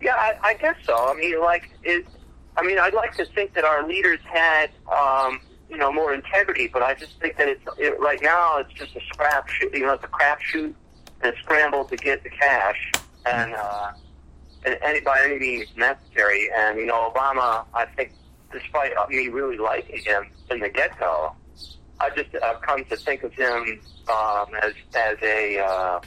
Yeah, 0.00 0.14
I, 0.16 0.36
I 0.42 0.54
guess 0.54 0.76
so. 0.84 0.96
I 0.96 1.14
mean, 1.14 1.40
like 1.40 1.70
it. 1.84 2.06
I 2.60 2.62
mean, 2.62 2.78
I'd 2.78 2.92
like 2.92 3.16
to 3.16 3.24
think 3.24 3.54
that 3.54 3.64
our 3.64 3.88
leaders 3.88 4.20
had, 4.22 4.70
um, 4.92 5.40
you 5.70 5.78
know, 5.78 5.90
more 5.90 6.12
integrity, 6.12 6.68
but 6.68 6.82
I 6.82 6.92
just 6.94 7.18
think 7.18 7.38
that 7.38 7.48
it's 7.48 7.64
it, 7.78 7.98
right 7.98 8.20
now 8.22 8.58
it's 8.58 8.72
just 8.74 8.94
a 8.94 9.00
scrap 9.12 9.48
shoot. 9.48 9.72
You 9.72 9.86
know, 9.86 9.94
it's 9.94 10.04
a 10.04 10.08
crap 10.08 10.42
shoot 10.42 10.76
and 11.22 11.34
a 11.34 11.38
scramble 11.38 11.86
to 11.86 11.96
get 11.96 12.22
the 12.22 12.28
cash, 12.28 12.92
and 13.24 13.54
uh, 13.54 13.92
and 14.66 14.78
any 14.82 15.00
by 15.00 15.22
any 15.24 15.38
means 15.38 15.68
necessary. 15.74 16.50
And 16.54 16.78
you 16.78 16.84
know, 16.84 17.10
Obama, 17.14 17.64
I 17.72 17.86
think, 17.86 18.12
despite 18.52 18.92
me 19.08 19.28
really 19.28 19.56
liking 19.56 20.04
him 20.04 20.26
from 20.46 20.60
the 20.60 20.68
get 20.68 20.98
go, 20.98 21.32
I 21.98 22.10
just 22.10 22.28
I've 22.42 22.60
come 22.60 22.84
to 22.84 22.96
think 22.96 23.22
of 23.22 23.32
him 23.32 23.80
um, 24.12 24.54
as 24.62 24.74
as 24.94 25.16
a 25.22 25.60
uh, 25.60 26.00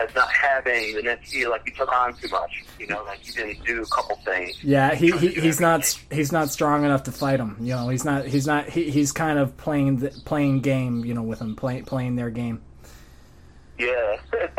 as 0.00 0.14
not 0.14 0.28
having 0.30 0.94
the 0.94 1.02
necessity 1.02 1.46
like 1.46 1.62
he 1.64 1.70
took 1.72 1.90
on 1.92 2.14
too 2.16 2.28
much. 2.28 2.64
You 2.78 2.86
know, 2.88 3.02
like 3.04 3.20
he 3.20 3.32
didn't 3.32 3.64
do 3.64 3.82
a 3.82 3.86
couple 3.86 4.16
things. 4.24 4.62
Yeah, 4.62 4.94
he, 4.94 5.10
he 5.12 5.28
he's 5.28 5.60
not 5.60 5.84
he's 6.10 6.32
not 6.32 6.50
strong 6.50 6.84
enough 6.84 7.04
to 7.04 7.12
fight 7.12 7.40
him. 7.40 7.56
You 7.60 7.74
know, 7.74 7.88
he's 7.88 8.04
not 8.04 8.26
he's 8.26 8.46
not 8.46 8.68
he, 8.68 8.90
he's 8.90 9.12
kind 9.12 9.38
of 9.38 9.56
playing 9.56 9.98
the, 9.98 10.10
playing 10.24 10.60
game. 10.60 11.04
You 11.04 11.14
know, 11.14 11.22
with 11.22 11.40
him 11.40 11.56
playing 11.56 11.84
playing 11.84 12.16
their 12.16 12.30
game. 12.30 12.62
Yeah. 13.78 14.16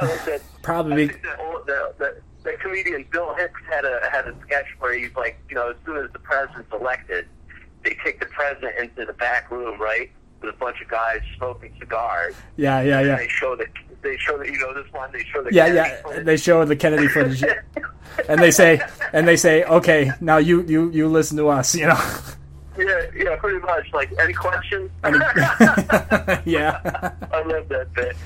That- 0.00 0.42
Probably 0.62 1.06
the, 1.06 1.40
old- 1.40 1.68
comedian 2.60 3.04
Bill 3.10 3.34
Hicks 3.34 3.60
had 3.68 3.84
a 3.84 4.00
had 4.12 4.26
a 4.28 4.34
sketch 4.42 4.66
where 4.78 4.92
he's 4.96 5.14
like, 5.16 5.38
you 5.48 5.54
know, 5.54 5.70
as 5.70 5.76
soon 5.84 5.96
as 6.04 6.10
the 6.12 6.18
president's 6.18 6.72
elected, 6.72 7.26
they 7.84 7.96
take 8.04 8.20
the 8.20 8.26
president 8.26 8.76
into 8.78 9.04
the 9.04 9.12
back 9.14 9.50
room, 9.50 9.80
right, 9.80 10.10
with 10.40 10.54
a 10.54 10.58
bunch 10.58 10.80
of 10.80 10.88
guys 10.88 11.20
smoking 11.36 11.72
cigars. 11.78 12.34
yeah 12.56 12.80
yeah 12.82 12.98
And 12.98 13.08
yeah 13.08 13.16
they 13.16 13.28
show 13.28 13.56
the 13.56 13.66
they 14.02 14.16
show 14.18 14.38
the 14.38 14.46
you 14.46 14.58
know 14.58 14.74
this 14.74 14.92
one 14.92 15.10
they 15.12 15.24
show 15.24 15.42
the 15.42 15.52
yeah 15.52 15.66
Kennedy 15.66 15.88
yeah. 15.88 16.02
footage. 16.02 16.24
They 16.26 16.36
show 16.36 16.64
the 16.64 16.76
Kennedy 16.76 17.08
footage, 17.08 17.44
and 18.28 18.40
they 18.40 18.50
say 18.50 18.80
and 19.12 19.26
they 19.26 19.36
say, 19.36 19.64
okay, 19.64 20.12
now 20.20 20.38
you 20.38 20.62
you 20.62 20.90
you 20.90 21.08
listen 21.08 21.36
to 21.38 21.48
us. 21.48 21.74
You 21.74 21.86
know. 21.88 22.00
Yeah, 22.78 23.06
yeah, 23.12 23.36
pretty 23.36 23.58
much. 23.58 23.92
Like, 23.92 24.08
any 24.20 24.32
questions? 24.32 24.88
yeah. 25.04 26.80
I 27.32 27.42
love 27.42 27.68
that 27.68 27.88
bit. 27.92 28.16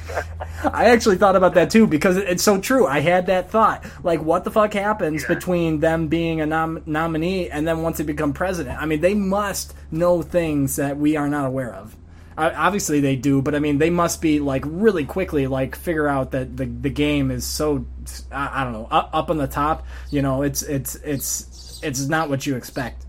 I 0.70 0.90
actually 0.90 1.16
thought 1.16 1.36
about 1.36 1.54
that 1.54 1.70
too 1.70 1.86
because 1.86 2.18
it's 2.18 2.42
so 2.42 2.60
true. 2.60 2.86
I 2.86 3.00
had 3.00 3.26
that 3.26 3.50
thought. 3.50 3.82
Like, 4.02 4.20
what 4.20 4.44
the 4.44 4.50
fuck 4.50 4.74
happens 4.74 5.22
Yeah. 5.22 5.34
between 5.34 5.80
them 5.80 6.08
being 6.08 6.42
a 6.42 6.46
nom- 6.46 6.82
nominee 6.84 7.48
and 7.48 7.66
then 7.66 7.80
once 7.80 7.96
they 7.96 8.04
become 8.04 8.34
president? 8.34 8.78
I 8.78 8.84
mean, 8.84 9.00
they 9.00 9.14
must 9.14 9.74
know 9.90 10.20
things 10.20 10.76
that 10.76 10.98
we 10.98 11.16
are 11.16 11.28
not 11.28 11.46
aware 11.46 11.74
of. 11.74 11.96
Obviously, 12.36 13.00
they 13.00 13.16
do, 13.16 13.42
but 13.42 13.54
I 13.54 13.58
mean, 13.58 13.78
they 13.78 13.90
must 13.90 14.20
be 14.22 14.40
like 14.40 14.64
really 14.66 15.04
quickly 15.04 15.46
like 15.46 15.76
figure 15.76 16.08
out 16.08 16.30
that 16.32 16.56
the 16.56 16.64
the 16.66 16.90
game 16.90 17.30
is 17.30 17.44
so 17.46 17.84
I, 18.30 18.60
I 18.60 18.64
don't 18.64 18.72
know 18.72 18.88
up, 18.90 19.10
up 19.12 19.30
on 19.30 19.36
the 19.38 19.46
top. 19.46 19.86
You 20.10 20.22
know, 20.22 20.42
it's 20.42 20.62
it's 20.62 20.94
it's 20.96 21.80
it's 21.82 22.06
not 22.06 22.28
what 22.28 22.46
you 22.46 22.56
expect. 22.56 23.04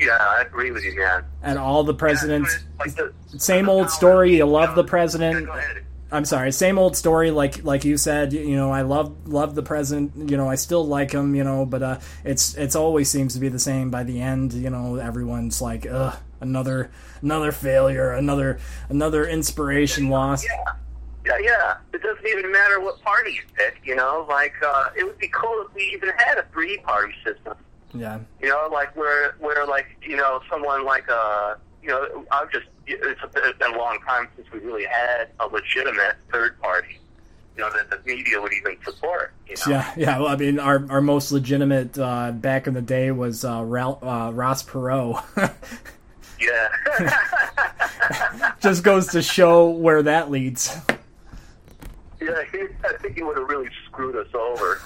Yeah, 0.00 0.16
I 0.20 0.42
agree 0.42 0.70
with 0.70 0.84
you, 0.84 0.96
man. 0.96 1.24
And 1.42 1.58
all 1.58 1.82
the 1.82 1.94
presidents, 1.94 2.56
Like 2.78 2.94
the, 2.94 3.12
same 3.36 3.68
old 3.68 3.90
story. 3.90 4.36
You 4.36 4.44
love 4.46 4.76
the 4.76 4.84
Yeah, 4.84 4.88
president. 4.88 5.46
go 5.46 5.52
ahead. 5.52 5.84
I'm 6.10 6.24
sorry, 6.24 6.52
same 6.52 6.78
old 6.78 6.96
story. 6.96 7.30
Like 7.30 7.64
like 7.64 7.84
you 7.84 7.96
said, 7.98 8.32
you, 8.32 8.40
you 8.40 8.56
know, 8.56 8.70
I 8.70 8.82
love 8.82 9.28
love 9.28 9.54
the 9.54 9.62
president. 9.62 10.30
You 10.30 10.36
know, 10.36 10.48
I 10.48 10.54
still 10.54 10.86
like 10.86 11.12
him. 11.12 11.34
You 11.34 11.44
know, 11.44 11.66
but 11.66 11.82
uh, 11.82 11.98
it's 12.24 12.54
it's 12.54 12.74
always 12.76 13.10
seems 13.10 13.34
to 13.34 13.40
be 13.40 13.48
the 13.48 13.58
same. 13.58 13.90
By 13.90 14.04
the 14.04 14.20
end, 14.20 14.52
you 14.54 14.70
know, 14.70 14.96
everyone's 14.96 15.60
like, 15.60 15.86
ugh, 15.90 16.16
another 16.40 16.90
another 17.22 17.52
failure, 17.52 18.12
another 18.12 18.58
another 18.88 19.26
inspiration 19.26 20.08
lost. 20.08 20.46
Yeah. 20.46 20.72
Yeah, 21.26 21.38
yeah. 21.42 21.76
It 21.92 22.02
doesn't 22.02 22.26
even 22.26 22.50
matter 22.50 22.80
what 22.80 23.02
party 23.02 23.32
you 23.32 23.42
pick, 23.54 23.80
you 23.84 23.94
know? 23.94 24.24
Like, 24.30 24.54
uh, 24.64 24.90
it 24.96 25.04
would 25.04 25.18
be 25.18 25.28
cool 25.28 25.66
if 25.66 25.74
we 25.74 25.82
even 25.94 26.08
had 26.16 26.38
a 26.38 26.46
three 26.52 26.78
party 26.78 27.12
system. 27.22 27.54
Yeah, 27.92 28.20
You 28.40 28.48
know, 28.48 28.68
like 28.72 28.94
where, 28.96 29.34
where 29.38 29.66
like, 29.66 29.86
you 30.02 30.16
know, 30.16 30.40
someone 30.50 30.84
like, 30.84 31.08
uh, 31.10 31.56
you 31.82 31.88
know, 31.88 32.24
I've 32.30 32.50
just, 32.50 32.66
it's, 32.86 33.20
it's 33.22 33.58
been 33.58 33.74
a 33.74 33.78
long 33.78 33.98
time 34.06 34.28
since 34.36 34.50
we 34.52 34.60
really 34.60 34.84
had 34.84 35.28
a 35.40 35.46
legitimate 35.46 36.16
third 36.32 36.58
party, 36.60 36.98
you 37.56 37.62
know, 37.62 37.70
that 37.72 37.90
the 37.90 37.98
media 38.06 38.40
would 38.40 38.52
even 38.52 38.76
support, 38.84 39.32
you 39.46 39.56
know? 39.56 39.72
yeah, 39.72 39.92
yeah. 39.96 40.18
Well, 40.18 40.28
I 40.28 40.36
mean, 40.36 40.58
our 40.58 40.84
our 40.90 41.00
most 41.00 41.32
legitimate 41.32 41.98
uh, 41.98 42.32
back 42.32 42.66
in 42.66 42.74
the 42.74 42.82
day 42.82 43.10
was 43.10 43.44
uh, 43.44 43.62
Ralph, 43.64 44.02
uh, 44.02 44.30
Ross 44.32 44.62
Perot. 44.62 45.22
Yeah. 46.40 46.68
Just 48.60 48.82
goes 48.84 49.08
to 49.08 49.22
show 49.22 49.70
where 49.70 50.02
that 50.02 50.30
leads. 50.30 50.76
yeah, 52.20 52.42
he, 52.52 52.66
I 52.84 52.92
think 53.00 53.16
he 53.16 53.22
would 53.22 53.36
have 53.36 53.48
really 53.48 53.68
screwed 53.86 54.16
us 54.16 54.28
over. 54.34 54.80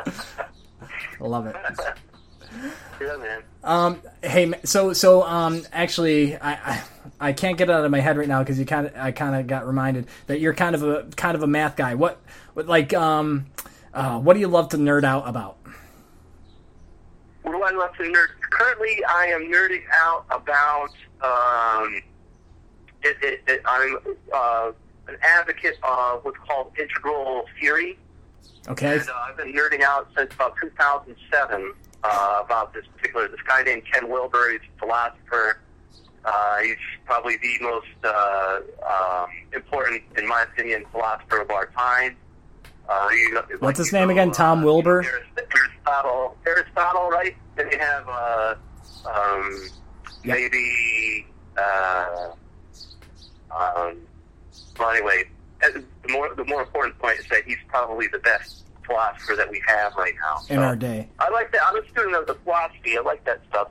I 0.00 1.20
love 1.20 1.46
it. 1.46 1.56
yeah, 3.00 3.16
man. 3.16 3.42
Um, 3.64 4.02
hey, 4.22 4.52
so 4.64 4.92
so 4.92 5.22
um, 5.22 5.62
actually, 5.72 6.36
I, 6.36 6.52
I 6.52 6.82
I 7.20 7.32
can't 7.32 7.56
get 7.56 7.68
it 7.70 7.72
out 7.72 7.84
of 7.84 7.90
my 7.90 8.00
head 8.00 8.16
right 8.18 8.26
now 8.28 8.40
because 8.40 8.58
you 8.58 8.66
kind 8.66 8.88
of 8.88 8.96
I 8.96 9.12
kind 9.12 9.36
of 9.36 9.46
got 9.46 9.66
reminded 9.66 10.08
that 10.26 10.40
you're 10.40 10.54
kind 10.54 10.74
of 10.74 10.82
a 10.82 11.04
kind 11.16 11.36
of 11.36 11.42
a 11.42 11.46
math 11.46 11.76
guy. 11.76 11.94
What, 11.94 12.20
what 12.54 12.66
like 12.66 12.92
um, 12.92 13.46
uh, 13.94 14.18
what 14.18 14.34
do 14.34 14.40
you 14.40 14.48
love 14.48 14.70
to 14.70 14.76
nerd 14.76 15.04
out 15.04 15.28
about? 15.28 15.58
What 17.42 17.52
do 17.52 17.62
I 17.62 17.70
love 17.70 17.96
to 17.96 18.02
nerd? 18.04 18.28
Currently, 18.50 19.04
I 19.04 19.26
am 19.26 19.50
nerding 19.52 19.82
out 19.92 20.26
about. 20.30 20.90
Um, 21.22 22.02
it, 23.02 23.16
it, 23.20 23.42
it, 23.48 23.62
I'm 23.64 23.96
uh, 24.32 24.72
an 25.08 25.16
advocate 25.22 25.76
of 25.82 26.24
what's 26.24 26.38
called 26.38 26.72
integral 26.78 27.44
theory, 27.60 27.98
Okay, 28.68 28.98
and 28.98 29.08
uh, 29.08 29.12
I've 29.28 29.36
been 29.36 29.52
nerding 29.52 29.82
out 29.82 30.08
since 30.16 30.32
about 30.34 30.54
2007 30.60 31.74
uh, 32.04 32.42
about 32.44 32.72
this 32.72 32.84
particular. 32.96 33.28
This 33.28 33.40
guy 33.46 33.62
named 33.62 33.82
Ken 33.92 34.08
Wilber. 34.08 34.52
He's 34.52 34.60
a 34.60 34.78
philosopher. 34.78 35.58
Uh, 36.24 36.58
he's 36.58 36.76
probably 37.04 37.36
the 37.38 37.58
most 37.60 37.86
uh, 38.04 38.60
um, 38.88 39.26
important, 39.52 40.02
in 40.16 40.28
my 40.28 40.42
opinion, 40.42 40.84
philosopher 40.92 41.38
of 41.38 41.50
our 41.50 41.66
time. 41.66 42.16
Uh, 42.88 43.08
you 43.12 43.32
know, 43.32 43.42
What's 43.58 43.62
like, 43.62 43.76
his 43.76 43.92
name 43.92 44.08
know, 44.08 44.12
again? 44.12 44.30
Tom 44.32 44.60
uh, 44.60 44.64
Wilber? 44.64 45.04
Aristotle. 45.36 46.36
Aristotle, 46.46 47.08
right? 47.10 47.34
Then 47.56 47.70
you 47.70 47.78
have 47.78 48.08
uh, 48.08 48.54
um, 49.08 49.68
Yep. 50.24 50.36
maybe. 50.36 51.26
Uh, 51.56 52.28
um, 53.50 53.96
well, 54.78 54.90
anyway, 54.90 55.24
uh, 55.64 55.68
the 56.06 56.12
more 56.12 56.34
the 56.34 56.44
more 56.44 56.62
important 56.62 56.98
point 56.98 57.18
is 57.18 57.26
that 57.28 57.44
he's 57.44 57.56
probably 57.68 58.06
the 58.08 58.18
best 58.20 58.64
philosopher 58.86 59.36
that 59.36 59.50
we 59.50 59.62
have 59.66 59.94
right 59.96 60.14
now. 60.20 60.38
in 60.48 60.56
So, 60.60 60.62
our 60.62 60.76
day, 60.76 61.08
I 61.18 61.28
like 61.30 61.52
that. 61.52 61.60
I'm 61.66 61.76
a 61.82 61.88
student 61.88 62.14
of 62.16 62.26
the 62.26 62.34
philosophy. 62.34 62.96
I 62.96 63.00
like 63.02 63.24
that 63.24 63.40
stuff. 63.48 63.68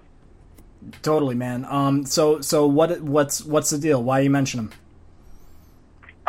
totally, 1.01 1.35
man. 1.35 1.65
Um, 1.65 2.05
so 2.05 2.41
so 2.41 2.65
what 2.67 3.01
what's 3.01 3.43
what's 3.43 3.69
the 3.71 3.77
deal? 3.77 4.03
Why 4.03 4.19
you 4.19 4.29
mention 4.29 4.59
him? 4.59 4.71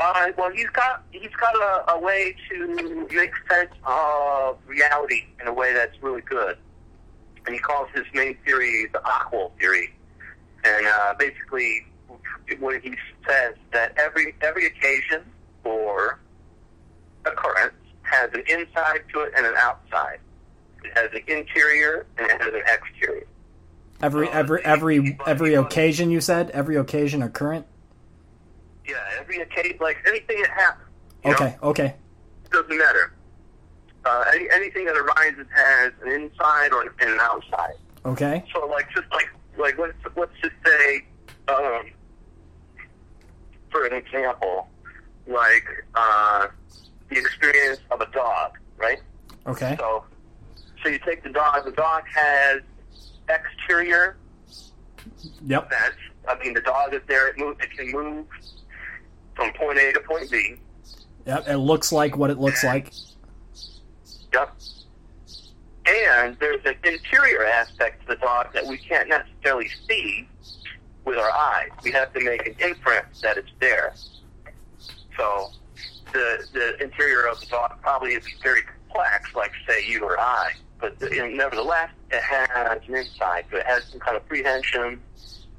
Uh, 0.03 0.33
well, 0.37 0.51
he's 0.51 0.69
got 0.71 1.05
he's 1.13 1.31
got 1.41 1.55
a, 1.55 1.93
a 1.93 2.01
way 2.01 2.35
to 2.51 3.07
make 3.13 3.31
sense 3.49 3.71
of 3.85 4.59
reality 4.67 5.27
in 5.41 5.47
a 5.47 5.53
way 5.53 5.73
that's 5.73 5.97
really 6.03 6.23
good, 6.23 6.57
and 7.47 7.55
he 7.55 7.61
calls 7.61 7.89
his 7.95 8.05
main 8.13 8.37
theory 8.45 8.89
the 8.93 8.99
AQAL 8.99 9.53
theory. 9.61 9.95
And 10.65 10.87
uh, 10.87 11.15
basically, 11.19 11.87
what 12.59 12.83
he 12.83 12.95
says 13.29 13.55
that 13.73 13.97
every 13.97 14.35
every 14.41 14.67
occasion 14.67 15.23
or 15.63 16.19
occurrence 17.25 17.75
has 18.03 18.31
an 18.35 18.43
inside 18.49 19.03
to 19.13 19.21
it 19.21 19.33
and 19.37 19.47
an 19.47 19.55
outside. 19.57 20.19
It 20.83 20.99
has 20.99 21.11
an 21.13 21.23
interior 21.29 22.07
and 22.19 22.29
it 22.29 22.43
has 22.43 22.53
an 22.53 22.63
exterior. 22.67 23.27
Every 24.01 24.29
every 24.29 24.65
every 24.65 25.17
every 25.29 25.55
occasion 25.55 26.11
you 26.11 26.21
said 26.21 26.51
every 26.51 26.75
occasion 26.75 27.23
or 27.23 27.29
current. 27.29 27.67
Yeah, 28.87 28.97
every 29.19 29.41
occasion, 29.41 29.79
like 29.81 29.99
anything 30.07 30.41
that 30.43 30.51
happens. 30.51 30.89
you 31.25 31.31
know? 31.31 31.37
Okay, 31.37 31.57
okay, 31.63 31.95
doesn't 32.51 32.77
matter. 32.77 33.13
Uh, 34.05 34.25
any, 34.35 34.49
anything 34.53 34.85
that 34.87 34.97
arises 34.97 35.47
has 35.55 35.93
an 36.05 36.11
inside 36.11 36.73
or 36.73 36.83
an 37.01 37.19
outside. 37.21 37.75
okay. 38.05 38.45
So, 38.53 38.67
like, 38.67 38.89
just 38.95 39.07
like, 39.13 39.29
like 39.57 39.79
let's 39.79 39.95
let's 40.17 40.33
just 40.43 40.55
say, 40.67 41.05
um, 41.49 41.91
for 43.71 43.85
an 43.87 43.93
example, 43.95 44.69
like 45.29 45.65
uh, 45.95 46.49
the 47.11 47.19
experience 47.19 47.79
of 47.93 48.01
a 48.01 48.11
dog, 48.11 48.59
right? 48.77 48.99
Okay. 49.47 49.77
So, 49.79 50.05
so 50.83 50.89
you 50.89 50.99
take 51.07 51.23
the 51.23 51.31
dog. 51.31 51.65
The 51.65 51.71
dog 51.73 52.03
has 52.13 52.61
exterior 53.29 54.17
Yep. 55.47 55.67
events. 55.67 55.97
I 56.29 56.39
mean, 56.43 56.55
the 56.55 56.61
dog 56.61 56.95
is 56.95 57.01
there. 57.07 57.29
It 57.29 57.39
move. 57.39 57.57
It 57.61 57.71
can 57.77 57.91
move 57.93 58.27
from 59.35 59.53
point 59.53 59.79
A 59.79 59.93
to 59.93 60.01
point 60.01 60.31
B. 60.31 60.57
Yep. 61.27 61.49
It 61.49 61.59
looks 61.59 61.93
like 61.93 62.17
what 62.17 62.31
it 62.31 62.39
looks 62.39 62.65
like. 62.65 62.93
Yep. 64.33 64.55
And 65.87 66.37
there's 66.39 66.65
an 66.65 66.75
interior 66.85 67.45
aspect 67.45 68.03
to 68.03 68.09
the 68.09 68.17
dog 68.17 68.53
that 68.55 68.67
we 68.67 68.79
can't 68.79 69.09
necessarily 69.09 69.69
see 69.89 70.29
with 71.05 71.19
our 71.19 71.31
eyes. 71.31 71.71
We 71.83 71.91
have 71.93 72.13
to 72.15 72.21
make 72.21 72.47
an 72.47 72.55
inference 72.61 73.21
that 73.23 73.37
it's 73.37 73.51
there. 73.61 73.95
So 75.17 75.51
the 76.13 76.47
the 76.53 76.83
interior 76.83 77.27
of 77.27 77.41
the 77.41 77.47
dog 77.47 77.81
probably 77.83 78.13
is 78.13 78.25
very 78.43 78.63
complex, 78.63 79.35
like 79.35 79.53
say 79.69 79.85
you 79.87 80.05
or 80.05 80.19
I. 80.19 80.53
But 80.79 80.99
the, 80.99 81.09
nevertheless, 81.33 81.91
it 82.11 82.23
has 82.23 82.81
an 82.89 82.95
inside. 82.95 83.45
So 83.51 83.59
it 83.59 83.67
has 83.67 83.85
some 83.85 84.01
kind 84.01 84.17
of 84.17 84.27
prehension. 84.29 85.01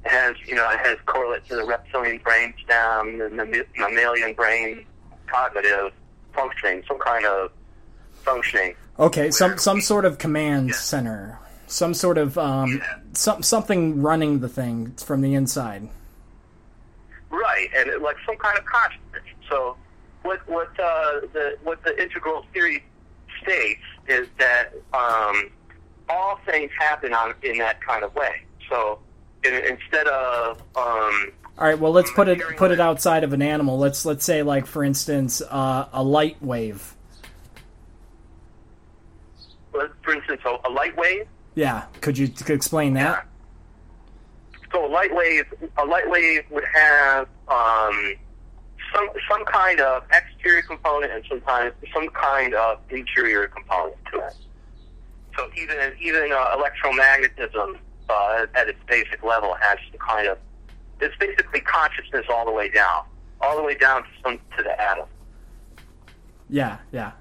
It 0.05 0.11
has, 0.11 0.35
you 0.45 0.55
know, 0.55 0.69
it 0.69 0.79
has 0.79 0.97
correlate 1.05 1.45
to 1.47 1.55
the 1.55 1.63
reptilian 1.63 2.19
brainstem 2.19 3.25
and 3.25 3.39
the 3.39 3.65
mammalian 3.77 4.33
brain 4.33 4.85
cognitive 5.27 5.93
functioning, 6.33 6.83
some 6.87 6.99
kind 6.99 7.25
of 7.25 7.51
functioning. 8.23 8.75
Okay, 8.99 9.31
some 9.31 9.57
some 9.57 9.81
sort 9.81 10.05
of 10.05 10.17
command 10.17 10.75
center, 10.75 11.39
some 11.67 11.93
sort 11.93 12.17
of 12.17 12.37
um, 12.37 12.81
some 13.13 13.41
something 13.41 14.01
running 14.01 14.39
the 14.39 14.49
thing 14.49 14.91
from 14.91 15.21
the 15.21 15.33
inside. 15.33 15.89
Right, 17.29 17.69
and 17.75 17.89
it, 17.89 18.01
like 18.01 18.17
some 18.25 18.37
kind 18.37 18.57
of 18.57 18.65
consciousness. 18.65 19.23
So, 19.49 19.75
what 20.21 20.47
what 20.47 20.69
uh, 20.79 21.21
the 21.33 21.57
what 21.63 21.83
the 21.83 21.99
integral 22.01 22.45
theory 22.53 22.83
states 23.41 23.81
is 24.07 24.27
that 24.37 24.73
um, 24.93 25.49
all 26.09 26.39
things 26.45 26.69
happen 26.79 27.13
on 27.13 27.33
in 27.41 27.57
that 27.57 27.81
kind 27.81 28.03
of 28.03 28.13
way. 28.13 28.43
So, 28.69 28.99
instead 29.45 30.07
of 30.07 30.57
um, 30.75 31.31
All 31.57 31.67
right, 31.67 31.77
well 31.77 31.91
let's 31.91 32.11
put 32.11 32.27
it 32.27 32.41
put 32.57 32.71
it 32.71 32.79
outside 32.79 33.23
of 33.23 33.33
an 33.33 33.41
animal. 33.41 33.77
Let's 33.77 34.05
let's 34.05 34.25
say 34.25 34.43
like 34.43 34.65
for 34.65 34.83
instance 34.83 35.41
uh, 35.41 35.87
a 35.93 36.03
light 36.03 36.41
wave. 36.41 36.95
for 39.71 40.13
instance, 40.13 40.41
a, 40.45 40.69
light 40.69 40.95
wave. 40.97 41.27
Yeah, 41.55 41.85
could 42.01 42.17
you 42.17 42.27
could 42.27 42.55
explain 42.55 42.93
that? 42.93 43.25
So, 44.71 44.85
a 44.85 44.87
light 44.87 45.13
wave 45.13 45.45
a 45.77 45.85
light 45.85 46.09
wave 46.09 46.43
would 46.49 46.65
have 46.73 47.27
um, 47.47 48.15
some 48.93 49.09
some 49.29 49.43
kind 49.45 49.79
of 49.79 50.03
exterior 50.11 50.61
component 50.61 51.11
and 51.11 51.23
sometimes 51.27 51.73
some 51.93 52.09
kind 52.09 52.53
of 52.53 52.79
interior 52.89 53.47
component 53.47 53.97
to 54.11 54.19
it. 54.19 54.35
So 55.35 55.49
even 55.57 55.93
even 55.99 56.31
uh, 56.31 56.57
electromagnetism 56.57 57.77
uh, 58.09 58.45
at 58.55 58.67
its 58.67 58.79
basic 58.87 59.23
level 59.23 59.55
has 59.59 59.77
some 59.89 59.99
kind 59.99 60.27
of 60.27 60.37
it's 60.99 61.15
basically 61.17 61.61
consciousness 61.61 62.25
all 62.29 62.45
the 62.45 62.51
way 62.51 62.69
down, 62.69 63.03
all 63.41 63.57
the 63.57 63.63
way 63.63 63.75
down 63.75 64.03
to 64.03 64.09
some 64.23 64.39
to 64.57 64.63
the 64.63 64.81
atom. 64.81 65.05
Yeah, 66.49 66.77
yeah. 66.91 67.11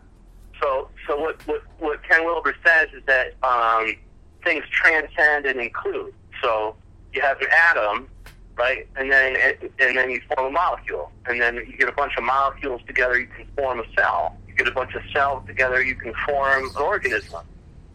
So 0.60 0.88
so 1.06 1.18
what 1.18 1.46
what, 1.46 1.62
what 1.78 2.02
Ken 2.08 2.24
Wilber 2.24 2.54
says 2.64 2.88
is 2.94 3.02
that 3.06 3.34
um, 3.42 3.96
things 4.44 4.64
transcend 4.70 5.46
and 5.46 5.60
include. 5.60 6.14
So 6.42 6.76
you 7.12 7.20
have 7.22 7.40
an 7.40 7.48
atom, 7.70 8.08
right, 8.56 8.86
and 8.96 9.10
then 9.10 9.36
and 9.80 9.96
then 9.96 10.10
you 10.10 10.20
form 10.34 10.48
a 10.48 10.50
molecule, 10.50 11.10
and 11.26 11.40
then 11.40 11.56
you 11.56 11.76
get 11.76 11.88
a 11.88 11.92
bunch 11.92 12.12
of 12.16 12.24
molecules 12.24 12.80
together, 12.86 13.18
you 13.18 13.26
can 13.26 13.46
form 13.56 13.80
a 13.80 13.84
cell. 13.96 14.36
You 14.46 14.54
get 14.54 14.68
a 14.68 14.72
bunch 14.72 14.94
of 14.94 15.02
cells 15.12 15.46
together, 15.46 15.82
you 15.82 15.94
can 15.94 16.12
form 16.26 16.64
an 16.64 16.76
organism 16.76 17.40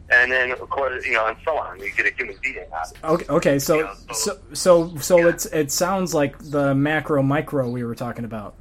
and 0.10 0.32
then 0.32 0.52
of 0.52 0.70
course 0.70 1.06
you 1.06 1.14
know 1.14 1.28
and 1.28 1.38
so 1.44 1.58
on. 1.58 1.80
You 1.80 1.92
get 1.94 2.06
a 2.06 2.16
human 2.16 2.36
being 2.42 2.58
out 2.74 2.92
of 2.92 2.92
it. 2.92 3.04
Okay, 3.04 3.26
okay. 3.30 3.60
So, 3.60 3.76
Yeah, 3.80 3.94
so- 4.14 4.14
so, 4.14 4.40
so, 4.54 4.96
so 4.98 5.18
Yeah. 5.20 5.28
it's 5.30 5.46
it 5.48 5.72
sounds 5.72 6.14
like 6.14 6.38
the 6.40 6.74
macro 6.76 7.22
micro 7.22 7.70
we 7.70 7.84
were 7.84 7.96
talking 7.96 8.26
about. 8.26 8.56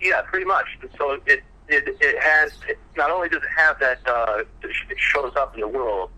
Yeah, 0.00 0.22
pretty 0.22 0.44
much. 0.46 0.66
So 0.98 1.12
it 1.26 1.42
it 1.68 1.96
it 2.00 2.22
has 2.22 2.52
it, 2.68 2.78
not 2.96 3.10
only 3.10 3.28
does 3.28 3.42
it 3.42 3.48
have 3.56 3.78
that 3.80 3.98
uh, 4.06 4.42
it 4.62 4.98
shows 4.98 5.32
up 5.36 5.54
in 5.54 5.60
the 5.60 5.68
world, 5.68 6.10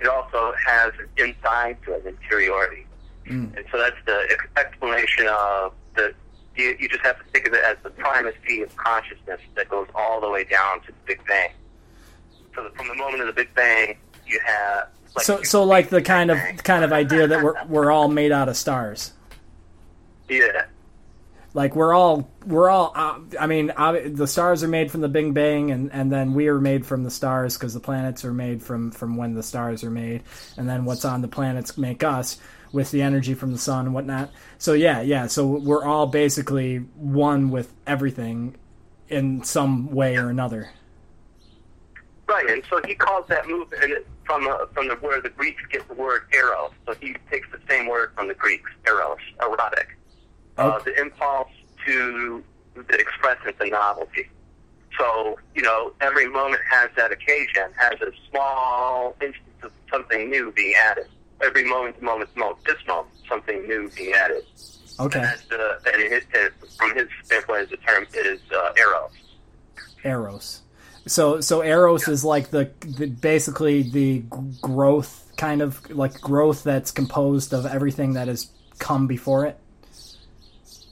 it 0.00 0.06
also 0.08 0.52
has 0.66 0.92
an 0.98 1.08
inside 1.28 1.78
to 1.84 1.92
it, 1.94 2.06
interiority, 2.06 2.86
Mm. 3.26 3.56
and 3.56 3.64
so 3.72 3.78
that's 3.78 3.96
the 4.06 4.36
explanation 4.56 5.26
of 5.28 5.72
the. 5.96 6.14
You, 6.56 6.76
you 6.78 6.88
just 6.88 7.02
have 7.02 7.18
to 7.18 7.24
think 7.32 7.48
of 7.48 7.54
it 7.54 7.64
as 7.64 7.76
the 7.82 7.90
primacy 7.90 8.62
of 8.62 8.76
consciousness 8.76 9.40
that 9.56 9.68
goes 9.68 9.88
all 9.94 10.20
the 10.20 10.28
way 10.30 10.44
down 10.44 10.80
to 10.82 10.86
the 10.88 10.92
Big 11.04 11.20
Bang. 11.26 11.50
So 12.54 12.70
from 12.76 12.88
the 12.88 12.94
moment 12.94 13.20
of 13.20 13.26
the 13.26 13.32
Big 13.32 13.52
Bang, 13.54 13.96
you 14.26 14.40
have 14.44 14.88
like 15.16 15.24
so, 15.24 15.42
so 15.42 15.64
like 15.64 15.88
the 15.90 16.02
kind 16.02 16.30
of 16.30 16.38
kind 16.62 16.84
of 16.84 16.92
idea 16.92 17.26
that 17.26 17.42
we're 17.42 17.54
we're 17.66 17.90
all 17.90 18.08
made 18.08 18.32
out 18.32 18.48
of 18.48 18.56
stars. 18.56 19.12
yeah. 20.28 20.66
Like 21.56 21.76
we're 21.76 21.94
all 21.94 22.28
we're 22.46 22.68
all. 22.68 22.90
Uh, 22.96 23.20
I 23.38 23.46
mean, 23.46 23.70
ob- 23.70 24.16
the 24.16 24.26
stars 24.26 24.64
are 24.64 24.68
made 24.68 24.90
from 24.90 25.02
the 25.02 25.08
Big 25.08 25.32
Bang, 25.34 25.70
and 25.70 25.92
and 25.92 26.10
then 26.10 26.34
we 26.34 26.48
are 26.48 26.60
made 26.60 26.84
from 26.84 27.04
the 27.04 27.12
stars 27.12 27.56
because 27.56 27.72
the 27.72 27.80
planets 27.80 28.24
are 28.24 28.32
made 28.32 28.60
from 28.60 28.90
from 28.90 29.16
when 29.16 29.34
the 29.34 29.42
stars 29.44 29.84
are 29.84 29.90
made, 29.90 30.24
and 30.56 30.68
then 30.68 30.84
what's 30.84 31.04
on 31.04 31.22
the 31.22 31.28
planets 31.28 31.78
make 31.78 32.02
us 32.02 32.38
with 32.72 32.90
the 32.90 33.02
energy 33.02 33.34
from 33.34 33.52
the 33.52 33.58
sun 33.58 33.86
and 33.86 33.94
whatnot. 33.94 34.30
So 34.58 34.72
yeah, 34.72 35.00
yeah. 35.00 35.28
So 35.28 35.46
we're 35.46 35.84
all 35.84 36.08
basically 36.08 36.78
one 36.96 37.50
with 37.50 37.72
everything 37.86 38.56
in 39.08 39.44
some 39.44 39.92
way 39.92 40.16
or 40.16 40.30
another. 40.30 40.70
Right, 42.26 42.48
and 42.48 42.62
so 42.70 42.80
he 42.86 42.94
calls 42.94 43.26
that 43.28 43.46
movement 43.46 44.06
from 44.24 44.46
uh, 44.48 44.66
from 44.72 44.88
the 44.88 44.94
where 44.96 45.20
the 45.20 45.28
Greeks 45.28 45.62
get 45.70 45.86
the 45.88 45.94
word 45.94 46.22
eros. 46.32 46.70
So 46.86 46.94
he 46.94 47.14
takes 47.30 47.46
the 47.52 47.60
same 47.68 47.86
word 47.86 48.12
from 48.16 48.28
the 48.28 48.34
Greeks, 48.34 48.70
eros, 48.86 49.18
erotic, 49.42 49.96
uh, 50.56 50.78
Okay. 50.78 50.90
the 50.92 51.00
impulse 51.00 51.48
to 51.86 52.42
the 52.74 52.98
expressiveness 52.98 53.56
and 53.60 53.70
novelty. 53.72 54.28
So 54.98 55.38
you 55.54 55.60
know, 55.62 55.92
every 56.00 56.26
moment 56.28 56.62
has 56.70 56.88
that 56.96 57.12
occasion, 57.12 57.64
has 57.76 58.00
a 58.00 58.10
small 58.30 59.14
instance 59.20 59.40
of 59.62 59.72
something 59.90 60.30
new 60.30 60.50
being 60.52 60.74
added. 60.80 61.06
Every 61.42 61.64
moment, 61.64 62.00
moment, 62.00 62.34
moment, 62.36 62.64
this 62.64 62.78
moment, 62.86 63.08
something 63.28 63.66
new 63.68 63.90
being 63.96 64.14
added. 64.14 64.44
Okay, 64.98 65.18
And 65.18 65.28
that's 65.28 65.42
the 65.48 65.78
and 65.92 66.00
it, 66.02 66.24
it, 66.32 66.52
from 66.78 66.94
his 66.96 67.08
standpoint, 67.24 67.68
the 67.70 67.76
term 67.78 68.06
is 68.14 68.40
uh, 68.50 68.72
eros. 68.78 69.10
Eros. 70.04 70.62
So 71.06 71.40
so 71.40 71.62
Eros 71.62 72.08
is 72.08 72.24
like 72.24 72.50
the, 72.50 72.70
the 72.80 73.06
basically 73.06 73.82
the 73.82 74.24
growth 74.62 75.32
kind 75.36 75.60
of 75.60 75.90
like 75.90 76.20
growth 76.20 76.62
that's 76.64 76.90
composed 76.90 77.52
of 77.52 77.66
everything 77.66 78.14
that 78.14 78.28
has 78.28 78.50
come 78.78 79.06
before 79.06 79.44
it. 79.44 79.58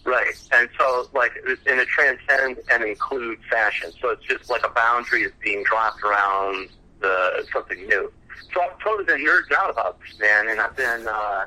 Right, 0.04 0.34
and 0.52 0.68
so 0.78 1.08
like 1.14 1.32
in 1.66 1.78
a 1.78 1.84
transcend 1.84 2.58
and 2.70 2.82
include 2.82 3.38
fashion. 3.50 3.92
So 4.00 4.10
it's 4.10 4.24
just 4.24 4.50
like 4.50 4.66
a 4.66 4.70
boundary 4.70 5.22
is 5.22 5.32
being 5.42 5.62
dropped 5.62 6.02
around 6.02 6.68
the 7.00 7.46
something 7.52 7.86
new. 7.86 8.12
So 8.52 8.60
I've 8.60 8.78
totally 8.80 9.04
been 9.04 9.24
nerded 9.24 9.52
out 9.56 9.70
about 9.70 10.00
this 10.00 10.18
man, 10.18 10.48
and 10.48 10.60
I've 10.60 10.76
been 10.76 11.06
uh, 11.06 11.46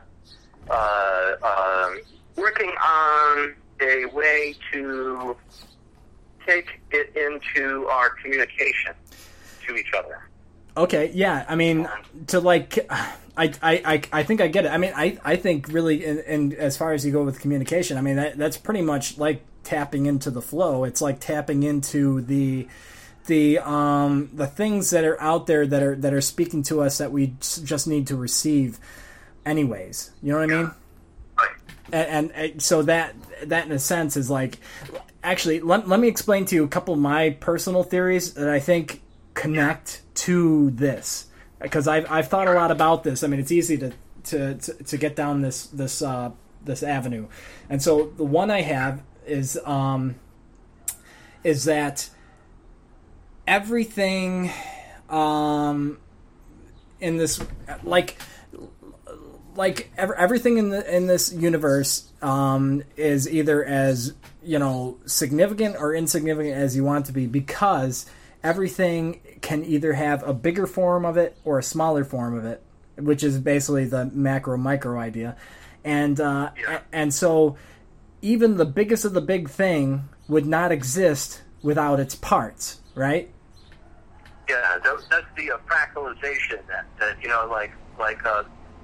uh, 0.70 1.36
um, 1.43 1.99
working 2.36 2.72
on 2.84 3.55
a 3.82 4.05
way 4.05 4.55
to 4.72 5.36
take 6.46 6.80
it 6.91 7.16
into 7.16 7.88
our 7.88 8.10
communication 8.10 8.93
to 9.68 9.76
each 9.76 9.93
other. 9.98 10.22
Okay, 10.78 11.12
yeah. 11.14 11.46
I 11.48 11.56
mean, 11.56 11.88
to 12.28 12.39
like, 12.39 12.86
I, 12.89 13.14
I, 13.38 13.54
I, 13.62 14.02
I 14.12 14.24
think 14.24 14.41
I 14.41 14.48
get 14.48 14.66
it. 14.66 14.70
I 14.70 14.78
mean, 14.78 14.93
I, 14.96 15.18
I 15.24 15.36
think 15.38 15.70
really, 15.70 16.06
in 16.06 16.54
as 16.54 16.76
far 16.78 16.93
as 16.93 17.06
you 17.06 17.12
go 17.12 17.24
with 17.24 17.39
communication, 17.39 17.98
I 17.98 18.02
mean 18.02 18.18
that 18.18 18.38
that's 18.38 18.58
pretty 18.58 18.82
much 18.82 19.18
like 19.18 19.41
tapping 19.64 20.06
into 20.06 20.30
the 20.30 20.41
flow. 20.41 20.84
It's 20.84 21.02
like 21.02 21.20
tapping 21.20 21.64
into 21.64 22.22
the, 22.22 22.68
the 23.28 23.58
um 23.60 24.30
the 24.34 24.48
things 24.48 24.91
that 24.91 25.04
are 25.04 25.20
out 25.22 25.48
there 25.48 25.66
that 25.66 25.82
are 25.82 25.96
that 25.96 26.14
are 26.14 26.22
speaking 26.22 26.62
to 26.64 26.82
us 26.82 26.98
that 27.00 27.12
we 27.12 27.36
just 27.39 27.88
need 27.88 28.08
to 28.08 28.16
receive, 28.16 28.80
anyways. 29.46 30.12
You 30.22 30.34
know 30.34 30.39
what 30.39 30.52
I 30.52 30.56
mean? 30.56 30.72
Right. 31.38 31.50
and, 31.91 32.08
and, 32.08 32.32
and 32.32 32.62
so 32.62 32.82
that 32.84 33.16
that 33.46 33.66
in 33.66 33.72
a 33.72 33.80
sense 33.80 34.18
is 34.18 34.30
like 34.30 34.60
actually 35.26 35.60
let, 35.60 35.88
let 35.88 36.00
me 36.00 36.08
explain 36.08 36.46
to 36.46 36.56
you 36.56 36.64
a 36.64 36.68
couple 36.68 36.94
of 36.94 37.00
my 37.00 37.32
personal 37.32 37.84
theories 37.84 38.34
that 38.34 38.50
i 38.50 38.60
think 38.60 39.02
connect 39.36 40.02
to 40.16 40.72
this. 40.72 41.28
Because 41.62 41.88
I've, 41.88 42.10
I've 42.12 42.28
thought 42.28 42.48
a 42.48 42.54
lot 42.54 42.72
about 42.72 43.04
this. 43.04 43.24
I 43.24 43.28
mean 43.28 43.40
it's 43.40 43.52
easy 43.52 43.78
to 43.78 43.94
to, 44.24 44.56
to, 44.56 44.74
to 44.84 44.98
get 44.98 45.16
down 45.16 45.42
this 45.42 45.68
this 45.68 46.02
uh, 46.02 46.32
this 46.64 46.82
avenue. 46.82 47.28
And 47.70 47.82
so 47.84 48.12
the 48.18 48.24
one 48.24 48.50
i 48.50 48.62
have 48.62 49.04
is 49.28 49.60
um 49.66 50.16
is 51.44 51.66
that 51.66 52.10
everything 53.48 54.52
um 55.10 56.00
in 57.00 57.18
this 57.18 57.40
like 57.84 58.18
like 59.56 59.92
ev- 59.98 60.12
everything 60.18 60.58
in 60.58 60.70
the 60.70 60.96
in 60.96 61.08
this 61.08 61.32
universe 61.32 62.12
um, 62.22 62.84
is 62.98 63.30
either 63.32 63.64
as 63.64 64.14
you 64.46 64.60
know 64.60 64.98
significant 65.06 65.76
or 65.78 65.93
insignificant 65.93 66.56
as 66.56 66.76
you 66.76 66.84
want 66.84 67.06
to 67.08 67.12
be 67.12 67.26
because 67.28 68.06
everything 68.43 69.20
can 69.41 69.64
either 69.66 69.93
have 69.93 70.22
a 70.28 70.34
bigger 70.34 70.68
form 70.68 71.04
of 71.06 71.18
it 71.18 71.36
or 71.43 71.58
a 71.60 71.64
smaller 71.64 72.04
form 72.04 72.38
of 72.38 72.46
it, 72.46 72.62
which 72.98 73.24
is 73.24 73.39
basically 73.39 73.86
the 73.86 74.06
macro 74.14 74.58
micro 74.58 75.00
idea, 75.00 75.36
and 75.84 76.20
uh, 76.20 76.52
Yeah. 76.58 76.80
and 76.93 77.14
so 77.14 77.58
even 78.22 78.58
the 78.58 78.66
biggest 78.66 79.06
of 79.06 79.14
the 79.14 79.22
big 79.22 79.50
thing 79.50 80.08
would 80.28 80.46
not 80.46 80.72
exist 80.72 81.41
without 81.62 82.00
its 82.00 82.16
parts, 82.16 82.80
right? 82.96 83.30
Yeah, 84.50 84.78
that, 84.84 84.98
that's 85.10 85.26
the 85.36 85.52
uh, 85.52 85.58
fractalization 85.68 86.60
that, 86.68 86.86
that 87.00 87.22
you 87.22 87.28
know, 87.30 87.48
like 87.50 87.72
like 88.00 88.24
uh, 88.26 88.43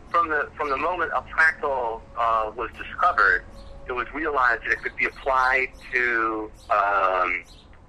from 0.10 0.30
the 0.30 0.50
from 0.56 0.70
the 0.70 0.78
moment 0.78 1.12
a 1.16 1.22
fractal 1.22 2.02
uh, 2.18 2.52
was 2.56 2.70
discovered, 2.78 3.44
it 3.88 3.92
was 3.92 4.08
realized 4.14 4.64
that 4.64 4.72
it 4.72 4.82
could 4.82 4.96
be 4.96 5.06
applied 5.06 5.70
to 5.94 6.52
um, 6.70 7.44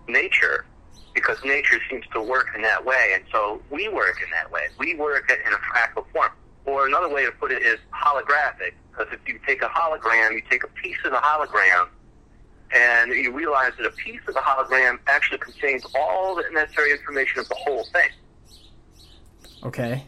nature 0.08 0.64
because 1.14 1.38
nature 1.44 1.78
seems 1.90 2.04
to 2.12 2.22
work 2.22 2.48
in 2.54 2.62
that 2.62 2.84
way, 2.84 3.12
and 3.14 3.24
so 3.30 3.60
we 3.70 3.88
work 3.88 4.16
in 4.22 4.30
that 4.30 4.50
way. 4.50 4.62
We 4.78 4.94
work 4.94 5.30
in 5.30 5.52
a 5.52 5.56
fractal 5.56 6.06
form. 6.12 6.30
Or 6.64 6.86
another 6.86 7.08
way 7.08 7.24
to 7.24 7.32
put 7.32 7.50
it 7.50 7.62
is 7.62 7.78
holographic, 7.92 8.72
because 8.90 9.12
if 9.12 9.20
you 9.26 9.38
take 9.46 9.62
a 9.62 9.68
hologram, 9.68 10.32
you 10.32 10.42
take 10.48 10.64
a 10.64 10.68
piece 10.68 10.96
of 11.04 11.10
the 11.10 11.18
hologram, 11.18 11.88
and 12.74 13.12
you 13.12 13.32
realize 13.32 13.72
that 13.78 13.86
a 13.86 13.90
piece 13.90 14.20
of 14.28 14.34
the 14.34 14.40
hologram 14.40 14.98
actually 15.06 15.38
contains 15.38 15.84
all 15.94 16.36
the 16.36 16.44
necessary 16.52 16.92
information 16.92 17.40
of 17.40 17.48
the 17.48 17.56
whole 17.56 17.84
thing. 17.92 18.08
Okay. 19.64 20.04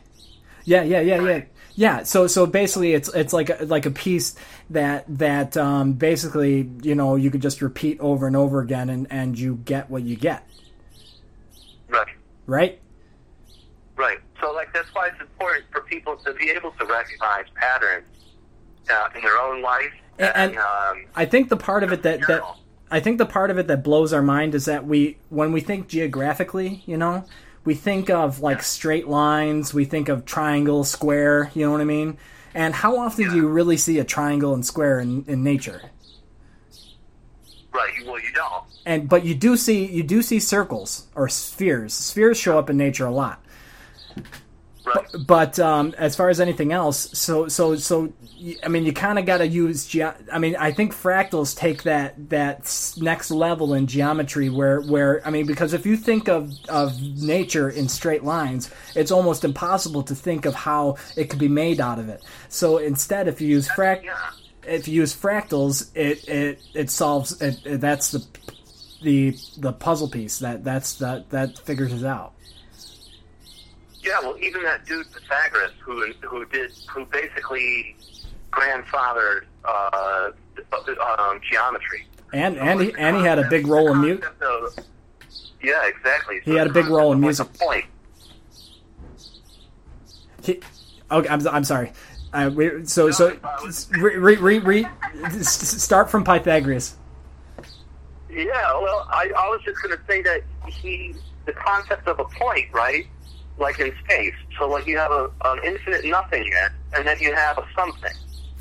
Yeah, 0.65 0.83
yeah, 0.83 1.01
yeah, 1.01 1.21
yeah. 1.23 1.43
Yeah, 1.77 2.05
so 2.05 2.29
so 2.29 2.47
basically 2.47 2.95
it's 2.95 3.13
it's 3.13 3.33
like 3.33 3.51
a, 3.51 3.65
like 3.65 3.85
a 3.85 3.91
piece 3.91 4.37
that 4.71 5.05
that 5.09 5.57
um, 5.57 5.93
basically, 5.95 6.71
you 6.83 6.95
know, 6.95 7.17
you 7.17 7.31
could 7.31 7.43
just 7.43 7.61
repeat 7.63 7.99
over 8.01 8.27
and 8.27 8.37
over 8.37 8.61
again 8.61 8.89
and 8.91 9.07
and 9.11 9.39
you 9.39 9.57
get 9.65 9.91
what 9.91 10.03
you 10.03 10.17
get, 10.17 10.47
Right. 11.89 12.09
right? 12.47 12.81
Right. 13.97 14.19
So, 14.41 14.53
like, 14.53 14.73
that's 14.73 14.89
why 14.93 15.09
it's 15.09 15.21
important 15.21 15.65
for 15.71 15.83
people 15.83 16.17
to 16.17 16.33
be 16.35 16.51
able 16.51 16.73
to 16.73 16.85
recognize 16.87 17.45
patterns 17.55 18.07
uh, 18.91 19.09
in 19.15 19.23
their 19.23 19.39
own 19.39 19.63
life. 19.63 19.93
And- 20.19 20.33
And, 20.35 20.57
um, 20.59 21.05
I 21.15 21.25
think 21.25 21.49
the 21.49 21.57
part 21.57 21.83
of 21.83 21.93
it 21.93 22.03
that 22.03 22.27
that 22.27 22.43
I 22.91 23.01
think 23.01 23.19
the 23.19 23.27
part 23.27 23.51
of 23.51 23.59
it 23.59 23.67
that 23.69 23.83
blows 23.83 24.13
our 24.13 24.23
mind 24.23 24.55
is 24.55 24.65
that 24.67 24.87
we 24.87 25.17
when 25.29 25.53
we 25.53 25.61
think 25.61 25.89
geographically, 25.89 26.83
you 26.87 26.97
know, 26.97 27.25
we 27.65 27.75
think 27.75 28.11
of 28.11 28.41
like 28.41 28.63
straight 28.63 29.09
lines, 29.09 29.73
we 29.75 29.85
think 29.85 30.09
of 30.09 30.25
triangle, 30.25 30.85
square, 30.85 31.51
you 31.55 31.65
know 31.67 31.73
what 31.73 31.81
I 31.81 31.85
mean? 31.85 32.19
And 32.55 32.75
how 32.75 32.97
often 32.99 33.29
do 33.31 33.37
you 33.37 33.49
really 33.49 33.77
see 33.77 33.99
a 33.99 34.05
triangle 34.05 34.55
and 34.55 34.65
square 34.65 35.01
in, 35.01 35.25
in 35.27 35.43
nature? 35.43 35.83
right. 37.73 37.93
Well, 38.07 38.21
you 38.21 38.33
don't. 38.33 38.65
and 38.87 39.09
but 39.09 39.25
you 39.25 39.35
do 39.35 39.57
see 39.57 39.85
you 39.87 40.03
do 40.05 40.23
see 40.23 40.39
circles 40.39 41.09
or 41.15 41.29
spheres. 41.29 41.93
Spheres 41.93 42.39
show 42.39 42.59
up 42.59 42.71
in 42.71 42.77
nature 42.77 43.07
a 43.07 43.11
lot. 43.11 43.45
But 45.27 45.59
um, 45.59 45.95
as 45.97 46.15
far 46.15 46.29
as 46.29 46.41
anything 46.41 46.73
else, 46.73 47.09
so 47.19 47.49
so 47.49 47.77
so, 47.77 48.13
I 48.63 48.69
mean, 48.69 48.85
you 48.85 48.93
kind 48.93 49.19
of 49.19 49.25
got 49.25 49.39
to 49.39 49.47
use. 49.47 49.87
Ge- 49.87 50.03
I 50.33 50.39
mean, 50.39 50.57
I 50.57 50.73
think 50.73 50.93
fractals 50.95 51.57
take 51.57 51.85
that 51.85 52.29
that 52.31 52.93
next 52.99 53.31
level 53.31 53.73
in 53.75 53.87
geometry, 53.87 54.51
where 54.51 54.81
where 54.83 55.27
I 55.27 55.31
mean, 55.31 55.47
because 55.47 55.73
if 55.73 55.87
you 55.87 55.97
think 55.97 56.29
of 56.29 56.53
of 56.69 57.01
nature 57.01 57.71
in 57.71 57.89
straight 57.89 58.25
lines, 58.25 58.71
it's 58.95 59.11
almost 59.11 59.45
impossible 59.45 60.03
to 60.05 60.15
think 60.15 60.45
of 60.45 60.55
how 60.55 60.97
it 61.17 61.31
could 61.31 61.39
be 61.39 61.49
made 61.49 61.81
out 61.81 61.99
of 61.99 62.09
it. 62.09 62.23
So 62.49 62.79
instead, 62.79 63.27
if 63.29 63.41
you 63.41 63.49
use 63.49 63.69
frac, 63.69 64.03
Yeah. 64.05 64.17
if 64.65 64.87
you 64.87 64.97
use 64.97 65.15
fractals, 65.17 65.91
it 65.95 66.29
it 66.29 66.61
it 66.75 66.91
solves. 66.91 67.41
It, 67.41 67.65
it, 67.65 67.81
that's 67.81 68.11
the 68.11 68.27
the 69.03 69.37
the 69.59 69.73
puzzle 69.73 70.09
piece 70.09 70.39
that 70.41 70.65
that's 70.65 70.97
that 70.97 71.31
that 71.31 71.59
figures 71.61 71.93
it 71.93 72.05
out. 72.07 72.33
Yeah, 74.05 74.21
well, 74.21 74.37
even 74.39 74.63
that 74.65 74.85
dude 74.85 75.07
Pythagoras, 75.13 75.73
who 75.81 76.13
who 76.23 76.45
did, 76.47 76.71
who 76.91 77.07
basically 77.07 77.97
grandfathered 78.53 79.45
uh, 79.65 80.31
um, 81.19 81.41
geometry. 81.51 82.07
And 82.33 82.59
and 82.59 82.81
he 82.83 82.95
and 82.99 83.17
he 83.17 83.23
had 83.23 83.39
a 83.39 83.49
big 83.49 83.67
role 83.67 83.93
in 83.93 84.01
music. 84.03 84.27
Yeah, 85.63 85.87
exactly. 85.87 86.41
He 86.45 86.55
had 86.55 86.67
a 86.67 86.73
big 86.73 86.87
role 86.87 87.13
in 87.13 87.21
music. 87.21 87.51
Point. 87.55 87.87
He, 90.43 90.61
okay, 91.11 91.29
I'm, 91.29 91.49
I'm 91.49 91.65
sorry. 91.65 91.93
Uh, 92.35 92.51
we, 92.55 92.85
so 92.85 93.11
so 93.11 93.39
re, 93.93 94.17
re, 94.17 94.37
re, 94.37 94.59
re, 94.59 94.87
start 95.41 96.11
from 96.11 96.25
Pythagoras. 96.25 96.97
Yeah, 98.29 98.51
well, 98.83 99.07
I, 99.11 99.31
I 99.39 99.49
was 99.49 99.63
just 99.65 99.81
going 99.81 99.97
to 99.97 100.03
say 100.07 100.21
that 100.23 100.43
he, 100.67 101.15
the 101.47 101.53
concept 101.53 102.09
of 102.09 102.19
a 102.19 102.25
point, 102.25 102.67
right? 102.73 103.07
Like 103.59 103.79
in 103.79 103.93
space. 104.05 104.35
So, 104.59 104.69
like, 104.69 104.87
you 104.87 104.99
have 104.99 105.13
a, 105.13 105.31
an 105.45 105.61
infinite 105.65 106.05
nothingness, 106.05 106.71
and 106.97 107.07
then 107.07 107.19
you 107.21 107.35
have 107.35 107.59
a 107.59 107.67
something. 107.77 108.13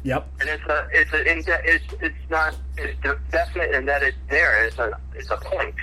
Yep. 0.04 0.30
And 0.42 0.50
it's 0.50 0.64
a, 0.66 0.88
it's 0.92 1.14
a, 1.14 1.74
it's, 1.74 1.86
it's 2.02 2.30
not, 2.30 2.56
it's 2.78 3.00
definite 3.32 3.72
in 3.72 3.86
that 3.86 4.04
it's 4.04 4.18
there. 4.30 4.66
It's 4.66 4.78
a, 4.78 4.98
it's 5.16 5.32
a 5.32 5.38
point, 5.38 5.74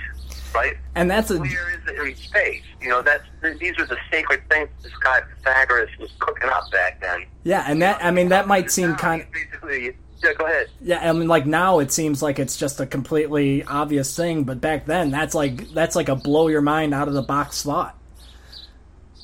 right? 0.53 0.77
And 0.95 1.09
that's 1.09 1.31
a 1.31 1.39
Where 1.39 1.71
is 1.71 1.87
it 1.87 2.07
in 2.07 2.15
space? 2.15 2.61
You 2.81 2.89
know, 2.89 3.01
that's, 3.01 3.23
these 3.59 3.77
are 3.79 3.85
the 3.85 3.97
sacred 4.11 4.47
things 4.49 4.69
this 4.83 4.91
guy 5.03 5.21
Pythagoras 5.21 5.89
was 5.99 6.11
cooking 6.19 6.49
up 6.49 6.69
back 6.71 7.01
then. 7.01 7.25
yeah, 7.43 7.65
and 7.67 7.81
that 7.81 8.03
I 8.03 8.11
mean 8.11 8.29
that 8.29 8.47
might 8.47 8.69
seem 8.71 8.95
kind. 8.95 9.23
of 9.23 9.31
Basically, 9.31 9.95
yeah, 10.23 10.33
go 10.33 10.45
ahead. 10.45 10.67
Yeah, 10.81 11.09
I 11.09 11.13
mean 11.13 11.27
like 11.27 11.47
now 11.47 11.79
it 11.79 11.91
seems 11.91 12.21
like 12.21 12.37
it's 12.37 12.57
just 12.57 12.79
a 12.79 12.85
completely 12.85 13.63
obvious 13.63 14.15
thing, 14.15 14.43
but 14.43 14.61
back 14.61 14.85
then 14.85 15.09
that's 15.09 15.33
like 15.33 15.69
that's 15.71 15.95
like 15.95 16.09
a 16.09 16.15
blow 16.15 16.47
your 16.47 16.61
mind 16.61 16.93
out 16.93 17.07
of 17.07 17.15
the 17.15 17.23
box 17.23 17.63
thought. 17.63 17.97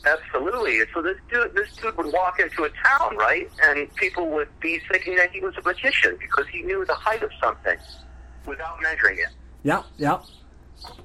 Absolutely. 0.08 0.80
So 0.94 1.02
this 1.02 1.18
dude, 1.30 1.54
this 1.56 1.76
dude 1.76 1.98
would 1.98 2.14
walk 2.14 2.40
into 2.40 2.64
a 2.64 2.70
town, 2.70 3.18
right, 3.18 3.50
and 3.64 3.94
people 3.96 4.30
would 4.30 4.48
be 4.60 4.80
thinking 4.92 5.16
that 5.16 5.32
he 5.32 5.42
was 5.42 5.54
a 5.58 5.62
magician 5.62 6.18
because 6.20 6.46
he 6.48 6.62
knew 6.62 6.86
the 6.86 6.94
height 6.94 7.24
of 7.24 7.32
something 7.42 7.78
without 8.46 8.82
measuring 8.82 9.18
it. 9.18 9.30
Yeah, 9.64 9.84
yeah, 9.98 10.20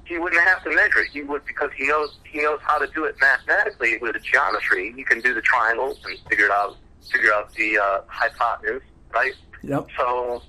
He 0.05 0.17
wouldn't 0.17 0.41
have 0.47 0.63
to 0.63 0.69
measure 0.69 0.99
it. 0.99 1.09
He 1.11 1.21
would 1.21 1.43
because 1.45 1.71
he 1.75 1.87
knows 1.87 2.17
he 2.31 2.41
knows 2.41 2.59
how 2.61 2.77
to 2.77 2.87
do 2.93 3.03
it 3.05 3.15
mathematically 3.19 3.97
with 3.97 4.15
geometry. 4.23 4.93
He 4.95 5.03
can 5.03 5.19
do 5.19 5.33
the 5.33 5.41
triangles 5.41 5.99
and 6.05 6.17
figure 6.29 6.45
it 6.45 6.51
out, 6.51 6.77
figure 7.11 7.33
out 7.33 7.53
the 7.55 7.77
uh, 7.77 8.01
hypotenuse, 8.07 8.83
right? 9.13 9.33
yep. 9.63 9.87
So, 9.97 10.41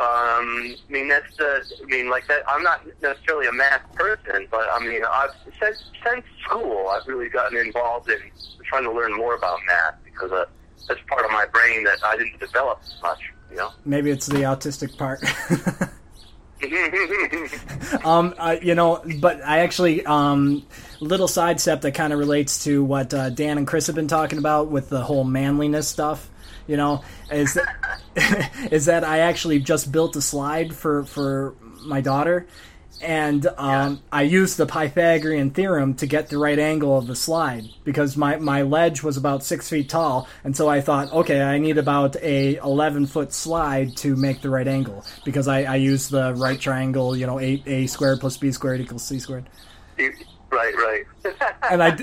um, 0.00 0.06
I 0.06 0.76
mean, 0.88 1.08
that's 1.08 1.36
the. 1.36 1.62
I 1.82 1.84
mean, 1.84 2.08
like 2.08 2.26
that. 2.28 2.42
I'm 2.48 2.62
not 2.62 2.80
necessarily 3.02 3.48
a 3.48 3.52
math 3.52 3.82
person, 3.94 4.48
but 4.50 4.66
I 4.72 4.78
mean, 4.78 5.02
I've 5.04 5.30
since 5.60 5.84
since 6.02 6.24
school, 6.42 6.88
I've 6.88 7.06
really 7.06 7.28
gotten 7.28 7.58
involved 7.58 8.08
in 8.08 8.18
trying 8.64 8.84
to 8.84 8.92
learn 8.92 9.14
more 9.14 9.34
about 9.34 9.58
math 9.66 9.96
because 10.02 10.32
uh, 10.32 10.46
that's 10.88 11.00
part 11.06 11.26
of 11.26 11.30
my 11.32 11.44
brain 11.52 11.84
that 11.84 11.98
I 12.02 12.16
didn't 12.16 12.40
develop 12.40 12.80
much. 13.02 13.20
You 13.50 13.58
know. 13.58 13.72
Maybe 13.84 14.10
it's 14.10 14.26
the 14.26 14.38
autistic 14.38 14.96
part. 14.96 15.20
Um, 18.04 18.34
uh, 18.38 18.56
you 18.60 18.74
know, 18.74 19.02
but 19.18 19.42
I 19.44 19.60
actually 19.60 20.04
um, 20.04 20.66
little 21.00 21.26
sidestep 21.26 21.80
that 21.80 21.92
kind 21.92 22.12
of 22.12 22.18
relates 22.18 22.64
to 22.64 22.84
what 22.84 23.12
uh, 23.14 23.30
Dan 23.30 23.58
and 23.58 23.66
Chris 23.66 23.86
have 23.86 23.96
been 23.96 24.08
talking 24.08 24.38
about 24.38 24.68
with 24.68 24.88
the 24.88 25.00
whole 25.00 25.24
manliness 25.24 25.88
stuff. 25.88 26.29
You 26.70 26.76
know, 26.76 27.02
is 27.32 27.54
that, 27.54 28.00
is 28.70 28.86
that 28.86 29.02
I 29.02 29.18
actually 29.18 29.58
just 29.58 29.90
built 29.90 30.14
a 30.14 30.22
slide 30.22 30.72
for 30.72 31.02
for 31.02 31.56
my 31.84 32.00
daughter, 32.00 32.46
and 33.02 33.44
um, 33.58 34.00
I 34.12 34.22
used 34.22 34.56
the 34.56 34.66
Pythagorean 34.66 35.50
theorem 35.50 35.94
to 35.94 36.06
get 36.06 36.28
the 36.28 36.38
right 36.38 36.60
angle 36.60 36.96
of 36.96 37.08
the 37.08 37.16
slide 37.16 37.64
because 37.82 38.16
my, 38.16 38.36
my 38.36 38.62
ledge 38.62 39.02
was 39.02 39.16
about 39.16 39.42
six 39.42 39.68
feet 39.68 39.88
tall, 39.88 40.28
and 40.44 40.56
so 40.56 40.68
I 40.68 40.80
thought, 40.80 41.12
okay, 41.12 41.42
I 41.42 41.58
need 41.58 41.76
about 41.76 42.14
a 42.22 42.58
eleven 42.58 43.06
foot 43.06 43.32
slide 43.32 43.96
to 43.96 44.14
make 44.14 44.40
the 44.40 44.48
right 44.48 44.68
angle 44.68 45.04
because 45.24 45.48
I, 45.48 45.64
I 45.64 45.74
used 45.74 46.12
the 46.12 46.34
right 46.34 46.60
triangle, 46.60 47.16
you 47.16 47.26
know, 47.26 47.40
a 47.40 47.60
a 47.66 47.86
squared 47.88 48.20
plus 48.20 48.36
b 48.36 48.52
squared 48.52 48.80
equals 48.80 49.02
c 49.02 49.18
squared, 49.18 49.48
right, 49.98 50.14
right. 50.76 51.04
and 51.68 51.82
I. 51.82 51.98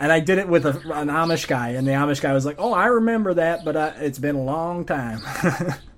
And 0.00 0.10
I 0.10 0.18
did 0.18 0.38
it 0.38 0.48
with 0.48 0.66
a, 0.66 0.70
an 0.94 1.08
Amish 1.08 1.46
guy, 1.46 1.70
and 1.70 1.86
the 1.86 1.92
Amish 1.92 2.20
guy 2.22 2.32
was 2.32 2.46
like, 2.46 2.56
"Oh, 2.58 2.72
I 2.72 2.86
remember 2.86 3.34
that, 3.34 3.64
but 3.64 3.76
uh, 3.76 3.92
it's 3.98 4.18
been 4.18 4.34
a 4.34 4.42
long 4.42 4.84
time." 4.86 5.20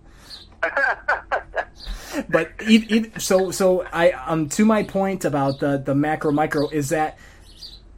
but 2.29 2.51
e- 2.69 2.85
e- 2.89 3.11
so 3.19 3.51
so 3.51 3.87
I 3.93 4.11
um 4.13 4.49
to 4.51 4.65
my 4.65 4.83
point 4.83 5.25
about 5.25 5.61
the 5.61 5.79
the 5.79 5.95
macro 5.95 6.33
micro 6.33 6.69
is 6.69 6.91
that 6.91 7.19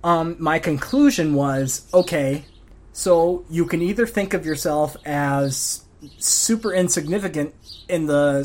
um 0.02 0.36
my 0.38 0.58
conclusion 0.58 1.34
was 1.34 1.88
okay 1.92 2.44
so 2.92 3.44
you 3.50 3.66
can 3.66 3.82
either 3.82 4.06
think 4.06 4.34
of 4.34 4.46
yourself 4.46 4.96
as 5.04 5.84
super 6.18 6.72
insignificant 6.72 7.54
in 7.88 8.06
the 8.06 8.44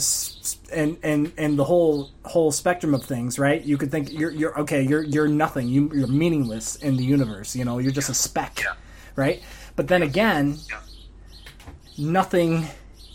in 0.69 0.97
in 1.03 1.31
in 1.37 1.55
the 1.55 1.63
whole 1.63 2.09
whole 2.25 2.51
spectrum 2.51 2.93
of 2.93 3.03
things 3.03 3.37
right 3.39 3.63
you 3.63 3.77
could 3.77 3.91
think 3.91 4.11
you're 4.11 4.31
you're 4.31 4.57
okay 4.59 4.81
you're 4.81 5.03
you're 5.03 5.27
nothing 5.27 5.67
you, 5.67 5.91
you're 5.93 6.07
meaningless 6.07 6.75
in 6.77 6.97
the 6.97 7.03
universe 7.03 7.55
you 7.55 7.65
know 7.65 7.77
you're 7.79 7.91
just 7.91 8.09
a 8.09 8.13
speck 8.13 8.59
Yeah. 8.61 8.73
right 9.15 9.41
but 9.75 9.87
then 9.87 10.01
again 10.03 10.57
Yeah. 10.69 10.79
nothing 11.97 12.65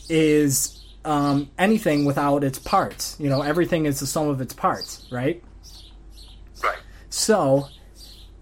is 0.08 0.80
um, 1.04 1.50
anything 1.58 2.04
without 2.04 2.42
its 2.44 2.58
parts. 2.58 3.16
You 3.18 3.28
know, 3.28 3.42
everything 3.42 3.84
is 3.86 4.00
the 4.00 4.06
sum 4.06 4.28
of 4.28 4.40
its 4.40 4.54
parts, 4.54 5.06
right? 5.10 5.42
right. 6.62 6.78
So, 7.10 7.68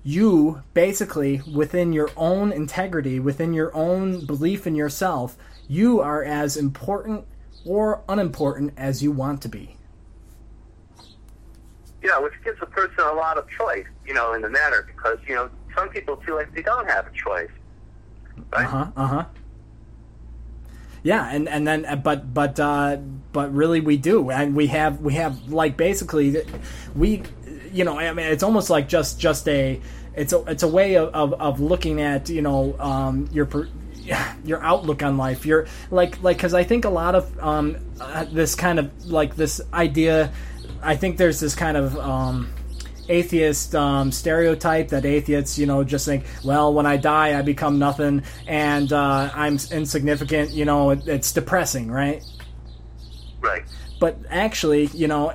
you 0.04 0.62
basically, 0.74 1.42
within 1.52 1.92
your 1.92 2.10
own 2.16 2.52
integrity, 2.52 3.18
within 3.20 3.52
your 3.52 3.74
own 3.76 4.24
belief 4.26 4.66
in 4.66 4.74
yourself, 4.74 5.36
you 5.68 6.00
are 6.00 6.22
as 6.22 6.56
important 6.56 7.24
or 7.64 8.02
unimportant 8.08 8.72
as 8.76 9.02
you 9.02 9.12
want 9.12 9.42
to 9.42 9.48
be. 9.48 9.76
Yeah, 12.02 12.18
which 12.18 12.32
gives 12.44 12.60
a 12.60 12.66
person 12.66 12.98
a 13.00 13.12
lot 13.12 13.38
of 13.38 13.48
choice, 13.48 13.86
you 14.06 14.12
know, 14.14 14.34
in 14.34 14.42
the 14.42 14.50
matter 14.50 14.88
because 14.94 15.18
you 15.26 15.34
know 15.34 15.48
some 15.74 15.88
people 15.88 16.16
feel 16.16 16.34
like 16.34 16.52
they 16.54 16.62
don't 16.62 16.88
have 16.88 17.06
a 17.06 17.10
choice. 17.12 17.50
Right. 18.52 18.64
Uh 18.64 18.68
huh. 18.68 18.86
Uh 18.96 19.06
huh. 19.06 19.24
Yeah, 21.04 21.28
and 21.30 21.48
and 21.48 21.66
then 21.66 21.84
uh, 21.84 21.96
but 21.96 22.32
but 22.32 22.58
uh, 22.60 22.96
but 23.32 23.52
really 23.52 23.80
we 23.80 23.96
do, 23.96 24.30
and 24.30 24.54
we 24.54 24.68
have 24.68 25.00
we 25.00 25.14
have 25.14 25.52
like 25.52 25.76
basically 25.76 26.42
we, 26.94 27.22
you 27.72 27.84
know, 27.84 27.98
I 27.98 28.12
mean 28.12 28.26
it's 28.26 28.42
almost 28.42 28.70
like 28.70 28.88
just 28.88 29.18
just 29.18 29.48
a 29.48 29.80
it's 30.14 30.32
a 30.32 30.42
it's 30.44 30.62
a 30.62 30.68
way 30.68 30.96
of, 30.96 31.12
of, 31.14 31.34
of 31.34 31.60
looking 31.60 32.00
at 32.00 32.28
you 32.28 32.42
know 32.42 32.78
um, 32.78 33.28
your 33.32 33.46
your 34.44 34.62
outlook 34.62 35.02
on 35.02 35.16
life. 35.16 35.46
You're 35.46 35.66
like 35.90 36.22
like 36.22 36.36
because 36.36 36.54
I 36.54 36.64
think 36.64 36.84
a 36.84 36.90
lot 36.90 37.14
of 37.14 37.38
um, 37.38 37.76
uh, 38.00 38.24
this 38.24 38.54
kind 38.54 38.78
of 38.78 39.06
like 39.06 39.36
this 39.36 39.60
idea. 39.72 40.32
I 40.82 40.96
think 40.96 41.16
there's 41.16 41.38
this 41.38 41.54
kind 41.54 41.76
of 41.76 41.96
um, 41.96 42.52
atheist 43.08 43.74
um, 43.74 44.10
stereotype 44.10 44.88
that 44.88 45.04
atheists, 45.04 45.58
you 45.58 45.66
know, 45.66 45.84
just 45.84 46.04
think, 46.04 46.24
well, 46.44 46.72
when 46.72 46.86
I 46.86 46.96
die, 46.96 47.38
I 47.38 47.42
become 47.42 47.78
nothing 47.78 48.22
and 48.46 48.92
uh, 48.92 49.30
I'm 49.34 49.58
insignificant. 49.70 50.50
You 50.50 50.64
know, 50.64 50.90
it, 50.90 51.06
it's 51.06 51.32
depressing, 51.32 51.90
right? 51.90 52.24
Right. 53.40 53.62
But 54.00 54.18
actually, 54.28 54.86
you 54.86 55.08
know, 55.08 55.34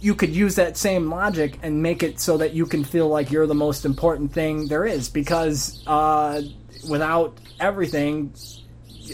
you 0.00 0.14
could 0.14 0.34
use 0.34 0.56
that 0.56 0.76
same 0.76 1.10
logic 1.10 1.58
and 1.62 1.82
make 1.82 2.02
it 2.02 2.20
so 2.20 2.36
that 2.36 2.52
you 2.52 2.66
can 2.66 2.84
feel 2.84 3.08
like 3.08 3.30
you're 3.30 3.46
the 3.46 3.54
most 3.54 3.84
important 3.84 4.32
thing 4.32 4.68
there 4.68 4.84
is 4.84 5.08
because 5.08 5.82
uh, 5.86 6.42
without 6.88 7.38
everything 7.60 8.32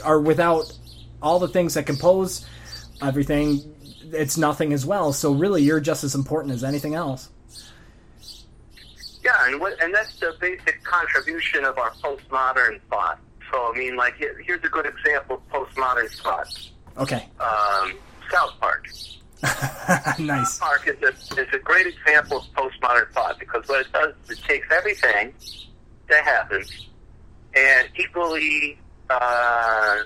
or 0.05 0.21
without 0.21 0.73
all 1.23 1.39
the 1.39 1.49
things 1.49 1.75
that 1.75 1.87
compose 1.87 2.47
everything 3.01 3.61
it's 4.13 4.37
nothing 4.37 4.73
as 4.73 4.85
well 4.85 5.13
so 5.13 5.33
really 5.33 5.63
you're 5.63 5.81
just 5.81 6.05
as 6.05 6.15
important 6.15 6.53
as 6.55 6.63
anything 6.65 6.95
else 6.95 7.29
Yeah, 9.25 9.47
and 9.47 9.61
what, 9.61 9.81
and 9.83 9.95
that's 9.95 10.19
the 10.19 10.35
basic 10.41 10.83
contribution 10.83 11.65
of 11.65 11.79
our 11.79 11.93
postmodern 12.03 12.81
thought. 12.91 13.19
So 13.51 13.73
I 13.73 13.79
mean, 13.79 13.97
like 13.97 14.17
here's 14.17 14.65
a 14.65 14.69
good 14.69 14.87
example 14.87 15.37
of 15.37 15.49
postmodern 15.69 16.11
thought. 16.23 16.49
okay 16.99 17.29
Um, 17.39 17.93
South 18.31 18.59
Park. 18.61 18.89
nice. 20.19 20.61
Mark 20.61 20.87
is 20.89 20.97
a, 21.03 21.41
is 21.41 21.49
a 21.53 21.59
great 21.59 21.87
example 21.87 22.39
of 22.39 22.45
postmodern 22.55 23.11
thought 23.13 23.39
because 23.39 23.67
what 23.69 23.87
it 23.87 23.93
does 23.93 24.15
is 24.25 24.39
it 24.39 24.45
takes 24.45 24.67
everything 24.73 25.33
that 26.09 26.25
happens 26.25 26.89
and 27.55 27.89
equally 27.97 28.79
uh, 29.11 29.99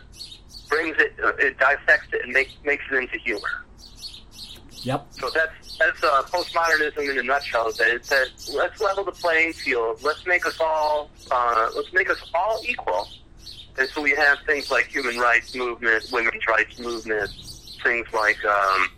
brings 0.69 0.97
it, 0.99 1.15
uh, 1.23 1.33
it 1.39 1.59
dissects 1.59 2.09
it 2.13 2.25
and 2.25 2.33
makes 2.33 2.53
makes 2.65 2.85
it 2.91 2.97
into 2.97 3.19
humor. 3.19 3.65
Yep. 4.83 5.07
So 5.11 5.31
that's 5.35 5.79
that's 5.79 6.05
uh, 6.05 6.23
postmodernism 6.25 7.11
in 7.11 7.19
a 7.19 7.23
nutshell. 7.23 7.73
That 7.73 7.89
it 7.89 8.07
says 8.07 8.51
let's 8.55 8.81
level 8.81 9.05
the 9.05 9.13
playing 9.13 9.53
field. 9.53 10.03
Let's 10.03 10.25
make 10.27 10.47
us 10.47 10.61
all 10.61 11.11
uh, 11.31 11.71
let's 11.75 11.93
make 11.93 12.11
us 12.11 12.23
all 12.35 12.61
equal. 12.65 13.09
And 13.79 13.89
so 13.91 14.01
we 14.01 14.13
have 14.13 14.39
things 14.47 14.71
like 14.71 14.87
human 14.87 15.19
rights 15.19 15.55
movement, 15.55 16.05
women's 16.11 16.47
rights 16.47 16.79
movement, 16.79 17.31
things 17.83 18.07
like 18.15 18.43
um, 18.45 18.89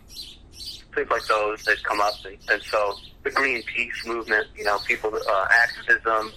things 0.95 1.09
like 1.09 1.25
those 1.25 1.63
that 1.65 1.83
come 1.83 1.99
up, 1.99 2.13
and, 2.25 2.37
and 2.49 2.61
so 2.63 2.95
the 3.23 3.31
Greenpeace 3.31 4.05
movement. 4.05 4.47
You 4.55 4.65
know, 4.65 4.77
people 4.87 5.13
uh, 5.13 5.47
activism, 5.49 6.31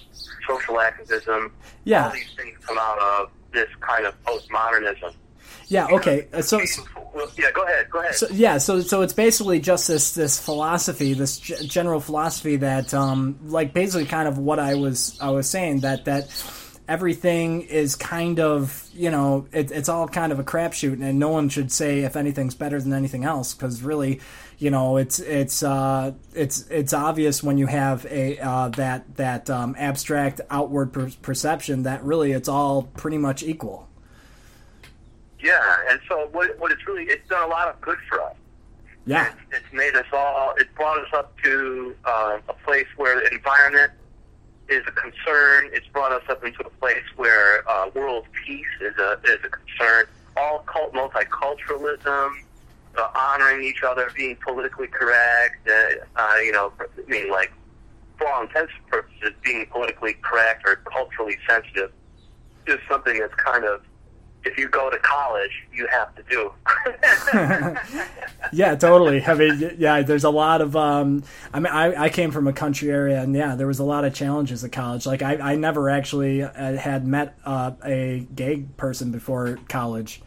social 0.49 0.81
activism. 0.81 1.53
Yeah. 1.85 2.07
All 2.07 2.13
these 2.13 2.33
things 2.37 2.57
come 2.65 2.79
out 2.79 2.99
of 2.99 3.31
this 3.53 3.69
kind 3.81 4.07
of 4.07 4.15
postmodernism. 4.25 5.15
Yeah. 5.69 5.87
Okay. 5.87 6.29
Uh, 6.33 6.43
So, 6.43 6.65
so 6.65 6.83
yeah, 7.39 7.51
go 7.53 7.63
ahead. 7.63 7.89
Go 7.91 8.01
ahead. 8.01 8.15
So, 8.15 8.27
yeah, 8.31 8.59
so 8.59 8.81
so 8.81 9.03
it's 9.03 9.13
basically 9.13 9.59
just 9.61 9.89
this 9.89 10.15
this 10.15 10.39
philosophy, 10.41 11.15
this 11.15 11.39
g- 11.39 11.67
general 11.67 12.01
philosophy 12.01 12.57
that, 12.57 12.93
um, 12.95 13.39
like, 13.45 13.73
basically, 13.73 14.07
kind 14.07 14.29
of 14.29 14.39
what 14.39 14.59
I 14.59 14.75
was 14.75 15.19
I 15.21 15.31
was 15.31 15.49
saying 15.49 15.81
that 15.81 16.05
that 16.07 16.29
everything 16.89 17.63
is 17.63 17.95
kind 17.97 18.41
of 18.41 18.87
you 18.93 19.11
know 19.11 19.47
it, 19.53 19.71
it's 19.71 19.89
all 19.89 20.09
kind 20.09 20.33
of 20.33 20.39
a 20.39 20.45
crapshoot, 20.45 21.03
and 21.03 21.19
no 21.19 21.29
one 21.29 21.49
should 21.49 21.71
say 21.73 22.01
if 22.01 22.17
anything's 22.17 22.55
better 22.55 22.81
than 22.81 22.93
anything 22.93 23.25
else 23.25 23.55
because 23.55 23.83
really, 23.83 24.21
you 24.63 24.71
know, 24.71 24.97
it's 24.97 25.19
it's 25.19 25.65
uh, 25.65 26.13
it's 26.35 26.69
it's 26.71 26.93
obvious 26.93 27.43
when 27.43 27.59
you 27.59 27.67
have 27.67 28.07
a 28.07 28.39
uh, 28.39 28.69
that 28.69 29.17
that 29.17 29.51
um, 29.51 29.75
abstract 29.77 30.41
outward 30.51 30.93
per- 30.93 31.11
perception 31.21 31.83
that 31.83 32.05
really 32.05 32.31
it's 32.31 32.49
all 32.49 32.85
pretty 32.85 33.19
much 33.19 33.43
equal. 33.43 33.89
Yeah, 35.41 35.59
and 35.91 35.99
so 36.09 36.29
what, 36.31 36.57
what 36.61 36.71
it's 36.71 36.87
really, 36.87 37.03
it's 37.07 37.29
done 37.29 37.43
a 37.43 37.49
lot 37.49 37.67
of 37.67 37.81
good 37.81 37.99
for 38.09 38.23
us. 38.23 38.37
Yeah. 39.05 39.33
It's, 39.51 39.65
it's 39.65 39.73
made 39.73 39.97
us 39.97 40.07
all, 40.13 40.55
it 40.57 40.73
brought 40.77 41.01
us 41.01 41.13
up 41.13 41.37
to 41.43 41.97
uh, 42.05 42.39
a 42.49 42.53
place 42.65 42.87
where 42.97 43.21
the 43.21 43.35
environment 43.35 43.91
is 44.69 44.85
a 44.87 44.93
concern. 44.93 45.71
It's 45.73 45.89
brought 45.89 46.13
us 46.13 46.23
up 46.29 46.45
into 46.45 46.65
a 46.65 46.71
place 46.71 47.03
where 47.17 47.69
uh, 47.69 47.91
world 47.93 48.27
peace 48.47 48.65
is 48.81 48.97
a, 48.99 49.19
is 49.25 49.41
a 49.43 49.49
concern. 49.49 50.07
All 50.37 50.61
cult, 50.61 50.95
multiculturalism, 50.95 52.31
uh, 52.97 53.09
honoring 53.15 53.65
each 53.65 53.83
other, 53.83 54.11
being 54.15 54.37
politically 54.37 54.87
correct, 54.89 55.69
uh, 55.69 56.21
uh, 56.21 56.37
you 56.45 56.53
know, 56.53 56.73
I 56.81 57.11
mean, 57.11 57.31
like, 57.31 57.53
for 58.19 58.29
all 58.29 58.43
intents 58.43 58.73
and 58.77 58.87
purposes, 58.89 59.33
being 59.43 59.67
politically 59.67 60.15
correct 60.23 60.63
or 60.67 60.77
culturally 60.77 61.39
sensitive 61.49 61.93
is 62.67 62.79
something 62.89 63.19
that's 63.19 63.35
kind 63.35 63.65
of, 63.65 63.83
if 64.45 64.59
you 64.59 64.69
go 64.69 64.91
to 64.91 64.99
college, 64.99 65.51
you 65.73 65.87
have 65.89 66.15
to 66.17 66.23
do. 66.29 66.53
Yeah, 68.53 68.75
totally. 68.75 69.25
I 69.25 69.35
mean, 69.35 69.77
yeah, 69.79 70.03
there's 70.03 70.25
a 70.25 70.31
lot 70.31 70.61
of. 70.61 70.77
Um, 70.77 71.23
I 71.55 71.61
mean, 71.61 71.73
I, 71.73 72.05
I 72.05 72.09
came 72.11 72.31
from 72.31 72.47
a 72.47 72.53
country 72.53 72.91
area, 72.91 73.23
and 73.23 73.35
yeah, 73.35 73.55
there 73.55 73.67
was 73.67 73.79
a 73.79 73.85
lot 73.85 74.05
of 74.05 74.13
challenges 74.15 74.63
at 74.63 74.73
college. 74.73 75.07
Like, 75.07 75.23
I, 75.23 75.37
I 75.37 75.57
never 75.57 75.89
actually 75.89 76.43
uh, 76.43 76.77
had 76.77 77.07
met 77.07 77.39
uh, 77.47 77.73
a 77.83 78.27
gay 78.35 78.67
person 78.77 79.11
before 79.11 79.59
college. 79.69 80.21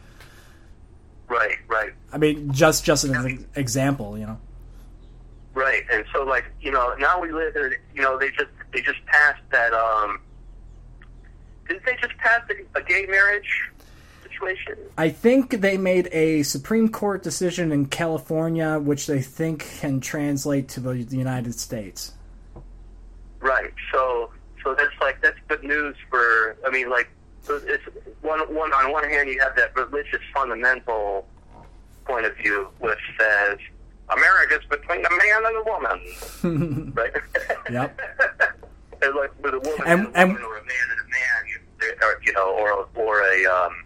Right, 1.28 1.56
right. 1.68 1.92
I 2.12 2.18
mean, 2.18 2.52
just 2.52 2.84
just 2.84 3.04
as 3.04 3.10
an 3.10 3.46
example, 3.56 4.18
you 4.18 4.26
know. 4.26 4.38
Right, 5.54 5.84
and 5.90 6.04
so 6.12 6.22
like 6.22 6.44
you 6.60 6.70
know 6.70 6.94
now 6.98 7.20
we 7.20 7.32
live 7.32 7.56
in 7.56 7.74
you 7.94 8.02
know 8.02 8.18
they 8.18 8.30
just 8.30 8.50
they 8.72 8.82
just 8.82 9.04
passed 9.06 9.42
that 9.50 9.72
um 9.72 10.20
didn't 11.66 11.84
they 11.84 11.96
just 12.00 12.16
pass 12.18 12.42
a, 12.50 12.78
a 12.78 12.82
gay 12.82 13.06
marriage 13.06 13.70
situation? 14.22 14.76
I 14.98 15.08
think 15.08 15.62
they 15.62 15.76
made 15.78 16.08
a 16.12 16.42
Supreme 16.42 16.88
Court 16.88 17.22
decision 17.22 17.72
in 17.72 17.86
California, 17.86 18.78
which 18.78 19.06
they 19.06 19.20
think 19.20 19.66
can 19.80 20.00
translate 20.00 20.68
to 20.70 20.80
the 20.80 21.16
United 21.16 21.54
States. 21.58 22.12
Right, 23.40 23.72
so 23.92 24.30
so 24.62 24.74
that's 24.74 25.00
like 25.00 25.22
that's 25.22 25.38
good 25.48 25.62
news 25.62 25.96
for 26.10 26.56
I 26.66 26.70
mean 26.70 26.90
like 26.90 27.08
so 27.46 27.60
it's 27.64 27.84
one 28.22 28.40
one 28.54 28.72
on 28.72 28.92
one 28.92 29.04
hand 29.08 29.28
you 29.28 29.38
have 29.40 29.54
that 29.56 29.74
religious 29.76 30.20
fundamental 30.34 31.26
point 32.04 32.26
of 32.26 32.36
view 32.36 32.68
which 32.78 32.98
says 33.18 33.58
America's 34.08 34.64
between 34.68 35.04
a 35.04 35.10
man 35.10 35.44
and 35.44 35.56
a 35.56 35.62
woman, 35.64 36.92
right? 36.96 37.10
Yep. 37.70 38.00
and 39.02 39.14
like 39.16 39.32
with 39.42 39.54
a 39.54 39.58
woman 39.60 39.82
And- 39.86 40.06
and, 40.14 40.30
a 40.30 40.34
woman 40.34 40.42
or 40.42 40.56
a 40.58 40.60
man 40.64 40.86
and 40.90 41.00
a 41.00 41.04
man, 41.04 41.46
you, 41.48 41.94
or, 42.02 42.20
you 42.24 42.32
know, 42.32 42.50
or 42.54 42.88
or 42.94 43.22
a 43.22 43.44
um, 43.46 43.84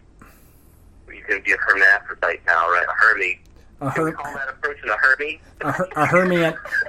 you 1.12 1.22
can 1.22 1.42
be 1.42 1.52
a 1.52 1.56
hermaphrodite 1.56 2.40
now, 2.46 2.68
right? 2.70 2.86
A 2.86 2.92
hermy. 2.92 3.40
A, 3.80 3.88
her- 3.88 4.12
call 4.12 4.32
that 4.34 4.48
a 4.50 4.52
person 4.54 4.90
a 4.90 4.96
hermy? 4.98 5.40
a, 5.62 5.72
her- 5.72 5.88
Hermie, 6.06 6.42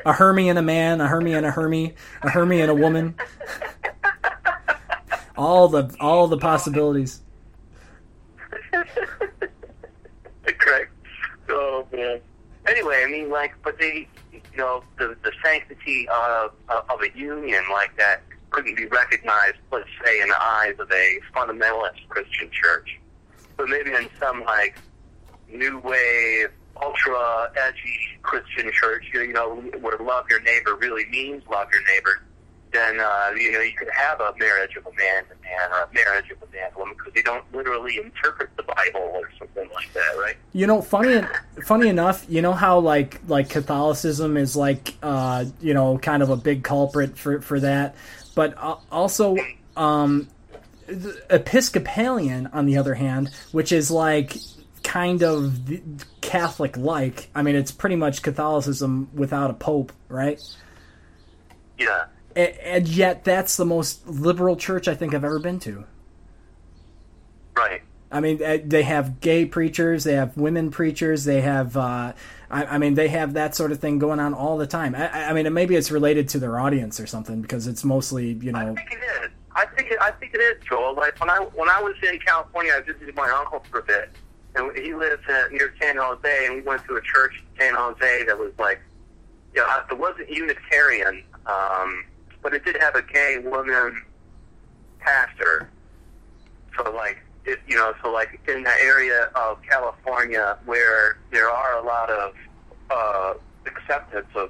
a 0.06 0.12
Hermie 0.14 0.50
and 0.50 0.60
a 0.60 0.62
man, 0.62 1.00
a 1.00 1.08
Hermie 1.08 1.34
and 1.34 1.46
a 1.46 1.52
Hermie, 1.52 1.94
a 2.22 2.30
Hermie 2.30 2.60
and 2.62 2.70
a 2.70 2.76
woman. 2.76 3.16
All 5.42 5.68
the 5.68 5.92
all 6.00 6.28
the 6.28 6.38
possibilities. 6.38 7.20
Correct. 10.46 10.92
Oh 11.50 11.88
man. 11.92 12.22
Anyway, 12.68 13.04
I 13.04 13.10
mean, 13.10 13.32
like, 13.32 13.56
but 13.64 13.80
they, 13.80 14.08
you 14.32 14.42
know, 14.56 14.84
the 15.00 15.18
the 15.24 15.32
sanctity 15.44 16.08
of 16.10 16.52
of 16.70 17.02
a 17.02 17.18
union 17.18 17.64
like 17.72 17.98
that 17.98 18.22
couldn't 18.52 18.78
be 18.78 18.86
recognized, 18.86 19.58
let's 19.72 19.90
say, 20.06 20.22
in 20.22 20.28
the 20.28 20.40
eyes 20.40 20.76
of 20.78 20.92
a 20.92 21.20
fundamentalist 21.34 22.08
Christian 22.10 22.52
church. 22.52 23.00
But 23.58 23.68
maybe 23.68 23.94
in 23.96 24.10
some 24.20 24.44
like 24.44 24.78
new 25.52 25.80
wave, 25.80 26.50
ultra 26.80 27.52
edgy 27.58 28.00
Christian 28.22 28.72
church, 28.72 29.06
you 29.12 29.34
know, 29.34 29.56
where 29.80 29.98
love 29.98 30.26
your 30.30 30.42
neighbor 30.42 30.76
really 30.76 31.06
means 31.10 31.42
love 31.50 31.68
your 31.74 31.84
neighbor, 31.96 32.22
then 32.72 33.00
uh, 33.00 33.32
you 33.36 33.52
know 33.52 33.60
you 33.60 33.74
could 33.78 33.90
have 33.90 34.20
a 34.20 34.34
marriage 34.38 34.76
of 34.76 34.86
a 34.86 34.92
man 34.92 35.24
to 35.26 35.36
man 35.44 35.72
or 35.72 35.84
a 35.84 35.94
marriage 35.94 36.32
of 36.32 36.38
a 36.42 36.56
man 36.56 36.72
to 36.72 36.78
woman 36.78 36.96
because 36.98 37.14
they 37.14 37.22
don't 37.22 37.44
literally 37.54 37.98
interpret 37.98 38.50
the 38.58 38.64
Bible 38.64 39.12
or 39.14 39.30
something 39.38 39.70
like 39.74 39.92
that, 39.94 40.18
right? 40.18 40.38
You 40.54 40.68
know, 40.68 40.82
funny 40.82 41.22
funny 41.66 41.90
enough, 41.90 42.26
you 42.30 42.42
know 42.42 42.54
how 42.54 42.80
like 42.80 43.20
like 43.28 43.50
Catholicism 43.50 44.38
is 44.38 44.56
like 44.56 44.96
uh, 45.04 45.46
you 45.60 45.74
know 45.74 45.98
kind 45.98 46.24
of 46.24 46.30
a 46.30 46.38
big 46.38 46.64
culprit 46.64 47.18
for 47.18 47.42
for 47.42 47.60
that, 47.60 47.96
but 48.36 48.54
uh, 48.58 48.78
also 48.92 49.36
um, 49.76 50.28
the 50.88 51.22
Episcopalian 51.30 52.48
on 52.48 52.66
the 52.66 52.78
other 52.78 52.94
hand, 52.94 53.30
which 53.52 53.72
is 53.72 53.92
like 53.92 54.38
kind 54.84 55.24
of 55.24 55.60
Catholic 56.22 56.78
like. 56.78 57.30
I 57.36 57.42
mean, 57.42 57.56
it's 57.56 57.72
pretty 57.72 57.96
much 57.96 58.22
Catholicism 58.22 59.10
without 59.14 59.50
a 59.50 59.54
pope, 59.54 59.92
right? 60.08 60.42
Yeah. 61.78 62.06
And 62.36 62.88
yet 62.88 63.24
that's 63.24 63.58
the 63.58 63.66
most 63.66 64.08
liberal 64.08 64.56
church 64.56 64.88
I 64.88 64.96
think 64.96 65.14
I've 65.14 65.24
ever 65.24 65.40
been 65.40 65.60
to. 65.62 65.86
Right. 67.56 67.82
I 68.12 68.20
mean, 68.20 68.42
eh, 68.42 68.60
they 68.66 68.84
have 68.84 69.22
gay 69.22 69.46
preachers, 69.46 70.04
they 70.04 70.14
have 70.14 70.36
women 70.36 70.70
preachers, 70.70 71.24
they 71.24 71.42
have, 71.42 71.78
uh, 71.78 72.12
I, 72.50 72.66
I 72.66 72.78
mean, 72.78 72.96
they 72.96 73.08
have 73.08 73.34
that 73.34 73.56
sort 73.56 73.72
of 73.72 73.80
thing 73.80 74.00
going 74.00 74.20
on 74.20 74.34
all 74.34 74.58
the 74.58 74.68
time. 74.68 74.96
I, 74.96 75.08
I- 75.08 75.30
I 75.30 75.34
mean, 75.34 75.52
maybe 75.54 75.76
it's 75.78 75.92
related 75.92 76.28
to 76.30 76.40
their 76.40 76.60
audience 76.60 77.00
or 77.00 77.08
something 77.08 77.42
because 77.42 77.68
it's 77.68 77.86
mostly, 77.86 78.34
you 78.34 78.52
know. 78.52 78.60
I 78.60 78.76
think 78.76 78.92
it 78.92 79.24
is. 79.24 79.30
I 79.56 79.66
think 79.66 79.92
it, 79.92 79.98
I 80.02 80.12
think 80.12 80.34
it 80.34 80.40
is, 80.40 80.58
Joel. 80.68 80.96
Like 80.96 81.20
when 81.20 81.30
I 81.30 81.40
when 81.40 81.70
I 81.70 81.82
was 81.82 81.96
in 82.04 82.20
California, 82.20 82.74
I 82.76 82.82
visited 82.82 83.14
my 83.16 83.30
uncle 83.30 83.64
for 83.70 83.80
a 83.80 83.84
bit, 83.84 84.10
and 84.56 84.76
he 84.78 84.94
lives 84.94 85.22
uh, 85.30 85.44
near 85.52 85.74
San 85.82 85.98
Jose, 85.98 86.46
and 86.46 86.56
we 86.56 86.62
went 86.62 86.84
to 86.86 86.96
a 86.96 87.02
church 87.02 87.34
in 87.54 87.60
San 87.60 87.76
Jose 87.76 88.24
that 88.26 88.38
was 88.40 88.54
like, 88.58 88.80
you 89.54 89.62
know, 89.62 89.82
it 89.92 89.98
wasn't 89.98 90.30
Unitarian, 90.30 91.24
um, 91.46 92.06
but 92.42 92.54
it 92.54 92.66
did 92.66 92.78
have 92.78 92.96
a 92.96 93.02
gay 93.02 93.38
woman 93.44 94.02
pastor. 95.00 95.70
So 96.78 96.92
like, 96.92 97.18
it, 97.46 97.60
you 97.68 97.76
know, 97.76 97.94
so 98.04 98.12
like 98.12 98.40
in 98.48 98.64
the 98.64 98.84
area 98.84 99.30
of 99.36 99.62
California 99.64 100.58
where 100.66 101.18
there 101.32 101.50
are 101.50 101.78
a 101.80 101.86
lot 101.86 102.10
of 102.10 102.34
uh, 102.90 103.34
acceptance 103.66 104.28
of 104.36 104.50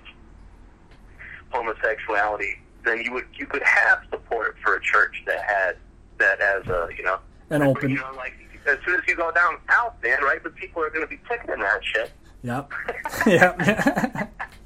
homosexuality, 1.49 2.59
then 2.83 3.01
you 3.01 3.11
would 3.13 3.25
you 3.35 3.45
could 3.45 3.63
have 3.63 3.99
support 4.09 4.57
for 4.63 4.75
a 4.75 4.81
church 4.81 5.23
that 5.25 5.41
had 5.43 5.77
that 6.17 6.39
as 6.41 6.65
a 6.67 6.89
you 6.97 7.03
know 7.03 7.19
an 7.49 7.61
open. 7.61 7.89
you 7.89 7.97
know 7.97 8.11
like 8.15 8.33
as 8.67 8.77
soon 8.85 8.95
as 8.95 9.01
you 9.07 9.15
go 9.15 9.31
down 9.31 9.57
south, 9.69 9.93
man, 10.03 10.21
right? 10.23 10.41
But 10.41 10.55
people 10.55 10.83
are 10.83 10.89
going 10.89 11.01
to 11.01 11.07
be 11.07 11.19
ticketing 11.27 11.59
that 11.59 11.83
shit. 11.83 12.11
Yep. 12.43 12.71
yep. 13.27 14.31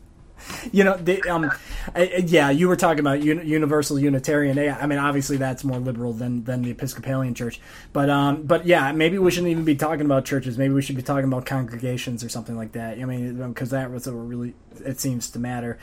you 0.71 0.83
know, 0.83 0.97
the, 0.97 1.21
um, 1.29 1.51
yeah, 1.95 2.49
you 2.49 2.67
were 2.67 2.75
talking 2.75 2.99
about 2.99 3.21
uni- 3.23 3.45
universal 3.45 3.99
Unitarian. 3.99 4.57
I 4.57 4.85
mean, 4.85 4.99
obviously 4.99 5.37
that's 5.37 5.63
more 5.63 5.79
liberal 5.79 6.13
than 6.13 6.43
than 6.43 6.61
the 6.61 6.71
Episcopalian 6.71 7.33
Church, 7.35 7.59
but 7.93 8.09
um, 8.09 8.43
but 8.43 8.65
yeah, 8.65 8.91
maybe 8.91 9.17
we 9.17 9.31
shouldn't 9.31 9.51
even 9.51 9.63
be 9.65 9.75
talking 9.75 10.05
about 10.05 10.25
churches. 10.25 10.57
Maybe 10.57 10.73
we 10.73 10.81
should 10.81 10.95
be 10.95 11.01
talking 11.01 11.25
about 11.25 11.45
congregations 11.45 12.23
or 12.23 12.29
something 12.29 12.55
like 12.57 12.71
that. 12.73 12.97
I 12.99 13.05
mean, 13.05 13.37
because 13.49 13.69
that 13.71 13.91
was 13.91 14.07
really 14.07 14.53
it 14.83 14.99
seems 14.99 15.29
to 15.31 15.39
matter. 15.39 15.77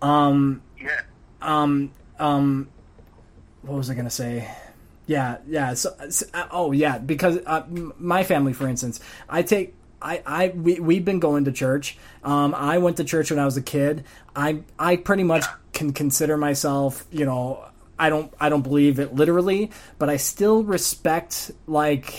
Um, 0.00 0.62
Yeah. 0.80 1.00
um, 1.40 1.90
um, 2.18 2.68
what 3.62 3.76
was 3.76 3.90
I 3.90 3.94
gonna 3.94 4.10
say? 4.10 4.48
Yeah, 5.06 5.38
yeah. 5.48 5.74
So, 5.74 5.94
so- 6.10 6.26
uh, 6.32 6.46
oh 6.50 6.72
yeah, 6.72 6.98
because 6.98 7.38
uh, 7.46 7.62
m- 7.68 7.92
my 7.98 8.22
family, 8.24 8.52
for 8.52 8.66
instance, 8.68 9.00
I 9.28 9.42
take. 9.42 9.74
I, 10.02 10.22
I 10.26 10.48
we, 10.48 10.80
we've 10.80 11.04
been 11.04 11.20
going 11.20 11.44
to 11.44 11.52
church. 11.52 11.96
Um, 12.24 12.54
I 12.54 12.78
went 12.78 12.96
to 12.98 13.04
church 13.04 13.30
when 13.30 13.38
I 13.38 13.44
was 13.44 13.56
a 13.56 13.62
kid. 13.62 14.04
I 14.34 14.62
I 14.78 14.96
pretty 14.96 15.24
much 15.24 15.44
can 15.72 15.92
consider 15.92 16.36
myself, 16.36 17.06
you 17.10 17.24
know, 17.24 17.64
I 17.98 18.10
don't 18.10 18.32
I 18.40 18.48
don't 18.48 18.62
believe 18.62 18.98
it 18.98 19.14
literally, 19.14 19.70
but 19.98 20.10
I 20.10 20.16
still 20.16 20.64
respect 20.64 21.50
like 21.66 22.14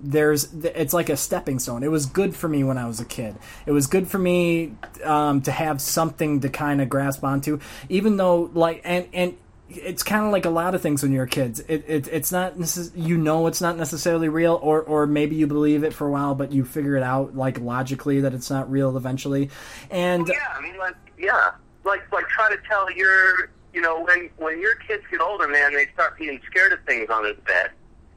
there's 0.00 0.52
it's 0.64 0.92
like 0.92 1.08
a 1.08 1.16
stepping 1.16 1.58
stone. 1.58 1.82
It 1.82 1.90
was 1.90 2.06
good 2.06 2.34
for 2.34 2.48
me 2.48 2.64
when 2.64 2.78
I 2.78 2.86
was 2.86 3.00
a 3.00 3.04
kid. 3.04 3.36
It 3.66 3.72
was 3.72 3.86
good 3.86 4.08
for 4.08 4.18
me 4.18 4.74
um, 5.04 5.42
to 5.42 5.52
have 5.52 5.80
something 5.80 6.40
to 6.40 6.48
kind 6.48 6.80
of 6.80 6.88
grasp 6.88 7.24
onto, 7.24 7.60
even 7.88 8.16
though 8.16 8.50
like 8.54 8.80
and 8.84 9.08
and 9.12 9.36
it's 9.70 10.02
kind 10.02 10.24
of 10.24 10.32
like 10.32 10.44
a 10.44 10.50
lot 10.50 10.74
of 10.74 10.80
things 10.80 11.02
when 11.02 11.12
you're 11.12 11.26
kids. 11.26 11.60
It, 11.60 11.84
it 11.86 12.08
it's 12.08 12.32
not 12.32 12.56
necess- 12.56 12.90
you 12.94 13.18
know 13.18 13.46
it's 13.46 13.60
not 13.60 13.76
necessarily 13.76 14.28
real, 14.28 14.58
or 14.62 14.82
or 14.82 15.06
maybe 15.06 15.36
you 15.36 15.46
believe 15.46 15.84
it 15.84 15.92
for 15.92 16.06
a 16.06 16.10
while, 16.10 16.34
but 16.34 16.52
you 16.52 16.64
figure 16.64 16.96
it 16.96 17.02
out 17.02 17.36
like 17.36 17.60
logically 17.60 18.20
that 18.20 18.32
it's 18.32 18.50
not 18.50 18.70
real 18.70 18.96
eventually. 18.96 19.50
And 19.90 20.26
Yeah, 20.26 20.34
I 20.56 20.62
mean, 20.62 20.78
like, 20.78 20.96
yeah, 21.18 21.50
like, 21.84 22.10
like, 22.12 22.28
try 22.28 22.50
to 22.50 22.58
tell 22.68 22.90
your, 22.92 23.50
you 23.74 23.80
know, 23.80 24.02
when 24.02 24.30
when 24.38 24.60
your 24.60 24.74
kids 24.76 25.04
get 25.10 25.20
older, 25.20 25.46
man, 25.48 25.74
they 25.74 25.86
start 25.92 26.18
being 26.18 26.40
scared 26.46 26.72
of 26.72 26.82
things 26.84 27.10
on 27.10 27.24
the 27.24 27.34
bed. 27.46 27.70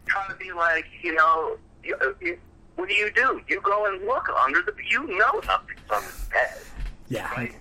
Try 0.05 0.27
to 0.29 0.35
be 0.35 0.51
like, 0.53 0.85
you 1.01 1.13
know, 1.13 1.57
you, 1.83 1.95
uh, 1.95 2.13
you, 2.21 2.37
what 2.75 2.87
do 2.87 2.95
you 2.95 3.11
do? 3.11 3.41
You 3.47 3.59
go 3.61 3.85
and 3.85 4.05
look 4.05 4.27
under 4.45 4.61
the, 4.61 4.73
you 4.89 5.05
know, 5.17 5.41
something's 5.45 5.79
on 5.93 6.01
the 6.01 6.29
bed, 6.31 6.61
yeah, 7.09 7.29
right? 7.33 7.53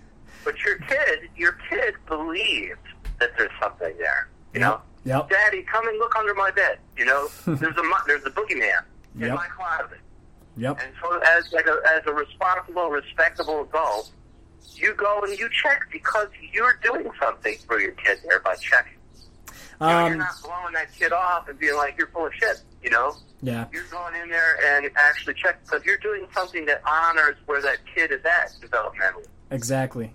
But 0.44 0.62
your 0.64 0.78
kid, 0.78 1.28
your 1.36 1.58
kid 1.68 1.94
believes 2.06 2.78
that 3.20 3.30
there's 3.38 3.50
something 3.62 3.94
there. 3.98 4.28
You 4.52 4.60
know, 4.60 4.80
Yep. 5.04 5.30
Daddy, 5.30 5.62
come 5.62 5.88
and 5.88 5.96
look 5.98 6.14
under 6.16 6.34
my 6.34 6.50
bed. 6.50 6.78
You 6.96 7.04
know, 7.06 7.28
there's 7.46 7.76
a 7.76 7.82
there's 8.06 8.24
a 8.24 8.30
boogeyman 8.30 8.82
in 9.14 9.20
Yep. 9.22 9.34
my 9.34 9.46
closet. 9.56 9.98
Yep. 10.56 10.78
And 10.82 10.92
so, 11.00 11.18
as 11.20 11.50
like 11.52 11.66
a, 11.66 11.80
as 11.96 12.02
a 12.06 12.12
responsible, 12.12 12.90
respectable 12.90 13.62
adult, 13.62 14.10
you 14.74 14.92
go 14.94 15.20
and 15.22 15.38
you 15.38 15.48
check 15.62 15.82
because 15.92 16.28
you're 16.52 16.78
doing 16.82 17.08
something 17.22 17.56
for 17.66 17.80
your 17.80 17.92
kid 17.92 18.18
there 18.28 18.40
by 18.40 18.56
checking. 18.56 18.92
You 19.80 19.86
know, 19.86 20.04
you're 20.06 20.12
Um, 20.14 20.18
not 20.18 20.34
blowing 20.42 20.74
that 20.74 20.92
kid 20.92 21.12
off 21.12 21.48
and 21.48 21.58
being 21.58 21.76
like 21.76 21.94
you're 21.96 22.08
full 22.08 22.26
of 22.26 22.34
shit. 22.34 22.60
You 22.82 22.90
know, 22.90 23.14
yeah. 23.42 23.66
you're 23.72 23.84
going 23.90 24.14
in 24.16 24.28
there 24.28 24.58
and 24.76 24.90
actually 24.96 25.34
check 25.34 25.64
because 25.64 25.82
you're 25.84 25.98
doing 25.98 26.26
something 26.34 26.66
that 26.66 26.82
honors 26.86 27.36
where 27.46 27.62
that 27.62 27.78
kid 27.94 28.10
is 28.10 28.24
at 28.24 28.52
developmentally. 28.60 29.26
Exactly. 29.50 30.12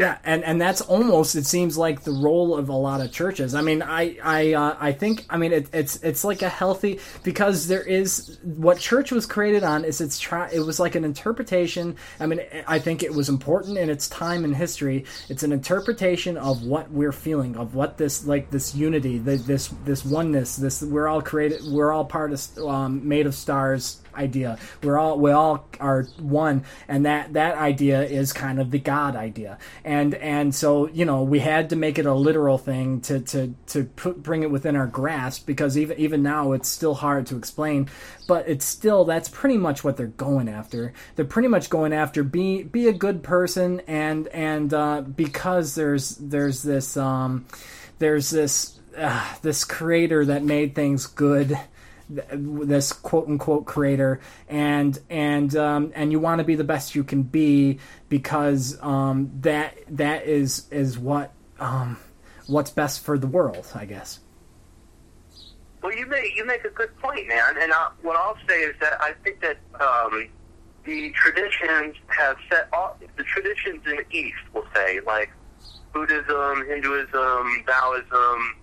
Yeah, 0.00 0.16
and, 0.24 0.42
and 0.44 0.58
that's 0.58 0.80
almost 0.80 1.36
it 1.36 1.44
seems 1.44 1.76
like 1.76 2.04
the 2.04 2.10
role 2.10 2.56
of 2.56 2.70
a 2.70 2.74
lot 2.74 3.02
of 3.02 3.12
churches. 3.12 3.54
I 3.54 3.60
mean, 3.60 3.82
I 3.82 4.16
I 4.24 4.54
uh, 4.54 4.74
I 4.80 4.92
think 4.92 5.26
I 5.28 5.36
mean 5.36 5.52
it, 5.52 5.68
it's 5.74 5.96
it's 6.02 6.24
like 6.24 6.40
a 6.40 6.48
healthy 6.48 7.00
because 7.22 7.66
there 7.66 7.82
is 7.82 8.38
what 8.42 8.78
church 8.78 9.12
was 9.12 9.26
created 9.26 9.62
on 9.62 9.84
is 9.84 10.00
it's 10.00 10.18
try 10.18 10.48
it 10.50 10.60
was 10.60 10.80
like 10.80 10.94
an 10.94 11.04
interpretation. 11.04 11.96
I 12.18 12.24
mean, 12.24 12.40
I 12.66 12.78
think 12.78 13.02
it 13.02 13.12
was 13.12 13.28
important 13.28 13.76
in 13.76 13.90
its 13.90 14.08
time 14.08 14.42
in 14.42 14.54
history. 14.54 15.04
It's 15.28 15.42
an 15.42 15.52
interpretation 15.52 16.38
of 16.38 16.62
what 16.62 16.90
we're 16.90 17.12
feeling 17.12 17.56
of 17.56 17.74
what 17.74 17.98
this 17.98 18.24
like 18.24 18.50
this 18.50 18.74
unity, 18.74 19.18
the, 19.18 19.36
this 19.36 19.68
this 19.84 20.02
oneness, 20.02 20.56
this 20.56 20.80
we're 20.80 21.08
all 21.08 21.20
created, 21.20 21.60
we're 21.66 21.92
all 21.92 22.06
part 22.06 22.32
of 22.32 22.58
um, 22.66 23.06
made 23.06 23.26
of 23.26 23.34
stars 23.34 24.00
idea. 24.20 24.58
We're 24.82 24.98
all 24.98 25.18
we 25.18 25.30
all 25.30 25.68
are 25.80 26.04
one, 26.18 26.64
and 26.88 27.06
that 27.06 27.32
that 27.32 27.56
idea 27.56 28.02
is 28.02 28.32
kind 28.32 28.60
of 28.60 28.70
the 28.70 28.78
God 28.78 29.16
idea. 29.16 29.58
And 29.84 30.14
and 30.14 30.54
so 30.54 30.88
you 30.88 31.04
know 31.04 31.22
we 31.22 31.38
had 31.40 31.70
to 31.70 31.76
make 31.76 31.98
it 31.98 32.06
a 32.06 32.14
literal 32.14 32.58
thing 32.58 33.00
to 33.02 33.20
to 33.20 33.54
to 33.68 33.84
put, 33.84 34.22
bring 34.22 34.42
it 34.42 34.50
within 34.50 34.76
our 34.76 34.86
grasp 34.86 35.46
because 35.46 35.76
even 35.78 35.98
even 35.98 36.22
now 36.22 36.52
it's 36.52 36.68
still 36.68 36.94
hard 36.94 37.26
to 37.26 37.36
explain. 37.36 37.88
But 38.26 38.48
it's 38.48 38.64
still 38.64 39.04
that's 39.04 39.28
pretty 39.28 39.56
much 39.56 39.82
what 39.82 39.96
they're 39.96 40.06
going 40.06 40.48
after. 40.48 40.92
They're 41.16 41.24
pretty 41.24 41.48
much 41.48 41.70
going 41.70 41.92
after 41.92 42.22
be 42.22 42.62
be 42.62 42.88
a 42.88 42.92
good 42.92 43.22
person 43.22 43.80
and 43.86 44.28
and 44.28 44.72
uh, 44.72 45.00
because 45.00 45.74
there's 45.74 46.16
there's 46.16 46.62
this 46.62 46.96
um, 46.96 47.46
there's 47.98 48.30
this 48.30 48.78
uh, 48.96 49.34
this 49.42 49.64
creator 49.64 50.24
that 50.24 50.42
made 50.42 50.74
things 50.74 51.06
good 51.06 51.58
this 52.10 52.92
quote 52.92 53.28
unquote 53.28 53.66
creator 53.66 54.20
and 54.48 54.98
and 55.08 55.54
um, 55.56 55.92
and 55.94 56.12
you 56.12 56.18
want 56.18 56.38
to 56.40 56.44
be 56.44 56.56
the 56.56 56.64
best 56.64 56.94
you 56.94 57.04
can 57.04 57.22
be 57.22 57.78
because 58.08 58.78
um, 58.82 59.30
that 59.40 59.76
that 59.88 60.26
is 60.26 60.66
is 60.70 60.98
what 60.98 61.32
um, 61.58 61.96
what's 62.46 62.70
best 62.70 63.04
for 63.04 63.18
the 63.18 63.26
world 63.26 63.66
I 63.74 63.84
guess 63.84 64.20
Well, 65.82 65.94
you 65.96 66.06
make 66.06 66.36
you 66.36 66.44
make 66.44 66.64
a 66.64 66.70
good 66.70 66.96
point, 66.98 67.28
man. 67.28 67.56
And 67.58 67.72
uh, 67.72 67.90
what 68.02 68.16
I'll 68.16 68.38
say 68.48 68.62
is 68.62 68.74
that 68.80 69.00
I 69.00 69.12
think 69.24 69.40
that 69.40 69.58
um, 69.80 70.28
the 70.84 71.10
traditions 71.10 71.96
have 72.08 72.36
set 72.50 72.68
all 72.72 72.96
the 73.16 73.22
traditions 73.24 73.82
in 73.86 73.96
the 73.96 74.06
East. 74.10 74.38
We'll 74.52 74.66
say 74.74 75.00
like 75.06 75.30
Buddhism, 75.92 76.66
Hinduism, 76.66 77.64
Taoism, 77.66 78.56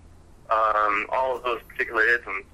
um, 0.50 1.06
all 1.10 1.36
of 1.36 1.42
those 1.44 1.60
particular 1.68 2.02
isms. 2.02 2.44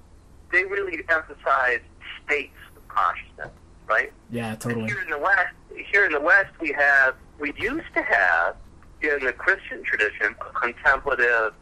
They 0.55 0.63
really 0.63 1.03
emphasize 1.09 1.81
states 2.25 2.55
of 2.77 2.87
consciousness, 2.87 3.49
right? 3.89 4.13
yeah 4.31 4.51
And 4.51 4.59
totally 4.61 4.85
here 4.85 5.01
in 5.01 5.09
the 5.09 5.17
West, 5.17 5.53
here 5.91 6.05
in 6.05 6.13
the 6.13 6.21
West, 6.21 6.53
we 6.61 6.71
have 6.71 7.15
we 7.39 7.51
used 7.57 7.93
to 7.93 8.01
have 8.01 8.55
in 9.01 9.25
the 9.25 9.33
Christian 9.33 9.83
tradition 9.83 10.33
a 10.39 10.57
contemplative, 10.57 11.53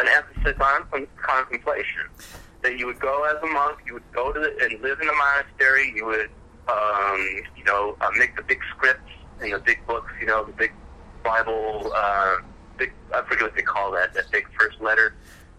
an 0.00 0.08
emphasis 0.08 0.60
on 0.60 1.06
contemplation. 1.16 2.02
That 2.62 2.76
you 2.76 2.86
would 2.86 2.98
go 2.98 3.22
as 3.22 3.40
a 3.40 3.46
monk, 3.46 3.78
you 3.86 3.94
would 3.94 4.12
go 4.12 4.32
to 4.32 4.40
the, 4.40 4.64
and 4.64 4.82
live 4.82 5.00
in 5.00 5.08
a 5.08 5.12
monastery. 5.12 5.92
You 5.94 6.06
would, 6.06 6.30
um, 6.66 7.40
you 7.56 7.62
know, 7.62 7.96
uh, 8.00 8.10
make 8.18 8.34
the 8.34 8.42
big 8.42 8.58
scripts 8.70 9.12
and 9.40 9.52
the 9.52 9.60
big 9.60 9.78
books. 9.86 10.12
You 10.18 10.26
know, 10.26 10.44
the 10.44 10.52
big 10.54 10.72
Bible. 11.22 11.92
Uh, 11.94 12.38
big, 12.78 12.92
I 13.14 13.22
forget 13.22 13.42
what 13.42 13.54
they 13.54 13.62
call 13.62 13.92
that. 13.92 14.12
That 14.14 14.28
big 14.32 14.48
first 14.58 14.80
letter. 14.80 15.14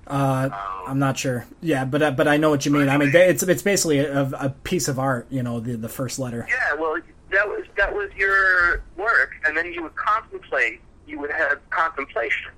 Uh, 0.10 0.50
I'm 0.88 1.00
not 1.00 1.18
sure 1.18 1.46
yeah 1.62 1.86
but 1.86 2.02
uh, 2.02 2.12
but 2.12 2.28
I 2.28 2.38
know 2.38 2.50
what 2.50 2.66
you 2.66 2.72
mean 2.72 2.90
I 2.90 2.98
mean 2.98 3.12
it's 3.14 3.44
it's 3.44 3.62
basically 3.62 4.00
a, 4.00 4.24
a 4.40 4.50
piece 4.64 4.88
of 4.88 5.00
art 5.00 5.28
you 5.30 5.44
know 5.44 5.60
the 5.60 5.78
the 5.78 5.90
first 5.90 6.20
letter 6.20 6.46
Yeah, 6.50 6.74
well, 6.76 6.98
that 7.32 7.48
was 7.48 7.66
that 7.78 7.94
was 7.94 8.10
your 8.16 8.84
work, 8.98 9.32
and 9.46 9.56
then 9.56 9.72
you 9.74 9.84
would 9.84 9.96
contemplate. 9.96 10.82
You 11.08 11.20
would 11.20 11.32
have 11.32 11.58
contemplation, 11.70 12.52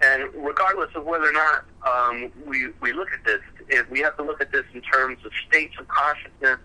and 0.00 0.30
regardless 0.34 0.90
of 0.94 1.04
whether 1.04 1.28
or 1.28 1.32
not 1.32 1.64
um, 1.86 2.30
we 2.46 2.68
we 2.80 2.92
look 2.92 3.08
at 3.12 3.24
this, 3.24 3.40
if 3.68 3.88
we 3.90 4.00
have 4.00 4.16
to 4.16 4.22
look 4.22 4.40
at 4.40 4.52
this 4.52 4.64
in 4.74 4.80
terms 4.82 5.24
of 5.24 5.32
states 5.48 5.74
of 5.78 5.88
consciousness, 5.88 6.58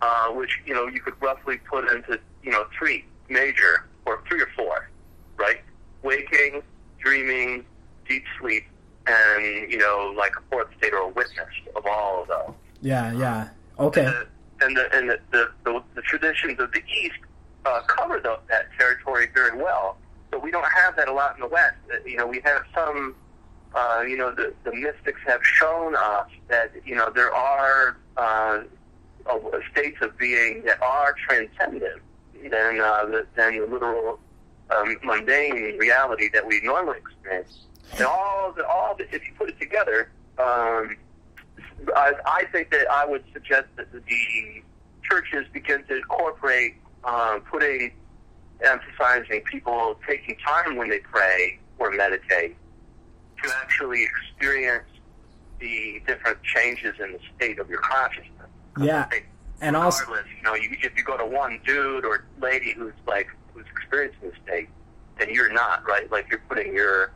uh, 0.00 0.28
which 0.28 0.60
you 0.64 0.74
know 0.74 0.86
you 0.86 1.00
could 1.00 1.14
roughly 1.20 1.58
put 1.58 1.90
into 1.90 2.18
you 2.42 2.50
know 2.50 2.66
three 2.76 3.04
major 3.28 3.86
or 4.06 4.22
three 4.28 4.40
or 4.40 4.48
four, 4.56 4.88
right? 5.36 5.60
Waking, 6.02 6.62
dreaming, 6.98 7.64
deep 8.08 8.24
sleep, 8.40 8.64
and 9.08 9.70
you 9.72 9.78
know 9.78 10.14
like 10.16 10.32
a 10.36 10.42
fourth 10.50 10.68
state 10.78 10.92
or 10.92 10.98
a 10.98 11.08
witness 11.08 11.48
of 11.74 11.84
all 11.86 12.22
of 12.22 12.28
those 12.28 12.54
yeah 12.82 13.12
yeah 13.12 13.48
okay 13.78 14.04
the, 14.04 14.26
and 14.60 14.76
the 14.76 14.96
and 14.96 15.10
the, 15.10 15.18
the, 15.30 15.50
the, 15.64 15.82
the 15.94 16.02
traditions 16.02 16.58
of 16.58 16.72
the 16.72 16.82
East 17.02 17.18
uh, 17.64 17.80
cover 17.82 18.20
the, 18.20 18.38
that 18.48 18.66
territory 18.78 19.28
very 19.34 19.56
well. 19.56 19.96
But 20.30 20.42
we 20.42 20.50
don't 20.50 20.70
have 20.70 20.96
that 20.96 21.08
a 21.08 21.12
lot 21.12 21.34
in 21.36 21.40
the 21.40 21.48
West. 21.48 21.76
Uh, 21.92 21.96
You 22.04 22.16
know, 22.16 22.26
we 22.26 22.40
have 22.44 22.62
some. 22.74 23.14
Uh, 23.74 24.02
you 24.08 24.16
know, 24.16 24.34
the, 24.34 24.54
the 24.64 24.74
mystics 24.74 25.20
have 25.26 25.44
shown 25.44 25.94
us 25.94 26.28
that 26.48 26.72
you 26.86 26.94
know 26.94 27.10
there 27.14 27.34
are 27.34 27.98
uh, 28.16 28.62
uh, 29.26 29.38
states 29.70 29.98
of 30.00 30.16
being 30.16 30.62
that 30.64 30.80
are 30.82 31.14
transcendent 31.28 32.00
than 32.50 32.80
uh, 32.80 33.04
the, 33.04 33.26
than 33.36 33.58
the 33.58 33.66
literal 33.66 34.18
um, 34.74 34.96
mundane 35.04 35.76
reality 35.78 36.30
that 36.32 36.46
we 36.46 36.60
normally 36.62 36.98
experience. 36.98 37.66
And 37.94 38.02
all 38.02 38.52
the 38.52 38.66
all 38.66 38.94
the, 38.96 39.04
if 39.14 39.26
you 39.26 39.32
put 39.36 39.48
it 39.48 39.60
together. 39.60 40.10
Um, 40.38 40.96
I, 41.94 42.12
I 42.26 42.44
think 42.52 42.70
that 42.70 42.90
I 42.90 43.06
would 43.06 43.24
suggest 43.32 43.66
that 43.76 43.92
the 43.92 44.62
churches 45.02 45.46
begin 45.52 45.84
to 45.84 45.96
incorporate 45.96 46.74
um, 47.04 47.40
putting, 47.42 47.92
emphasizing 48.64 49.40
people 49.42 49.98
taking 50.06 50.36
time 50.44 50.76
when 50.76 50.90
they 50.90 50.98
pray 50.98 51.58
or 51.78 51.90
meditate 51.90 52.56
to 53.42 53.50
actually 53.62 54.04
experience 54.04 54.88
the 55.60 56.02
different 56.06 56.42
changes 56.42 56.94
in 57.02 57.12
the 57.12 57.20
state 57.36 57.58
of 57.58 57.68
your 57.68 57.80
consciousness. 57.80 58.48
yeah 58.80 59.08
and 59.60 59.76
also 59.76 60.04
you 60.12 60.42
know, 60.42 60.54
you, 60.54 60.76
if 60.82 60.96
you 60.96 61.02
go 61.02 61.16
to 61.16 61.26
one 61.26 61.60
dude 61.66 62.04
or 62.04 62.24
lady 62.40 62.74
who's 62.76 62.92
like 63.06 63.28
who's 63.52 63.64
experiencing 63.72 64.30
the 64.30 64.32
state, 64.44 64.68
then 65.18 65.28
you're 65.32 65.52
not, 65.52 65.86
right? 65.86 66.10
Like 66.10 66.26
you're 66.30 66.42
putting 66.48 66.72
your 66.72 67.12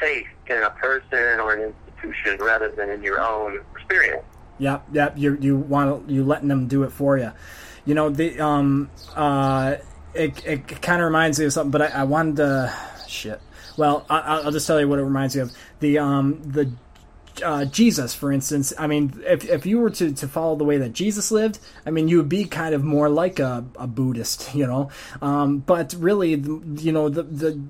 faith 0.00 0.26
in 0.46 0.62
a 0.62 0.70
person 0.70 1.40
or 1.40 1.54
an 1.54 1.74
institution 1.86 2.38
rather 2.44 2.70
than 2.70 2.90
in 2.90 3.02
your 3.02 3.20
own 3.20 3.60
experience. 3.74 4.24
Yep, 4.58 4.88
yep. 4.92 5.14
You 5.16 5.36
you 5.40 5.56
want 5.56 6.08
you 6.10 6.24
letting 6.24 6.48
them 6.48 6.66
do 6.66 6.82
it 6.82 6.90
for 6.90 7.16
you. 7.16 7.32
You 7.84 7.94
know 7.94 8.10
the 8.10 8.40
um 8.40 8.90
uh 9.14 9.76
it 10.14 10.44
it 10.44 10.82
kind 10.82 11.00
of 11.00 11.06
reminds 11.06 11.38
me 11.38 11.46
of 11.46 11.52
something, 11.52 11.70
but 11.70 11.82
I, 11.82 12.00
I 12.00 12.04
wanted 12.04 12.36
to 12.36 12.74
shit. 13.06 13.40
Well, 13.76 14.04
I, 14.10 14.40
I'll 14.42 14.50
just 14.50 14.66
tell 14.66 14.80
you 14.80 14.88
what 14.88 14.98
it 14.98 15.04
reminds 15.04 15.36
me 15.36 15.42
of. 15.42 15.52
The 15.80 15.98
um 15.98 16.42
the 16.42 16.72
uh, 17.42 17.64
Jesus, 17.64 18.14
for 18.14 18.32
instance. 18.32 18.72
I 18.78 18.86
mean, 18.86 19.22
if 19.24 19.48
if 19.48 19.66
you 19.66 19.78
were 19.78 19.90
to, 19.90 20.12
to 20.12 20.28
follow 20.28 20.56
the 20.56 20.64
way 20.64 20.78
that 20.78 20.92
Jesus 20.92 21.30
lived, 21.30 21.58
I 21.86 21.90
mean, 21.90 22.08
you 22.08 22.18
would 22.18 22.28
be 22.28 22.44
kind 22.44 22.74
of 22.74 22.84
more 22.84 23.08
like 23.08 23.38
a, 23.38 23.64
a 23.76 23.86
Buddhist, 23.86 24.54
you 24.54 24.66
know. 24.66 24.90
Um, 25.22 25.58
but 25.58 25.94
really, 25.98 26.30
you 26.30 26.92
know, 26.92 27.08
the 27.08 27.22
the 27.22 27.60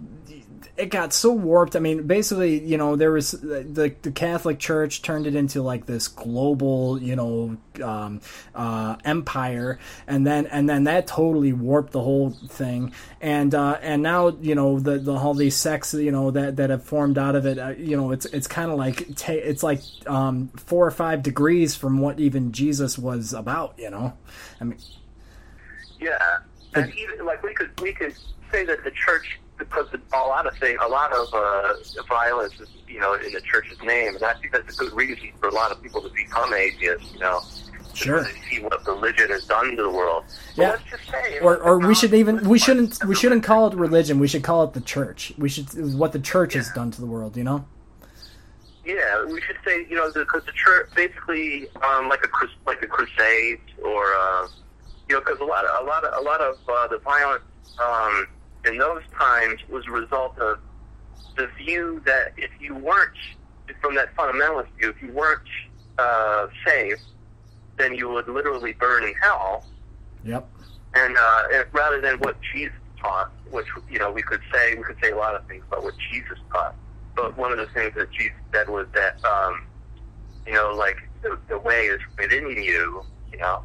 it 0.78 0.90
got 0.90 1.12
so 1.12 1.32
warped. 1.32 1.74
I 1.74 1.80
mean, 1.80 2.06
basically, 2.06 2.64
you 2.64 2.76
know, 2.76 2.94
there 2.94 3.10
was 3.10 3.32
the 3.32 3.94
the 4.02 4.10
Catholic 4.12 4.58
Church 4.58 5.02
turned 5.02 5.26
it 5.26 5.34
into 5.34 5.60
like 5.60 5.86
this 5.86 6.06
global, 6.06 7.02
you 7.02 7.16
know, 7.16 7.56
um, 7.82 8.20
uh, 8.54 8.96
empire, 9.04 9.78
and 10.06 10.26
then 10.26 10.46
and 10.46 10.68
then 10.68 10.84
that 10.84 11.08
totally 11.08 11.52
warped 11.52 11.92
the 11.92 12.00
whole 12.00 12.30
thing. 12.30 12.92
And 13.20 13.54
uh, 13.54 13.78
and 13.82 14.02
now, 14.02 14.28
you 14.28 14.54
know, 14.54 14.78
the 14.78 14.98
the 14.98 15.12
all 15.12 15.34
these 15.34 15.56
sects, 15.56 15.92
you 15.94 16.12
know, 16.12 16.30
that 16.30 16.56
that 16.56 16.70
have 16.70 16.84
formed 16.84 17.18
out 17.18 17.34
of 17.34 17.44
it, 17.44 17.58
uh, 17.58 17.70
you 17.70 17.96
know, 17.96 18.12
it's 18.12 18.26
it's 18.26 18.46
kind 18.46 18.70
of 18.70 18.78
like 18.78 19.16
ta- 19.16 19.32
it's 19.32 19.64
like 19.64 19.80
um, 20.06 20.48
four 20.56 20.86
or 20.86 20.92
five 20.92 21.22
degrees 21.24 21.74
from 21.74 21.98
what 21.98 22.20
even 22.20 22.52
Jesus 22.52 22.96
was 22.96 23.32
about. 23.32 23.74
You 23.78 23.90
know, 23.90 24.12
I 24.60 24.64
mean, 24.64 24.78
Yeah, 26.00 26.38
and 26.74 26.92
even 26.94 27.26
like 27.26 27.42
we 27.42 27.52
could 27.52 27.80
we 27.80 27.92
could 27.92 28.14
say 28.52 28.64
that 28.64 28.84
the 28.84 28.92
church 28.92 29.40
because 29.58 29.86
a 30.12 30.16
lot 30.18 30.46
of 30.46 30.56
things, 30.58 30.78
a 30.82 30.88
lot 30.88 31.12
of 31.12 31.26
uh, 31.34 31.74
violence 32.08 32.58
is 32.60 32.68
you 32.88 33.00
know 33.00 33.14
in 33.14 33.32
the 33.32 33.40
church's 33.40 33.80
name, 33.82 34.14
and 34.14 34.24
I 34.24 34.34
think 34.34 34.52
that's 34.52 34.74
a 34.74 34.78
good 34.78 34.92
reason 34.92 35.30
for 35.40 35.48
a 35.48 35.52
lot 35.54 35.70
of 35.72 35.82
people 35.82 36.00
to 36.02 36.08
become 36.10 36.54
atheists. 36.54 37.12
You 37.12 37.20
know, 37.20 37.42
Sure. 37.94 38.22
they 38.22 38.32
see 38.48 38.62
what 38.62 38.86
religion 38.86 39.28
has 39.30 39.44
done 39.46 39.76
to 39.76 39.82
the 39.82 39.90
world. 39.90 40.24
But 40.56 40.62
Yeah. 40.62 40.70
let's 40.70 40.82
just 40.90 41.10
say, 41.10 41.38
or 41.40 41.56
or 41.58 41.78
we 41.78 41.94
should 41.94 42.14
even 42.14 42.48
we 42.48 42.58
shouldn't 42.58 43.04
we 43.04 43.14
shouldn't 43.14 43.42
call 43.44 43.66
it 43.66 43.74
religion. 43.74 44.18
We 44.20 44.28
should 44.28 44.44
call 44.44 44.62
it 44.64 44.72
the 44.72 44.80
church. 44.80 45.32
We 45.36 45.48
should 45.48 45.66
what 45.98 46.12
the 46.12 46.20
church 46.20 46.54
has 46.54 46.70
done 46.70 46.90
to 46.92 47.00
the 47.00 47.06
world. 47.06 47.36
You 47.36 47.44
know. 47.44 47.64
Yeah, 48.84 49.24
we 49.26 49.40
should 49.42 49.58
say 49.66 49.84
you 49.90 49.96
know 49.96 50.10
because 50.12 50.44
the 50.46 50.52
church 50.52 50.88
basically 50.94 51.68
um, 51.82 52.08
like 52.08 52.24
a 52.24 52.28
like 52.66 52.82
a 52.82 52.86
crusade 52.86 53.60
or 53.84 54.14
uh, 54.14 54.46
you 55.08 55.14
know 55.16 55.20
because 55.20 55.40
a 55.40 55.44
lot 55.44 55.64
of 55.64 55.84
a 55.84 55.86
lot 55.86 56.04
of 56.04 56.14
a 56.22 56.24
lot 56.24 56.40
of 56.40 56.56
uh, 56.68 56.86
the 56.86 56.98
violence 56.98 57.42
um, 57.84 58.26
in 58.64 58.78
those 58.78 59.02
times 59.16 59.60
was 59.68 59.86
a 59.86 59.90
result 59.90 60.38
of 60.38 60.58
the 61.36 61.48
view 61.56 62.02
that 62.04 62.32
if 62.36 62.50
you 62.60 62.74
weren't 62.74 63.16
from 63.80 63.94
that 63.94 64.14
fundamentalist 64.16 64.68
view, 64.78 64.90
if 64.90 65.02
you 65.02 65.12
weren't 65.12 65.48
uh, 65.98 66.48
saved, 66.66 67.02
then 67.76 67.94
you 67.94 68.08
would 68.08 68.28
literally 68.28 68.72
burn 68.72 69.04
in 69.04 69.14
hell. 69.14 69.64
Yep. 70.24 70.48
And, 70.94 71.16
uh, 71.16 71.42
and 71.52 71.66
rather 71.72 72.00
than 72.00 72.18
what 72.18 72.36
Jesus 72.52 72.74
taught, 73.00 73.30
which 73.50 73.66
you 73.90 73.98
know 73.98 74.10
we 74.10 74.22
could 74.22 74.40
say 74.52 74.74
we 74.74 74.82
could 74.82 74.96
say 75.02 75.10
a 75.10 75.16
lot 75.16 75.34
of 75.34 75.46
things 75.46 75.62
about 75.68 75.84
what 75.84 75.94
Jesus 76.10 76.38
taught, 76.52 76.74
but 77.14 77.36
one 77.36 77.52
of 77.52 77.58
the 77.58 77.66
things 77.66 77.94
that 77.96 78.10
Jesus 78.10 78.36
said 78.52 78.68
was 78.68 78.86
that 78.94 79.22
um, 79.24 79.66
you 80.46 80.52
know 80.52 80.74
like 80.74 80.96
the, 81.22 81.38
the 81.48 81.58
way 81.58 81.86
is 81.86 82.00
within 82.18 82.48
you. 82.48 83.02
You 83.32 83.38
know, 83.38 83.62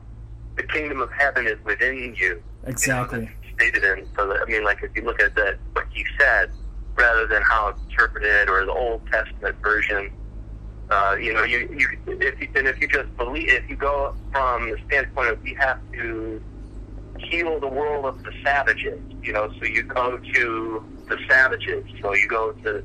the 0.56 0.64
kingdom 0.64 1.02
of 1.02 1.12
heaven 1.12 1.48
is 1.48 1.58
within 1.64 2.16
you. 2.16 2.42
Exactly. 2.66 3.20
You 3.20 3.26
know, 3.26 3.32
stated 3.64 3.84
in. 3.84 4.08
So 4.16 4.28
that, 4.28 4.42
I 4.42 4.46
mean, 4.46 4.64
like 4.64 4.84
if 4.84 4.96
you 4.96 5.04
look 5.04 5.22
at 5.22 5.36
that 5.36 5.58
what 5.74 5.86
he 5.92 6.06
said, 6.20 6.52
rather 6.96 7.28
than 7.28 7.42
how 7.42 7.70
it's 7.70 7.82
interpreted 7.84 8.50
or 8.50 8.66
the 8.66 8.72
Old 8.72 9.02
Testament 9.12 9.56
version. 9.62 10.12
Uh, 10.90 11.16
you 11.20 11.34
know, 11.34 11.44
you, 11.44 11.60
you 11.76 11.88
if 12.20 12.40
you, 12.40 12.48
and 12.56 12.68
if 12.68 12.80
you 12.80 12.88
just 12.88 13.16
believe, 13.18 13.50
if 13.50 13.68
you 13.70 13.76
go 13.76 14.16
from 14.32 14.70
the 14.70 14.78
standpoint 14.86 15.30
of 15.30 15.42
we 15.42 15.56
have 15.56 15.80
to 15.94 16.42
heal 17.18 17.60
the 17.60 17.68
world 17.68 18.06
of 18.06 18.22
the 18.24 18.32
savages, 18.44 19.00
you 19.24 19.34
know, 19.34 19.52
so 19.60 19.66
you 19.66 19.82
go 19.82 20.18
to 20.18 20.86
the 21.08 21.18
savages, 21.28 21.84
so 22.02 22.14
you 22.14 22.28
go 22.28 22.52
to 22.52 22.84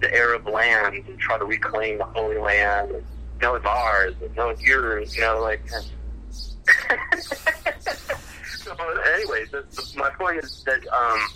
the 0.00 0.14
Arab 0.14 0.46
lands 0.46 1.08
and 1.08 1.18
try 1.18 1.36
to 1.38 1.44
reclaim 1.44 1.98
the 1.98 2.04
Holy 2.04 2.38
Land. 2.38 2.92
And, 2.92 3.04
no, 3.40 3.54
it's 3.54 3.66
ours. 3.66 4.14
And, 4.22 4.36
no, 4.36 4.50
it's 4.50 4.62
yours. 4.62 5.16
You 5.16 5.22
know, 5.22 5.40
like. 5.40 5.62
anyway, 8.70 9.44
the, 9.50 9.64
the, 9.70 9.92
my 9.96 10.10
point 10.10 10.42
is 10.44 10.62
that 10.64 10.86
um, 10.92 11.28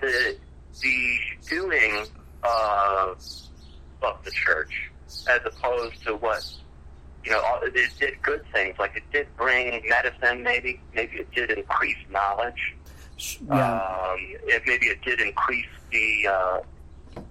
the 0.00 0.36
the 0.80 1.18
doing 1.48 2.06
uh, 2.42 3.14
of 4.02 4.24
the 4.24 4.30
church, 4.30 4.90
as 5.28 5.40
opposed 5.44 6.02
to 6.04 6.14
what 6.16 6.44
you 7.24 7.32
know, 7.32 7.40
all- 7.40 7.60
it 7.62 7.74
did 7.98 8.22
good 8.22 8.44
things. 8.52 8.76
Like 8.78 8.96
it 8.96 9.02
did 9.12 9.26
bring 9.36 9.82
medicine, 9.88 10.42
maybe. 10.42 10.80
Maybe 10.94 11.18
it 11.18 11.30
did 11.32 11.50
increase 11.50 11.96
knowledge. 12.10 12.74
Yeah. 13.48 13.74
Um, 13.74 14.16
it, 14.46 14.62
maybe 14.66 14.86
it 14.86 15.02
did 15.02 15.20
increase 15.20 15.66
the 15.90 16.28
uh, 16.30 16.60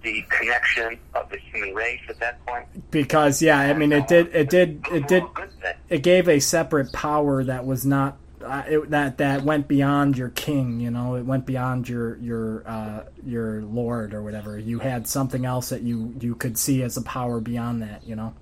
the 0.01 0.21
connection 0.29 0.99
of 1.13 1.29
the 1.29 1.37
human 1.37 1.73
race 1.73 2.01
at 2.09 2.19
that 2.19 2.45
point. 2.45 2.65
because 2.91 3.41
yeah, 3.41 3.57
I 3.59 3.73
mean 3.73 3.93
it 3.93 4.07
did 4.09 4.35
it 4.35 4.49
did 4.49 4.83
it 4.91 5.07
did 5.07 5.23
Overall, 5.23 5.33
good 5.33 5.53
thing. 5.61 5.73
it 5.87 6.03
gave 6.03 6.27
a 6.27 6.39
separate 6.41 6.91
power 6.91 7.41
that 7.45 7.65
was 7.65 7.85
not 7.85 8.17
uh, 8.43 8.63
it, 8.67 8.89
that 8.89 9.17
that 9.17 9.43
went 9.43 9.67
beyond 9.67 10.17
your 10.17 10.29
king. 10.29 10.79
You 10.79 10.91
know, 10.91 11.15
it 11.15 11.23
went 11.23 11.45
beyond 11.45 11.89
your 11.89 12.17
your 12.17 12.63
uh, 12.67 13.03
your 13.25 13.61
lord 13.63 14.13
or 14.13 14.21
whatever. 14.23 14.57
You 14.57 14.79
had 14.79 15.07
something 15.07 15.45
else 15.45 15.69
that 15.69 15.81
you 15.81 16.15
you 16.19 16.35
could 16.35 16.57
see 16.57 16.83
as 16.83 16.97
a 16.97 17.01
power 17.01 17.39
beyond 17.39 17.81
that. 17.81 18.07
You 18.07 18.15
know. 18.15 18.33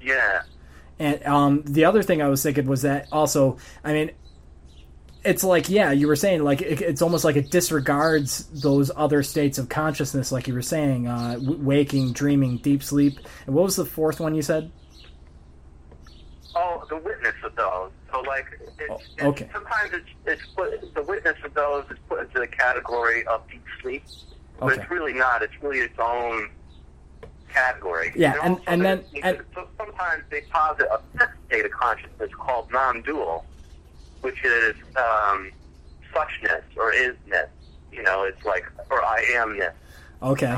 Yeah. 0.00 0.42
And 0.98 1.24
um, 1.26 1.62
the 1.64 1.84
other 1.84 2.02
thing 2.02 2.20
I 2.22 2.28
was 2.28 2.42
thinking 2.42 2.66
was 2.66 2.82
that 2.82 3.08
also, 3.10 3.58
I 3.82 3.92
mean, 3.92 4.10
it's 5.24 5.44
like 5.44 5.68
yeah, 5.68 5.92
you 5.92 6.06
were 6.06 6.16
saying 6.16 6.42
like 6.42 6.60
it, 6.60 6.80
it's 6.80 7.02
almost 7.02 7.24
like 7.24 7.36
it 7.36 7.50
disregards 7.50 8.44
those 8.60 8.90
other 8.94 9.22
states 9.22 9.58
of 9.58 9.68
consciousness, 9.68 10.32
like 10.32 10.46
you 10.48 10.54
were 10.54 10.62
saying, 10.62 11.06
uh, 11.06 11.34
w- 11.34 11.58
waking, 11.58 12.12
dreaming, 12.12 12.58
deep 12.58 12.82
sleep. 12.82 13.18
And 13.46 13.54
what 13.54 13.64
was 13.64 13.76
the 13.76 13.84
fourth 13.84 14.20
one 14.20 14.34
you 14.34 14.42
said? 14.42 14.70
Oh, 16.54 16.84
the 16.88 16.96
witness 16.96 17.34
of 17.44 17.54
those. 17.56 17.90
So, 18.12 18.20
like, 18.20 18.46
it's, 18.78 18.90
Oh, 19.22 19.30
it's- 19.30 19.50
sometimes 19.52 19.90
it's, 19.94 20.08
it's 20.26 20.42
put, 20.54 20.94
the 20.94 21.02
witness 21.02 21.36
of 21.44 21.54
those 21.54 21.84
is 21.90 21.98
put 22.08 22.20
into 22.20 22.40
the 22.40 22.46
category 22.46 23.26
of 23.26 23.48
deep 23.50 23.64
sleep, 23.80 24.04
but 24.58 24.72
Okay. 24.72 24.82
it's 24.82 24.90
really 24.90 25.14
not. 25.14 25.42
It's 25.42 25.54
really 25.62 25.78
its 25.80 25.98
own 25.98 26.50
category. 27.48 28.12
Yeah, 28.14 28.34
and- 28.42 28.60
and 28.66 28.84
then- 28.84 29.04
and- 29.22 29.44
so 29.54 29.66
sometimes 29.78 30.24
they 30.30 30.42
posit 30.42 30.88
a 30.90 31.00
fifth 31.18 31.30
state 31.46 31.64
of 31.64 31.70
consciousness 31.72 32.30
called 32.34 32.70
non-dual, 32.70 33.44
which 34.20 34.42
is 34.44 34.74
um, 34.96 35.50
suchness 36.14 36.62
or 36.76 36.92
isness. 36.92 37.48
You 37.90 38.02
know, 38.02 38.24
it's 38.24 38.42
like 38.44 38.64
or 38.90 39.02
I 39.04 39.22
amness 39.32 39.72
Okay. 40.22 40.54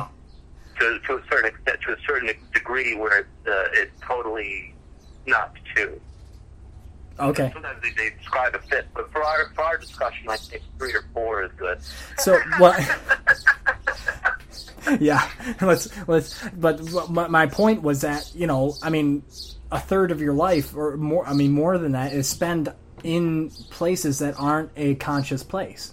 to, 0.81 0.99
to 1.01 1.15
a 1.16 1.23
certain 1.31 1.47
extent, 1.51 1.81
to 1.83 1.93
a 1.95 1.97
certain 2.07 2.31
degree, 2.53 2.95
where 2.97 3.19
it's, 3.21 3.47
uh, 3.49 3.69
it's 3.73 3.93
totally 4.07 4.74
not 5.27 5.55
two. 5.75 6.01
Okay. 7.19 7.51
Sometimes 7.53 7.81
they, 7.81 7.91
they 7.91 8.17
describe 8.17 8.55
a 8.55 8.59
fifth, 8.59 8.87
but 8.95 9.11
for 9.13 9.23
our 9.23 9.51
for 9.55 9.63
our 9.63 9.79
discussion, 9.79 10.29
I 10.29 10.37
think 10.37 10.63
three 10.79 10.93
or 10.93 11.05
four 11.13 11.45
is 11.45 11.53
good. 11.57 11.79
So 12.19 12.39
what? 12.59 12.81
yeah, 15.01 15.29
let's 15.61 16.09
let's. 16.09 16.49
But 16.49 17.11
my, 17.11 17.29
my 17.29 17.47
point 17.47 17.83
was 17.83 18.01
that 18.01 18.33
you 18.35 18.49
know, 18.49 18.75
I 18.83 18.91
mean, 18.91 19.23
a 19.71 19.79
third 19.79 20.11
of 20.11 20.21
your 20.21 20.35
life, 20.35 20.75
or 20.77 20.97
more. 20.97 21.27
I 21.27 21.35
mean, 21.35 21.53
more 21.53 21.79
than 21.79 21.93
that, 21.93 22.13
is 22.13 22.29
spent 22.29 22.69
in 23.05 23.51
places 23.71 24.19
that 24.19 24.35
aren't 24.39 24.71
a 24.77 24.97
conscious 24.97 25.45
place. 25.45 25.93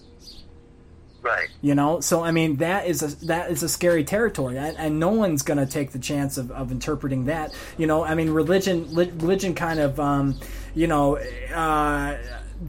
Right. 1.21 1.49
You 1.61 1.75
know, 1.75 1.99
so 1.99 2.23
I 2.23 2.31
mean 2.31 2.55
that 2.57 2.87
is 2.87 3.03
a 3.03 3.25
that 3.27 3.51
is 3.51 3.61
a 3.61 3.69
scary 3.69 4.03
territory, 4.03 4.57
and, 4.57 4.75
and 4.77 4.99
no 4.99 5.09
one's 5.09 5.43
going 5.43 5.59
to 5.59 5.67
take 5.67 5.91
the 5.91 5.99
chance 5.99 6.37
of, 6.37 6.49
of 6.51 6.71
interpreting 6.71 7.25
that. 7.25 7.53
You 7.77 7.85
know, 7.85 8.03
I 8.03 8.15
mean, 8.15 8.31
religion 8.31 8.93
li- 8.95 9.11
religion 9.17 9.53
kind 9.53 9.79
of, 9.79 9.99
um, 9.99 10.39
you 10.73 10.87
know, 10.87 11.17
uh, 11.53 12.17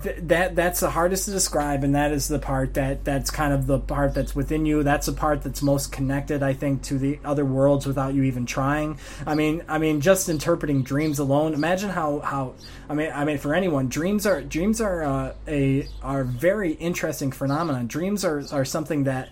th- 0.02 0.16
that 0.22 0.56
that's 0.56 0.80
the 0.80 0.90
hardest 0.90 1.26
to 1.26 1.30
describe, 1.30 1.84
and 1.84 1.94
that 1.94 2.12
is 2.12 2.28
the 2.28 2.38
part 2.38 2.74
that 2.74 3.04
that's 3.04 3.30
kind 3.30 3.52
of 3.52 3.66
the 3.66 3.78
part 3.78 4.14
that's 4.14 4.34
within 4.34 4.64
you. 4.64 4.82
That's 4.82 5.06
the 5.06 5.12
part 5.12 5.42
that's 5.42 5.62
most 5.62 5.92
connected, 5.92 6.42
I 6.42 6.54
think, 6.54 6.82
to 6.84 6.98
the 6.98 7.18
other 7.24 7.44
worlds 7.44 7.86
without 7.86 8.14
you 8.14 8.22
even 8.22 8.46
trying. 8.46 8.98
I 9.26 9.34
mean, 9.34 9.62
I 9.68 9.78
mean, 9.78 10.00
just 10.00 10.28
interpreting 10.28 10.82
dreams 10.82 11.18
alone. 11.18 11.54
Imagine 11.54 11.90
how 11.90 12.20
how 12.20 12.54
I 12.88 12.94
mean, 12.94 13.10
I 13.12 13.24
mean, 13.24 13.38
for 13.38 13.54
anyone, 13.54 13.88
dreams 13.88 14.26
are 14.26 14.40
dreams 14.40 14.80
are 14.80 15.02
uh, 15.02 15.34
a 15.46 15.88
are 16.02 16.24
very 16.24 16.72
interesting 16.72 17.32
phenomenon. 17.32 17.86
Dreams 17.86 18.24
are 18.24 18.44
are 18.52 18.64
something 18.64 19.04
that, 19.04 19.30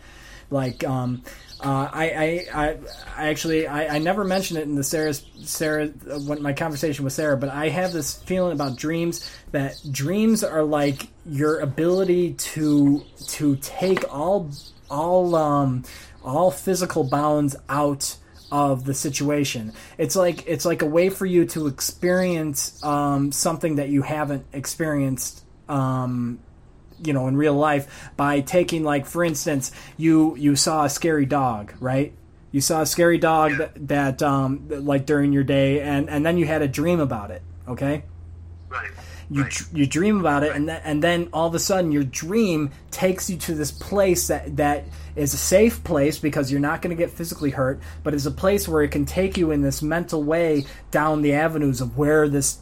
like, 0.50 0.84
um, 0.84 1.22
Uh, 1.62 1.88
I, 1.92 2.46
I, 2.54 2.78
I, 3.16 3.28
actually, 3.28 3.66
I, 3.66 3.96
I 3.96 3.98
never 3.98 4.24
mentioned 4.24 4.58
it 4.58 4.62
in 4.62 4.76
the 4.76 4.84
Sarah's, 4.84 5.24
Sarah, 5.42 5.90
uh, 6.10 6.18
when 6.20 6.42
my 6.42 6.54
conversation 6.54 7.04
with 7.04 7.12
Sarah, 7.12 7.36
but 7.36 7.50
I 7.50 7.68
have 7.68 7.92
this 7.92 8.14
feeling 8.22 8.52
about 8.52 8.76
dreams 8.76 9.30
that 9.52 9.78
dreams 9.90 10.42
are 10.42 10.62
like 10.62 11.08
your 11.26 11.60
ability 11.60 12.34
to, 12.34 13.04
to 13.28 13.56
take 13.56 14.10
all, 14.12 14.50
all, 14.90 15.36
um, 15.36 15.84
all 16.24 16.50
physical 16.50 17.04
bounds 17.04 17.56
out 17.68 18.16
of 18.50 18.84
the 18.84 18.94
situation. 18.94 19.72
It's 19.98 20.16
like 20.16 20.46
it's 20.46 20.64
like 20.64 20.82
a 20.82 20.86
way 20.86 21.08
for 21.10 21.26
you 21.26 21.44
to 21.46 21.66
experience 21.66 22.82
um, 22.82 23.32
something 23.32 23.76
that 23.76 23.90
you 23.90 24.02
haven't 24.02 24.44
experienced. 24.52 25.44
Um, 25.68 26.40
you 27.05 27.12
know, 27.12 27.28
in 27.28 27.36
real 27.36 27.55
life, 27.55 28.10
by 28.16 28.40
taking 28.40 28.85
like, 28.85 29.06
for 29.06 29.24
instance, 29.24 29.72
you 29.97 30.36
you 30.36 30.56
saw 30.56 30.85
a 30.85 30.90
scary 30.90 31.27
dog, 31.27 31.72
right? 31.81 32.12
You 32.52 32.60
saw 32.60 32.82
a 32.82 32.86
scary 32.86 33.18
dog 33.18 33.59
that, 33.59 33.89
that 33.89 34.22
um, 34.22 34.66
like 34.68 35.06
during 35.06 35.32
your 35.32 35.44
day, 35.44 35.81
and 35.81 36.10
and 36.10 36.24
then 36.27 36.36
you 36.39 36.47
had 36.47 36.62
a 36.62 36.68
dream 36.68 37.01
about 37.01 37.31
it. 37.31 37.43
Okay, 37.68 38.02
Right. 38.68 38.90
you 39.31 39.43
Right. 39.43 39.62
you 39.72 39.86
dream 39.86 40.18
about 40.18 40.43
it, 40.43 40.55
and 40.56 40.68
then 40.68 40.81
and 40.85 41.02
then 41.02 41.28
all 41.32 41.47
of 41.47 41.55
a 41.55 41.59
sudden 41.60 41.93
your 41.93 42.02
dream 42.05 42.70
takes 42.90 43.31
you 43.31 43.36
to 43.39 43.55
this 43.55 43.70
place 43.70 44.27
that 44.28 44.56
that 44.56 44.85
is 45.16 45.35
a 45.35 45.36
safe 45.36 45.82
place 45.85 46.18
because 46.18 46.51
you're 46.51 46.60
not 46.60 46.82
going 46.82 46.97
to 46.97 47.01
get 47.01 47.10
physically 47.10 47.51
hurt, 47.51 47.81
but 48.02 48.14
is 48.14 48.27
a 48.27 48.31
place 48.31 48.66
where 48.68 48.82
it 48.82 48.90
can 48.90 49.05
take 49.05 49.36
you 49.36 49.51
in 49.51 49.62
this 49.62 49.82
mental 49.82 50.22
way 50.22 50.64
down 50.90 51.22
the 51.22 51.35
avenues 51.35 51.81
of 51.81 51.97
where 51.97 52.28
this 52.28 52.59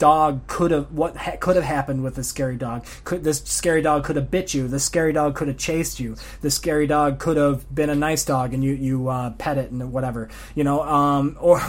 dog 0.00 0.46
could 0.46 0.70
have 0.70 0.90
what 0.90 1.14
ha- 1.14 1.36
could 1.38 1.54
have 1.54 1.64
happened 1.64 2.02
with 2.02 2.16
this 2.16 2.26
scary 2.26 2.56
dog? 2.56 2.84
Could 3.04 3.22
this 3.22 3.38
scary 3.44 3.82
dog 3.82 4.02
could 4.02 4.16
have 4.16 4.30
bit 4.30 4.54
you. 4.54 4.66
This 4.66 4.82
scary 4.82 5.12
dog 5.12 5.36
could 5.36 5.46
have 5.46 5.58
chased 5.58 6.00
you. 6.00 6.16
This 6.40 6.56
scary 6.56 6.86
dog 6.88 7.20
could 7.20 7.36
have 7.36 7.72
been 7.72 7.90
a 7.90 7.94
nice 7.94 8.24
dog 8.24 8.52
and 8.52 8.64
you 8.64 8.72
you 8.72 9.08
uh, 9.08 9.30
pet 9.30 9.58
it 9.58 9.70
and 9.70 9.92
whatever 9.92 10.28
you 10.54 10.64
know 10.64 10.82
um 10.82 11.36
or 11.40 11.60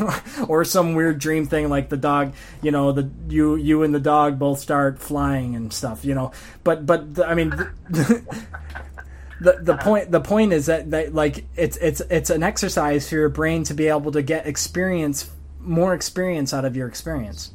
or 0.48 0.66
some 0.66 0.96
weird 0.96 1.20
dream 1.20 1.46
thing 1.46 1.70
like 1.70 1.90
the 1.90 1.98
dog 1.98 2.34
you 2.62 2.72
know 2.72 2.92
the 2.92 3.12
you 3.28 3.56
you 3.56 3.84
and 3.84 3.94
the 3.94 4.00
dog 4.00 4.40
both 4.40 4.60
start 4.60 4.98
flying 4.98 5.56
and 5.56 5.72
stuff 5.72 6.04
you 6.04 6.16
know. 6.16 6.32
But 6.64 6.86
but 6.86 7.16
the, 7.16 7.28
i 7.28 7.36
mean 7.36 7.50
the, 7.50 7.68
the 9.42 9.58
the 9.62 9.78
point 9.78 10.10
the 10.10 10.22
point 10.22 10.54
is 10.54 10.68
that, 10.68 10.90
that 10.92 11.14
like 11.14 11.44
it's 11.58 11.76
it's 11.78 12.02
it's 12.10 12.30
an 12.30 12.44
exercise 12.44 13.10
for 13.10 13.16
your 13.16 13.30
brain 13.30 13.66
to 13.66 13.74
be 13.74 13.88
able 13.88 14.14
to 14.14 14.22
get 14.22 14.48
experience 14.48 15.30
more 15.60 15.94
experience 15.94 16.54
out 16.54 16.64
of 16.64 16.78
your 16.78 16.88
experience 16.88 17.52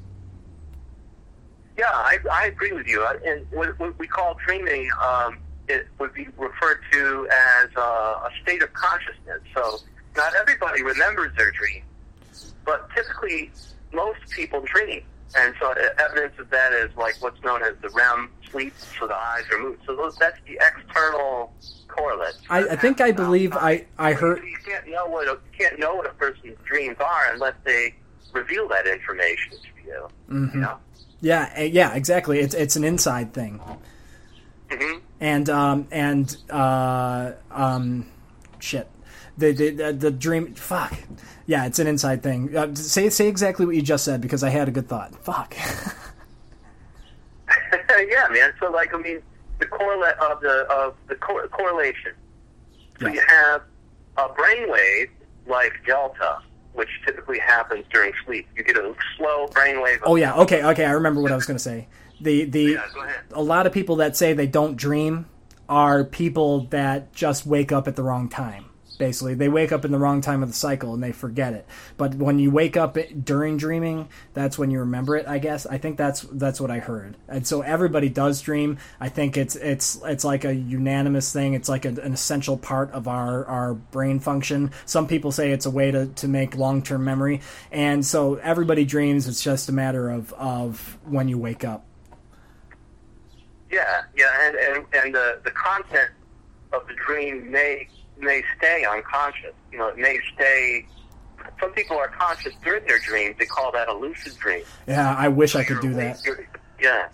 Yeah, 1.79 1.85
I, 1.91 2.19
I 2.33 2.47
agree 2.47 2.73
with 2.73 2.87
you. 2.87 3.07
And 3.27 3.47
what, 3.51 3.79
what 3.79 3.99
we 3.99 4.07
call 4.07 4.37
dreaming, 4.47 4.89
um, 5.03 5.39
it 5.69 5.89
would 5.99 6.15
be 6.15 6.29
referred 6.37 6.81
to 6.93 7.29
as 7.31 7.69
a, 7.77 7.81
a 7.81 8.31
state 8.43 8.63
of 8.63 8.73
consciousness. 8.73 9.41
So 9.55 9.79
not 10.17 10.35
everybody 10.35 10.83
remembers 10.83 11.37
their 11.37 11.51
dream, 11.51 11.83
but 12.65 12.89
typically 12.95 13.51
most 13.93 14.21
people 14.31 14.63
dream. 14.63 15.03
And 15.37 15.55
so 15.61 15.73
uh, 15.73 15.75
evidence 15.99 16.35
of 16.39 16.49
that 16.51 16.73
is 16.73 16.91
like 16.97 17.17
what's 17.21 17.43
known 17.43 17.63
as 17.63 17.75
the 17.83 17.91
REM 17.91 18.31
sleep, 18.51 18.73
so 18.99 19.07
the 19.07 19.15
eyes 19.15 19.43
are 19.53 19.59
moved. 19.59 19.83
So 19.87 19.97
those, 19.97 20.17
that's 20.17 20.39
the 20.47 20.59
external 20.63 21.53
correlate. 21.89 22.35
I, 22.49 22.61
I 22.69 22.77
think 22.77 23.01
I 23.01 23.13
believe 23.13 23.53
I, 23.53 23.85
I 23.99 24.13
heard 24.13 24.43
You 24.45 24.57
can't 24.65 24.89
know 24.89 25.07
what 25.07 25.29
a, 25.29 25.39
can't 25.57 25.79
know 25.79 25.97
what 25.97 26.07
a 26.07 26.15
person's 26.15 26.57
dreams 26.65 26.97
are 27.01 27.33
unless 27.33 27.55
they 27.65 27.95
reveal 28.33 28.69
that 28.69 28.87
information 28.87 29.53
to 29.53 29.87
you. 29.87 30.09
Mm-hmm. 30.31 30.59
You 30.59 30.65
know. 30.65 30.79
Yeah 31.21 31.51
eh, 31.55 31.65
yeah 31.73 31.95
exactly. 31.95 32.39
It's 32.41 32.55
it's 32.55 32.77
an 32.77 32.85
inside 32.85 33.33
thing. 33.33 33.61
Hmm 34.71 34.99
and 35.21 35.49
um 35.49 35.89
and 35.91 36.37
uh 36.51 37.33
um 37.51 38.07
shit. 38.59 38.89
The 39.39 39.53
the 39.53 39.71
the, 39.71 39.93
the 39.93 40.11
dream 40.11 40.55
fuck. 40.55 40.93
Yeah 41.47 41.67
it's 41.67 41.79
an 41.79 41.87
inside 41.87 42.23
thing. 42.23 42.55
Uh, 42.57 42.75
say 42.75 43.09
say 43.11 43.29
exactly 43.29 43.65
what 43.67 43.75
you 43.77 43.83
just 43.83 44.05
said 44.05 44.21
because 44.21 44.43
I 44.45 44.51
had 44.51 44.69
a 44.69 44.71
good 44.71 44.89
thought. 44.89 45.15
Fuck. 45.25 45.55
Yeah, 48.09 48.29
man. 48.31 48.53
So, 48.61 48.71
like, 48.71 48.93
I 48.95 48.99
mean, 48.99 49.23
the 49.59 49.67
correlate 49.67 50.17
of 50.19 50.41
the 50.41 50.67
of 50.71 50.95
the 51.09 51.15
cor- 51.15 51.49
correlation. 51.49 52.13
So 53.01 53.07
Yeah. 53.07 53.15
you 53.15 53.23
have 53.27 53.63
a 54.19 54.29
brainwave 54.29 55.09
like 55.47 55.73
delta, 55.87 56.41
which 56.77 56.89
typically 57.05 57.39
happens 57.41 57.85
during 57.93 58.13
sleep. 58.25 58.47
You 58.57 58.63
get 58.63 58.77
a 58.77 58.95
slow 59.17 59.49
brainwave. 59.49 59.99
oh 60.05 60.15
yeah 60.17 60.35
okay 60.37 60.63
okay 60.63 60.85
I 60.85 60.93
remember 60.93 61.21
what 61.21 61.33
I 61.33 61.35
was 61.35 61.47
gonna 61.47 61.59
say 61.59 61.89
the 62.21 62.45
the 62.45 62.63
Yeah, 62.63 62.85
go 62.95 63.03
ahead. 63.03 63.17
a 63.33 63.43
lot 63.43 63.67
of 63.67 63.73
people 63.73 63.97
that 63.97 64.17
say 64.17 64.33
they 64.33 64.47
don't 64.47 64.77
dream 64.77 65.27
are 65.69 66.05
people 66.05 66.61
that 66.67 67.13
just 67.13 67.45
wake 67.47 67.73
up 67.73 67.89
at 67.89 67.97
the 67.97 68.03
wrong 68.05 68.29
time. 68.29 68.66
Basically, 68.99 69.35
they 69.35 69.49
wake 69.49 69.73
up 69.73 69.85
in 69.85 69.93
the 69.93 69.99
wrong 69.99 70.21
time 70.21 70.43
of 70.43 70.49
the 70.49 70.55
cycle 70.55 70.95
and 70.95 71.03
they 71.03 71.13
forget 71.13 71.53
it. 71.53 71.67
But 71.97 72.15
when 72.15 72.39
you 72.39 72.51
wake 72.51 72.77
up 72.77 72.97
during 73.25 73.57
dreaming, 73.57 74.09
that's 74.35 74.59
when 74.59 74.71
you 74.71 74.81
remember 74.81 75.17
it. 75.17 75.27
I 75.27 75.39
guess 75.39 75.67
I 75.67 75.79
think 75.79 75.97
that's 75.97 76.23
that's 76.23 76.61
what 76.61 76.71
I 76.71 76.79
heard. 76.79 77.17
And 77.29 77.47
so 77.47 77.63
everybody 77.63 78.09
does 78.09 78.41
dream. 78.41 78.79
I 79.01 79.09
think 79.09 79.37
it's 79.37 79.57
it's 79.57 80.01
it's 80.05 80.25
like 80.25 80.45
a 80.45 80.55
unanimous 80.55 81.33
thing. 81.33 81.55
It's 81.55 81.69
like 81.69 81.85
a, 81.85 81.89
an 81.89 82.13
essential 82.13 82.57
part 82.57 82.91
of 82.93 83.09
our 83.09 83.45
our 83.47 83.75
brain 83.75 84.21
function. 84.21 84.71
Some 84.85 85.07
people 85.07 85.33
say 85.33 85.53
it's 85.53 85.67
a 85.67 85.71
way 85.71 85.91
to 85.91 86.07
to 86.07 86.29
make 86.29 86.57
long 86.57 86.83
term 86.83 87.05
memory, 87.05 87.41
and 87.71 88.05
so 88.05 88.37
everybody 88.37 88.85
dreams. 88.85 89.29
It's 89.29 89.43
just 89.43 89.69
a 89.69 89.73
matter 89.73 90.11
of 90.11 90.33
of 90.35 90.99
when 91.05 91.29
you 91.29 91.39
wake 91.39 91.65
up. 91.65 91.85
Yeah, 93.71 94.03
yeah, 94.17 94.47
and 94.47 94.57
and, 94.57 94.87
and 94.95 95.15
the 95.15 95.41
the 95.45 95.51
content 95.51 96.11
of 96.73 96.87
the 96.87 96.95
dream 96.95 97.51
may 97.51 97.89
may 98.19 98.43
stay 98.59 98.85
unconscious. 98.85 99.53
You 99.73 99.79
know, 99.79 99.89
it 99.89 99.99
may 99.99 100.19
stay. 100.35 100.87
Some 101.61 101.73
people 101.73 101.97
are 101.97 102.09
conscious 102.09 102.55
during 102.65 102.87
their 102.87 102.99
dreams. 102.99 103.37
They 103.39 103.47
call 103.47 103.73
that 103.73 103.89
a 103.89 103.95
lucid 103.95 104.37
dream. 104.39 104.65
Yeah, 104.87 105.15
I 105.17 105.29
wish 105.29 105.55
I 105.55 105.65
could 105.65 105.81
do 105.81 105.95
that. 105.95 106.21
Yeah. 106.81 107.09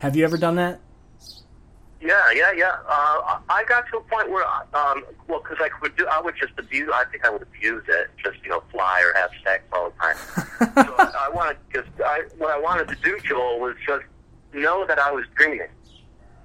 Have 0.00 0.16
you 0.16 0.24
ever 0.24 0.36
done 0.36 0.56
that? 0.56 0.80
Yeah, 2.00 2.30
yeah, 2.32 2.52
yeah. 2.52 2.76
Uh, 2.86 3.38
I 3.48 3.64
got 3.66 3.88
to 3.90 3.96
a 3.96 4.00
point 4.02 4.30
where, 4.30 4.46
um, 4.46 5.04
well, 5.28 5.40
because 5.40 5.56
I 5.60 5.70
would 5.80 5.96
do, 5.96 6.06
I 6.06 6.20
would 6.20 6.36
just 6.36 6.52
abuse. 6.58 6.90
I 6.92 7.04
think 7.10 7.24
I 7.24 7.30
would 7.30 7.42
abuse 7.42 7.82
it, 7.88 8.10
just 8.22 8.36
you 8.44 8.50
know, 8.50 8.62
fly 8.70 9.02
or 9.02 9.18
have 9.18 9.30
sex 9.42 9.64
all 9.72 9.90
the 9.90 9.96
time. 9.96 10.16
so 10.86 10.94
I, 10.98 11.26
I 11.26 11.30
wanted 11.30 11.56
just, 11.72 11.88
I, 12.04 12.22
what 12.36 12.50
I 12.50 12.60
wanted 12.60 12.88
to 12.88 12.96
do, 12.96 13.18
Joel, 13.24 13.58
was 13.58 13.76
just 13.86 14.04
know 14.52 14.86
that 14.86 14.98
I 14.98 15.10
was 15.10 15.24
dreaming. 15.34 15.68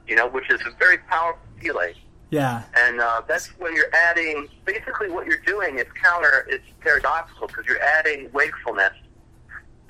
You 0.07 0.15
know, 0.15 0.28
which 0.28 0.49
is 0.49 0.61
a 0.61 0.72
very 0.80 0.98
powerful 0.98 1.41
feeling, 1.60 1.94
Yeah, 2.32 2.64
and 2.76 2.99
uh, 3.02 3.22
that's 3.28 3.48
when 3.60 3.76
you're 3.76 3.94
adding. 3.94 4.48
Basically, 4.66 5.12
what 5.12 5.28
you're 5.28 5.41
doing 5.45 5.78
is 5.80 5.86
counter. 6.02 6.48
It's 6.49 6.64
paradoxical 6.80 7.48
because 7.48 7.66
you're 7.68 7.82
adding 7.82 8.30
wakefulness 8.34 8.94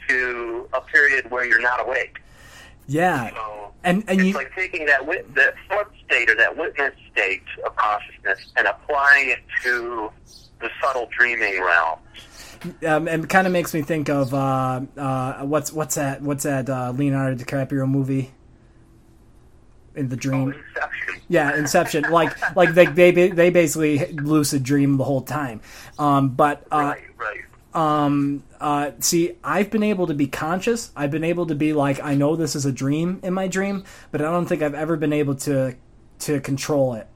to 0.08 0.68
a 0.74 0.82
period 0.82 1.30
where 1.30 1.46
you're 1.46 1.62
not 1.62 1.80
awake. 1.86 2.20
yeah, 2.88 3.30
So 3.30 3.72
and 3.84 4.04
and 4.08 4.20
it's 4.20 4.28
you 4.30 4.34
like 4.34 4.54
taking 4.56 4.86
that 4.88 5.06
wit- 5.06 5.34
that 5.36 5.54
thought 5.70 5.92
state 6.06 6.30
or 6.30 6.36
that 6.36 6.58
witness 6.58 6.94
state 7.12 7.44
of 7.66 7.76
consciousness 7.76 8.52
and 8.58 8.68
applying 8.68 9.30
it 9.30 9.40
to 9.64 10.12
the 10.60 10.70
subtle 10.82 11.08
dreaming 11.18 11.62
realm. 11.62 12.00
um, 12.88 13.08
and 13.08 13.28
kind 13.30 13.48
of 13.48 13.54
makes 13.54 13.74
me 13.74 13.82
think 13.82 14.10
of 14.10 14.34
uh, 14.34 14.82
uh, 14.98 15.44
what's 15.44 15.72
what's 15.72 15.96
that 15.96 16.22
what's 16.22 16.44
that 16.44 16.70
uh, 16.70 16.92
Leonardo 16.96 17.36
DiCaprio 17.44 17.88
movie 17.88 18.32
in 19.96 20.10
the 20.10 20.16
Oh, 20.16 20.20
dream? 20.20 20.54
Inception. 20.54 21.16
Yeah, 21.28 21.56
Inception. 21.58 22.04
like 22.12 22.56
like 22.56 22.74
they 22.74 22.86
they 22.86 23.30
they 23.30 23.50
basically 23.50 24.12
lucid 24.14 24.64
dream 24.64 24.98
the 24.98 25.04
whole 25.04 25.22
time. 25.22 25.62
Um, 26.00 26.30
but 26.30 26.66
uh, 26.72 26.96
Right, 26.96 27.44
right. 27.76 28.04
um, 28.04 28.44
uh, 28.60 28.92
see, 29.00 29.38
I've 29.44 29.70
been 29.70 29.84
able 29.84 30.08
to 30.08 30.14
be 30.14 30.28
conscious. 30.28 30.92
I've 30.96 31.12
been 31.12 31.24
able 31.24 31.46
to 31.48 31.56
be 31.56 31.74
like, 31.74 32.02
I 32.04 32.16
know 32.16 32.36
this 32.36 32.56
is 32.56 32.66
a 32.66 32.72
dream 32.72 33.20
in 33.24 33.34
my 33.34 33.48
dream, 33.48 33.84
but 34.12 34.22
I 34.22 34.26
don't 34.26 34.46
think 34.46 34.62
I've 34.62 34.76
ever 34.76 34.98
been 34.98 35.14
able 35.14 35.36
to 35.36 35.76
to 36.20 36.40
control 36.42 36.94
it. 36.96 37.08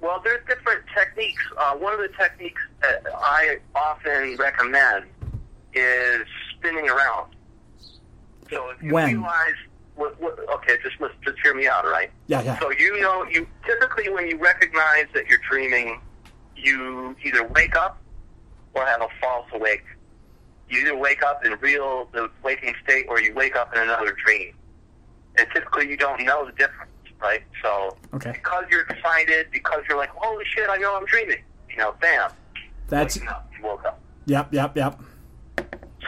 Well, 0.00 0.20
there's 0.22 0.44
different 0.46 0.82
techniques. 0.94 1.42
Uh, 1.56 1.74
one 1.76 1.94
of 1.94 2.00
the 2.00 2.10
techniques 2.18 2.60
that 2.82 3.02
I 3.14 3.58
often 3.74 4.36
recommend 4.36 5.06
is 5.72 6.26
spinning 6.56 6.90
around. 6.90 7.34
So 8.50 8.68
if 8.70 8.82
you 8.82 8.92
When? 8.92 9.06
realize, 9.14 9.54
what, 9.96 10.20
what, 10.20 10.38
okay, 10.56 10.76
just 10.82 10.96
just 11.24 11.38
hear 11.42 11.54
me 11.54 11.66
out, 11.68 11.84
right? 11.84 12.10
Yeah, 12.26 12.42
yeah. 12.42 12.58
So 12.60 12.70
you 12.70 13.00
know, 13.00 13.24
you 13.24 13.46
typically 13.66 14.08
when 14.08 14.26
you 14.28 14.38
recognize 14.38 15.06
that 15.14 15.26
you're 15.28 15.40
dreaming, 15.48 16.00
you 16.56 17.14
either 17.24 17.46
wake 17.48 17.76
up 17.76 18.00
or 18.74 18.84
have 18.84 19.02
a 19.02 19.08
false 19.20 19.46
awake. 19.52 19.84
You 20.68 20.80
either 20.80 20.96
wake 20.96 21.22
up 21.22 21.44
in 21.44 21.52
real 21.60 22.08
the 22.12 22.30
waking 22.42 22.74
state, 22.82 23.06
or 23.08 23.20
you 23.20 23.34
wake 23.34 23.54
up 23.54 23.74
in 23.74 23.80
another 23.82 24.16
dream. 24.24 24.54
And 25.36 25.46
typically, 25.54 25.88
you 25.88 25.96
don't 25.96 26.22
know 26.24 26.46
the 26.46 26.52
difference, 26.52 26.90
right? 27.20 27.42
So 27.62 27.96
Okay, 28.14 28.32
because 28.32 28.64
you're 28.70 28.82
excited, 28.82 29.46
because 29.52 29.80
you're 29.88 29.98
like, 29.98 30.10
holy 30.10 30.44
shit, 30.46 30.68
I 30.70 30.76
know 30.76 30.96
I'm 30.96 31.04
dreaming. 31.06 31.42
You 31.70 31.76
know, 31.76 31.94
bam, 32.00 32.30
that's 32.88 33.16
you 33.16 33.22
woke 33.62 33.84
up. 33.84 34.00
yep, 34.26 34.52
yep, 34.52 34.76
yep. 34.76 35.00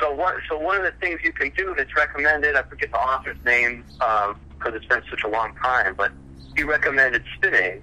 So 0.00 0.12
one, 0.12 0.34
so 0.48 0.58
one 0.58 0.76
of 0.78 0.84
the 0.84 0.92
things 1.00 1.20
you 1.22 1.32
can 1.32 1.50
do 1.56 1.74
that's 1.76 1.94
recommended, 1.96 2.56
I 2.56 2.62
forget 2.62 2.90
the 2.90 2.98
author's 2.98 3.38
name 3.44 3.84
because 3.98 4.74
it's 4.74 4.86
been 4.86 5.02
such 5.10 5.22
a 5.24 5.28
long 5.28 5.54
time, 5.56 5.94
but 5.94 6.12
he 6.56 6.62
recommended 6.64 7.22
spinning, 7.36 7.82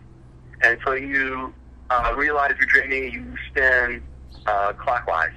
and 0.61 0.79
so 0.83 0.93
you 0.93 1.53
uh, 1.89 2.13
realize 2.15 2.53
you're 2.57 2.67
dreaming, 2.67 3.11
you 3.13 3.35
spin 3.49 4.01
uh, 4.45 4.73
clockwise 4.73 5.33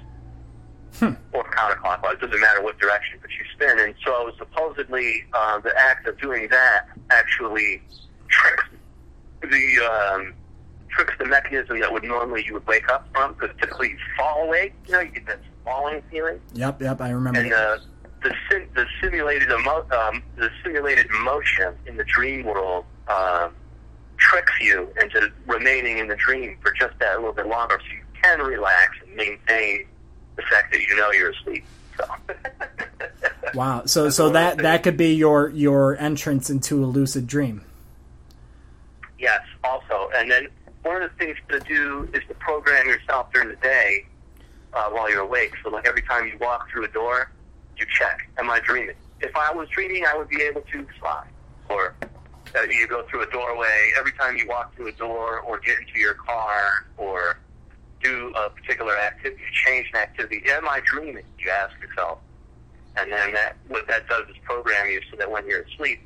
or 1.32 1.44
counterclockwise. 1.50 2.14
It 2.14 2.20
Doesn't 2.20 2.40
matter 2.40 2.62
what 2.62 2.78
direction, 2.78 3.18
but 3.20 3.30
you 3.30 3.44
spin. 3.54 3.78
And 3.78 3.94
so 4.04 4.32
supposedly 4.38 5.24
uh, 5.34 5.60
the 5.60 5.76
act 5.78 6.08
of 6.08 6.18
doing 6.20 6.48
that 6.48 6.86
actually 7.10 7.82
tricks 8.28 8.64
the 9.42 10.14
um, 10.14 10.34
tricks 10.88 11.12
the 11.18 11.26
mechanism 11.26 11.80
that 11.80 11.92
would 11.92 12.02
normally 12.02 12.44
you 12.46 12.54
would 12.54 12.66
wake 12.66 12.88
up 12.88 13.06
from 13.12 13.34
because 13.34 13.50
typically 13.60 13.90
you 13.90 13.98
fall 14.16 14.44
awake. 14.44 14.72
You 14.86 14.92
know, 14.92 15.00
you 15.00 15.10
get 15.10 15.26
that 15.26 15.40
falling 15.66 16.00
feeling 16.10 16.40
Yep, 16.54 16.80
yep, 16.80 17.00
I 17.02 17.10
remember. 17.10 17.40
and 17.40 17.52
uh, 17.52 17.78
the 18.22 18.32
sim- 18.50 18.68
the 18.74 18.86
simulated 19.02 19.50
emo- 19.50 19.86
um, 19.90 20.22
the 20.36 20.48
simulated 20.64 21.10
motion 21.22 21.74
in 21.86 21.98
the 21.98 22.04
dream 22.04 22.44
world 22.46 22.86
um, 23.08 23.52
tricks 24.16 24.52
you 24.62 24.88
into 25.02 25.30
remaining 25.46 25.98
in 25.98 26.08
the 26.08 26.16
dream 26.16 26.56
for 26.62 26.72
just 26.72 26.98
that 27.00 27.16
little 27.18 27.34
bit 27.34 27.46
longer, 27.48 27.78
so 27.78 27.86
you 27.94 28.02
can 28.22 28.40
relax 28.40 28.92
and 29.06 29.14
maintain 29.14 29.86
the 30.36 30.42
fact 30.42 30.72
that 30.72 30.80
you 30.80 30.96
know 30.96 31.10
you're 31.12 31.30
asleep. 31.32 31.64
So. 31.98 32.04
Wow. 33.54 33.84
So 33.86 34.10
so 34.10 34.30
that 34.30 34.58
that 34.58 34.82
could 34.82 34.96
be 34.96 35.14
your 35.14 35.48
your 35.50 35.96
entrance 35.98 36.50
into 36.50 36.84
a 36.84 36.86
lucid 36.86 37.26
dream. 37.26 37.62
Yes, 39.18 39.40
also. 39.64 40.10
And 40.14 40.30
then 40.30 40.48
one 40.82 41.00
of 41.02 41.10
the 41.10 41.16
things 41.16 41.38
to 41.48 41.60
do 41.60 42.08
is 42.12 42.22
to 42.28 42.34
program 42.34 42.86
yourself 42.86 43.32
during 43.32 43.48
the 43.48 43.56
day 43.56 44.04
uh, 44.76 44.90
while 44.90 45.10
you're 45.10 45.22
awake. 45.22 45.52
So, 45.62 45.70
like 45.70 45.86
every 45.86 46.02
time 46.02 46.26
you 46.26 46.36
walk 46.38 46.70
through 46.70 46.84
a 46.84 46.88
door, 46.88 47.30
you 47.76 47.86
check, 47.98 48.28
am 48.38 48.50
I 48.50 48.60
dreaming? 48.60 48.96
If 49.20 49.34
I 49.34 49.52
was 49.52 49.68
dreaming, 49.70 50.04
I 50.06 50.16
would 50.16 50.28
be 50.28 50.42
able 50.42 50.60
to 50.60 50.86
fly. 51.00 51.26
Or 51.70 51.94
uh, 52.54 52.62
you 52.62 52.86
go 52.86 53.04
through 53.10 53.22
a 53.22 53.30
doorway, 53.30 53.90
every 53.98 54.12
time 54.12 54.36
you 54.36 54.46
walk 54.46 54.76
through 54.76 54.88
a 54.88 54.92
door 54.92 55.40
or 55.40 55.58
get 55.60 55.78
into 55.78 55.98
your 55.98 56.14
car 56.14 56.86
or 56.98 57.38
do 58.02 58.32
a 58.36 58.50
particular 58.50 58.96
activity, 58.96 59.42
change 59.52 59.88
an 59.94 60.00
activity, 60.00 60.42
am 60.48 60.68
I 60.68 60.80
dreaming? 60.84 61.24
You 61.38 61.50
ask 61.50 61.74
yourself. 61.80 62.18
And 62.98 63.10
then 63.10 63.32
that 63.34 63.56
what 63.68 63.88
that 63.88 64.08
does 64.08 64.28
is 64.28 64.36
program 64.44 64.88
you 64.88 65.00
so 65.10 65.16
that 65.16 65.30
when 65.30 65.46
you're 65.48 65.62
asleep, 65.62 66.00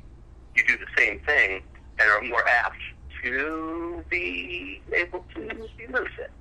you 0.55 0.63
do 0.65 0.77
the 0.77 0.87
same 0.97 1.19
thing 1.19 1.61
and 1.99 2.09
are 2.09 2.21
more 2.21 2.47
apt 2.47 2.77
to 3.23 4.03
be 4.09 4.81
able 4.93 5.25
to 5.35 5.41
be 5.77 5.87
lucid. 5.87 6.31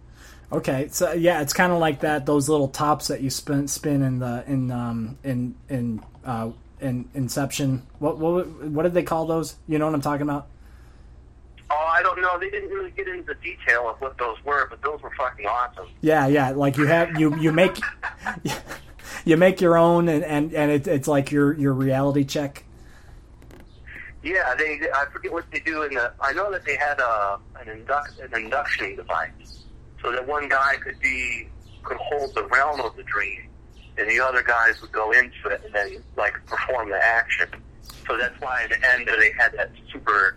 Okay, 0.52 0.88
so 0.90 1.12
yeah, 1.12 1.42
it's 1.42 1.52
kind 1.52 1.72
of 1.72 1.78
like 1.78 2.00
that. 2.00 2.26
Those 2.26 2.48
little 2.48 2.68
tops 2.68 3.08
that 3.08 3.20
you 3.20 3.30
spin 3.30 3.68
spin 3.68 4.02
in 4.02 4.18
the 4.18 4.44
in 4.46 4.70
um 4.70 5.18
in 5.22 5.54
in 5.68 6.02
uh 6.24 6.50
in 6.80 7.08
Inception. 7.14 7.86
What 7.98 8.18
what 8.18 8.48
what 8.62 8.82
did 8.82 8.94
they 8.94 9.02
call 9.02 9.26
those? 9.26 9.56
You 9.68 9.78
know 9.78 9.86
what 9.86 9.94
I'm 9.94 10.00
talking 10.00 10.22
about? 10.22 10.48
Oh, 11.70 11.90
I 11.92 12.02
don't 12.02 12.20
know. 12.20 12.36
They 12.38 12.50
didn't 12.50 12.70
really 12.70 12.90
get 12.90 13.06
into 13.06 13.22
the 13.22 13.34
detail 13.36 13.88
of 13.88 14.00
what 14.00 14.18
those 14.18 14.36
were, 14.44 14.66
but 14.68 14.82
those 14.82 15.00
were 15.02 15.12
fucking 15.16 15.46
awesome. 15.46 15.86
Yeah, 16.00 16.26
yeah. 16.26 16.50
Like 16.50 16.76
you 16.76 16.86
have 16.86 17.18
you 17.18 17.36
you 17.38 17.52
make 17.52 17.78
you 19.24 19.36
make 19.36 19.60
your 19.60 19.78
own, 19.78 20.08
and 20.08 20.24
and 20.24 20.52
and 20.52 20.70
it, 20.72 20.88
it's 20.88 21.06
like 21.06 21.30
your 21.30 21.52
your 21.52 21.72
reality 21.72 22.24
check. 22.24 22.64
Yeah, 24.22 24.54
they. 24.56 24.80
I 24.94 25.06
forget 25.12 25.32
what 25.32 25.50
they 25.50 25.60
do 25.60 25.82
in 25.82 25.94
the. 25.94 26.12
I 26.20 26.32
know 26.32 26.50
that 26.50 26.64
they 26.64 26.76
had 26.76 26.98
a 26.98 27.38
an, 27.60 27.68
induct, 27.68 28.18
an 28.18 28.34
induction 28.34 28.96
device, 28.96 29.59
so 30.02 30.12
that 30.12 30.26
one 30.26 30.48
guy 30.48 30.76
could 30.76 30.98
be 31.00 31.48
could 31.82 31.96
hold 31.98 32.34
the 32.34 32.44
realm 32.46 32.80
of 32.80 32.94
the 32.96 33.02
dream, 33.04 33.40
and 33.98 34.08
the 34.10 34.20
other 34.20 34.42
guys 34.42 34.80
would 34.82 34.92
go 34.92 35.12
into 35.12 35.48
it 35.48 35.62
and 35.64 35.74
then 35.74 36.02
like 36.16 36.34
perform 36.46 36.90
the 36.90 37.02
action. 37.02 37.48
So 38.06 38.16
that's 38.16 38.38
why 38.40 38.64
at 38.64 38.70
the 38.70 38.88
end 38.92 39.06
they 39.06 39.32
had 39.38 39.52
that 39.54 39.70
super 39.92 40.36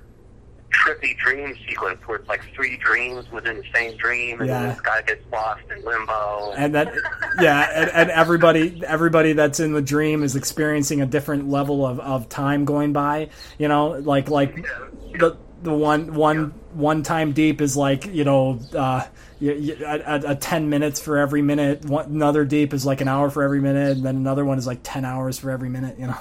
trippy 0.72 1.16
dream 1.20 1.56
sequence 1.68 2.00
where 2.08 2.18
it's 2.18 2.28
like 2.28 2.42
three 2.56 2.78
dreams 2.78 3.30
within 3.32 3.58
the 3.58 3.64
same 3.76 3.96
dream, 3.98 4.40
and 4.40 4.50
Yeah. 4.50 4.68
this 4.68 4.82
guy 4.82 5.02
gets 5.04 5.22
lost 5.32 5.62
in 5.76 5.84
limbo. 5.86 6.54
and 6.56 6.74
that 6.76 6.92
yeah 7.40 7.70
and, 7.76 7.90
and 7.92 8.10
everybody 8.10 8.82
everybody 8.86 9.34
that's 9.34 9.60
in 9.60 9.74
the 9.74 9.82
dream 9.84 10.24
is 10.24 10.36
experiencing 10.36 11.02
a 11.02 11.06
different 11.06 11.48
level 11.50 11.86
of, 11.86 12.00
of 12.00 12.28
time 12.30 12.66
going 12.66 12.92
by 12.94 13.30
you 13.60 13.68
know 13.68 13.90
like 13.90 14.30
like 14.30 14.56
the 15.20 15.38
the 15.62 15.74
one 15.74 16.14
one 16.16 16.54
one 16.76 17.04
time 17.04 17.32
deep 17.34 17.62
is 17.62 17.76
like 17.78 18.06
you 18.08 18.24
know 18.24 18.60
uh 18.76 19.06
y- 19.42 19.58
y- 19.60 19.78
a, 19.86 20.16
a, 20.28 20.32
a 20.32 20.36
10 20.36 20.70
minutes 20.70 21.00
for 21.00 21.18
every 21.18 21.42
minute. 21.42 21.86
One, 21.86 22.06
another 22.06 22.46
deep 22.46 22.74
is 22.74 22.86
like 22.86 23.02
an 23.02 23.08
hour 23.08 23.30
for 23.30 23.44
every 23.44 23.60
minute 23.62 23.98
and 23.98 24.06
then 24.06 24.16
another 24.16 24.46
one 24.46 24.58
is 24.58 24.66
like 24.68 24.80
10 24.84 25.06
hours 25.06 25.38
for 25.40 25.52
every 25.52 25.70
minute 25.70 25.98
you 26.00 26.08
know. 26.08 26.18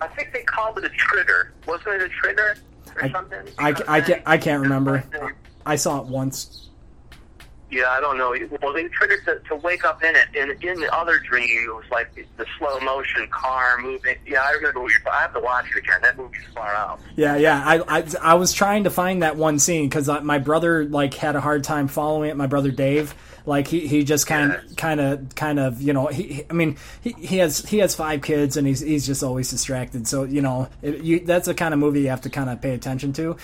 I 0.00 0.08
think 0.08 0.32
they 0.32 0.42
called 0.42 0.78
it 0.78 0.84
a 0.84 0.88
trigger. 0.90 1.52
Wasn't 1.66 1.88
it 1.88 2.02
a 2.02 2.08
trigger 2.08 2.56
or 2.96 3.04
I- 3.04 3.12
something? 3.12 3.38
I, 3.58 3.74
I, 3.88 4.00
can't, 4.00 4.22
I 4.26 4.38
can't 4.38 4.62
remember. 4.62 4.96
It's 4.96 5.12
like 5.12 5.20
they- 5.34 5.36
i 5.68 5.74
saw 5.76 6.00
it 6.00 6.06
once 6.06 6.65
Yeah, 7.68 7.88
I 7.90 8.00
don't 8.00 8.16
know. 8.16 8.34
Well, 8.62 8.72
they 8.72 8.86
triggered 8.88 9.24
to, 9.24 9.40
to 9.48 9.56
wake 9.56 9.84
up 9.84 10.02
in 10.04 10.14
it. 10.14 10.26
And 10.38 10.62
in 10.62 10.78
the 10.80 10.94
other 10.94 11.18
dream, 11.18 11.64
it 11.68 11.74
was 11.74 11.84
like 11.90 12.14
the, 12.14 12.46
slow 12.58 12.78
motion 12.80 13.26
car 13.28 13.78
moving. 13.80 14.16
Yeah, 14.24 14.42
I 14.42 14.52
remember 14.52 14.80
you're. 14.80 14.90
I 15.12 15.22
have 15.22 15.34
to 15.34 15.40
watch 15.40 15.66
it 15.74 15.78
again. 15.78 15.98
That 16.02 16.16
movie's 16.16 16.44
far 16.54 16.72
out. 16.74 17.00
Yeah, 17.16 17.36
yeah. 17.36 17.60
I, 17.66 17.98
I, 17.98 18.04
I 18.22 18.34
was 18.34 18.52
trying 18.52 18.84
to 18.84 18.90
find 18.90 19.22
that 19.24 19.36
one 19.36 19.58
scene 19.58 19.88
because 19.88 20.08
uh, 20.08 20.20
my 20.20 20.38
brother 20.38 20.84
like 20.84 21.14
had 21.14 21.34
a 21.34 21.40
hard 21.40 21.64
time 21.64 21.88
following 21.88 22.30
it. 22.30 22.36
My 22.36 22.46
brother 22.46 22.70
Dave, 22.70 23.14
like 23.46 23.66
he, 23.66 23.86
he 23.88 24.04
just 24.04 24.26
kind 24.28 24.52
Yes. 24.52 24.74
kind 24.76 25.00
of 25.00 25.34
kind 25.34 25.58
of 25.58 25.82
you 25.82 25.92
know 25.92 26.06
he, 26.06 26.22
he- 26.22 26.44
I 26.48 26.52
mean 26.52 26.76
he, 27.00 27.12
he 27.18 27.38
has 27.38 27.64
he 27.68 27.78
has 27.78 27.94
five 27.96 28.22
kids 28.22 28.56
and 28.56 28.66
he's 28.66 28.80
he's 28.80 29.04
just 29.06 29.22
always 29.24 29.50
distracted. 29.50 30.06
So 30.06 30.22
you 30.22 30.40
know 30.40 30.68
it, 30.82 31.02
you, 31.02 31.20
that's 31.20 31.46
the 31.46 31.54
kind 31.54 31.74
of 31.74 31.80
movie 31.80 32.02
you 32.02 32.08
have 32.10 32.20
to 32.22 32.30
kind 32.30 32.48
of 32.48 32.60
pay 32.62 32.74
attention 32.74 33.12
to. 33.14 33.36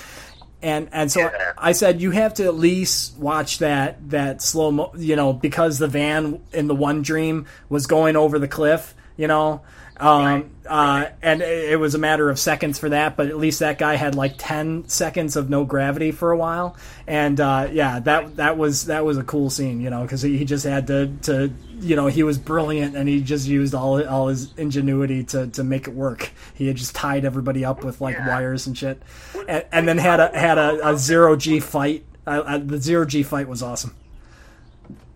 And 0.63 0.89
and 0.93 1.11
so 1.11 1.21
Yeah. 1.21 1.53
I 1.59 1.73
said 1.73 2.01
you 2.01 2.13
have 2.13 2.35
to 2.35 2.45
at 2.45 2.55
least 2.55 3.19
watch 3.19 3.59
that 3.59 4.11
that 4.11 4.41
slow 4.41 4.71
mo 4.71 4.93
you 4.97 5.17
know 5.17 5.33
because 5.33 5.79
the 5.79 5.89
van 5.89 6.41
in 6.53 6.69
the 6.69 6.75
one 6.75 7.03
dream 7.03 7.47
was 7.69 7.87
going 7.87 8.17
over 8.17 8.39
the 8.39 8.49
cliff 8.49 8.95
you 9.17 9.27
know 9.27 9.63
um, 9.99 10.51
uh, 10.67 11.07
and 11.23 11.43
it 11.43 11.73
it 11.73 11.77
was 11.77 11.95
a 11.95 11.99
matter 11.99 12.31
of 12.31 12.39
seconds 12.39 12.79
for 12.79 12.89
that 12.89 13.17
but 13.17 13.27
at 13.29 13.37
least 13.37 13.59
that 13.61 13.79
guy 13.79 13.95
had 13.97 14.15
like 14.15 14.35
10 14.39 14.89
seconds 14.89 15.37
of 15.37 15.51
no 15.51 15.65
gravity 15.65 16.11
for 16.13 16.31
a 16.33 16.37
while 16.37 16.77
and 17.07 17.41
uh, 17.41 17.69
yeah 17.71 17.99
that 18.01 18.37
that 18.37 18.57
was 18.57 18.87
that 18.87 19.05
was 19.05 19.19
a 19.19 19.23
cool 19.25 19.51
scene 19.51 19.81
you 19.81 19.91
know 19.91 20.03
because 20.03 20.23
he, 20.23 20.39
he 20.39 20.45
just 20.45 20.65
had 20.65 20.87
to 20.87 21.09
to 21.23 21.53
you 21.79 21.95
know 21.97 22.07
he 22.07 22.23
was 22.23 22.39
brilliant 22.39 22.97
and 22.97 23.09
he 23.09 23.21
just 23.21 23.47
used 23.47 23.75
all 23.75 24.03
all 24.07 24.29
his 24.29 24.53
ingenuity 24.57 25.25
to, 25.25 25.47
to 25.49 25.63
make 25.65 25.87
it 25.89 25.95
work 25.95 26.31
he 26.55 26.67
had 26.69 26.77
just 26.77 26.95
tied 26.95 27.25
everybody 27.25 27.65
up 27.65 27.85
with 27.85 28.01
like 28.01 28.15
Yeah. 28.17 28.29
wires 28.29 28.67
and 28.67 28.77
shit 28.79 29.03
and, 29.49 29.65
and 29.73 29.89
then 29.89 29.99
had 29.99 30.21
a 30.21 30.37
had 30.37 30.59
a, 30.59 30.91
a 30.91 30.97
zero 30.97 31.37
g 31.37 31.61
fight 31.61 32.05
uh, 32.27 32.43
uh, 32.47 32.59
the 32.59 32.79
zero 32.79 33.05
g 33.05 33.23
fight 33.23 33.49
was 33.49 33.63
awesome 33.63 33.95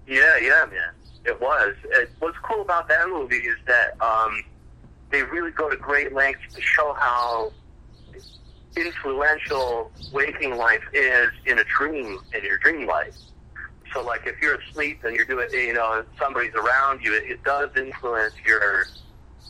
Yeah, 0.06 0.36
yeah, 0.38 0.66
man. 0.70 0.90
It 1.24 1.40
was. 1.40 1.74
It, 1.84 2.10
what's 2.20 2.38
cool 2.38 2.62
about 2.62 2.86
that 2.88 3.08
movie 3.08 3.36
is 3.38 3.56
that 3.66 4.00
um, 4.00 4.42
they 5.16 5.22
really 5.22 5.50
go 5.50 5.70
to 5.70 5.76
great 5.76 6.12
lengths 6.12 6.54
to 6.54 6.60
show 6.60 6.94
how 6.98 7.50
influential 8.76 9.90
waking 10.12 10.56
life 10.56 10.82
is 10.92 11.30
in 11.46 11.58
a 11.58 11.64
dream, 11.64 12.18
in 12.34 12.44
your 12.44 12.58
dream 12.58 12.86
life. 12.86 13.16
So, 13.94 14.04
like, 14.04 14.26
if 14.26 14.34
you're 14.42 14.56
asleep 14.56 15.04
and 15.04 15.16
you're 15.16 15.24
doing, 15.24 15.48
you 15.52 15.72
know, 15.72 16.04
somebody's 16.18 16.54
around 16.54 17.02
you, 17.02 17.14
it, 17.14 17.30
it 17.30 17.44
does 17.44 17.70
influence 17.76 18.34
your, 18.46 18.84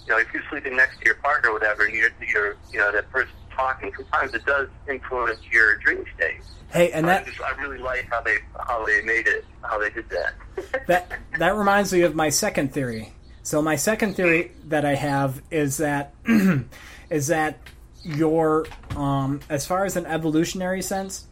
you 0.07 0.13
know, 0.13 0.19
if 0.19 0.33
you're 0.33 0.45
sleeping 0.51 0.77
next 0.77 1.01
to 1.01 1.07
your 1.07 1.17
partner 1.17 1.51
or 1.51 1.55
whatever, 1.55 1.87
and 1.87 1.95
you're, 1.97 2.11
you're 2.33 2.57
you 2.71 2.79
know, 2.79 2.93
that 2.93 3.11
person's 3.11 3.35
talking, 3.57 3.91
sometimes 3.97 4.35
it 4.35 4.47
does 4.47 4.69
influence 4.89 5.41
your 5.51 5.79
dream 5.79 6.05
state. 6.15 6.43
hey 6.73 6.93
and 6.93 7.07
I 7.07 7.15
that 7.15 7.27
just, 7.27 7.41
I 7.41 7.61
really 7.61 7.79
like 7.79 8.07
how 8.09 8.21
they, 8.21 8.37
how 8.69 8.87
they 8.87 9.03
made 9.03 9.27
it, 9.27 9.45
how 9.63 9.81
they 9.81 9.91
did 9.91 10.09
that. 10.11 10.87
that 10.87 11.11
that 11.41 11.57
reminds 11.57 11.93
me 11.93 12.03
of 12.03 12.15
my 12.15 12.29
second 12.29 12.73
theory. 12.73 13.16
So 13.47 13.63
my 13.63 13.77
second 13.77 14.15
theory 14.15 14.51
that 14.65 14.85
I 14.85 14.97
have 14.97 15.41
is 15.53 15.77
that 15.77 16.13
is 17.11 17.29
that 17.29 17.61
your 18.03 18.67
um, 18.97 19.39
as 19.49 19.65
far 19.65 19.85
as 19.85 19.95
an 19.95 20.05
evolutionary 20.05 20.83
sense, 20.83 21.29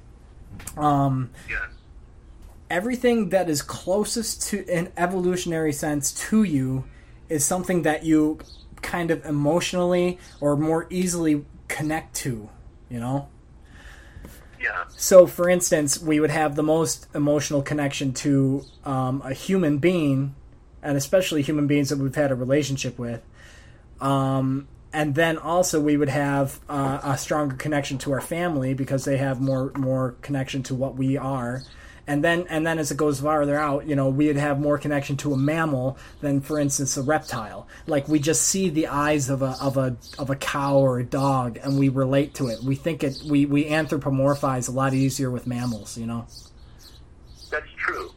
um, 0.76 1.30
yeah. 1.50 1.66
everything 2.70 3.30
that 3.30 3.50
is 3.50 3.62
closest 3.62 4.42
to 4.50 4.64
an 4.68 4.92
evolutionary 4.96 5.72
sense 5.72 6.12
to 6.28 6.44
you 6.44 6.84
is 7.28 7.44
something 7.44 7.82
that 7.82 8.04
you 8.04 8.38
kind 8.80 9.10
of 9.10 9.26
emotionally 9.26 10.20
or 10.40 10.56
more 10.56 10.86
easily 10.90 11.44
connect 11.66 12.14
to. 12.14 12.48
You 12.90 13.00
know. 13.00 13.28
Yeah. 14.60 14.84
So, 14.96 15.26
for 15.26 15.48
instance, 15.48 16.00
we 16.00 16.20
would 16.20 16.30
have 16.30 16.54
the 16.54 16.62
most 16.62 17.08
emotional 17.12 17.60
connection 17.60 18.12
to 18.12 18.64
um, 18.84 19.20
a 19.24 19.34
human 19.34 19.78
being, 19.78 20.36
and 20.84 20.96
especially 20.96 21.42
human 21.42 21.66
beings 21.66 21.88
that 21.88 21.98
we've 21.98 22.14
had 22.14 22.30
a 22.30 22.34
relationship 22.34 22.98
with. 22.98 23.22
Um, 24.00 24.68
and 24.92 25.14
then 25.16 25.38
also 25.38 25.80
we 25.80 25.96
would 25.96 26.08
have 26.08 26.60
uh, 26.68 27.00
a 27.02 27.18
stronger 27.18 27.56
connection 27.56 27.98
to 27.98 28.12
our 28.12 28.20
family 28.20 28.74
because 28.74 29.04
they 29.04 29.16
have 29.16 29.40
more 29.40 29.72
more 29.74 30.14
connection 30.22 30.62
to 30.64 30.74
what 30.74 30.94
we 30.94 31.16
are. 31.16 31.62
And 32.06 32.22
then 32.22 32.46
and 32.48 32.66
then 32.66 32.78
as 32.78 32.90
it 32.90 32.96
goes 32.96 33.18
farther 33.18 33.56
out, 33.56 33.88
you 33.88 33.96
know, 33.96 34.08
we'd 34.10 34.36
have 34.36 34.60
more 34.60 34.78
connection 34.78 35.16
to 35.18 35.32
a 35.32 35.36
mammal 35.36 35.96
than, 36.20 36.42
for 36.42 36.60
instance, 36.60 36.96
a 36.96 37.02
reptile. 37.02 37.66
Like 37.86 38.06
we 38.06 38.20
just 38.20 38.42
see 38.42 38.68
the 38.68 38.86
eyes 38.88 39.30
of 39.30 39.42
a 39.42 39.56
of 39.60 39.76
a 39.78 39.96
of 40.18 40.30
a 40.30 40.36
cow 40.36 40.76
or 40.76 41.00
a 41.00 41.04
dog, 41.04 41.58
and 41.62 41.78
we 41.78 41.88
relate 41.88 42.34
to 42.34 42.48
it. 42.48 42.62
We 42.62 42.76
think 42.76 43.02
it. 43.02 43.20
We 43.26 43.46
we 43.46 43.64
anthropomorphize 43.64 44.68
a 44.68 44.72
lot 44.72 44.94
easier 44.94 45.30
with 45.30 45.46
mammals. 45.46 45.96
You 45.96 46.06
know. 46.06 46.26
That's 47.50 47.70
true. 47.78 48.10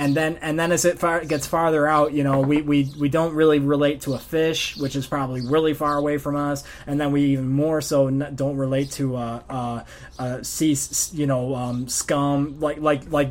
And 0.00 0.16
then 0.16 0.38
and 0.40 0.58
then 0.58 0.72
as 0.72 0.86
it 0.86 0.98
far, 0.98 1.22
gets 1.26 1.46
farther 1.46 1.86
out, 1.86 2.14
you 2.14 2.24
know, 2.24 2.40
we, 2.40 2.62
we 2.62 2.90
we 2.98 3.10
don't 3.10 3.34
really 3.34 3.58
relate 3.58 4.00
to 4.02 4.14
a 4.14 4.18
fish, 4.18 4.74
which 4.78 4.96
is 4.96 5.06
probably 5.06 5.42
really 5.42 5.74
far 5.74 5.98
away 5.98 6.16
from 6.16 6.36
us, 6.36 6.64
and 6.86 6.98
then 6.98 7.12
we 7.12 7.24
even 7.26 7.50
more 7.50 7.82
so 7.82 8.06
n- 8.06 8.32
don't 8.34 8.56
relate 8.56 8.90
to 8.92 9.16
uh, 9.16 9.42
uh, 9.50 9.84
uh, 10.18 10.42
sea, 10.42 10.74
you 11.12 11.26
know, 11.26 11.54
um, 11.54 11.86
scum, 11.86 12.58
like 12.60 12.80
like 12.80 13.12
like. 13.12 13.30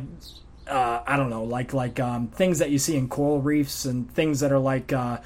Uh, 0.70 1.02
I 1.04 1.16
don't 1.16 1.30
know, 1.30 1.42
like 1.42 1.74
like 1.74 1.98
um, 1.98 2.28
things 2.28 2.60
that 2.60 2.70
you 2.70 2.78
see 2.78 2.96
in 2.96 3.08
coral 3.08 3.40
reefs 3.40 3.84
and 3.84 4.08
things 4.12 4.38
that 4.40 4.52
are 4.52 4.58
like 4.58 4.92
uh, 4.92 5.18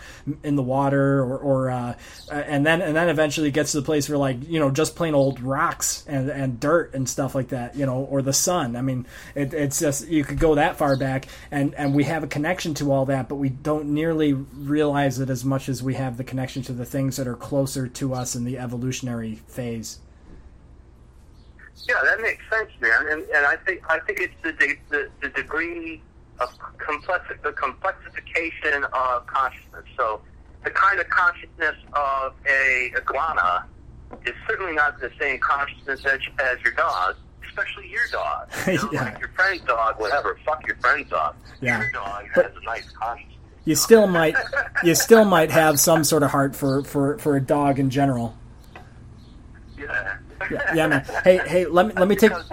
in 0.43 0.57
the 0.57 0.63
water, 0.63 1.21
or, 1.21 1.37
or 1.37 1.71
uh, 1.71 1.95
and 2.31 2.65
then 2.65 2.81
and 2.81 2.97
then 2.97 3.11
eventually 3.11 3.51
gets 3.51 3.73
to 3.73 3.81
the 3.81 3.85
place 3.85 4.09
where 4.09 4.17
like 4.17 4.49
you 4.49 4.59
know 4.59 4.71
just 4.71 4.97
plain 4.97 5.15
old 5.15 5.41
rocks 5.41 6.03
and, 6.07 6.31
and 6.31 6.59
dirt 6.61 6.95
and 6.95 7.09
stuff 7.09 7.35
like 7.35 7.49
that, 7.49 7.77
you 7.77 7.85
know, 7.85 8.05
or 8.05 8.23
the 8.23 8.33
sun. 8.33 8.75
I 8.75 8.81
mean, 8.81 9.07
it, 9.35 9.53
it's 9.53 9.81
just 9.81 10.09
you 10.09 10.25
could 10.25 10.39
go 10.39 10.55
that 10.55 10.77
far 10.77 10.97
back, 10.97 11.27
and 11.51 11.75
and 11.75 11.95
we 11.95 12.05
have 12.05 12.25
a 12.25 12.29
connection 12.29 12.73
to 12.75 12.91
all 12.91 13.05
that, 13.07 13.29
but 13.29 13.37
we 13.37 13.51
don't 13.51 13.87
nearly 13.87 14.33
realize 14.33 15.19
it 15.19 15.29
as 15.29 15.45
much 15.45 15.69
as 15.69 15.83
we 15.83 15.95
have 15.95 16.17
the 16.17 16.25
connection 16.25 16.63
to 16.63 16.73
the 16.73 16.87
things 16.87 17.17
that 17.17 17.29
are 17.29 17.37
closer 17.37 17.87
to 17.87 18.15
us 18.15 18.35
in 18.35 18.45
the 18.45 18.59
evolutionary 18.59 19.43
phase. 19.47 19.99
Yeah, 21.89 21.97
that 22.05 22.21
makes 22.21 22.43
sense, 22.51 22.71
man. 22.81 23.09
And, 23.09 23.23
and 23.25 23.47
I 23.47 23.57
think 23.57 23.83
I 23.91 23.99
think 24.01 24.21
it's 24.21 24.35
the 24.43 24.53
de- 24.53 24.79
the, 24.91 25.09
the 25.21 25.29
degree 25.31 26.01
of 26.41 26.49
complex 26.79 27.25
the 27.43 27.53
complexification 27.53 28.85
of 28.93 29.27
consciousness. 29.27 29.85
So 29.97 30.21
the 30.65 30.71
kind 30.71 30.99
of 31.01 31.09
consciousness 31.09 31.77
of 31.93 32.35
a 32.49 32.93
iguana 32.97 33.67
is 34.25 34.35
certainly 34.49 34.73
not 34.75 34.99
the 35.01 35.11
same 35.21 35.39
consciousness 35.41 36.05
as, 36.07 36.21
as 36.39 36.61
your 36.63 36.73
dog, 36.75 37.17
especially 37.49 37.89
your 37.91 38.07
dog. 38.13 38.49
You 38.67 38.77
know, 38.77 38.89
Yeah. 38.93 39.05
Like 39.05 39.19
your 39.19 39.29
friend's 39.31 39.65
dog, 39.65 39.99
whatever. 40.01 40.39
Fuck 40.47 40.67
your 40.67 40.77
friend's 40.77 41.11
dog. 41.11 41.35
Yeah. 41.61 41.81
Your 41.83 41.91
dog 41.93 42.25
But- 42.35 42.47
has 42.47 42.55
a 42.61 42.65
nice 42.65 42.91
consciousness. 42.93 43.31
You 43.67 43.75
still 43.75 44.07
might 44.07 44.37
you 44.85 44.95
still 44.95 45.25
might 45.25 45.51
have 45.51 45.81
some 45.81 46.05
sort 46.05 46.23
of 46.23 46.31
heart 46.31 46.55
for 46.55 46.83
for, 46.85 47.19
for 47.19 47.37
a 47.37 47.41
dog 47.41 47.79
in 47.79 47.91
general. 47.91 48.37
Yeah. 49.79 50.17
Yeah, 50.51 50.75
yeah, 50.75 50.87
man. 50.87 51.05
Hey, 51.25 51.39
hey, 51.47 51.67
let 51.67 51.87
me 51.87 51.93
let 51.95 52.09
me 52.09 52.17
take 52.17 52.33
a- 52.33 52.45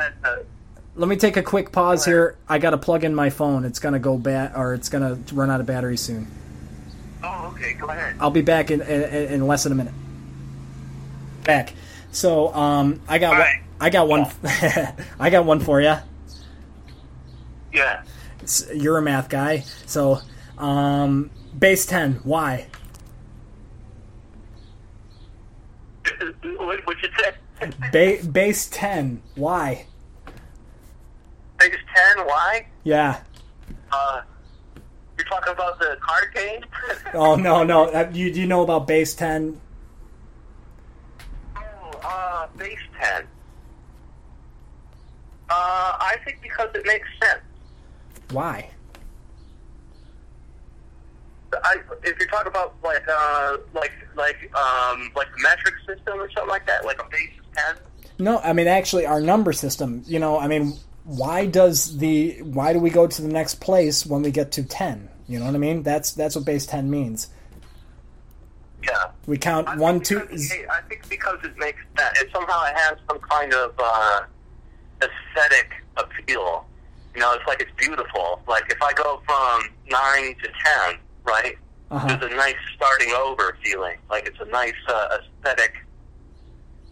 let 0.95 1.07
me 1.07 1.15
take 1.15 1.37
a 1.37 1.41
quick 1.43 1.71
pause 1.71 2.03
here. 2.05 2.35
I 2.49 2.57
got 2.59 2.71
to 2.71 2.77
plug 2.77 3.03
in 3.03 3.15
my 3.15 3.29
phone. 3.29 3.63
It's 3.65 3.79
gonna 3.79 3.99
go 3.99 4.17
bad, 4.17 4.53
or 4.55 4.73
it's 4.73 4.89
gonna 4.89 5.17
run 5.33 5.49
out 5.49 5.59
of 5.61 5.65
battery 5.65 5.97
soon. 5.97 6.27
oh, 7.23 7.53
okay. 7.55 7.73
Go 7.73 7.87
ahead. 7.87 8.15
I'll 8.19 8.29
be 8.31 8.41
back 8.41 8.71
in 8.71 8.81
in, 8.81 9.03
in 9.33 9.47
less 9.47 9.63
than 9.63 9.71
a 9.71 9.75
minute. 9.75 9.93
Back. 11.43 11.73
So, 12.11 12.53
um, 12.53 12.99
I 13.07 13.17
got 13.19 13.37
one, 13.39 13.47
I 13.79 13.89
got 13.89 14.07
one. 14.07 14.25
I 15.19 15.29
got 15.29 15.45
one 15.45 15.59
for 15.61 15.79
you. 15.81 15.95
Yeah. 17.73 18.03
You're 18.73 18.97
a 18.97 19.01
math 19.01 19.29
guy, 19.29 19.59
so 19.85 20.19
um, 20.57 21.29
base 21.57 21.85
ten. 21.85 22.15
Why? 22.23 22.67
What, 26.57 26.85
what 26.85 27.01
you 27.01 27.09
say? 27.19 27.31
Ba- 27.91 28.17
base 28.31 28.67
ten. 28.71 29.21
Why? 29.35 29.85
Base 31.59 31.75
10, 32.15 32.25
why? 32.25 32.65
Yeah. 32.83 33.21
Uh, 33.91 34.21
you're 35.17 35.27
talking 35.27 35.53
about 35.53 35.77
the 35.79 35.95
card 36.01 36.33
game? 36.33 36.61
Oh 37.13 37.35
no 37.35 37.63
no. 37.63 37.85
Uh, 37.89 38.09
You 38.11 38.33
do 38.33 38.39
you 38.41 38.47
know 38.47 38.63
about 38.63 38.87
base 38.87 39.13
ten? 39.13 39.59
oh, 41.55 41.61
uh, 42.03 42.47
base 42.57 42.79
10. 42.99 43.23
Uh, 45.49 45.97
I 45.99 46.15
think 46.25 46.41
because 46.41 46.69
it 46.73 46.85
makes 46.85 47.07
sense. 47.21 47.41
Why? 48.31 48.69
I, 51.65 51.75
if 52.03 52.17
you're 52.17 52.29
talking 52.29 52.47
about 52.47 52.75
like 52.81 53.03
uh 53.09 53.57
like 53.73 53.91
like 54.15 54.37
um 54.55 55.11
like 55.17 55.27
the 55.35 55.43
metric 55.43 55.75
system 55.85 56.17
or 56.17 56.31
something 56.31 56.49
like 56.49 56.65
that, 56.65 56.85
like 56.85 56.99
a 57.01 57.09
base 57.11 57.29
ten. 57.55 57.75
No, 58.19 58.39
I 58.39 58.53
mean 58.53 58.67
actually 58.67 59.05
our 59.05 59.21
number 59.21 59.53
system. 59.53 60.03
You 60.05 60.19
know, 60.19 60.37
I 60.39 60.47
mean, 60.47 60.73
why 61.03 61.45
does 61.45 61.97
the 61.97 62.41
why 62.43 62.73
do 62.73 62.79
we 62.79 62.89
go 62.89 63.07
to 63.07 63.21
the 63.21 63.27
next 63.27 63.55
place 63.55 64.05
when 64.05 64.21
we 64.21 64.31
get 64.31 64.51
to 64.53 64.63
ten? 64.63 65.09
You 65.27 65.39
know 65.39 65.45
what 65.45 65.55
I 65.55 65.59
mean? 65.59 65.83
That's 65.83 66.11
that's 66.11 66.35
what 66.35 66.45
base 66.45 66.65
ten 66.65 66.89
means. 66.89 67.29
Yeah. 68.83 69.11
We 69.27 69.37
count 69.37 69.67
I 69.67 69.77
one, 69.77 69.99
two. 70.01 70.19
because- 70.19 70.51
hey, 70.51 70.65
I 70.71 70.81
think 70.81 71.07
because 71.09 71.37
it 71.43 71.57
makes 71.57 71.79
that 71.97 72.17
it 72.17 72.29
somehow 72.33 72.63
it 72.65 72.75
has 72.75 72.97
some 73.07 73.19
kind 73.19 73.53
of 73.53 73.73
uh, 73.77 74.21
aesthetic 75.01 75.71
appeal. 75.97 76.65
You 77.13 77.21
know, 77.21 77.33
it's 77.33 77.45
like 77.47 77.61
it's 77.61 77.71
beautiful. 77.77 78.41
Like 78.47 78.63
if 78.71 78.81
I 78.81 78.93
go 78.93 79.21
from 79.25 79.69
nine 79.89 80.35
to 80.43 80.49
ten, 80.65 80.99
right? 81.23 81.55
Uh-huh. 81.91 82.07
There's 82.07 82.31
a 82.31 82.35
nice 82.35 82.55
starting 82.75 83.11
over 83.11 83.57
feeling. 83.63 83.97
Like 84.09 84.25
it's 84.25 84.39
a 84.39 84.45
nice 84.45 84.73
uh, 84.87 85.17
aesthetic. 85.19 85.73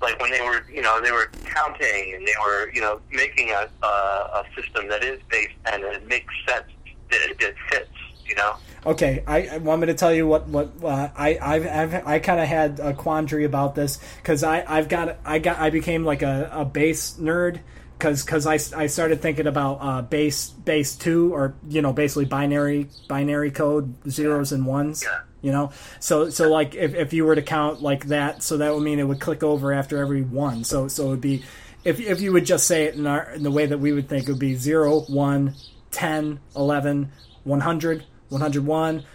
Like 0.01 0.19
when 0.19 0.31
they 0.31 0.41
were, 0.41 0.63
you 0.71 0.81
know, 0.81 1.01
they 1.01 1.11
were 1.11 1.29
counting 1.45 2.15
and 2.15 2.27
they 2.27 2.33
were, 2.41 2.71
you 2.73 2.81
know, 2.81 3.01
making 3.11 3.49
a 3.51 3.69
a, 3.83 3.87
a 3.87 4.45
system 4.55 4.87
that 4.89 5.03
is 5.03 5.19
based 5.29 5.55
and 5.65 5.83
it 5.83 6.07
makes 6.07 6.33
sense. 6.47 6.65
It, 7.11 7.41
it 7.41 7.55
fits. 7.69 7.89
You 8.25 8.35
know. 8.35 8.55
Okay, 8.85 9.23
I, 9.25 9.47
I 9.47 9.57
want 9.57 9.81
me 9.81 9.87
to 9.87 9.95
tell 9.95 10.13
you 10.13 10.27
what 10.27 10.47
what 10.47 10.71
uh, 10.83 11.09
I 11.17 11.37
I've, 11.41 11.65
I've 11.65 12.07
I 12.07 12.19
kind 12.19 12.39
of 12.39 12.47
had 12.47 12.79
a 12.79 12.93
quandary 12.93 13.43
about 13.43 13.75
this 13.75 13.99
because 14.17 14.43
I 14.43 14.63
I've 14.67 14.87
got 14.87 15.17
I 15.25 15.39
got 15.39 15.59
I 15.59 15.71
became 15.71 16.05
like 16.05 16.21
a, 16.21 16.49
a 16.53 16.63
base 16.63 17.17
nerd 17.19 17.59
because 17.97 18.23
because 18.23 18.45
I, 18.45 18.53
I 18.77 18.87
started 18.87 19.21
thinking 19.21 19.47
about 19.47 19.79
uh, 19.81 20.01
base 20.01 20.49
base 20.49 20.95
two 20.95 21.33
or 21.33 21.55
you 21.67 21.81
know 21.81 21.91
basically 21.91 22.25
binary 22.25 22.87
binary 23.07 23.51
code 23.51 23.95
zeros 24.09 24.51
and 24.51 24.65
ones. 24.65 25.03
Yeah. 25.03 25.19
You 25.41 25.51
know, 25.53 25.71
so 25.99 26.29
so 26.29 26.49
like 26.49 26.75
if, 26.75 26.93
if 26.93 27.13
you 27.13 27.25
were 27.25 27.35
to 27.35 27.41
count 27.41 27.81
like 27.81 28.07
that, 28.07 28.43
so 28.43 28.57
that 28.57 28.73
would 28.73 28.83
mean 28.83 28.99
it 28.99 29.07
would 29.07 29.21
click 29.21 29.41
over 29.41 29.71
after 29.71 29.97
every 29.97 30.21
one. 30.21 30.63
So 30.63 30.87
so 30.87 31.07
it 31.07 31.09
would 31.09 31.21
be 31.21 31.43
if 31.83 31.99
if 31.99 32.19
you 32.19 32.33
would 32.33 32.45
just 32.45 32.67
say 32.67 32.85
it 32.85 32.95
in 32.95 33.07
our 33.07 33.31
in 33.31 33.43
the 33.43 33.51
way 33.51 33.65
that 33.65 33.77
we 33.77 33.93
would 33.93 34.09
think 34.09 34.27
it 34.27 34.31
would 34.31 34.39
be 34.39 34.55
0, 34.55 35.01
1, 35.01 35.55
10, 35.91 36.39
11, 36.55 37.11
100, 37.43 38.05
101, 38.29 39.05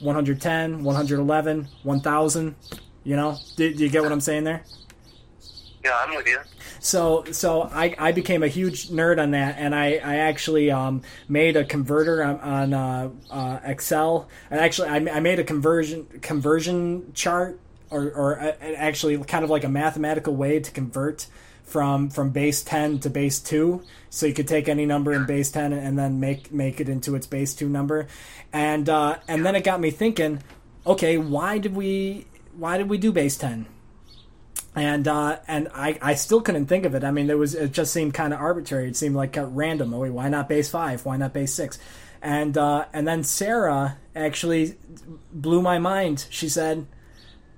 110, 0.00 0.84
111, 0.84 1.68
1000. 1.82 2.54
You 3.04 3.16
know, 3.16 3.36
do, 3.56 3.74
do 3.74 3.82
you 3.82 3.90
get 3.90 4.02
what 4.02 4.12
I'm 4.12 4.20
saying 4.20 4.44
there? 4.44 4.62
Yeah, 5.84 5.98
I'm 5.98 6.14
with 6.14 6.28
you. 6.28 6.38
So 6.84 7.22
so 7.30 7.62
I, 7.62 7.94
I 7.96 8.10
became 8.10 8.42
a 8.42 8.48
huge 8.48 8.88
nerd 8.88 9.22
on 9.22 9.30
that, 9.30 9.54
and 9.56 9.72
I, 9.72 10.00
I 10.02 10.16
actually 10.16 10.72
um, 10.72 11.02
made 11.28 11.56
a 11.56 11.64
converter 11.64 12.24
on, 12.24 12.40
on 12.40 12.74
uh, 12.74 13.10
uh, 13.30 13.60
Excel. 13.62 14.28
And 14.50 14.58
actually, 14.58 14.88
I, 14.88 14.96
I 14.96 15.20
made 15.20 15.38
a 15.38 15.44
conversion 15.44 16.06
conversion 16.22 17.12
chart, 17.14 17.60
or, 17.88 18.10
or 18.10 18.40
uh, 18.40 18.56
actually 18.76 19.16
kind 19.18 19.44
of 19.44 19.50
like 19.50 19.62
a 19.62 19.68
mathematical 19.68 20.34
way 20.34 20.58
to 20.58 20.70
convert 20.72 21.28
from 21.62 22.10
from 22.10 22.30
base 22.30 22.64
ten 22.64 22.98
to 22.98 23.08
base 23.08 23.38
two. 23.38 23.84
So 24.10 24.26
you 24.26 24.34
could 24.34 24.48
take 24.48 24.68
any 24.68 24.84
number 24.84 25.12
in 25.12 25.24
base 25.24 25.52
ten 25.52 25.72
and 25.72 25.96
then 25.96 26.18
make 26.18 26.52
make 26.52 26.80
it 26.80 26.88
into 26.88 27.14
its 27.14 27.28
base 27.28 27.54
two 27.54 27.68
number, 27.68 28.08
and 28.52 28.88
uh, 28.88 29.18
and 29.28 29.46
then 29.46 29.54
it 29.54 29.62
got 29.62 29.78
me 29.78 29.92
thinking, 29.92 30.42
okay, 30.84 31.16
why 31.16 31.58
did 31.58 31.76
we 31.76 32.26
why 32.56 32.76
did 32.76 32.90
we 32.90 32.98
do 32.98 33.12
base 33.12 33.36
ten? 33.36 33.66
And 34.74 35.06
uh, 35.06 35.38
and 35.46 35.68
I, 35.74 35.98
I 36.00 36.14
still 36.14 36.40
couldn't 36.40 36.66
think 36.66 36.84
of 36.86 36.94
it. 36.94 37.04
I 37.04 37.10
mean, 37.10 37.28
it 37.28 37.38
was 37.38 37.54
it 37.54 37.72
just 37.72 37.92
seemed 37.92 38.14
kind 38.14 38.32
of 38.32 38.40
arbitrary. 38.40 38.88
It 38.88 38.96
seemed 38.96 39.14
like 39.14 39.36
uh, 39.36 39.46
random. 39.46 39.92
Oh, 39.92 40.00
wait, 40.00 40.10
why 40.10 40.28
not 40.28 40.48
base 40.48 40.70
five? 40.70 41.04
Why 41.04 41.16
not 41.16 41.32
base 41.32 41.52
six? 41.52 41.78
And 42.22 42.56
uh, 42.56 42.86
and 42.92 43.06
then 43.06 43.22
Sarah 43.22 43.98
actually 44.16 44.76
blew 45.32 45.60
my 45.60 45.78
mind. 45.78 46.26
She 46.30 46.48
said, 46.48 46.86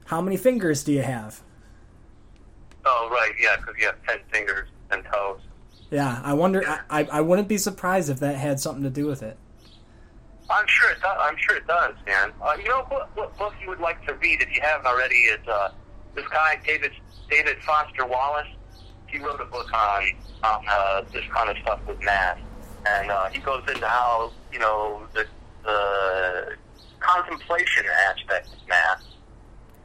"How 0.06 0.20
many 0.20 0.36
fingers 0.36 0.82
do 0.82 0.92
you 0.92 1.02
have?" 1.02 1.40
Oh, 2.86 3.08
right, 3.10 3.32
yeah, 3.40 3.56
because 3.56 3.74
you 3.78 3.86
have 3.86 4.02
ten 4.06 4.18
fingers 4.32 4.68
and 4.90 5.04
toes. 5.04 5.40
Yeah, 5.90 6.20
I 6.24 6.32
wonder. 6.32 6.66
I, 6.66 6.80
I, 6.90 7.04
I 7.04 7.20
wouldn't 7.20 7.46
be 7.46 7.58
surprised 7.58 8.10
if 8.10 8.20
that 8.20 8.36
had 8.36 8.58
something 8.58 8.82
to 8.82 8.90
do 8.90 9.06
with 9.06 9.22
it. 9.22 9.38
I'm 10.50 10.66
sure 10.66 10.90
it 10.90 11.00
does. 11.00 11.16
I'm 11.20 11.36
sure 11.36 11.56
it 11.56 11.66
does, 11.66 11.94
man. 12.06 12.32
Uh, 12.42 12.56
you 12.60 12.68
know 12.68 12.82
what, 12.88 13.16
what 13.16 13.36
book 13.38 13.54
you 13.62 13.68
would 13.68 13.80
like 13.80 14.04
to 14.06 14.14
read 14.14 14.42
if 14.42 14.54
you 14.54 14.60
haven't 14.60 14.86
already 14.86 15.14
is 15.14 15.46
uh, 15.48 15.70
this 16.14 16.26
guy 16.28 16.60
David 16.66 16.92
David 17.30 17.56
Foster 17.62 18.06
Wallace. 18.06 18.48
He 19.06 19.18
wrote 19.18 19.40
a 19.40 19.44
book 19.44 19.72
on 19.72 20.02
on 20.42 20.64
uh, 20.68 21.02
this 21.12 21.24
kind 21.32 21.50
of 21.50 21.56
stuff 21.58 21.80
with 21.86 22.02
math, 22.02 22.38
and 22.86 23.10
uh, 23.10 23.28
he 23.28 23.38
goes 23.38 23.62
into 23.68 23.86
how 23.86 24.32
you 24.52 24.58
know 24.58 25.02
the 25.14 25.26
the 25.64 26.56
contemplation 27.00 27.84
aspect 28.08 28.48
of 28.48 28.68
math, 28.68 29.04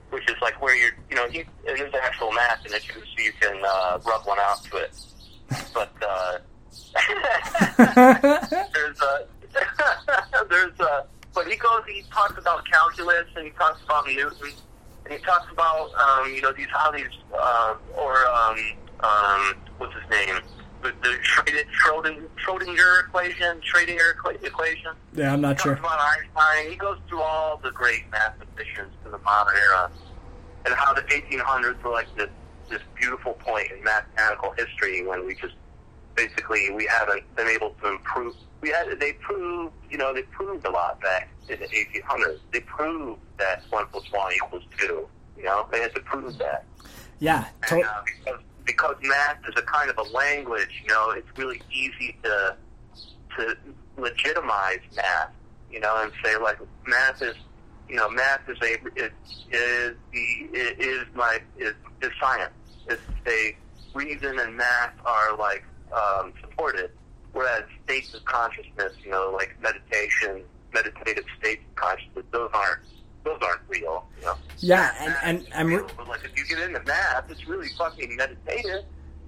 which 0.10 0.30
is 0.30 0.36
like 0.42 0.62
where 0.62 0.76
you're 0.76 0.98
you 1.10 1.16
know 1.16 1.28
he 1.30 1.40
it 1.66 1.80
is 1.80 1.94
actual 2.02 2.32
math 2.32 2.66
and 2.66 2.74
it's 2.74 2.88
so 2.88 3.00
you 3.18 3.32
can 3.40 3.62
uh, 3.66 4.00
rub 4.06 4.26
one 4.26 4.40
out 4.40 4.64
to 4.66 4.78
it, 4.78 4.96
but. 5.74 5.92
Uh, 6.02 6.40
there's 7.78 9.02
a 9.02 9.26
there's 10.50 10.80
a 10.80 11.06
but 11.34 11.48
he 11.48 11.56
goes 11.56 11.82
he 11.88 12.04
talks 12.12 12.38
about 12.38 12.64
calculus 12.70 13.26
and 13.36 13.46
he 13.46 13.52
talks 13.52 13.82
about 13.84 14.06
Newton 14.08 14.54
and 15.10 15.20
he 15.20 15.26
talks 15.26 15.52
about 15.52 15.90
um, 15.96 16.34
you 16.34 16.42
know 16.42 16.52
these 16.54 16.68
how 16.72 16.92
these 16.92 17.08
uh, 17.34 17.76
or 17.98 18.28
um, 18.28 18.58
um, 19.02 19.56
what's 19.78 19.94
his 19.94 20.10
name 20.10 20.36
the 20.82 20.90
the, 20.90 20.94
the 21.02 21.18
Schrödinger, 21.24 21.64
Schrödinger, 21.84 22.28
Schrödinger 22.38 23.06
equation, 23.06 23.62
Schrödinger 23.62 24.44
equation. 24.44 24.92
Yeah, 25.14 25.34
I'm 25.34 25.42
not 25.42 25.58
He 25.58 25.64
sure. 25.64 25.76
talks 25.76 25.86
about 25.86 26.00
Einstein. 26.00 26.72
He 26.72 26.76
goes 26.78 26.98
through 27.10 27.22
all 27.22 27.60
the 27.62 27.72
great 27.72 28.10
mathematicians 28.12 28.94
in 29.06 29.12
the 29.12 29.18
modern 29.20 29.56
era, 29.56 29.92
and 30.66 30.74
how 30.76 30.94
the 30.94 31.02
1800s 31.02 31.82
were 31.84 31.92
like 31.92 32.08
this 32.16 32.30
this 32.70 32.82
beautiful 33.00 33.34
point 33.34 33.68
in 33.76 33.84
mathematical 33.84 34.52
history 34.52 35.06
when 35.06 35.26
we 35.26 35.34
just 35.36 35.56
basically 36.16 36.70
we 36.70 36.86
haven't 36.86 37.24
been 37.36 37.48
able 37.48 37.72
to 37.82 37.90
improve. 37.90 38.36
We 38.62 38.70
had 38.70 39.00
they 39.00 39.14
proved 39.14 39.74
you 39.90 39.98
know 39.98 40.14
they 40.14 40.24
proved 40.24 40.66
a 40.66 40.72
lot 40.72 41.02
back 41.02 41.30
in 41.48 41.60
the 41.60 41.68
1800s. 41.68 42.40
They 42.52 42.62
proved 42.62 43.22
that 43.38 43.64
one 43.70 43.86
plus 43.92 44.12
one 44.12 44.34
equals 44.34 44.64
two. 44.78 45.08
You 45.38 45.44
know 45.44 45.68
they 45.72 45.82
had 45.82 45.94
to 45.96 46.02
prove 46.02 46.38
that. 46.40 46.66
Yeah, 47.20 47.46
And, 47.70 47.84
uh, 47.84 48.02
because, 48.06 48.40
because 48.66 48.96
math 49.02 49.40
is 49.48 49.54
a 49.58 49.62
kind 49.62 49.90
of 49.90 49.98
a 49.98 50.04
language, 50.14 50.70
you 50.82 50.88
know, 50.88 51.12
it's 51.12 51.28
really 51.38 51.62
easy 51.72 52.18
to 52.24 52.56
to 53.38 53.58
legitimize 53.98 54.80
math, 54.96 55.32
you 55.72 55.80
know, 55.80 56.02
and 56.02 56.12
say 56.24 56.38
like 56.38 56.58
math 56.88 57.22
is, 57.22 57.36
you 57.90 57.96
know, 57.96 58.10
math 58.10 58.48
is 58.48 58.58
a 58.62 58.78
is 58.96 59.12
is 59.52 59.96
the 60.14 60.50
is 60.54 61.06
my 61.14 61.40
is, 61.58 61.74
is 62.02 62.12
science. 62.22 62.54
It's 62.88 63.02
a 63.28 63.56
reason 63.94 64.40
and 64.40 64.56
math 64.56 64.94
are 65.06 65.36
like 65.38 65.64
um, 65.92 66.34
supported, 66.40 66.92
whereas 67.34 67.64
states 67.86 68.14
of 68.14 68.24
consciousness, 68.26 68.94
you 69.04 69.12
know, 69.12 69.32
like 69.36 69.56
meditation, 69.62 70.44
meditative 70.74 71.26
states 71.40 71.62
of 71.70 71.76
consciousness, 71.76 72.26
those 72.32 72.50
aren't 72.54 72.82
those 73.26 73.40
aren't 73.42 73.62
real, 73.68 74.06
you 74.20 74.26
know. 74.26 74.36
yeah, 74.60 74.94
and 75.00 75.16
and 75.24 75.40
Math 75.44 75.52
and 75.56 75.70
is 75.70 75.76
re- 75.76 75.82
real, 75.82 75.92
but 75.98 76.08
like 76.08 76.22
if 76.24 76.38
you 76.38 76.46
get 76.46 76.64
into 76.66 76.82
math, 76.86 77.30
it's 77.30 77.48
really 77.48 77.68
fucking 77.78 78.16
meditative. 78.16 78.86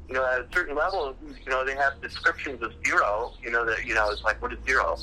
You 0.08 0.16
know, 0.16 0.26
at 0.26 0.40
a 0.42 0.48
certain 0.54 0.76
level, 0.76 1.16
you 1.24 1.50
know, 1.50 1.64
they 1.66 1.76
have 1.76 2.02
descriptions 2.02 2.62
of 2.64 2.74
zero. 2.86 3.34
You 3.44 3.52
know 3.52 3.66
that 3.66 3.86
you 3.86 3.94
know 3.94 4.10
it's 4.10 4.24
like 4.24 4.42
what 4.42 4.52
is 4.54 4.60
zero? 4.66 4.98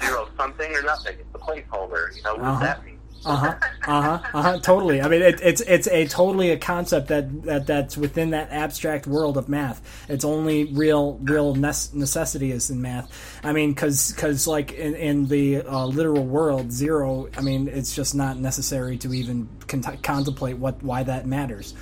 Zero 0.00 0.28
something 0.36 0.74
or 0.74 0.82
nothing. 0.82 1.16
It's 1.18 1.34
a 1.34 1.38
placeholder. 1.38 2.14
You 2.16 2.22
know, 2.24 2.34
what 2.34 2.40
Uh-huh. 2.42 2.52
does 2.52 2.60
that 2.60 2.84
mean? 2.84 2.93
Uh 3.26 3.36
huh. 3.36 3.54
Uh 3.86 4.02
huh. 4.02 4.30
Uh 4.34 4.42
huh. 4.42 4.58
Totally. 4.60 5.00
I 5.00 5.08
mean, 5.08 5.22
it, 5.22 5.40
it's 5.42 5.60
it's 5.62 5.86
a 5.88 6.06
totally 6.06 6.50
a 6.50 6.58
concept 6.58 7.08
that, 7.08 7.42
that 7.44 7.66
that's 7.66 7.96
within 7.96 8.30
that 8.30 8.50
abstract 8.50 9.06
world 9.06 9.36
of 9.36 9.48
math. 9.48 9.80
It's 10.08 10.24
only 10.24 10.64
real 10.64 11.18
real 11.22 11.54
necessity 11.54 12.50
is 12.52 12.70
in 12.70 12.82
math. 12.82 13.40
I 13.42 13.52
mean, 13.52 13.72
because 13.72 14.46
like 14.46 14.72
in, 14.72 14.94
in 14.94 15.28
the 15.28 15.62
uh, 15.62 15.86
literal 15.86 16.24
world, 16.24 16.70
zero. 16.72 17.28
I 17.36 17.40
mean, 17.40 17.68
it's 17.68 17.94
just 17.94 18.14
not 18.14 18.38
necessary 18.38 18.98
to 18.98 19.14
even 19.14 19.48
con- 19.68 19.98
contemplate 20.02 20.58
what 20.58 20.82
why 20.82 21.02
that 21.02 21.26
matters. 21.26 21.74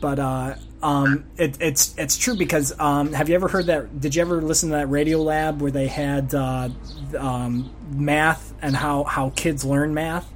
But 0.00 0.18
uh, 0.18 0.56
um, 0.82 1.24
it, 1.38 1.56
it's 1.60 1.94
it's 1.96 2.18
true 2.18 2.36
because 2.36 2.78
um, 2.78 3.12
have 3.14 3.28
you 3.28 3.34
ever 3.36 3.48
heard 3.48 3.66
that? 3.66 4.00
Did 4.00 4.14
you 4.14 4.22
ever 4.22 4.42
listen 4.42 4.68
to 4.70 4.76
that 4.76 4.88
Radiolab 4.88 5.58
where 5.58 5.70
they 5.70 5.86
had 5.86 6.34
uh, 6.34 6.68
um, 7.18 7.70
math 7.90 8.52
and 8.60 8.76
how 8.76 9.04
how 9.04 9.30
kids 9.30 9.64
learn 9.64 9.94
math? 9.94 10.30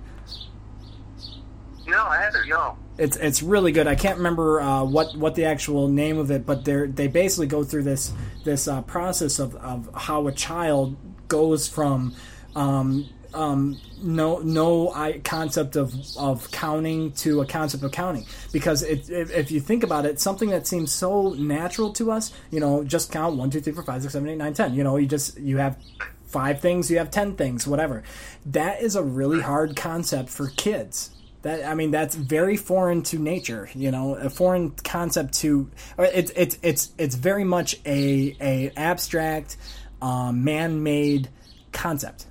No, 1.88 2.04
I 2.04 2.18
haven't. 2.18 2.48
No. 2.48 2.76
It's 2.98 3.16
it's 3.16 3.42
really 3.42 3.72
good. 3.72 3.86
I 3.86 3.94
can't 3.94 4.18
remember 4.18 4.60
uh, 4.60 4.84
what 4.84 5.16
what 5.16 5.34
the 5.34 5.46
actual 5.46 5.88
name 5.88 6.18
of 6.18 6.30
it, 6.30 6.44
but 6.44 6.64
they 6.64 6.86
they 6.86 7.06
basically 7.06 7.46
go 7.46 7.64
through 7.64 7.84
this 7.84 8.12
this 8.44 8.68
uh, 8.68 8.82
process 8.82 9.38
of, 9.38 9.54
of 9.56 9.88
how 9.94 10.26
a 10.26 10.32
child 10.32 10.96
goes 11.28 11.68
from 11.68 12.14
um, 12.56 13.08
um, 13.34 13.78
no 14.02 14.38
no 14.38 14.92
concept 15.24 15.76
of, 15.76 15.94
of 16.18 16.50
counting 16.50 17.12
to 17.12 17.40
a 17.40 17.46
concept 17.46 17.82
of 17.84 17.92
counting 17.92 18.26
because 18.52 18.82
it, 18.82 19.08
if, 19.10 19.30
if 19.30 19.50
you 19.50 19.60
think 19.60 19.82
about 19.82 20.04
it, 20.04 20.20
something 20.20 20.50
that 20.50 20.66
seems 20.66 20.92
so 20.92 21.30
natural 21.34 21.92
to 21.94 22.10
us, 22.10 22.32
you 22.50 22.60
know, 22.60 22.84
just 22.84 23.12
count 23.12 23.36
one 23.36 23.50
two 23.50 23.60
three 23.60 23.72
four 23.72 23.84
five 23.84 24.02
six 24.02 24.12
seven 24.12 24.28
eight 24.28 24.36
nine 24.36 24.54
ten. 24.54 24.74
You 24.74 24.84
know, 24.84 24.96
you 24.96 25.06
just 25.06 25.38
you 25.38 25.58
have 25.58 25.78
five 26.26 26.60
things, 26.60 26.90
you 26.90 26.98
have 26.98 27.10
ten 27.10 27.36
things, 27.36 27.66
whatever. 27.66 28.02
That 28.46 28.82
is 28.82 28.96
a 28.96 29.02
really 29.02 29.40
hard 29.40 29.76
concept 29.76 30.30
for 30.30 30.48
kids. 30.48 31.10
That 31.42 31.64
I 31.64 31.74
mean, 31.74 31.90
that's 31.90 32.14
very 32.14 32.56
foreign 32.56 33.02
to 33.04 33.18
nature. 33.18 33.68
You 33.74 33.90
know, 33.90 34.14
a 34.14 34.28
foreign 34.28 34.70
concept 34.70 35.34
to 35.34 35.70
it's 35.98 36.32
it's 36.34 36.58
it's 36.62 36.92
it's 36.98 37.14
very 37.14 37.44
much 37.44 37.76
a 37.86 38.36
a 38.40 38.72
abstract, 38.76 39.56
um, 40.02 40.44
man-made 40.44 41.28
concept. 41.72 42.26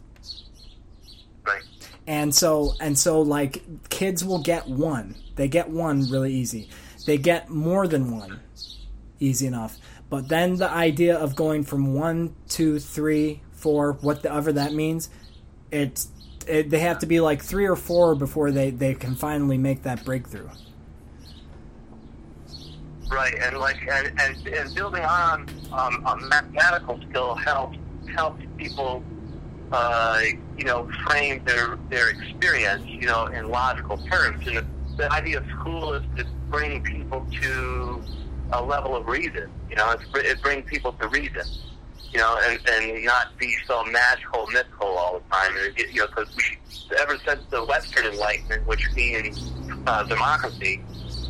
Right. 1.46 1.64
And 2.06 2.36
so 2.36 2.74
and 2.82 2.98
so 2.98 3.22
like 3.22 3.90
kids 3.90 4.26
will 4.26 4.42
get 4.42 4.68
one. 4.68 5.16
They 5.36 5.48
get 5.48 5.70
one 5.70 6.10
really 6.10 6.34
easy. 6.34 6.70
They 7.06 7.18
get 7.18 7.50
more 7.50 7.88
than 7.88 8.12
one 8.12 8.42
easy 9.20 9.48
enough. 9.48 9.78
But 10.10 10.30
then 10.30 10.56
the 10.56 10.70
idea 10.70 11.18
of 11.18 11.36
going 11.36 11.64
from 11.64 11.94
one, 11.94 12.36
two, 12.48 12.80
three, 12.80 13.42
four, 13.52 13.94
whatever 13.94 14.54
that 14.54 14.74
means, 14.74 15.10
it's 15.72 16.08
it, 16.48 16.70
they 16.70 16.80
have 16.80 17.00
to 17.00 17.06
be 17.06 17.20
like 17.20 17.42
three 17.42 17.66
or 17.66 17.76
four 17.76 18.16
before 18.16 18.52
they, 18.52 18.70
they 18.70 18.94
can 18.94 19.16
finally 19.16 19.58
make 19.58 19.84
that 19.84 20.04
breakthrough. 20.04 20.50
Right, 23.10 23.36
and 23.42 23.58
like 23.58 23.78
and 23.90 24.20
and, 24.20 24.48
and 24.48 24.76
building 24.76 25.04
on 25.04 25.50
um, 25.72 26.06
a 26.06 26.18
mathematical 26.28 27.00
skill 27.10 27.36
helps 27.36 27.78
helps 28.14 28.44
people, 28.58 29.02
uh, 29.72 30.20
you 30.58 30.66
know, 30.66 30.90
frame 31.06 31.42
their 31.46 31.78
their 31.90 32.10
experience, 32.10 32.86
you 32.86 33.08
know, 33.08 33.28
in 33.28 33.48
logical 33.48 33.98
terms. 33.98 34.46
And 34.48 34.58
the, 34.58 34.66
the 34.98 35.14
idea 35.14 35.38
of 35.38 35.46
school 35.60 35.94
is 35.94 36.04
to 36.18 36.26
bring 36.50 36.84
people 36.84 37.26
to 37.42 38.04
a 38.52 38.62
level 38.62 38.96
of 38.96 39.08
reason. 39.08 39.50
You 39.70 39.78
know, 39.78 39.92
it's, 39.92 40.04
it 40.16 40.42
brings 40.42 40.70
people 40.70 40.92
to 40.94 41.08
reason. 41.08 41.44
You 42.14 42.20
know, 42.20 42.40
and, 42.46 42.60
and 42.70 43.06
not 43.06 43.38
be 43.38 43.56
so 43.68 43.84
magical, 43.86 44.48
mythical 44.48 44.88
all 44.88 45.20
the 45.20 45.36
time. 45.36 45.52
And, 45.58 45.78
you 45.94 46.02
know, 46.02 46.08
because 46.08 46.36
we, 46.36 46.44
ever 46.98 47.18
since 47.26 47.42
the 47.52 47.64
Western 47.66 48.06
Enlightenment, 48.06 48.66
which 48.66 48.88
means 48.96 49.52
uh, 49.86 50.04
democracy, 50.04 50.82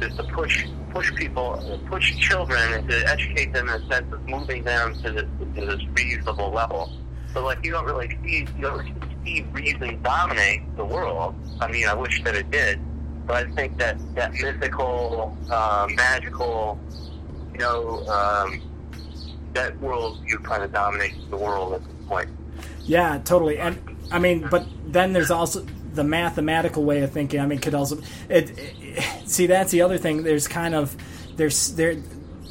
is 0.01 0.15
to 0.15 0.23
push 0.23 0.65
push 0.91 1.13
people, 1.15 1.81
push 1.89 2.17
children, 2.17 2.73
and 2.73 2.89
to 2.89 3.07
educate 3.07 3.53
them 3.53 3.67
in 3.69 3.81
a 3.81 3.87
sense 3.87 4.11
of 4.13 4.27
moving 4.27 4.63
them 4.63 4.93
to 5.03 5.11
this, 5.11 5.25
to 5.55 5.65
this 5.65 5.81
reasonable 5.93 6.51
level. 6.51 6.91
So, 7.33 7.43
like, 7.43 7.63
you 7.63 7.71
don't 7.71 7.85
really 7.85 8.09
see 8.23 8.47
you 8.57 8.61
don't 8.61 8.87
see 9.23 9.41
reason 9.51 10.01
dominate 10.01 10.75
the 10.77 10.85
world. 10.85 11.35
I 11.59 11.69
mean, 11.69 11.87
I 11.87 11.93
wish 11.93 12.23
that 12.23 12.35
it 12.35 12.49
did, 12.51 12.79
but 13.27 13.35
I 13.35 13.51
think 13.51 13.77
that 13.79 13.97
that 14.15 14.33
mythical, 14.33 15.37
uh, 15.51 15.87
magical, 15.95 16.79
you 17.53 17.59
know, 17.59 18.05
um, 18.07 18.61
that 19.57 19.79
world 19.79 20.21
view 20.23 20.39
kind 20.39 20.63
of 20.63 20.71
dominates 20.71 21.17
the 21.29 21.37
world 21.37 21.73
at 21.73 21.83
this 21.83 22.07
point. 22.07 22.29
Yeah, 22.83 23.19
totally. 23.23 23.57
And 23.59 23.77
I 24.11 24.19
mean, 24.19 24.47
but 24.49 24.65
then 24.85 25.13
there's 25.13 25.31
also 25.31 25.65
the 25.93 26.03
mathematical 26.03 26.83
way 26.83 27.01
of 27.01 27.11
thinking. 27.11 27.39
I 27.39 27.45
mean, 27.45 27.59
could 27.59 27.75
also 27.75 27.99
it, 28.29 28.57
it 28.57 29.03
see 29.29 29.47
that's 29.47 29.71
the 29.71 29.81
other 29.81 29.97
thing. 29.97 30.23
There's 30.23 30.47
kind 30.47 30.75
of 30.75 30.95
there's 31.35 31.75
there 31.75 31.97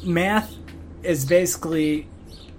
math 0.03 0.53
is 1.01 1.25
basically 1.25 2.07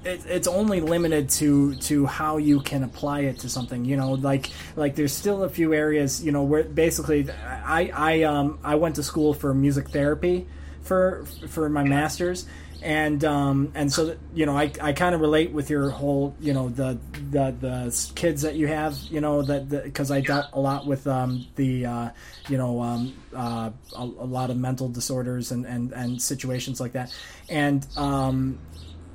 it, 0.04 0.24
it's 0.26 0.48
only 0.48 0.80
limited 0.80 1.28
to 1.30 1.74
to 1.76 2.06
how 2.06 2.38
you 2.38 2.60
can 2.60 2.82
apply 2.82 3.20
it 3.20 3.38
to 3.40 3.48
something. 3.48 3.84
You 3.84 3.96
know, 3.96 4.12
like 4.12 4.50
like 4.76 4.96
there's 4.96 5.12
still 5.12 5.44
a 5.44 5.48
few 5.48 5.74
areas. 5.74 6.24
You 6.24 6.32
know, 6.32 6.42
where 6.42 6.64
basically 6.64 7.30
I 7.30 7.90
I 7.94 8.22
um 8.22 8.58
I 8.64 8.74
went 8.74 8.96
to 8.96 9.02
school 9.02 9.34
for 9.34 9.54
music 9.54 9.90
therapy 9.90 10.46
for 10.82 11.24
for 11.48 11.68
my 11.68 11.84
masters 11.84 12.46
and 12.82 13.24
um, 13.24 13.72
and 13.74 13.92
so 13.92 14.16
you 14.34 14.46
know 14.46 14.56
I, 14.56 14.70
I 14.80 14.92
kind 14.92 15.14
of 15.14 15.20
relate 15.20 15.50
with 15.52 15.68
your 15.68 15.90
whole 15.90 16.34
you 16.40 16.52
know 16.52 16.68
the 16.68 16.98
the 17.30 17.54
the 17.60 18.12
kids 18.14 18.42
that 18.42 18.54
you 18.54 18.68
have 18.68 18.96
you 19.10 19.20
know 19.20 19.42
that 19.42 19.68
because 19.68 20.10
I 20.10 20.20
dealt 20.20 20.46
a 20.52 20.60
lot 20.60 20.86
with 20.86 21.06
um, 21.06 21.46
the 21.56 21.86
uh, 21.86 22.10
you 22.48 22.56
know 22.56 22.80
um, 22.80 23.14
uh, 23.34 23.70
a, 23.96 24.02
a 24.02 24.28
lot 24.28 24.50
of 24.50 24.56
mental 24.56 24.88
disorders 24.88 25.50
and, 25.50 25.66
and, 25.66 25.92
and 25.92 26.22
situations 26.22 26.80
like 26.80 26.92
that. 26.92 27.12
And 27.48 27.86
um, 27.96 28.58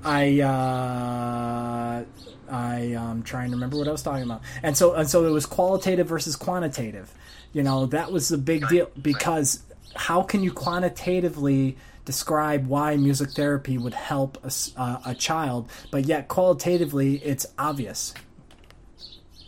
I 0.03 0.41
uh, 0.41 2.03
I 2.51 2.79
am 2.79 3.23
trying 3.23 3.49
to 3.51 3.55
remember 3.55 3.77
what 3.77 3.87
I 3.87 3.91
was 3.91 4.03
talking 4.03 4.23
about. 4.23 4.41
And 4.61 4.75
so 4.75 4.93
and 4.93 5.09
so 5.09 5.25
it 5.25 5.31
was 5.31 5.45
qualitative 5.45 6.07
versus 6.07 6.35
quantitative. 6.35 7.13
You 7.53 7.63
know 7.63 7.85
that 7.87 8.11
was 8.11 8.27
the 8.27 8.37
big 8.37 8.67
deal 8.67 8.89
because 9.01 9.63
how 9.95 10.23
can 10.23 10.43
you 10.43 10.51
quantitatively 10.51 11.77
describe 12.05 12.67
why 12.67 12.97
music 12.97 13.31
therapy 13.31 13.77
would 13.77 13.93
help 13.93 14.37
a, 14.43 14.51
uh, 14.79 14.99
a 15.05 15.15
child, 15.15 15.69
but 15.91 16.05
yet 16.05 16.27
qualitatively 16.27 17.15
it's 17.17 17.45
obvious. 17.57 18.13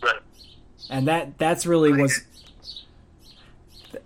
Right. 0.02 0.20
And 0.90 1.08
that 1.08 1.38
that's 1.38 1.66
really 1.66 1.92
was 1.92 2.24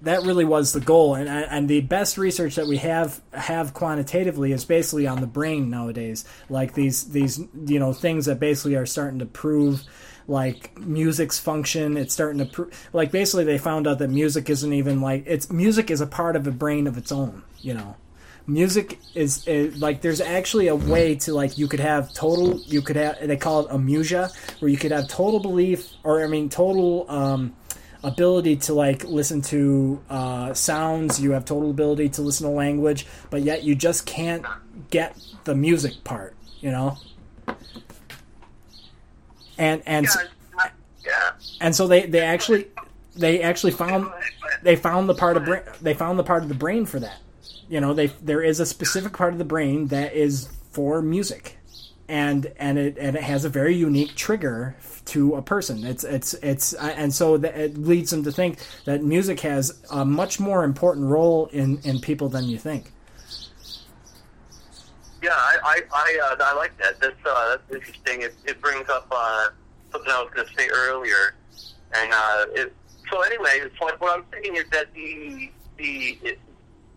that 0.03 0.23
really 0.23 0.45
was 0.45 0.73
the 0.73 0.81
goal, 0.81 1.15
and 1.15 1.29
and 1.29 1.69
the 1.69 1.81
best 1.83 2.17
research 2.19 2.57
that 2.57 2.67
we 2.67 2.79
have 2.79 3.21
have 3.33 3.75
quantitatively 3.75 4.53
is 4.53 4.65
basically 4.65 5.07
on 5.07 5.21
the 5.21 5.27
brain 5.27 5.71
nowadays. 5.71 6.25
Like 6.49 6.75
these 6.75 7.11
these 7.11 7.39
you 7.67 7.79
know 7.79 7.93
things 7.93 8.27
that 8.27 8.41
basically 8.41 8.77
are 8.77 8.87
starting 8.87 9.19
to 9.19 9.27
prove 9.27 9.83
like 10.27 10.79
music's 10.79 11.39
function. 11.39 11.97
It's 11.97 12.15
starting 12.15 12.39
to 12.39 12.47
prove 12.47 12.89
like 12.93 13.13
basically 13.13 13.45
they 13.45 13.59
found 13.59 13.87
out 13.87 13.99
that 13.99 14.09
music 14.09 14.49
isn't 14.49 14.73
even 14.73 15.01
like 15.01 15.25
it's 15.27 15.51
music 15.51 15.91
is 15.91 16.01
a 16.01 16.07
part 16.07 16.35
of 16.37 16.47
a 16.47 16.53
brain 16.53 16.87
of 16.87 16.97
its 16.97 17.13
own. 17.13 17.43
You 17.61 17.75
know 17.75 17.97
music 18.53 18.99
is, 19.15 19.47
is 19.47 19.81
like 19.81 20.01
there's 20.01 20.21
actually 20.21 20.69
a 20.69 20.75
way 20.75 21.15
to 21.15 21.33
like 21.33 21.57
you 21.57 21.69
could 21.69 21.81
have 21.81 22.13
total 22.13 22.59
you 22.61 22.83
could 22.83 22.97
have 22.97 23.17
they 23.27 23.37
call 23.37 23.67
it 23.67 23.71
amusia 23.71 24.31
where 24.59 24.71
you 24.71 24.77
could 24.77 24.91
have 24.91 25.09
total 25.09 25.41
belief 25.41 25.93
or 26.05 26.23
I 26.23 26.27
mean 26.27 26.49
total 26.49 27.07
um, 27.09 27.55
ability 28.03 28.57
to 28.57 28.75
like 28.75 29.05
listen 29.05 29.43
to 29.43 30.01
uh, 30.09 30.55
sounds. 30.55 31.21
You 31.21 31.33
have 31.33 31.45
total 31.45 31.71
ability 31.71 32.09
to 32.11 32.23
listen 32.23 32.47
to 32.47 32.53
language 32.53 33.07
but 33.31 33.43
yet 33.43 33.63
you 33.63 33.75
just 33.75 34.07
can't 34.07 34.45
get 34.91 35.17
the 35.45 35.55
music 35.55 36.03
part 36.05 36.35
you 36.61 36.71
know? 36.71 36.97
And 39.59 39.83
and 39.87 40.07
Yeah, 41.05 41.31
and 41.61 41.75
so 41.75 41.87
they 41.87 42.07
they 42.07 42.21
actually 42.21 42.69
they 43.17 43.43
actually 43.43 43.73
found 43.73 44.11
they 44.63 44.77
found 44.77 45.09
the 45.09 45.15
part 45.15 45.37
of 45.37 45.45
brain 45.45 45.63
they 45.83 45.95
found 45.95 46.19
the 46.19 46.25
part 46.25 46.43
of 46.43 46.49
the 46.49 46.55
brain 46.55 46.87
for 46.87 47.01
that 47.01 47.19
you 47.71 47.81
know 47.81 47.95
they 47.95 48.09
there 48.09 48.43
is 48.43 48.61
a 48.61 48.67
specific 48.67 49.13
part 49.13 49.33
of 49.33 49.39
the 49.39 49.45
brain 49.45 49.87
that 49.87 50.13
is 50.13 50.49
for 50.73 51.01
music 51.01 51.57
and 52.09 52.53
and 52.59 52.79
it 52.79 52.99
and 52.99 53.17
it 53.17 53.23
has 53.23 53.45
a 53.45 53.49
very 53.49 53.75
unique 53.75 54.15
trigger 54.17 54.77
to 55.05 55.37
a 55.37 55.43
person 55.43 55.85
it's 55.85 56.05
it's 56.05 56.35
it's 56.35 56.75
uh, 56.75 56.93
and 56.97 57.15
so 57.15 57.39
that 57.39 57.57
it 57.57 57.79
leads 57.79 58.11
them 58.11 58.25
to 58.25 58.33
think 58.33 58.59
that 58.85 59.03
music 59.03 59.41
has 59.41 59.81
a 59.91 60.05
much 60.05 60.41
more 60.41 60.65
important 60.65 61.07
role 61.07 61.47
in 61.53 61.79
in 61.85 62.01
people 62.01 62.29
than 62.29 62.45
you 62.45 62.59
think 62.59 62.93
Yeah, 65.23 65.31
I 65.33 65.59
I 65.63 65.81
I, 65.93 66.21
uh, 66.33 66.45
I 66.45 66.55
like 66.55 66.77
that. 66.79 66.99
That's 66.99 67.27
uh, 67.27 67.51
that's 67.51 67.75
interesting. 67.75 68.23
It, 68.23 68.35
it 68.47 68.61
brings 68.61 68.89
up 68.89 69.07
uh, 69.11 69.49
something 69.93 70.11
I 70.11 70.23
was 70.23 70.33
going 70.35 70.47
to 70.47 70.55
say 70.55 70.69
earlier, 70.73 71.35
and 71.93 72.11
uh, 72.11 72.47
it, 72.55 72.75
so 73.11 73.21
anyway, 73.21 73.61
it's 73.61 73.79
like 73.81 74.01
what 74.01 74.17
I'm 74.17 74.25
saying 74.33 74.57
is 74.57 74.65
that 74.71 74.87
the 74.95 75.51
the 75.77 76.19
it, 76.23 76.39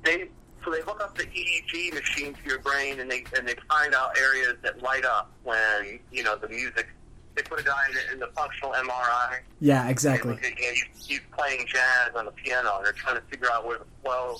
they 0.04 0.30
so 0.64 0.72
they 0.72 0.82
hook 0.82 1.02
up 1.02 1.18
the 1.18 1.24
EEG 1.24 1.94
machine 1.94 2.34
to 2.34 2.50
your 2.50 2.60
brain, 2.60 3.00
and 3.00 3.10
they 3.10 3.24
and 3.38 3.48
they 3.48 3.56
find 3.70 3.94
out 3.94 4.18
areas 4.18 4.56
that 4.64 4.82
light 4.82 5.06
up 5.06 5.32
when 5.44 6.00
you 6.12 6.24
know 6.24 6.36
the 6.36 6.50
music. 6.50 6.88
They 7.36 7.42
put 7.42 7.60
a 7.60 7.64
guy 7.64 7.88
in, 7.90 8.14
in 8.14 8.20
the 8.20 8.28
functional 8.36 8.74
MRI. 8.74 9.40
yeah 9.60 9.90
exactly 9.90 10.36
at, 10.36 10.44
you 10.44 10.50
know, 10.50 10.72
he's, 10.72 11.08
he's 11.08 11.22
playing 11.36 11.66
jazz 11.68 12.12
on 12.16 12.26
the 12.26 12.32
piano, 12.32 12.78
and 12.78 12.86
they're 12.86 12.94
trying 12.94 13.16
to 13.16 13.24
figure 13.24 13.52
out 13.52 13.66
where 13.66 13.80
the 13.80 13.86
flow 14.04 14.38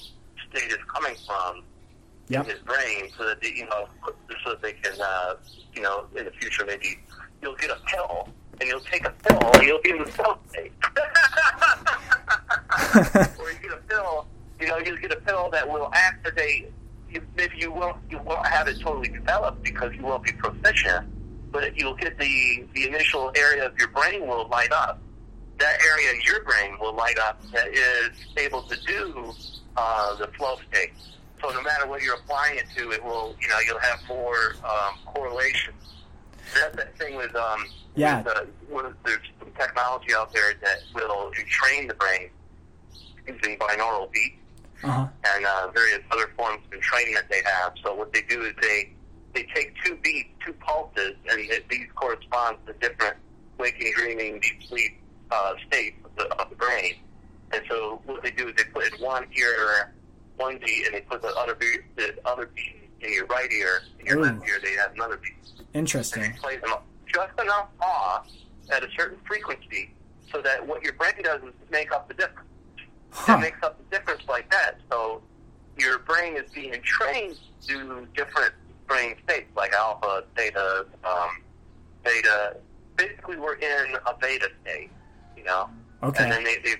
state 0.50 0.72
is 0.72 0.78
coming 0.94 1.16
from 1.26 1.64
yep 2.30 2.46
his 2.46 2.60
brain 2.60 3.10
so 3.18 3.26
that 3.26 3.42
they, 3.42 3.50
you 3.50 3.66
know 3.66 3.88
so 4.44 4.52
that 4.52 4.62
they 4.62 4.74
can 4.74 4.94
uh, 5.02 5.36
you 5.74 5.82
know 5.82 6.06
in 6.16 6.26
the 6.26 6.32
future 6.32 6.66
maybe 6.66 7.00
you'll 7.42 7.56
get 7.56 7.72
a 7.72 7.78
pill 7.88 8.30
and 8.60 8.70
you'll 8.70 8.80
take 8.82 9.06
a 9.06 9.10
pill 9.10 9.40
and 9.56 9.64
you'll 9.64 9.82
be 9.82 9.90
in 9.92 9.98
the 10.00 10.06
flow 10.06 10.38
state. 10.50 10.72
or 13.40 13.52
you 13.52 13.60
get 13.62 13.72
a 13.72 13.78
pill, 13.88 14.28
you 14.64 14.70
know, 14.70 14.78
you'll 14.78 14.98
get 14.98 15.12
a 15.12 15.18
pill 15.18 15.50
that 15.52 15.70
will 15.70 15.90
activate. 15.94 16.72
You, 17.12 17.22
maybe 17.36 17.56
you 17.58 17.72
won't 17.72 17.98
you 18.10 18.18
won't 18.20 18.48
have 18.48 18.68
it 18.70 18.80
totally 18.80 19.10
developed 19.10 19.62
because 19.62 19.94
you 19.94 20.04
won't 20.04 20.24
be 20.24 20.32
proficient, 20.32 21.06
but 21.52 21.78
you'll 21.78 21.96
get 21.96 22.18
the 22.18 22.66
the 22.74 22.88
initial 22.88 23.32
area 23.36 23.66
of 23.68 23.78
your 23.78 23.90
brain 23.90 24.26
will 24.26 24.48
light 24.48 24.72
up. 24.72 25.02
That 25.60 25.78
area 25.86 26.12
of 26.18 26.26
your 26.26 26.44
brain 26.46 26.78
will 26.80 26.96
light 26.96 27.20
up 27.20 27.42
that 27.52 27.68
is 27.68 28.12
able 28.38 28.64
to 28.64 28.76
do 28.88 29.34
uh, 29.76 30.16
the 30.16 30.28
flow 30.38 30.56
state. 30.72 30.94
So 31.42 31.50
no 31.50 31.62
matter 31.62 31.88
what 31.88 32.02
you're 32.02 32.16
applying 32.16 32.58
it 32.58 32.66
to, 32.78 32.92
it 32.92 33.04
will, 33.04 33.36
you 33.42 33.50
know, 33.50 33.60
you'll 33.68 33.80
have 33.80 34.00
more 34.08 34.56
um, 34.64 34.96
correlation. 35.06 35.74
That's 36.56 36.76
the 36.78 36.86
thing 36.98 37.16
with, 37.18 37.36
um, 37.36 37.66
Yeah. 37.96 38.24
with, 38.24 38.28
uh, 38.28 38.42
with, 38.70 38.86
there's 39.06 39.20
some 39.40 39.52
technology 39.60 40.14
out 40.16 40.34
there 40.34 40.54
that 40.64 40.78
will 40.96 41.32
train 41.50 41.88
the 41.88 41.96
brain 41.96 42.30
using 43.28 43.58
binaural 43.58 44.12
beats 44.12 44.38
uh-huh 44.84 45.08
and 45.36 45.46
uh, 45.46 45.72
various 45.74 46.02
other 46.12 46.32
forms 46.38 46.62
of 46.74 46.80
training 46.82 47.14
that 47.16 47.30
they 47.30 47.42
have. 47.46 47.74
So 47.84 47.96
what 47.96 48.14
they 48.14 48.22
do 48.24 48.42
is 48.44 48.54
they 48.62 48.94
they 49.34 49.44
take 49.56 49.74
two 49.84 49.96
beats, 50.04 50.30
two 50.46 50.54
pulses, 50.54 51.16
and 51.30 51.40
it, 51.40 51.68
these 51.70 51.88
correspond 51.96 52.58
to 52.68 52.74
different 52.74 53.18
waking, 53.58 53.94
dreaming, 53.96 54.40
deep 54.40 54.62
sleep 54.64 55.02
uh, 55.32 55.54
states 55.68 55.98
of 56.06 56.16
the, 56.16 56.36
of 56.36 56.50
the 56.50 56.56
brain. 56.56 56.96
And 57.52 57.64
so 57.68 58.02
what 58.06 58.22
they 58.22 58.32
do 58.32 58.50
is 58.50 58.56
they 58.56 58.66
put 58.66 58.94
in 58.94 59.02
one 59.02 59.28
ear 59.36 59.94
one 60.38 60.60
beat, 60.64 60.86
and 60.86 60.96
they 60.96 61.02
put 61.02 61.22
the 61.22 61.34
other 61.36 61.56
beat, 61.56 61.96
the 61.96 62.16
other 62.26 62.50
beat 62.56 62.90
in 63.02 63.14
your 63.14 63.26
right 63.28 63.52
ear. 63.52 63.82
In 64.00 64.06
your 64.06 64.18
Ooh. 64.20 64.24
left 64.24 64.48
ear, 64.48 64.60
they 64.64 64.74
have 64.74 64.94
another 64.94 65.18
beat 65.18 65.66
Interesting. 65.74 66.24
and 66.24 66.34
you 66.34 66.42
play 66.42 66.58
them 66.58 66.78
just 67.12 67.40
enough 67.40 67.68
off 67.82 68.28
at 68.72 68.84
a 68.84 68.88
certain 68.98 69.18
frequency 69.26 69.94
so 70.32 70.42
that 70.42 70.66
what 70.66 70.84
your 70.84 70.94
brain 70.94 71.14
does 71.24 71.42
is 71.44 71.54
make 71.72 71.92
up 71.92 72.08
the 72.08 72.14
difference. 72.14 72.48
Huh 73.14 73.36
It 73.38 73.42
makes 73.42 73.64
up 73.64 73.78
the 73.78 73.98
difference 73.98 74.24
like 74.28 74.50
that. 74.52 74.78
So 74.90 75.22
your 75.78 76.00
brain 76.00 76.36
is 76.38 76.50
being 76.54 76.74
trained 76.84 77.38
to 77.68 78.08
different 78.16 78.54
brain 78.88 79.16
states, 79.24 79.50
like 79.56 79.74
alpha, 79.74 80.24
theta, 80.36 80.86
um, 81.04 81.30
beta. 82.04 82.58
Basically, 82.96 83.38
we're 83.38 83.56
in 83.56 83.96
a 84.06 84.14
beta 84.20 84.50
state, 84.62 84.90
you 85.38 85.44
know. 85.44 85.70
okay 86.04 86.24
And 86.24 86.32
then 86.32 86.44
they, 86.44 86.58
they 86.58 86.76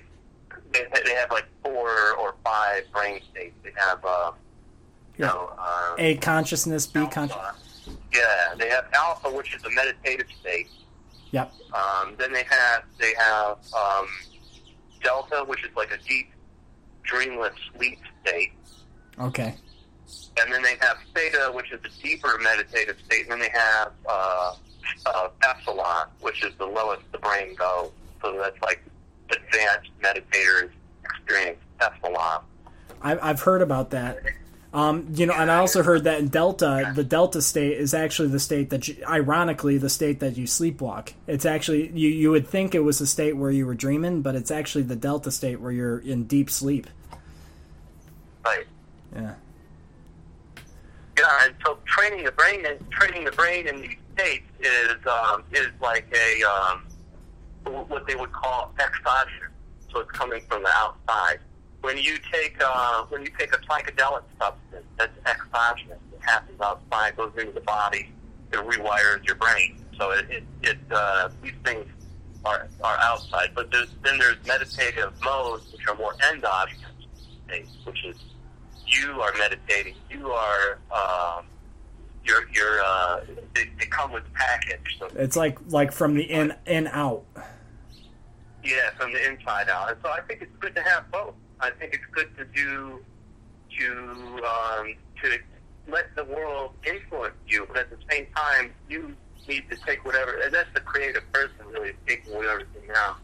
they 0.72 0.86
they 1.04 1.14
have 1.14 1.30
like 1.30 1.46
four 1.64 2.12
or 2.18 2.34
five 2.44 2.84
brain 2.92 3.20
states. 3.32 3.54
They 3.64 3.72
have 3.76 4.04
uh, 4.04 4.32
you 5.16 5.24
Yeah. 5.24 5.32
know 5.32 5.52
uh, 5.58 5.94
a 5.98 6.16
consciousness 6.16 6.86
b 6.86 7.06
consciousness. 7.08 7.88
Yeah, 8.12 8.54
they 8.56 8.68
have 8.70 8.86
alpha, 8.94 9.30
which 9.30 9.54
is 9.54 9.64
a 9.64 9.70
meditative 9.70 10.26
state. 10.40 10.68
yep 11.32 11.52
Um, 11.72 12.14
then 12.18 12.32
they 12.32 12.44
have 12.44 12.84
they 12.98 13.14
have 13.18 13.58
um, 13.74 14.06
delta, 15.04 15.44
which 15.46 15.64
is 15.64 15.70
like 15.76 15.92
a 15.92 15.98
deep, 16.08 16.30
dreamless 17.04 17.54
sleep 17.76 18.00
state. 18.22 18.52
okay 19.20 19.54
And 20.40 20.52
then 20.52 20.62
they 20.62 20.76
have 20.80 20.96
theta, 21.14 21.52
which 21.54 21.70
is 21.72 21.80
a 21.84 22.02
deeper 22.02 22.38
meditative 22.42 22.96
state. 23.04 23.22
And 23.22 23.32
then 23.32 23.38
they 23.40 23.50
have 23.50 23.92
uh, 24.08 24.54
uh, 25.06 25.28
epsilon, 25.48 26.08
which 26.20 26.42
is 26.44 26.52
the 26.58 26.66
lowest 26.66 27.02
the 27.12 27.18
brain 27.18 27.54
goes. 27.54 27.90
So 28.20 28.36
that's 28.38 28.60
like 28.62 28.82
advanced 29.30 29.90
meditators 30.02 30.70
experience 31.04 31.58
epsilon. 31.80 32.40
I've, 33.02 33.18
I've 33.22 33.40
heard 33.40 33.62
about 33.62 33.90
that. 33.90 34.18
Um, 34.74 35.06
you 35.14 35.26
know, 35.26 35.34
and 35.34 35.52
I 35.52 35.58
also 35.58 35.84
heard 35.84 36.02
that 36.02 36.18
in 36.18 36.28
Delta, 36.28 36.92
the 36.96 37.04
Delta 37.04 37.40
state 37.40 37.78
is 37.78 37.94
actually 37.94 38.30
the 38.30 38.40
state 38.40 38.70
that, 38.70 38.88
you, 38.88 38.96
ironically, 39.08 39.78
the 39.78 39.88
state 39.88 40.18
that 40.18 40.36
you 40.36 40.48
sleepwalk. 40.48 41.12
It's 41.28 41.46
actually 41.46 41.92
you. 41.92 42.08
You 42.08 42.32
would 42.32 42.48
think 42.48 42.74
it 42.74 42.80
was 42.80 42.98
the 42.98 43.06
state 43.06 43.36
where 43.36 43.52
you 43.52 43.66
were 43.66 43.76
dreaming, 43.76 44.20
but 44.20 44.34
it's 44.34 44.50
actually 44.50 44.82
the 44.82 44.96
Delta 44.96 45.30
state 45.30 45.60
where 45.60 45.70
you're 45.70 46.00
in 46.00 46.24
deep 46.24 46.50
sleep. 46.50 46.88
Right. 48.44 48.66
Yeah. 49.14 49.34
Yeah, 51.16 51.44
and 51.44 51.54
so 51.64 51.78
training 51.86 52.24
the 52.24 52.32
brain 52.32 52.66
and 52.66 52.90
training 52.90 53.24
the 53.24 53.30
brain 53.30 53.68
in 53.68 53.80
these 53.80 53.96
states 54.14 54.48
is 54.58 55.06
um, 55.06 55.44
is 55.52 55.68
like 55.80 56.12
a 56.12 56.42
um, 56.42 56.86
what 57.86 58.04
they 58.08 58.16
would 58.16 58.32
call 58.32 58.74
exogenous. 58.80 59.52
So 59.92 60.00
it's 60.00 60.10
coming 60.10 60.42
from 60.48 60.64
the 60.64 60.72
outside. 60.74 61.38
When 61.84 61.98
you 61.98 62.16
take 62.32 62.56
uh, 62.64 63.04
when 63.10 63.20
you 63.20 63.30
take 63.38 63.52
a 63.54 63.58
psychedelic 63.58 64.22
substance, 64.40 64.86
that's 64.96 65.12
exogenous. 65.26 65.98
It 66.14 66.20
happens 66.22 66.58
outside, 66.58 67.14
goes 67.14 67.32
into 67.36 67.52
the 67.52 67.60
body, 67.60 68.10
it 68.52 68.56
rewires 68.56 69.22
your 69.26 69.34
brain. 69.36 69.84
So 69.98 70.12
it 70.12 70.24
it, 70.30 70.44
it 70.62 70.78
uh, 70.90 71.28
these 71.42 71.52
things 71.62 71.84
are 72.42 72.68
are 72.82 72.96
outside. 73.00 73.50
But 73.54 73.70
there's, 73.70 73.88
then 74.02 74.18
there's 74.18 74.38
meditative 74.46 75.12
modes, 75.22 75.70
which 75.72 75.86
are 75.86 75.94
more 75.94 76.14
endogenous 76.32 76.86
states, 77.46 77.70
which 77.84 78.02
is 78.06 78.16
you 78.86 79.20
are 79.20 79.34
meditating. 79.36 79.94
You 80.08 80.30
are 80.30 80.78
um, 80.90 81.44
you're 82.24 82.48
you're 82.50 82.80
uh, 82.82 83.20
they, 83.54 83.70
they 83.78 83.86
come 83.86 84.10
with 84.10 84.24
package. 84.32 84.96
So 84.98 85.10
It's 85.16 85.36
like 85.36 85.58
like 85.68 85.92
from 85.92 86.14
the 86.14 86.22
in 86.22 86.54
in 86.64 86.86
out. 86.86 87.24
yeah, 88.64 88.88
from 88.96 89.12
the 89.12 89.30
inside 89.30 89.68
out. 89.68 89.90
And 89.90 89.98
so 90.02 90.08
I 90.08 90.22
think 90.22 90.40
it's 90.40 90.56
good 90.60 90.74
to 90.76 90.82
have 90.82 91.10
both. 91.12 91.34
I 91.64 91.70
think 91.70 91.94
it's 91.94 92.04
good 92.12 92.36
to 92.36 92.44
do 92.46 93.00
to 93.78 94.44
um, 94.44 94.94
to 95.22 95.38
let 95.88 96.14
the 96.16 96.24
world 96.24 96.72
influence 96.86 97.34
you, 97.46 97.66
but 97.68 97.78
at 97.78 97.90
the 97.90 97.96
same 98.10 98.26
time, 98.36 98.72
you 98.88 99.14
need 99.48 99.68
to 99.70 99.76
take 99.86 100.04
whatever. 100.04 100.38
And 100.40 100.52
that's 100.52 100.72
the 100.74 100.80
creative 100.80 101.22
person 101.32 101.56
really 101.72 101.92
taking 102.06 102.34
whatever's 102.34 102.64
them 102.74 102.84
Yeah. 102.94 103.14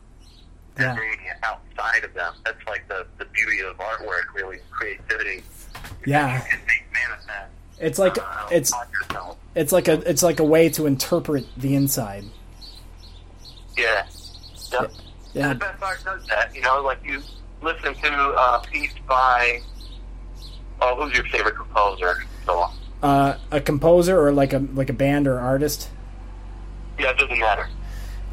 and 0.88 0.96
bringing 0.96 1.18
it 1.26 1.36
outside 1.42 2.04
of 2.04 2.14
them. 2.14 2.34
That's 2.44 2.66
like 2.66 2.88
the 2.88 3.06
the 3.18 3.26
beauty 3.26 3.60
of 3.60 3.76
artwork, 3.76 4.32
really, 4.34 4.58
creativity. 4.70 5.42
Yeah. 6.06 6.42
Manifest. 6.92 7.52
It's 7.78 7.98
like 7.98 8.18
uh, 8.18 8.48
it's 8.50 8.72
it's 9.54 9.72
like 9.72 9.88
a 9.88 10.08
it's 10.08 10.22
like 10.22 10.40
a 10.40 10.44
way 10.44 10.68
to 10.70 10.86
interpret 10.86 11.46
the 11.56 11.74
inside. 11.74 12.24
Yeah. 13.76 14.06
Yep. 14.72 14.92
Yeah. 15.32 15.48
The 15.50 15.54
best 15.54 15.82
art 15.82 16.04
does 16.04 16.26
that. 16.26 16.54
You 16.54 16.60
know, 16.62 16.82
like 16.82 16.98
you 17.04 17.22
listen 17.62 17.94
to 17.94 18.12
a 18.12 18.62
piece 18.70 18.94
by, 19.08 19.60
oh, 20.80 20.96
who's 20.96 21.14
your 21.16 21.24
favorite 21.26 21.56
composer? 21.56 22.24
So, 22.46 22.70
Uh, 23.02 23.34
a 23.50 23.60
composer 23.60 24.20
or 24.20 24.32
like 24.32 24.52
a 24.52 24.58
like 24.74 24.90
a 24.90 24.92
band 24.94 25.26
or 25.26 25.38
artist. 25.40 25.88
yeah, 26.98 27.10
it 27.10 27.18
doesn't 27.18 27.38
matter. 27.38 27.68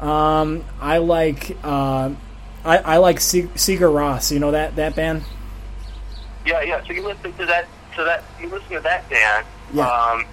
Um, 0.00 0.64
I 0.80 0.98
like 0.98 1.56
uh, 1.64 2.10
I, 2.64 2.78
I 2.78 2.96
like 2.98 3.20
Se- 3.20 3.50
Sigur 3.56 3.90
Rós. 3.92 4.30
You 4.30 4.38
know 4.40 4.50
that 4.52 4.76
that 4.76 4.94
band? 4.94 5.22
Yeah, 6.44 6.62
yeah. 6.62 6.84
So 6.86 6.92
you 6.92 7.02
listen 7.06 7.32
to 7.34 7.46
that 7.46 7.66
so 7.96 8.04
that 8.04 8.22
you 8.40 8.48
listen 8.48 8.70
to 8.76 8.80
that 8.80 9.08
band, 9.10 9.46
Yeah. 9.72 9.88
um, 9.88 10.24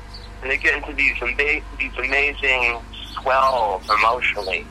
and 0.42 0.52
they 0.52 0.58
get 0.58 0.76
into 0.76 0.94
these 0.94 1.16
ama- 1.22 1.62
these 1.80 1.94
amazing 1.98 2.80
swells 3.14 3.84
emotionally. 3.90 4.66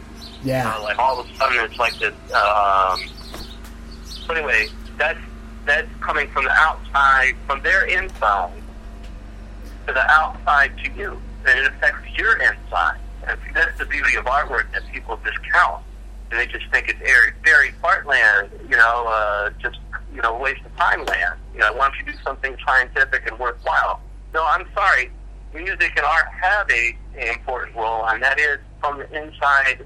Yeah. 0.45 0.75
Uh, 0.77 0.83
like 0.83 0.99
all 0.99 1.19
of 1.21 1.29
a 1.29 1.35
sudden, 1.37 1.65
it's 1.65 1.79
like 1.79 1.99
this. 1.99 2.15
Um, 2.33 3.01
so 4.27 4.35
anyway, 4.35 4.69
that's 4.99 5.19
that's 5.65 5.89
coming 6.01 6.29
from 6.31 6.45
the 6.45 6.53
outside, 6.53 7.35
from 7.47 7.63
their 7.63 7.87
inside 7.87 8.53
to 9.87 9.93
the 9.93 10.11
outside 10.11 10.77
to 10.85 10.91
you, 10.93 11.21
and 11.47 11.59
it 11.59 11.67
affects 11.67 12.07
your 12.17 12.37
inside. 12.37 12.99
And 13.27 13.39
that's 13.55 13.79
the 13.79 13.87
beauty 13.87 14.17
of 14.17 14.27
artwork 14.27 14.71
that 14.73 14.83
people 14.93 15.19
discount, 15.25 15.83
and 16.31 16.39
they 16.39 16.47
just 16.47 16.71
think 16.71 16.89
it's 16.89 16.99
very, 16.99 17.33
very 17.43 17.73
fartland. 17.83 18.51
You 18.69 18.77
know, 18.77 19.07
uh, 19.09 19.51
just 19.61 19.79
you 20.15 20.23
know, 20.23 20.39
waste 20.39 20.65
of 20.65 20.75
time 20.77 21.05
land. 21.05 21.41
You 21.53 21.61
know, 21.61 21.73
why 21.73 21.89
don't 21.89 22.07
you 22.07 22.13
do 22.13 22.19
something 22.23 22.57
scientific 22.65 23.29
and 23.29 23.39
worthwhile? 23.39 24.01
No, 24.33 24.45
I'm 24.47 24.67
sorry. 24.75 25.11
Music 25.53 25.93
and 25.97 26.05
art 26.05 26.27
have 26.41 26.71
a, 26.71 26.97
a 27.17 27.33
important 27.33 27.77
role, 27.77 28.07
and 28.07 28.23
that 28.23 28.39
is 28.39 28.59
from 28.81 28.99
the 28.99 29.23
inside, 29.23 29.85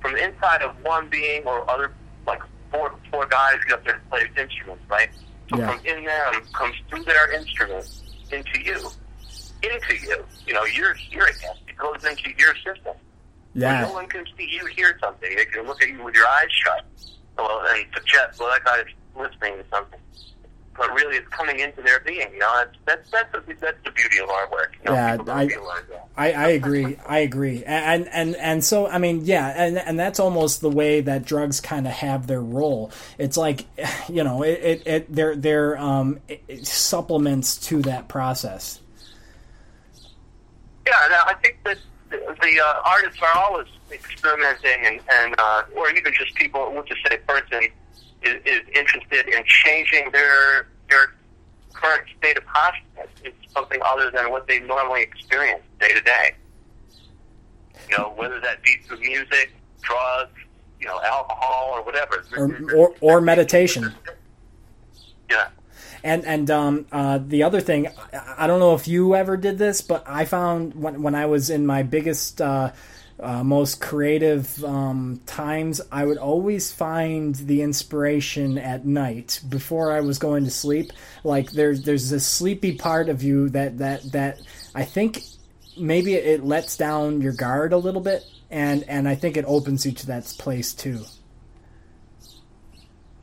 from 0.00 0.12
the 0.12 0.24
inside 0.24 0.62
of 0.62 0.74
one 0.82 1.08
being 1.08 1.42
or 1.44 1.68
other, 1.70 1.92
four 2.76 2.94
four 3.10 3.26
guys 3.26 3.56
get 3.66 3.74
up 3.78 3.84
there 3.84 3.94
and 3.94 4.10
play 4.10 4.30
instruments, 4.36 4.84
right? 4.88 5.08
So 5.50 5.58
Yeah. 5.58 5.76
from 5.76 5.86
in 5.86 6.04
them 6.04 6.42
comes 6.52 6.76
through 6.88 7.04
their 7.04 7.32
instrument 7.32 7.86
into 8.30 8.60
you, 8.60 8.90
into 9.62 9.94
you. 10.06 10.24
You 10.46 10.54
know, 10.54 10.64
you're 10.64 10.94
hearing 10.94 11.34
it. 11.34 11.70
It 11.70 11.76
goes 11.76 12.04
into 12.04 12.30
your 12.38 12.54
system. 12.56 12.94
Yeah. 13.54 13.82
No 13.82 13.92
one 13.92 14.06
can 14.08 14.24
see 14.36 14.48
you 14.50 14.66
hear 14.66 14.98
something. 15.00 15.34
They 15.34 15.44
can 15.46 15.66
look 15.66 15.82
at 15.82 15.88
you 15.88 16.02
with 16.02 16.14
your 16.14 16.26
eyes 16.26 16.50
shut 16.50 16.84
well, 17.38 17.62
and 17.68 17.86
suggest, 17.94 18.40
well, 18.40 18.50
that 18.50 18.64
guy's 18.64 18.84
listening 19.14 19.58
to 19.62 19.64
something. 19.70 20.00
But 20.78 20.92
really, 20.94 21.16
it's 21.16 21.28
coming 21.28 21.60
into 21.60 21.82
their 21.82 22.00
being. 22.00 22.30
You 22.32 22.38
know, 22.40 22.62
that's 22.86 23.08
that's 23.10 23.10
that's 23.32 23.46
the, 23.46 23.54
that's 23.60 23.78
the 23.84 23.90
beauty 23.92 24.18
of 24.18 24.28
our 24.30 24.50
work. 24.50 24.76
You 24.84 24.90
know, 24.90 24.96
Yeah, 24.96 25.16
I- 25.28 25.48
I, 26.18 26.32
I 26.32 26.48
agree. 26.48 26.96
I 27.06 27.18
agree. 27.18 27.62
And 27.64 28.08
and 28.08 28.36
and 28.36 28.64
so 28.64 28.86
I 28.86 28.98
mean, 28.98 29.22
yeah, 29.24 29.48
and 29.54 29.76
and 29.78 29.98
that's 29.98 30.18
almost 30.18 30.60
the 30.62 30.70
way 30.70 31.00
that 31.02 31.24
drugs 31.26 31.60
kind 31.60 31.86
of 31.86 31.92
have 31.92 32.26
their 32.26 32.40
role. 32.40 32.90
It's 33.18 33.36
like, 33.36 33.66
you 34.08 34.24
know, 34.24 34.42
it 34.42 34.60
it, 34.62 34.86
it 34.86 35.14
they're 35.14 35.36
they're 35.36 35.78
um 35.78 36.20
supplements 36.62 37.56
to 37.68 37.82
that 37.82 38.08
process. 38.08 38.80
Yeah, 40.86 40.92
and 41.04 41.14
I 41.14 41.34
think 41.42 41.58
that 41.64 41.78
the, 42.10 42.16
the 42.40 42.60
uh, 42.64 42.80
artists 42.84 43.20
are 43.20 43.36
always 43.36 43.66
experimenting, 43.90 44.86
and, 44.86 45.00
and 45.12 45.34
uh, 45.38 45.62
or 45.76 45.90
even 45.90 46.12
just 46.14 46.34
people. 46.36 46.70
We'll 46.72 46.84
just 46.84 47.00
say 47.08 47.18
person 47.26 47.68
is, 48.26 48.42
is 48.44 48.62
interested 48.74 49.28
in 49.28 49.42
changing 49.46 50.10
their 50.12 50.66
their 50.90 51.14
current 51.72 52.04
state 52.18 52.36
of 52.38 52.44
consciousness. 52.46 53.08
It's 53.24 53.52
something 53.52 53.80
other 53.84 54.10
than 54.10 54.30
what 54.30 54.46
they 54.46 54.60
normally 54.60 55.02
experience 55.02 55.62
day 55.80 55.92
to 55.94 56.00
day. 56.00 56.34
You 57.90 57.98
know, 57.98 58.12
whether 58.16 58.40
that 58.40 58.62
be 58.62 58.76
through 58.86 59.00
music, 59.00 59.52
drugs, 59.82 60.30
you 60.80 60.86
know, 60.86 61.00
alcohol, 61.02 61.70
or 61.74 61.82
whatever. 61.84 62.24
Or 62.36 62.74
or, 62.74 62.94
or 63.00 63.20
meditation. 63.20 63.94
Yeah. 65.30 65.48
And 66.02 66.24
and 66.24 66.50
um, 66.50 66.86
uh, 66.92 67.18
the 67.24 67.42
other 67.42 67.60
thing, 67.60 67.88
I- 68.12 68.34
I 68.38 68.46
don't 68.46 68.60
know 68.60 68.74
if 68.74 68.86
you 68.88 69.14
ever 69.14 69.36
did 69.36 69.58
this, 69.58 69.80
but 69.80 70.04
I 70.06 70.24
found 70.24 70.74
when 70.74 71.02
when 71.02 71.14
I 71.14 71.26
was 71.26 71.50
in 71.50 71.66
my 71.66 71.82
biggest, 71.82 72.40
uh, 72.40 72.72
uh, 73.18 73.42
most 73.42 73.80
creative 73.80 74.62
um, 74.64 75.20
times, 75.26 75.80
I 75.90 76.04
would 76.04 76.18
always 76.18 76.72
find 76.72 77.34
the 77.34 77.62
inspiration 77.62 78.58
at 78.58 78.84
night 78.84 79.40
before 79.48 79.92
I 79.92 80.00
was 80.00 80.18
going 80.18 80.44
to 80.44 80.50
sleep. 80.50 80.92
Like 81.24 81.50
there's 81.50 81.82
there's 81.82 82.10
this 82.10 82.26
sleepy 82.26 82.76
part 82.76 83.08
of 83.08 83.22
you 83.22 83.48
that 83.50 83.78
that 83.78 84.12
that 84.12 84.40
I 84.74 84.84
think 84.84 85.22
maybe 85.78 86.14
it 86.14 86.44
lets 86.44 86.76
down 86.76 87.22
your 87.22 87.32
guard 87.32 87.72
a 87.72 87.78
little 87.78 88.02
bit, 88.02 88.24
and 88.50 88.84
and 88.84 89.08
I 89.08 89.14
think 89.14 89.36
it 89.36 89.44
opens 89.46 89.86
you 89.86 89.92
to 89.92 90.06
that 90.08 90.24
place 90.38 90.74
too. 90.74 91.04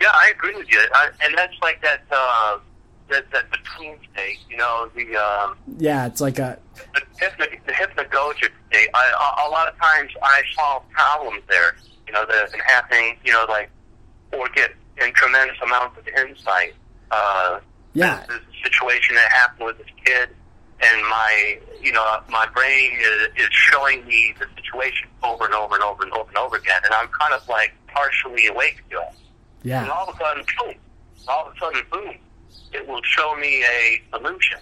Yeah, 0.01 0.09
I 0.11 0.31
agree 0.35 0.55
with 0.55 0.69
you, 0.69 0.81
I, 0.93 1.09
and 1.23 1.37
that's 1.37 1.55
like 1.61 1.81
that 1.81 2.01
uh, 2.11 2.57
that 3.09 3.29
that 3.31 3.49
between 3.51 3.97
state. 4.13 4.39
You 4.49 4.57
know, 4.57 4.89
the 4.95 5.15
um, 5.15 5.57
Yeah, 5.77 6.05
it's 6.05 6.21
like 6.21 6.39
a 6.39 6.57
the, 6.93 7.01
hypno- 7.19 7.59
the 7.65 7.71
hypnagogic 7.73 8.49
state. 8.69 8.89
I, 8.93 9.37
a, 9.45 9.47
a 9.47 9.49
lot 9.49 9.67
of 9.67 9.77
times 9.79 10.11
I 10.21 10.41
solve 10.55 10.83
problems 10.91 11.41
there. 11.49 11.75
You 12.07 12.13
know, 12.13 12.25
that 12.25 12.35
have 12.35 12.51
been 12.51 12.61
happening. 12.61 13.17
You 13.23 13.33
know, 13.33 13.45
like 13.49 13.69
or 14.31 14.49
get 14.49 14.71
in 15.01 15.13
tremendous 15.13 15.57
amounts 15.63 15.97
of 15.97 16.07
insight. 16.07 16.73
Uh, 17.11 17.59
yeah. 17.93 18.23
a 18.23 18.63
situation 18.63 19.15
that 19.15 19.31
happened 19.31 19.65
with 19.67 19.77
this 19.77 19.87
kid, 20.03 20.29
and 20.81 21.01
my 21.03 21.59
you 21.81 21.91
know 21.91 22.19
my 22.29 22.47
brain 22.53 22.91
is, 22.99 23.27
is 23.43 23.49
showing 23.51 24.05
me 24.07 24.33
the 24.39 24.47
situation 24.55 25.07
over 25.23 25.45
and 25.45 25.53
over 25.53 25.75
and 25.75 25.83
over 25.83 26.03
and 26.03 26.11
over 26.13 26.27
and 26.29 26.37
over 26.37 26.55
again, 26.55 26.81
and 26.85 26.93
I'm 26.93 27.07
kind 27.09 27.33
of 27.33 27.47
like 27.47 27.73
partially 27.87 28.47
awake 28.47 28.81
to 28.89 28.97
it. 28.97 29.07
And 29.09 29.17
Yeah, 29.63 29.87
all 29.89 30.09
of 30.09 30.15
a 30.15 30.17
sudden, 30.17 30.43
boom! 30.59 30.73
All 31.27 31.47
of 31.47 31.55
a 31.55 31.59
sudden, 31.59 31.81
boom! 31.91 32.15
It 32.73 32.87
will 32.87 33.01
show 33.03 33.35
me 33.35 33.63
a 33.63 34.01
solution 34.11 34.59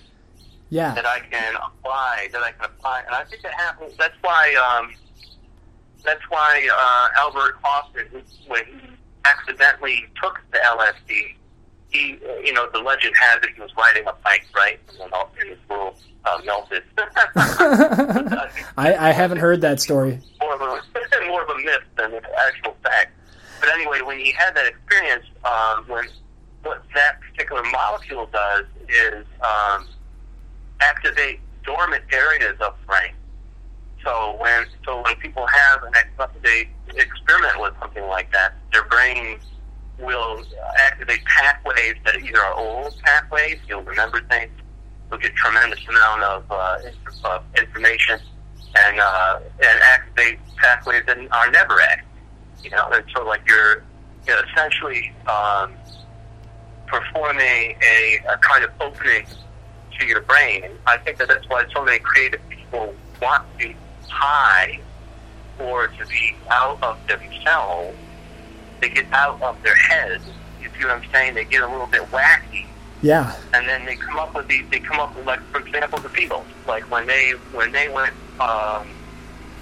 yeah, 0.70 0.94
that 0.96 1.06
I 1.06 1.20
can 1.20 1.56
apply. 1.56 2.30
That 2.32 2.42
I 2.42 2.52
can 2.52 2.66
apply, 2.66 3.04
and 3.06 3.16
I 3.16 3.24
think 3.26 3.42
that 3.44 3.54
happens. 3.54 3.94
That's 3.98 4.16
why. 4.22 4.54
Um, 4.56 4.94
that's 6.04 6.24
why 6.30 6.68
uh, 6.74 7.20
Albert 7.22 7.58
Hofmann, 7.62 8.24
when 8.48 8.66
he 8.66 8.90
accidentally 9.24 10.08
took 10.22 10.42
the 10.52 10.58
LSD, 10.58 11.36
he, 11.90 12.18
you 12.44 12.54
know, 12.54 12.70
the 12.72 12.80
legend 12.80 13.14
has 13.20 13.44
it 13.44 13.50
he 13.56 13.62
was 13.62 13.70
riding 13.78 14.08
a 14.08 14.14
bike, 14.24 14.46
right, 14.56 14.80
and 14.90 15.00
then 15.00 15.10
all 15.14 15.32
his 15.44 15.58
world 15.70 15.96
uh, 16.26 16.40
melted. 16.46 16.84
I, 16.98 18.50
I 18.78 19.12
haven't 19.12 19.40
heard 19.40 19.62
that 19.62 19.80
story. 19.80 20.20
more 20.42 20.56
of 20.56 20.62
a 20.62 20.82
more 21.28 21.44
of 21.44 21.50
a 21.50 21.58
myth 21.58 21.84
than 21.98 22.14
an 22.14 22.24
actual 22.48 22.76
fact. 22.84 23.12
But 23.60 23.70
anyway, 23.70 24.02
when 24.02 24.18
he 24.18 24.32
had 24.32 24.56
that 24.56 24.68
experience, 24.68 25.26
um, 25.46 25.86
when 25.88 26.06
what 26.64 26.84
that 26.94 27.20
particular 27.22 27.64
molecule 27.72 28.30
does 28.32 28.66
is 28.88 29.26
um, 29.42 29.88
activate 30.82 31.40
dormant 31.64 32.04
areas 32.12 32.56
of 32.62 32.76
the 32.80 32.86
brain. 32.88 33.14
So 34.04 34.36
when 34.40 34.66
so 34.86 35.02
when 35.04 35.16
people 35.18 35.46
have 35.48 35.84
an 35.84 35.94
they 36.44 36.70
experiment 36.96 37.60
with 37.60 37.74
something 37.80 38.06
like 38.08 38.32
that, 38.32 38.56
their 38.74 38.84
brain 38.86 39.40
will 40.00 40.44
activate 40.80 41.24
pathways 41.26 41.96
that 42.06 42.20
either 42.20 42.40
are 42.40 42.54
old 42.56 42.96
pathways, 43.04 43.58
you'll 43.68 43.84
remember 43.84 44.22
things, 44.30 44.52
you'll 45.10 45.20
get 45.20 45.36
tremendous 45.36 45.80
amount 45.88 46.24
of 46.24 46.44
uh, 46.50 46.78
inf- 46.86 47.62
information, 47.62 48.20
and 48.76 49.00
uh, 49.00 49.40
and 49.64 49.82
activate 49.84 50.40
pathways 50.58 51.04
that 51.06 51.18
are 51.32 51.52
never 51.52 51.80
active. 51.82 52.08
You 52.64 52.72
know, 52.72 52.90
and 52.92 53.04
so 53.16 53.24
like 53.24 53.42
you're, 53.48 53.84
you 54.28 54.34
know, 54.34 54.42
essentially 54.52 55.14
um, 55.28 55.74
performing 56.92 57.78
a, 57.82 58.20
a 58.30 58.38
kind 58.38 58.64
of 58.66 58.72
opening 58.82 59.26
to 59.98 60.06
your 60.06 60.22
brain. 60.22 60.66
And 60.66 60.74
I 60.86 60.98
think 60.98 61.18
that 61.18 61.30
that's 61.30 61.48
why 61.48 61.66
so 61.74 61.84
many 61.84 62.00
creative 62.00 62.42
people 62.50 62.94
want 63.22 63.46
to 63.54 63.68
be 63.68 63.76
high 64.10 64.80
or 65.58 65.88
to 65.88 66.06
be 66.08 66.36
out 66.50 66.84
of 66.84 66.98
themselves. 67.08 67.98
They 68.82 68.90
get 68.90 69.06
out 69.14 69.42
of 69.42 69.62
their 69.64 69.76
heads. 69.76 70.24
You 70.62 70.70
see 70.78 70.86
what 70.86 70.98
I'm 70.98 71.12
saying? 71.12 71.36
They 71.36 71.46
get 71.46 71.64
a 71.64 71.68
little 71.68 71.88
bit 71.88 72.02
wacky 72.12 72.66
Yeah, 73.02 73.36
and 73.54 73.68
then 73.68 73.86
they 73.86 73.96
come 73.96 74.20
up 74.20 74.36
with 74.36 74.48
these. 74.48 74.66
They 74.70 74.80
come 74.80 75.00
up 75.00 75.16
with, 75.16 75.26
like, 75.26 75.42
for 75.52 75.60
example, 75.60 76.00
the 76.00 76.10
Beatles. 76.10 76.46
Like 76.68 76.90
when 76.92 77.08
they 77.08 77.32
when 77.52 77.72
they 77.72 77.90
went 77.90 78.14
um, 78.40 78.88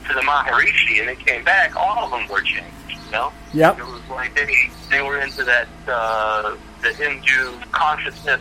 to 0.08 0.14
the 0.14 0.22
Maharishi 0.22 1.00
and 1.00 1.08
they 1.10 1.16
came 1.16 1.44
back, 1.44 1.76
all 1.76 2.06
of 2.06 2.12
them 2.12 2.28
were 2.30 2.42
changed. 2.42 2.79
You 3.10 3.16
know, 3.16 3.34
yep, 3.54 3.80
it 3.80 3.84
was 3.84 4.02
like 4.12 4.36
they 4.36 4.70
they 4.92 5.02
were 5.02 5.20
into 5.20 5.44
that 5.44 5.68
uh, 5.88 6.56
the 6.84 6.94
Hindu 6.94 7.60
consciousness. 7.72 8.40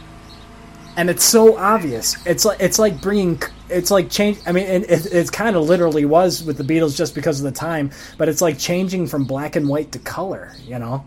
and 0.98 1.08
it's 1.08 1.24
so 1.24 1.56
obvious. 1.56 2.16
It's 2.26 2.44
like 2.44 2.60
it's 2.60 2.78
like 2.78 3.00
bringing 3.00 3.40
it's 3.70 3.90
like 3.90 4.10
change. 4.10 4.38
I 4.46 4.52
mean, 4.52 4.66
it, 4.66 4.90
it, 4.90 5.06
it 5.06 5.32
kind 5.32 5.56
of 5.56 5.64
literally 5.64 6.04
was 6.04 6.44
with 6.44 6.58
the 6.58 6.64
Beatles 6.64 6.96
just 6.96 7.14
because 7.14 7.40
of 7.40 7.44
the 7.44 7.58
time, 7.58 7.90
but 8.18 8.28
it's 8.28 8.42
like 8.42 8.58
changing 8.58 9.06
from 9.06 9.24
black 9.24 9.56
and 9.56 9.66
white 9.68 9.90
to 9.92 9.98
color. 9.98 10.52
You 10.66 10.78
know? 10.78 11.04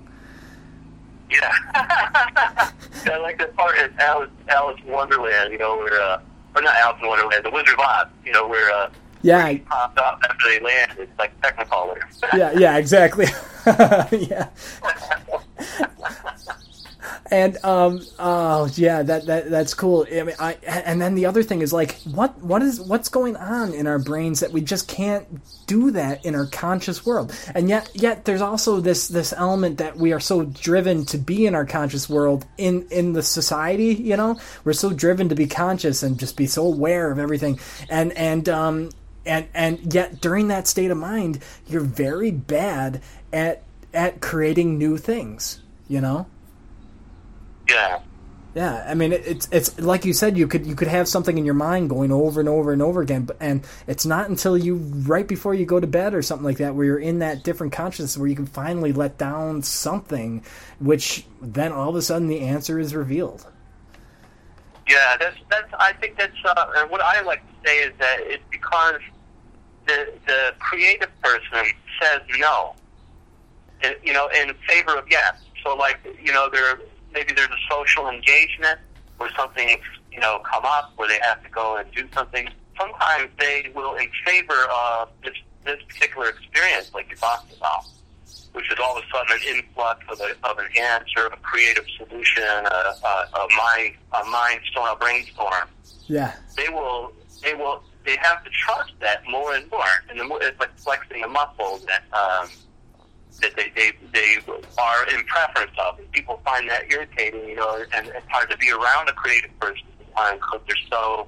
Yeah, 1.29 1.51
I 1.75 3.17
like 3.21 3.37
that 3.37 3.55
part 3.55 3.77
in 3.77 3.93
Alice, 3.99 4.31
Alice 4.49 4.81
Wonderland. 4.87 5.53
You 5.53 5.59
know, 5.59 5.77
where 5.77 6.01
uh, 6.01 6.21
or 6.55 6.63
not 6.63 6.75
Alice 6.77 6.99
in 6.99 7.07
Wonderland, 7.07 7.45
the 7.45 7.51
Wizard 7.51 7.75
of 7.75 7.79
Oz. 7.79 8.07
You 8.25 8.31
know, 8.31 8.47
where 8.47 8.71
uh, 8.71 8.89
Yeah, 9.23 9.57
popped 9.65 9.97
up 9.97 10.19
after 10.23 10.49
they 10.49 10.59
land. 10.59 10.93
It's 10.97 11.19
like 11.19 11.39
Technicolor. 11.41 12.01
yeah, 12.35 12.51
yeah, 12.57 12.77
exactly. 12.77 13.25
yeah. 14.27 14.49
and 17.31 17.57
um 17.63 18.01
oh 18.19 18.69
yeah 18.75 19.01
that 19.01 19.25
that 19.25 19.49
that's 19.49 19.73
cool 19.73 20.05
i 20.11 20.23
mean 20.23 20.35
i 20.39 20.53
and 20.65 21.01
then 21.01 21.15
the 21.15 21.25
other 21.25 21.41
thing 21.43 21.61
is 21.61 21.71
like 21.71 21.99
what 22.01 22.37
what 22.39 22.61
is 22.61 22.79
what's 22.81 23.09
going 23.09 23.35
on 23.37 23.73
in 23.73 23.87
our 23.87 23.97
brains 23.99 24.41
that 24.41 24.51
we 24.51 24.61
just 24.61 24.87
can't 24.87 25.25
do 25.65 25.91
that 25.91 26.23
in 26.25 26.35
our 26.35 26.45
conscious 26.47 27.05
world 27.05 27.33
and 27.55 27.69
yet 27.69 27.89
yet 27.93 28.25
there's 28.25 28.41
also 28.41 28.81
this 28.81 29.07
this 29.07 29.33
element 29.33 29.77
that 29.77 29.95
we 29.97 30.11
are 30.11 30.19
so 30.19 30.43
driven 30.43 31.05
to 31.05 31.17
be 31.17 31.45
in 31.45 31.55
our 31.55 31.65
conscious 31.65 32.09
world 32.09 32.45
in 32.57 32.85
in 32.91 33.13
the 33.13 33.23
society 33.23 33.93
you 33.95 34.17
know 34.17 34.37
we're 34.65 34.73
so 34.73 34.89
driven 34.91 35.29
to 35.29 35.35
be 35.35 35.47
conscious 35.47 36.03
and 36.03 36.19
just 36.19 36.35
be 36.35 36.45
so 36.45 36.65
aware 36.65 37.11
of 37.11 37.17
everything 37.17 37.57
and 37.89 38.11
and 38.13 38.49
um 38.49 38.89
and 39.25 39.47
and 39.53 39.93
yet 39.93 40.21
during 40.21 40.47
that 40.47 40.67
state 40.67 40.91
of 40.91 40.97
mind 40.97 41.39
you're 41.67 41.81
very 41.81 42.31
bad 42.31 43.01
at 43.33 43.63
at 43.93 44.21
creating 44.21 44.77
new 44.77 44.97
things 44.97 45.61
you 45.87 46.01
know 46.01 46.27
Yeah. 47.67 47.99
yeah, 48.53 48.83
I 48.87 48.95
mean 48.95 49.13
it, 49.13 49.23
it's 49.25 49.47
it's 49.51 49.79
like 49.79 50.03
you 50.03 50.11
said 50.13 50.37
you 50.37 50.47
could 50.47 50.65
you 50.65 50.75
could 50.75 50.89
have 50.89 51.07
something 51.07 51.37
in 51.37 51.45
your 51.45 51.53
mind 51.53 51.89
going 51.89 52.11
over 52.11 52.39
and 52.41 52.49
over 52.49 52.73
and 52.73 52.81
over 52.81 53.01
again, 53.01 53.23
but 53.23 53.37
and 53.39 53.63
it's 53.87 54.05
not 54.05 54.29
until 54.29 54.57
you 54.57 54.75
right 54.75 55.27
before 55.27 55.53
you 55.53 55.65
go 55.65 55.79
to 55.79 55.87
bed 55.87 56.13
or 56.13 56.21
something 56.21 56.43
like 56.45 56.57
that 56.57 56.75
where 56.75 56.85
you're 56.85 56.99
in 56.99 57.19
that 57.19 57.43
different 57.43 57.71
consciousness 57.71 58.17
where 58.17 58.27
you 58.27 58.35
can 58.35 58.45
finally 58.47 58.91
let 58.91 59.17
down 59.17 59.61
something, 59.63 60.43
which 60.79 61.25
then 61.41 61.71
all 61.71 61.89
of 61.89 61.95
a 61.95 62.01
sudden 62.01 62.27
the 62.27 62.41
answer 62.41 62.77
is 62.77 62.93
revealed. 62.93 63.45
Yeah, 64.91 65.15
that's 65.17 65.37
that's. 65.49 65.73
I 65.79 65.93
think 65.93 66.17
that's. 66.17 66.35
Uh, 66.43 66.85
what 66.89 67.01
I 67.01 67.21
like 67.21 67.41
to 67.47 67.67
say 67.69 67.77
is 67.79 67.93
that 67.99 68.17
it's 68.21 68.43
because 68.51 68.99
the 69.87 70.11
the 70.27 70.53
creative 70.59 71.09
person 71.21 71.71
says 72.01 72.21
no, 72.37 72.75
and, 73.83 73.95
you 74.03 74.11
know, 74.11 74.27
in 74.29 74.53
favor 74.67 74.97
of 74.97 75.05
yes. 75.09 75.35
So, 75.63 75.75
like, 75.75 75.99
you 76.21 76.33
know, 76.33 76.49
there 76.51 76.79
maybe 77.13 77.33
there's 77.33 77.49
a 77.49 77.73
social 77.73 78.09
engagement 78.09 78.79
where 79.17 79.29
something 79.37 79.77
you 80.11 80.19
know 80.19 80.41
come 80.51 80.65
up 80.65 80.91
where 80.97 81.07
they 81.07 81.19
have 81.23 81.41
to 81.43 81.49
go 81.49 81.77
and 81.77 81.89
do 81.93 82.05
something. 82.13 82.49
Sometimes 82.77 83.29
they 83.39 83.71
will 83.73 83.95
in 83.95 84.09
favor 84.25 84.67
of 84.73 85.09
this 85.23 85.35
this 85.63 85.81
particular 85.87 86.29
experience, 86.29 86.91
like 86.93 87.09
you 87.09 87.15
talked 87.15 87.55
about, 87.55 87.85
which 88.53 88.71
is 88.71 88.77
all 88.83 88.97
of 88.97 89.03
a 89.03 89.07
sudden 89.11 89.41
an 89.41 89.55
influx 89.55 89.99
of, 90.09 90.19
a, 90.19 90.49
of 90.49 90.57
an 90.57 90.67
answer, 90.79 91.27
a 91.27 91.37
creative 91.37 91.85
solution, 91.97 92.43
a, 92.43 92.95
a, 93.05 93.29
a 93.35 93.47
mind 93.55 93.95
a 94.13 94.23
mindstorm, 94.23 94.93
a 94.93 94.95
brainstorm 94.97 95.67
Yeah, 96.07 96.33
they 96.57 96.69
will 96.69 97.13
they 97.43 97.53
will 97.53 97.83
they 98.05 98.17
have 98.21 98.43
to 98.43 98.49
trust 98.49 98.93
that 98.99 99.21
more 99.29 99.53
and 99.53 99.69
more, 99.71 99.83
and 100.09 100.19
the 100.19 100.25
more 100.25 100.41
it's 100.41 100.59
like 100.59 100.77
flexing 100.77 101.23
a 101.23 101.27
muscle 101.27 101.79
that 101.87 102.03
um, 102.17 102.49
that 103.41 103.55
they, 103.55 103.71
they 103.75 103.91
they 104.11 104.37
are 104.77 105.07
in 105.09 105.23
preference 105.25 105.71
of. 105.79 105.99
And 105.99 106.11
people 106.11 106.41
find 106.43 106.69
that 106.69 106.91
irritating, 106.91 107.47
you 107.47 107.55
know, 107.55 107.83
and 107.93 108.07
it's 108.07 108.27
hard 108.29 108.49
to 108.49 108.57
be 108.57 108.71
around 108.71 109.09
a 109.09 109.13
creative 109.13 109.57
person 109.59 109.83
sometimes 109.97 110.39
because 110.39 110.61
they're 110.67 110.89
so 110.89 111.27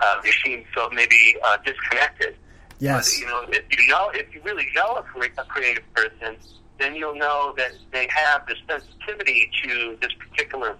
uh, 0.00 0.20
they 0.22 0.32
seem 0.44 0.64
so 0.74 0.88
maybe 0.90 1.36
uh, 1.44 1.58
disconnected. 1.64 2.36
Yes, 2.82 3.14
But, 3.14 3.20
you 3.20 3.26
know, 3.26 3.40
if 3.48 3.64
you 3.78 3.86
know, 3.88 4.10
if 4.14 4.34
you 4.34 4.40
really 4.44 4.66
know 4.74 4.96
a, 4.96 5.02
cre- 5.02 5.36
a 5.38 5.44
creative 5.44 5.84
person, 5.94 6.36
then 6.78 6.94
you'll 6.96 7.14
know 7.14 7.54
that 7.56 7.72
they 7.92 8.08
have 8.10 8.46
this 8.46 8.58
sensitivity 8.68 9.50
to 9.62 9.96
this 10.00 10.12
particular 10.14 10.76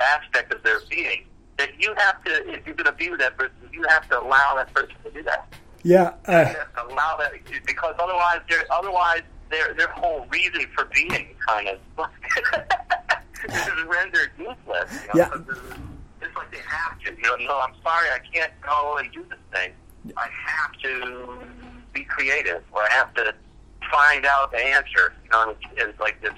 aspect 0.00 0.52
of 0.52 0.62
their 0.62 0.80
being. 0.90 1.24
That 1.58 1.70
you 1.78 1.94
have 1.98 2.22
to, 2.24 2.30
if 2.50 2.66
you're 2.66 2.74
going 2.74 2.86
to 2.86 2.92
be 2.92 3.10
with 3.10 3.20
that 3.20 3.36
person, 3.36 3.54
you 3.72 3.84
have 3.88 4.08
to 4.08 4.20
allow 4.20 4.54
that 4.56 4.72
person 4.74 4.94
to 5.04 5.10
do 5.10 5.22
that. 5.22 5.46
yeah, 5.84 6.14
uh, 6.26 6.32
You 6.50 6.58
have 6.58 6.74
to 6.74 6.86
allow 6.92 7.16
that 7.18 7.32
because 7.64 7.94
otherwise, 7.98 8.40
their 8.48 8.64
otherwise 8.72 9.22
their 9.50 9.74
their 9.74 9.88
whole 9.88 10.26
reason 10.30 10.66
for 10.74 10.86
being 10.86 11.28
kind 11.46 11.68
of 11.68 11.78
is 13.48 13.84
rendered 13.86 14.30
useless. 14.38 14.90
You 14.92 14.98
know, 15.08 15.12
Yeah. 15.14 15.30
It's 15.34 15.60
it's 16.22 16.36
like 16.36 16.50
they 16.50 16.58
have 16.66 16.98
to. 17.00 17.12
You 17.14 17.22
know, 17.22 17.36
no, 17.46 17.60
I'm 17.60 17.74
sorry, 17.82 18.08
I 18.10 18.18
can't 18.32 18.52
go 18.62 18.96
and 18.98 19.12
do 19.12 19.22
this 19.28 19.38
thing. 19.52 19.72
I 20.16 20.28
have 20.46 20.72
to 20.82 21.38
be 21.92 22.04
creative, 22.04 22.62
or 22.72 22.82
I 22.82 22.90
have 22.90 23.14
to 23.14 23.34
find 23.90 24.26
out 24.26 24.50
the 24.52 24.58
answer. 24.58 25.14
You 25.24 25.30
know, 25.30 25.50
it's, 25.50 25.60
it's 25.76 26.00
like 26.00 26.20
this 26.20 26.34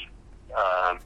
um, 0.56 0.98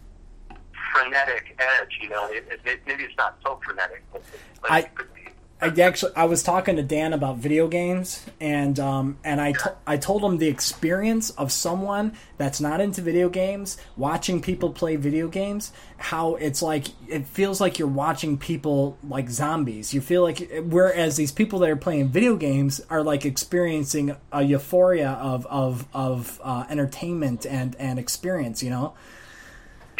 frenetic 0.93 1.59
edge. 1.59 1.99
You 2.03 2.09
know, 2.11 2.27
it, 2.31 2.47
it, 2.65 2.81
maybe 2.87 3.05
it's 3.05 3.17
not 3.17 3.39
so 3.45 3.61
frenetic, 3.65 4.03
but, 4.13 4.23
but 4.63 4.71
I- 4.71 4.79
it 4.81 4.95
could 4.95 5.13
be. 5.15 5.20
I 5.63 5.69
actually 5.81 6.13
I 6.17 6.25
was 6.25 6.43
talking 6.43 6.77
to 6.77 6.83
Dan 6.83 7.13
about 7.13 7.37
video 7.37 7.69
games 7.69 8.25
and 8.41 8.79
um 8.81 9.19
and 9.25 9.41
I 9.41 9.55
I 9.87 9.99
told 9.99 10.25
him 10.25 10.39
the 10.39 10.49
experience 10.49 11.31
of 11.31 11.53
someone 11.53 12.17
that's 12.39 12.61
not 12.61 12.81
into 12.81 13.03
video 13.03 13.29
games 13.29 13.77
watching 13.97 14.41
people 14.41 14.71
play 14.71 14.97
video 14.97 15.29
games 15.29 15.73
how 15.99 16.37
it's 16.37 16.63
like 16.63 16.87
it 17.09 17.27
feels 17.27 17.61
like 17.61 17.79
you're 17.79 17.89
watching 17.89 18.39
people 18.39 18.97
like 19.07 19.29
zombies. 19.29 19.93
You 19.93 20.01
feel 20.01 20.23
like 20.23 20.51
whereas 20.65 21.17
these 21.17 21.33
people 21.33 21.59
that 21.59 21.69
are 21.69 21.77
playing 21.77 22.09
video 22.09 22.37
games 22.37 22.81
are 22.89 23.03
like 23.03 23.27
experiencing 23.27 24.17
a 24.33 24.43
euphoria 24.43 25.11
of 25.11 25.47
of 25.47 25.87
of 25.93 26.41
uh, 26.43 26.65
entertainment 26.71 27.45
and 27.45 27.77
and 27.79 27.99
experience 27.99 28.63
you 28.63 28.71
know 28.71 28.95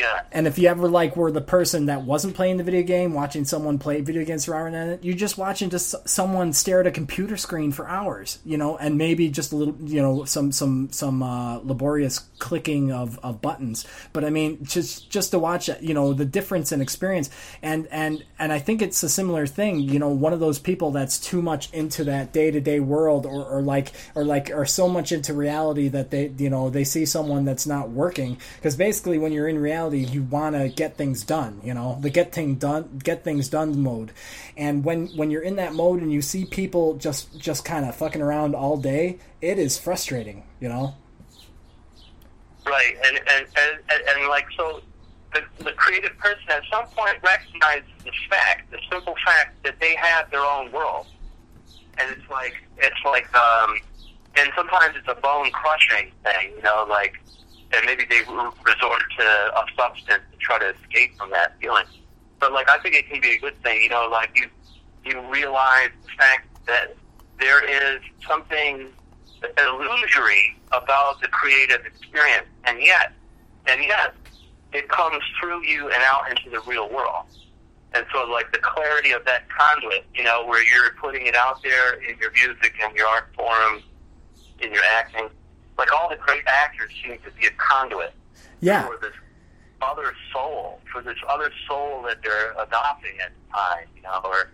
Yeah. 0.01 0.23
and 0.33 0.47
if 0.47 0.59
you 0.59 0.69
ever 0.69 0.89
like 0.89 1.17
were 1.17 1.31
the 1.31 1.41
person 1.41 1.87
that 1.87 2.03
wasn't 2.03 2.35
playing 2.35 2.57
the 2.57 2.65
video 2.65 2.83
game, 2.83 3.13
watching 3.13 3.45
someone 3.45 3.79
play 3.79 4.01
video 4.01 4.25
games 4.25 4.45
for 4.47 4.55
hours, 4.55 4.99
you're 5.03 5.15
just 5.15 5.39
watching 5.39 5.71
just 5.71 6.09
someone 6.09 6.53
stare 6.53 6.81
at 6.81 6.87
a 6.87 6.91
computer 6.91 7.37
screen 7.37 7.73
for 7.73 7.89
hours, 7.89 8.39
you 8.45 8.57
know, 8.57 8.77
and 8.77 8.97
maybe 8.97 9.29
just 9.29 9.53
a 9.53 9.57
little, 9.57 9.77
you 9.83 10.01
know, 10.01 10.25
some 10.25 10.53
some 10.53 10.89
some 10.91 11.23
uh, 11.23 11.59
laborious 11.59 12.21
clicking 12.39 12.93
of, 12.93 13.19
of 13.23 13.41
buttons. 13.41 13.87
But 14.13 14.25
I 14.25 14.31
mean, 14.31 14.65
just 14.65 15.11
just 15.11 15.31
to 15.33 15.39
watch, 15.39 15.69
you 15.81 15.95
know, 15.95 16.13
the 16.13 16.25
difference 16.25 16.73
in 16.73 16.81
experience, 16.81 17.31
and 17.63 17.87
and 17.91 18.25
and 18.39 18.53
I 18.53 18.59
think 18.59 18.83
it's 18.83 19.03
a 19.03 19.09
similar 19.09 19.47
thing. 19.47 19.81
You 19.81 19.99
know, 19.99 20.09
one 20.09 20.33
of 20.33 20.41
those 20.41 20.59
people 20.59 20.91
that's 20.91 21.19
too 21.19 21.43
much 21.43 21.73
into 21.73 22.05
that 22.05 22.33
day 22.33 22.51
to 22.51 22.61
day 22.61 22.81
world, 22.81 23.27
or, 23.27 23.45
or 23.45 23.63
like 23.63 23.93
or 24.15 24.25
like 24.25 24.51
are 24.51 24.67
so 24.67 24.89
much 24.89 25.13
into 25.13 25.35
reality 25.35 25.89
that 25.89 26.11
they, 26.11 26.33
you 26.39 26.51
know, 26.51 26.71
they 26.71 26.85
see 26.85 27.05
someone 27.05 27.45
that's 27.45 27.67
not 27.67 27.91
working 27.91 28.39
because 28.57 28.77
basically 28.77 29.19
when 29.19 29.33
you're 29.33 29.49
in 29.49 29.59
reality 29.59 29.90
you 29.99 30.23
want 30.23 30.55
to 30.57 30.69
get 30.69 30.97
things 30.97 31.25
done 31.25 31.61
you 31.65 31.75
know? 31.75 31.99
The 32.01 32.11
get 32.11 32.33
thing 32.33 32.57
done 32.57 33.01
get 33.03 33.25
things 33.25 33.49
done 33.49 33.83
mode. 33.83 34.13
And 34.57 34.85
when 34.85 35.09
when 35.09 35.31
you're 35.31 35.43
in 35.43 35.57
that 35.57 35.75
mode 35.75 36.01
and 36.03 36.13
you 36.13 36.23
see 36.23 36.45
people 36.45 36.95
just 36.97 37.39
just 37.39 37.65
kind 37.65 37.85
of 37.85 37.95
fucking 37.95 38.23
around 38.23 38.55
all 38.55 38.77
day 38.77 39.19
it 39.41 39.59
is 39.59 39.79
frustrating 39.79 40.45
you 40.61 40.69
know? 40.69 40.95
Right, 42.67 42.95
and 43.05 43.17
and, 43.17 43.47
and, 43.57 43.81
and, 43.91 44.03
and 44.09 44.29
like 44.29 44.47
so, 44.57 44.83
the, 45.33 45.43
the 45.65 45.73
creative 45.73 46.17
person 46.19 46.45
at 46.51 46.63
some 46.71 46.87
point 46.89 47.17
recognizes 47.23 47.89
the 48.05 48.13
fact, 48.29 48.71
the 48.71 48.79
simple 48.91 49.15
fact 49.25 49.63
that 49.65 49.81
they 49.81 49.95
have 49.97 50.31
their 50.31 50.45
own 50.45 50.71
world, 50.71 51.07
and 51.99 52.11
it's 52.11 52.31
like 52.31 52.55
it's 52.79 53.01
like, 53.05 53.33
um, 53.35 53.77
and 54.37 54.51
sometimes 54.55 54.95
it's 54.97 55.09
a 55.09 55.15
bone 55.21 55.51
crushing 55.51 56.13
thing, 56.23 56.53
you 56.57 56.63
know, 56.63 56.87
like, 56.89 57.15
and 57.73 57.87
maybe 57.87 58.05
they 58.09 58.21
resort 58.21 59.03
to 59.19 59.23
a 59.23 59.65
substance 59.77 60.23
to 60.33 60.39
try 60.39 60.59
to 60.59 60.75
escape 60.75 61.17
from 61.17 61.31
that 61.31 61.55
feeling. 61.61 61.85
But 62.39 62.53
like, 62.53 62.69
I 62.69 62.79
think 62.79 62.95
it 62.95 63.09
can 63.09 63.21
be 63.21 63.33
a 63.33 63.39
good 63.39 63.61
thing, 63.63 63.83
you 63.83 63.89
know, 63.89 64.09
like 64.11 64.31
you 64.35 64.47
you 65.05 65.21
realize 65.31 65.91
the 66.05 66.11
fact 66.19 66.49
that 66.67 66.95
there 67.39 67.65
is 67.65 68.03
something 68.27 68.89
illusory 69.59 70.57
about 70.73 71.21
the 71.21 71.29
creative 71.29 71.85
experience, 71.87 72.47
and 72.65 72.81
yet, 72.83 73.13
and 73.67 73.83
yet, 73.83 74.15
it 74.73 74.89
comes 74.89 75.23
through 75.41 75.65
you 75.65 75.87
and 75.87 76.03
out 76.03 76.31
into 76.31 76.51
the 76.51 76.61
real 76.61 76.89
world. 76.91 77.25
And 77.93 78.05
so, 78.13 78.25
like 78.25 78.53
the 78.53 78.59
clarity 78.59 79.11
of 79.13 79.25
that 79.25 79.49
conduit, 79.49 80.05
you 80.15 80.23
know, 80.23 80.45
where 80.47 80.63
you're 80.63 80.93
putting 81.01 81.27
it 81.27 81.35
out 81.35 81.63
there 81.63 81.95
in 81.95 82.17
your 82.19 82.31
music 82.33 82.75
and 82.83 82.95
your 82.95 83.07
art 83.09 83.29
form, 83.35 83.83
in 84.61 84.73
your 84.73 84.85
acting, 84.97 85.29
like 85.81 85.93
all 85.93 86.09
the 86.09 86.17
great 86.17 86.45
actors 86.47 86.91
seem 87.03 87.17
to 87.25 87.31
be 87.41 87.47
a 87.47 87.51
conduit 87.57 88.13
yeah 88.61 88.87
for 88.87 88.97
this 89.01 89.15
other 89.83 90.13
soul, 90.33 90.79
for 90.93 91.01
this 91.01 91.17
other 91.29 91.51
soul 91.67 92.03
that 92.07 92.19
they're 92.23 92.53
adopting 92.63 93.19
at 93.25 93.31
the 93.33 93.57
time, 93.57 93.87
you 93.97 94.03
know, 94.03 94.21
or, 94.25 94.51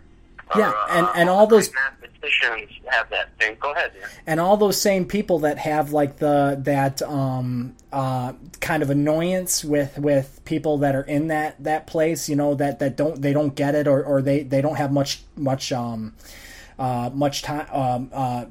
or 0.55 0.61
Yeah, 0.61 0.73
and- 0.91 1.07
uh, 1.07 1.13
and 1.17 1.29
all 1.29 1.49
those- 1.49 1.73
mathematicians 1.75 2.71
have 2.87 3.11
that 3.11 3.37
thing. 3.39 3.57
Go 3.59 3.73
ahead, 3.73 3.91
Dan. 4.01 4.09
and 4.29 4.39
all 4.41 4.57
those 4.57 4.81
same 4.81 5.05
people 5.05 5.41
that 5.41 5.59
have 5.59 5.93
like 5.93 6.19
the 6.19 6.57
that 6.63 7.03
um 7.03 7.75
uh 7.93 8.35
kind 8.61 8.83
of 8.85 8.91
annoyance 8.91 9.65
with 9.65 9.99
with 9.99 10.41
people 10.45 10.79
that 10.79 10.95
are 10.95 11.03
in 11.17 11.27
that 11.29 11.57
that 11.63 11.87
place 11.89 12.29
you 12.29 12.37
know 12.37 12.55
that 12.55 12.79
that 12.79 12.97
don't 12.97 13.21
they 13.21 13.33
don't 13.33 13.55
get 13.57 13.75
it 13.75 13.87
or 13.89 14.03
or 14.05 14.23
they 14.23 14.43
they 14.45 14.61
don't 14.61 14.77
have 14.77 14.93
much 14.93 15.23
much 15.37 15.73
um 15.73 16.15
uh 16.79 17.11
much 17.13 17.43
time 17.43 17.67
um 17.73 18.11
uh 18.13 18.45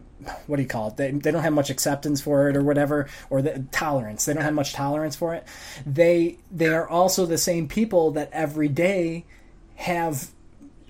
what 0.47 0.57
do 0.57 0.61
you 0.61 0.68
call 0.68 0.89
it? 0.89 0.97
They, 0.97 1.11
they 1.11 1.31
don't 1.31 1.43
have 1.43 1.53
much 1.53 1.69
acceptance 1.69 2.22
for 2.22 2.49
it 2.49 2.56
or 2.56 2.64
whatever, 2.64 3.07
or 3.30 3.41
the 3.41 3.65
tolerance. 3.72 4.26
They 4.26 4.34
don't 4.34 4.43
have 4.43 4.53
much 4.53 4.73
tolerance 4.73 5.15
for 5.15 5.34
it. 5.35 5.45
They 5.85 6.38
they 6.52 6.68
are 6.68 6.88
also 6.88 7.26
the 7.26 7.38
same 7.38 7.68
people 7.68 8.11
that 8.11 8.30
every 8.31 8.68
day 8.68 9.26
have 9.76 10.30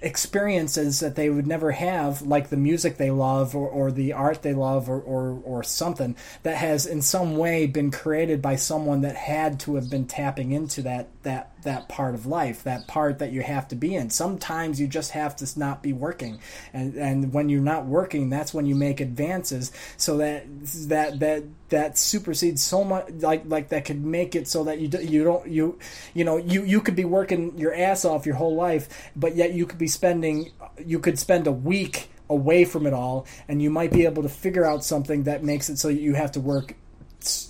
experiences 0.01 0.99
that 0.99 1.15
they 1.15 1.29
would 1.29 1.47
never 1.47 1.71
have, 1.71 2.21
like 2.21 2.49
the 2.49 2.57
music 2.57 2.97
they 2.97 3.09
love 3.09 3.55
or, 3.55 3.67
or 3.67 3.91
the 3.91 4.13
art 4.13 4.43
they 4.43 4.53
love 4.53 4.87
or, 4.89 5.01
or, 5.01 5.41
or 5.43 5.63
something 5.63 6.15
that 6.43 6.57
has 6.57 6.85
in 6.85 7.01
some 7.01 7.37
way 7.37 7.65
been 7.65 7.89
created 7.89 8.41
by 8.41 8.55
someone 8.55 9.01
that 9.01 9.15
had 9.15 9.59
to 9.59 9.75
have 9.75 9.89
been 9.89 10.05
tapping 10.05 10.51
into 10.51 10.81
that 10.83 11.07
that 11.23 11.51
that 11.65 11.87
part 11.89 12.15
of 12.15 12.25
life, 12.25 12.63
that 12.63 12.87
part 12.87 13.19
that 13.19 13.31
you 13.31 13.41
have 13.41 13.67
to 13.67 13.75
be 13.75 13.95
in. 13.95 14.09
Sometimes 14.09 14.79
you 14.79 14.87
just 14.87 15.11
have 15.11 15.35
to 15.37 15.59
not 15.59 15.83
be 15.83 15.93
working, 15.93 16.39
and 16.73 16.95
and 16.95 17.33
when 17.33 17.49
you're 17.49 17.61
not 17.61 17.85
working, 17.85 18.29
that's 18.29 18.53
when 18.53 18.65
you 18.65 18.75
make 18.75 19.01
advances. 19.01 19.71
So 19.97 20.17
that 20.17 20.45
that 20.87 21.19
that 21.19 21.43
that 21.69 21.97
supersedes 21.97 22.63
so 22.63 22.83
much, 22.83 23.09
like 23.19 23.43
like 23.45 23.69
that 23.69 23.85
could 23.85 24.03
make 24.03 24.35
it 24.35 24.47
so 24.47 24.63
that 24.63 24.79
you 24.79 24.87
do, 24.87 25.03
you 25.03 25.23
don't 25.23 25.47
you 25.47 25.77
you 26.13 26.23
know 26.23 26.37
you 26.37 26.63
you 26.63 26.81
could 26.81 26.95
be 26.95 27.05
working 27.05 27.57
your 27.57 27.73
ass 27.73 28.05
off 28.05 28.25
your 28.25 28.35
whole 28.35 28.55
life, 28.55 29.11
but 29.15 29.35
yet 29.35 29.53
you 29.53 29.65
could 29.65 29.79
be 29.79 29.87
spending 29.87 30.51
you 30.83 30.99
could 30.99 31.19
spend 31.19 31.47
a 31.47 31.51
week 31.51 32.09
away 32.29 32.65
from 32.65 32.87
it 32.87 32.93
all, 32.93 33.27
and 33.47 33.61
you 33.61 33.69
might 33.69 33.91
be 33.91 34.05
able 34.05 34.23
to 34.23 34.29
figure 34.29 34.65
out 34.65 34.83
something 34.83 35.23
that 35.23 35.43
makes 35.43 35.69
it 35.69 35.77
so 35.77 35.89
you 35.89 36.13
have 36.13 36.31
to 36.31 36.39
work 36.39 36.75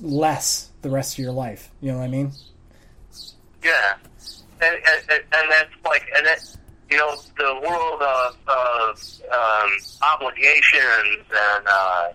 less 0.02 0.70
the 0.82 0.90
rest 0.90 1.14
of 1.14 1.20
your 1.20 1.32
life. 1.32 1.72
You 1.82 1.92
know 1.92 2.00
what 2.00 2.06
I 2.06 2.10
mean? 2.10 2.32
Yeah, 3.66 3.98
and 4.62 4.76
and, 4.76 5.10
and 5.10 5.52
that's 5.52 5.72
like, 5.84 6.06
and 6.16 6.26
that 6.28 6.40
you 6.90 6.98
know, 6.98 7.16
the 7.38 7.60
world 7.68 8.02
of, 8.02 8.38
of 8.48 9.04
um, 9.34 9.72
obligations 10.04 11.26
and 11.34 11.66
uh, 11.68 12.10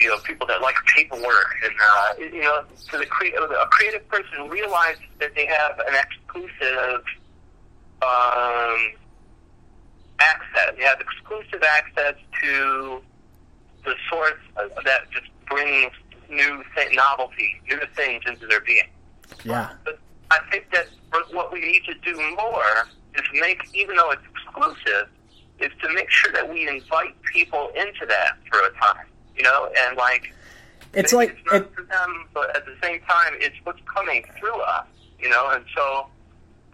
you 0.00 0.08
know, 0.08 0.18
people 0.18 0.46
that 0.48 0.60
like 0.60 0.74
paperwork 0.96 1.54
and 1.62 1.72
uh, 1.80 2.14
you 2.18 2.42
know, 2.42 2.64
to 2.90 2.98
the 2.98 3.06
cre- 3.06 3.26
a 3.26 3.66
creative 3.68 4.06
person 4.08 4.48
realizes 4.48 5.02
that 5.20 5.34
they 5.36 5.46
have 5.46 5.78
an 5.78 5.94
exclusive 5.94 7.04
um, 8.02 8.92
access. 10.18 10.74
They 10.76 10.82
have 10.82 11.00
exclusive 11.00 11.62
access 11.62 12.14
to 12.42 13.00
the 13.84 13.94
source 14.10 14.40
that 14.56 15.10
just 15.12 15.26
brings 15.48 15.92
new 16.28 16.64
th- 16.74 16.96
novelty, 16.96 17.60
new 17.68 17.80
things 17.94 18.24
into 18.26 18.48
their 18.48 18.62
being. 18.62 18.88
Yeah. 19.44 19.70
But 19.84 20.00
I 20.34 20.50
think 20.50 20.70
that 20.72 20.86
what 21.32 21.52
we 21.52 21.60
need 21.60 21.82
to 21.84 21.94
do 22.04 22.14
more 22.36 22.88
is 23.14 23.22
make, 23.34 23.60
even 23.74 23.96
though 23.96 24.10
it's 24.10 24.22
exclusive, 24.32 25.08
is 25.60 25.70
to 25.82 25.94
make 25.94 26.10
sure 26.10 26.32
that 26.32 26.52
we 26.52 26.68
invite 26.68 27.20
people 27.22 27.70
into 27.76 28.06
that 28.06 28.36
for 28.50 28.58
a 28.58 28.72
time. 28.80 29.06
You 29.36 29.42
know, 29.42 29.68
and 29.78 29.96
like 29.96 30.32
It's 30.92 31.12
like 31.12 31.30
it's 31.30 31.52
not 31.52 31.62
it, 31.62 31.74
for 31.74 31.82
them, 31.82 32.26
but 32.32 32.56
at 32.56 32.64
the 32.66 32.74
same 32.82 33.00
time, 33.00 33.34
it's 33.34 33.56
what's 33.64 33.80
coming 33.92 34.24
through 34.38 34.60
us. 34.60 34.86
You 35.18 35.28
know, 35.30 35.50
and 35.50 35.64
so 35.74 36.06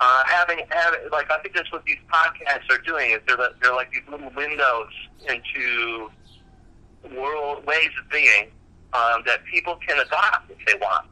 uh, 0.01 0.23
having 0.27 0.65
having 0.71 1.01
like 1.13 1.31
I 1.31 1.39
think 1.41 1.55
that's 1.55 1.71
what 1.73 1.85
these 1.85 1.99
podcasts 2.13 2.71
are 2.71 2.83
doing 2.83 3.13
is 3.13 3.21
they're 3.27 3.37
they're 3.63 3.75
like 3.75 3.93
these 3.93 4.03
little 4.11 4.31
windows 4.35 4.93
into 5.29 6.11
world 7.15 7.65
ways 7.67 7.91
of 8.03 8.11
being 8.11 8.51
um, 8.93 9.23
that 9.27 9.45
people 9.45 9.77
can 9.87 9.99
adopt 9.99 10.51
if 10.51 10.67
they 10.67 10.75
want. 10.75 11.07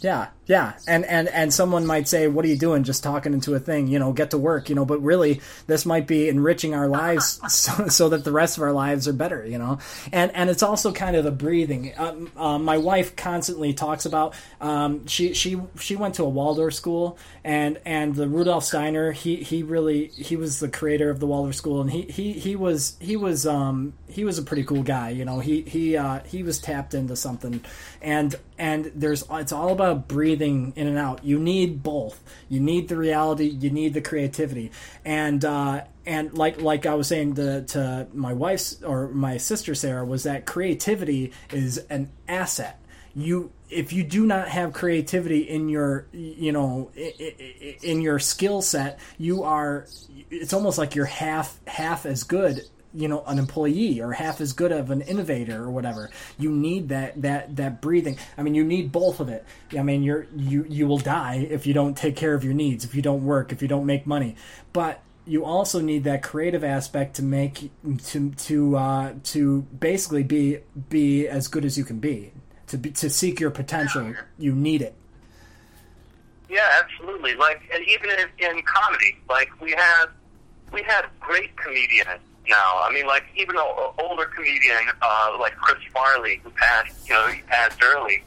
Yeah, 0.00 0.28
yeah, 0.46 0.74
and 0.86 1.04
and 1.06 1.28
and 1.28 1.52
someone 1.52 1.84
might 1.86 2.06
say, 2.06 2.28
"What 2.28 2.44
are 2.44 2.48
you 2.48 2.56
doing? 2.56 2.84
Just 2.84 3.02
talking 3.02 3.32
into 3.32 3.54
a 3.56 3.58
thing? 3.58 3.88
You 3.88 3.98
know, 3.98 4.12
get 4.12 4.30
to 4.30 4.38
work." 4.38 4.68
You 4.68 4.76
know, 4.76 4.84
but 4.84 5.02
really, 5.02 5.40
this 5.66 5.84
might 5.84 6.06
be 6.06 6.28
enriching 6.28 6.72
our 6.72 6.86
lives 6.86 7.40
so, 7.52 7.88
so 7.88 8.08
that 8.10 8.22
the 8.22 8.30
rest 8.30 8.56
of 8.56 8.62
our 8.62 8.72
lives 8.72 9.08
are 9.08 9.12
better. 9.12 9.44
You 9.44 9.58
know, 9.58 9.78
and 10.12 10.30
and 10.36 10.48
it's 10.48 10.62
also 10.62 10.92
kind 10.92 11.16
of 11.16 11.24
the 11.24 11.32
breathing. 11.32 11.92
Um, 11.96 12.30
uh, 12.36 12.58
my 12.60 12.78
wife 12.78 13.16
constantly 13.16 13.74
talks 13.74 14.06
about. 14.06 14.34
Um, 14.60 15.04
she 15.08 15.34
she 15.34 15.60
she 15.80 15.96
went 15.96 16.14
to 16.16 16.22
a 16.22 16.28
Waldorf 16.28 16.74
school, 16.74 17.18
and 17.42 17.80
and 17.84 18.14
the 18.14 18.28
Rudolf 18.28 18.62
Steiner. 18.62 19.10
He 19.10 19.36
he 19.36 19.64
really 19.64 20.08
he 20.08 20.36
was 20.36 20.60
the 20.60 20.68
creator 20.68 21.10
of 21.10 21.18
the 21.18 21.26
Waldorf 21.26 21.56
school, 21.56 21.80
and 21.80 21.90
he 21.90 22.02
he 22.02 22.32
he 22.34 22.54
was 22.54 22.96
he 23.00 23.16
was 23.16 23.48
um 23.48 23.94
he 24.08 24.24
was 24.24 24.38
a 24.38 24.42
pretty 24.42 24.62
cool 24.62 24.84
guy. 24.84 25.10
You 25.10 25.24
know, 25.24 25.40
he 25.40 25.62
he 25.62 25.96
uh, 25.96 26.20
he 26.20 26.44
was 26.44 26.60
tapped 26.60 26.94
into 26.94 27.16
something, 27.16 27.64
and 28.00 28.36
and 28.58 28.92
there's 28.94 29.24
it's 29.32 29.50
all 29.50 29.70
about 29.70 30.06
breathing 30.06 30.35
in 30.42 30.86
and 30.86 30.98
out. 30.98 31.24
You 31.24 31.38
need 31.38 31.82
both. 31.82 32.22
You 32.48 32.60
need 32.60 32.88
the 32.88 32.96
reality. 32.96 33.46
You 33.46 33.70
need 33.70 33.94
the 33.94 34.00
creativity. 34.00 34.70
And 35.04 35.44
uh, 35.44 35.84
and 36.04 36.36
like 36.36 36.60
like 36.60 36.86
I 36.86 36.94
was 36.94 37.08
saying 37.08 37.34
to, 37.34 37.62
to 37.62 38.06
my 38.12 38.32
wife's 38.32 38.82
or 38.82 39.08
my 39.08 39.36
sister 39.36 39.74
Sarah 39.74 40.04
was 40.04 40.22
that 40.24 40.46
creativity 40.46 41.32
is 41.50 41.78
an 41.90 42.10
asset. 42.28 42.80
You 43.14 43.50
if 43.68 43.92
you 43.92 44.04
do 44.04 44.26
not 44.26 44.48
have 44.48 44.72
creativity 44.72 45.40
in 45.40 45.68
your 45.68 46.06
you 46.12 46.52
know 46.52 46.90
in 46.94 48.00
your 48.00 48.18
skill 48.18 48.62
set, 48.62 49.00
you 49.18 49.42
are 49.42 49.86
it's 50.30 50.52
almost 50.52 50.78
like 50.78 50.94
you're 50.94 51.06
half 51.06 51.58
half 51.66 52.06
as 52.06 52.22
good 52.22 52.62
you 52.96 53.08
know 53.08 53.22
an 53.26 53.38
employee 53.38 54.00
or 54.00 54.12
half 54.12 54.40
as 54.40 54.52
good 54.52 54.72
of 54.72 54.90
an 54.90 55.02
innovator 55.02 55.62
or 55.62 55.70
whatever. 55.70 56.10
You 56.38 56.50
need 56.50 56.88
that 56.88 57.20
that 57.22 57.56
that 57.56 57.80
breathing. 57.80 58.18
I 58.36 58.42
mean 58.42 58.54
you 58.54 58.64
need 58.64 58.92
both 58.92 59.20
of 59.20 59.28
it. 59.28 59.44
I 59.76 59.82
mean 59.82 60.02
you're 60.02 60.26
you 60.34 60.64
you 60.68 60.86
will 60.86 60.98
die 60.98 61.46
if 61.48 61.66
you 61.66 61.74
don't 61.74 61.96
take 61.96 62.16
care 62.16 62.34
of 62.34 62.44
your 62.44 62.54
needs 62.54 62.84
if 62.84 62.94
you 62.94 63.02
don't 63.02 63.24
work 63.24 63.52
if 63.52 63.62
you 63.62 63.68
don't 63.68 63.86
make 63.86 64.06
money. 64.06 64.36
But 64.72 65.00
you 65.26 65.44
also 65.44 65.80
need 65.80 66.04
that 66.04 66.22
creative 66.22 66.62
aspect 66.62 67.16
to 67.16 67.22
make 67.22 67.70
to 68.04 68.30
to 68.30 68.76
uh, 68.76 69.14
to 69.24 69.62
basically 69.62 70.22
be 70.22 70.58
be 70.88 71.26
as 71.26 71.48
good 71.48 71.64
as 71.64 71.76
you 71.76 71.84
can 71.84 71.98
be. 71.98 72.32
To 72.68 72.78
be 72.78 72.90
to 72.92 73.10
seek 73.10 73.38
your 73.38 73.50
potential 73.50 74.14
you 74.38 74.54
need 74.54 74.82
it. 74.82 74.94
Yeah, 76.48 76.60
absolutely. 76.78 77.34
Like, 77.34 77.62
and 77.74 77.84
even 77.88 78.10
in, 78.10 78.56
in 78.56 78.62
comedy, 78.62 79.16
like 79.28 79.60
we 79.60 79.72
have 79.72 80.10
we 80.72 80.82
have 80.82 81.06
great 81.20 81.56
comedians 81.56 82.20
now. 82.48 82.82
I 82.82 82.90
mean, 82.92 83.06
like 83.06 83.24
even 83.36 83.56
an 83.56 83.64
older 83.98 84.26
comedian 84.26 84.76
uh, 85.02 85.36
like 85.40 85.56
Chris 85.56 85.82
Farley, 85.92 86.40
who 86.42 86.50
passed, 86.50 87.08
you 87.08 87.14
know, 87.14 87.26
he 87.28 87.42
passed 87.42 87.82
early 87.82 88.22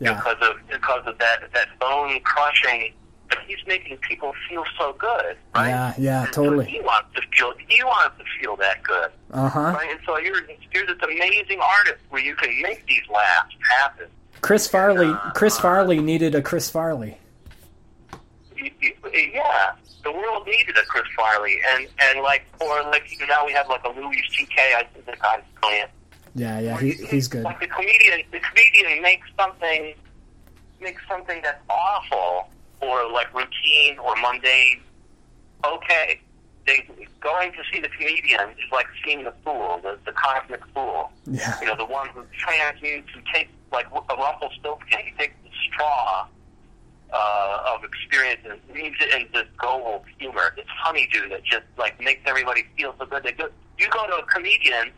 yeah 0.00 0.14
because 0.14 0.36
of 0.42 0.56
because 0.68 1.02
of 1.06 1.18
that 1.18 1.40
that 1.54 1.68
bone 1.78 2.18
crushing. 2.20 2.92
But 3.28 3.38
he's 3.46 3.56
making 3.66 3.96
people 3.98 4.34
feel 4.46 4.64
so 4.78 4.92
good, 4.98 5.38
right? 5.54 5.68
yeah 5.68 5.94
yeah 5.96 6.24
And 6.24 6.34
so 6.34 6.42
totally 6.44 6.66
he 6.66 6.80
wants 6.82 7.14
to 7.14 7.22
feel 7.34 7.54
he 7.66 7.82
wants 7.82 8.18
to 8.18 8.24
feel 8.38 8.56
that 8.56 8.82
good, 8.82 9.10
uh-huh 9.30 9.58
right? 9.74 9.90
And 9.90 10.00
so 10.04 10.18
you're 10.18 10.42
you're 10.74 10.86
this 10.86 10.98
amazing 11.02 11.58
artist 11.60 12.02
where 12.10 12.20
you 12.20 12.34
can 12.34 12.60
make 12.60 12.84
these 12.86 13.00
laughs 13.10 13.54
happen. 13.70 14.06
chris 14.42 14.68
farley 14.68 15.14
chris 15.34 15.58
farley 15.58 15.98
needed 16.00 16.34
a 16.34 16.42
chris 16.42 16.68
farley 16.68 17.16
yeah, 19.14 19.72
the 20.04 20.12
world 20.12 20.46
needed 20.46 20.76
a 20.76 20.82
Chris 20.86 21.04
Farley, 21.16 21.58
and 21.74 21.86
and 22.00 22.20
like 22.22 22.44
or 22.60 22.82
like 22.84 23.04
even 23.12 23.28
now 23.28 23.46
we 23.46 23.52
have 23.52 23.68
like 23.68 23.84
a 23.84 23.88
Louis 23.90 24.22
C.K. 24.30 24.74
I 24.76 24.84
think 24.84 25.06
the 25.06 25.16
guy's 25.20 25.42
brilliant. 25.60 25.90
yeah 26.34 26.58
yeah 26.60 26.78
he, 26.80 26.92
he's 26.92 27.28
good 27.28 27.42
Like 27.44 27.60
the 27.60 27.66
comedian, 27.66 28.22
the 28.30 28.40
comedian 28.40 29.02
makes 29.02 29.28
something 29.38 29.94
makes 30.80 31.02
something 31.08 31.40
that's 31.42 31.62
awful 31.68 32.48
or 32.80 33.08
like 33.10 33.32
routine 33.34 33.98
or 33.98 34.16
mundane 34.16 34.80
okay. 35.64 36.20
They, 36.66 36.88
going 37.20 37.50
to 37.52 37.58
see 37.72 37.80
the 37.80 37.88
comedian 37.88 38.50
is 38.50 38.70
like 38.70 38.86
seeing 39.04 39.24
the 39.24 39.32
fool, 39.44 39.80
the, 39.82 39.98
the 40.06 40.12
cosmic 40.12 40.64
fool. 40.72 41.10
yeah 41.26 41.58
You 41.60 41.66
know, 41.66 41.76
the 41.76 41.84
one 41.84 42.08
who 42.10 42.22
transmutes, 42.38 43.08
who 43.12 43.20
takes 43.32 43.50
like 43.72 43.86
a 43.86 44.14
Rumpelstiltskin, 44.16 44.98
he 45.04 45.10
takes 45.18 45.34
the 45.42 45.50
straw 45.72 46.26
uh, 47.12 47.74
of 47.74 47.84
experience 47.84 48.40
and 48.48 48.58
leaves 48.74 48.96
it 49.00 49.14
in 49.20 49.28
this 49.32 49.46
gold 49.58 50.02
humor, 50.18 50.52
this 50.56 50.66
honeydew 50.68 51.28
that 51.28 51.44
just 51.44 51.64
like 51.78 52.00
makes 52.00 52.22
everybody 52.26 52.64
feel 52.76 52.94
so 52.98 53.06
good. 53.06 53.22
They 53.22 53.32
go, 53.32 53.48
you 53.78 53.88
go 53.90 54.06
to 54.06 54.14
a 54.14 54.26
comedian 54.26 54.90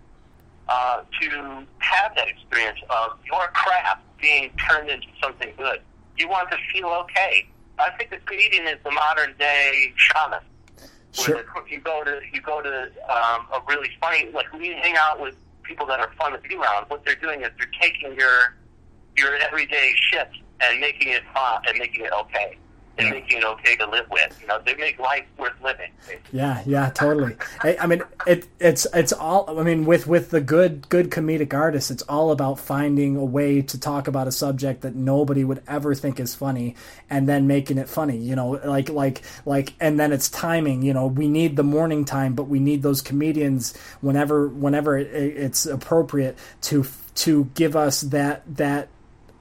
uh, 0.69 1.03
to 1.21 1.67
have 1.79 2.15
that 2.17 2.29
experience 2.29 2.79
of 2.91 3.19
your 3.27 3.47
craft 3.49 4.03
being 4.21 4.51
turned 4.69 4.91
into 4.91 5.09
something 5.23 5.53
good. 5.57 5.81
You 6.17 6.29
want 6.29 6.51
to 6.53 6.57
feel 6.73 6.87
okay. 6.87 7.47
I 7.79 7.91
think 7.99 8.11
the 8.11 8.19
comedian 8.19 8.69
is 8.69 8.79
the 8.85 8.93
modern 8.93 9.35
day 9.39 9.93
shaman. 9.97 10.41
Sure. 11.13 11.37
Where 11.37 11.69
you 11.69 11.81
go 11.81 12.03
to 12.05 12.21
you 12.33 12.41
go 12.41 12.61
to 12.61 12.91
um, 13.09 13.47
a 13.53 13.61
really 13.69 13.91
funny 14.01 14.31
like 14.33 14.53
we 14.53 14.69
hang 14.69 14.97
out 14.97 15.21
with 15.21 15.37
people 15.63 15.87
that 15.87 16.01
are 16.01 16.11
fun 16.19 16.33
to 16.33 16.39
be 16.39 16.57
around. 16.57 16.87
What 16.89 17.05
they're 17.05 17.15
doing 17.15 17.43
is 17.43 17.51
they're 17.57 17.71
taking 17.81 18.17
your 18.19 18.57
your 19.17 19.37
everyday 19.37 19.93
shit 20.11 20.29
and 20.61 20.81
making 20.81 21.09
it 21.09 21.23
fun 21.33 21.63
and 21.69 21.79
making 21.79 22.05
it 22.05 22.13
okay 22.13 22.59
and 22.99 23.11
making 23.11 23.39
it 23.39 23.45
okay 23.45 23.77
to 23.77 23.87
live 23.89 24.09
with. 24.11 24.39
You 24.41 24.47
know, 24.47 24.61
they 24.65 24.75
make 24.75 24.99
life 24.99 25.25
worth 25.39 25.61
living. 25.63 25.91
Yeah, 26.33 26.63
yeah, 26.65 26.91
totally. 26.91 27.37
I, 27.61 27.77
I 27.81 27.87
mean, 27.87 28.03
it 28.27 28.47
it's 28.61 28.87
it's 28.95 29.13
all. 29.13 29.59
I 29.59 29.63
mean, 29.63 29.85
with 29.85 30.07
with 30.07 30.31
the 30.31 30.41
good 30.41 30.89
good 30.89 31.11
comedic 31.11 31.53
artists, 31.55 31.91
it's 31.91 32.03
all 32.03 32.31
about 32.31 32.59
finding 32.59 33.17
a 33.17 33.25
way 33.25 33.63
to 33.63 33.81
talk 33.81 34.07
about 34.09 34.29
a 34.29 34.33
subject 34.33 34.83
that 34.83 34.95
nobody 34.95 35.45
would 35.45 35.63
ever 35.67 35.95
think 35.95 36.21
is 36.21 36.35
funny, 36.35 36.77
and 37.11 37.29
then 37.29 37.47
making 37.47 37.79
it 37.79 37.89
funny. 37.89 38.17
You 38.17 38.37
know, 38.37 38.61
like 38.65 38.89
like 38.89 39.23
like, 39.45 39.75
and 39.81 39.99
then 39.99 40.13
it's 40.13 40.29
timing. 40.29 40.83
You 40.83 40.95
know, 40.95 41.07
we 41.07 41.29
need 41.29 41.57
the 41.57 41.65
mourning 41.65 42.05
time, 42.05 42.35
but 42.35 42.45
we 42.45 42.61
need 42.61 42.83
those 42.83 43.03
comedians 43.03 43.77
whenever 44.01 44.49
whenever 44.49 44.97
it, 44.97 45.09
it's 45.09 45.67
appropriate 45.67 46.39
to 46.63 46.87
to 47.17 47.45
give 47.55 47.77
us 47.77 48.03
that 48.03 48.43
that 48.57 48.89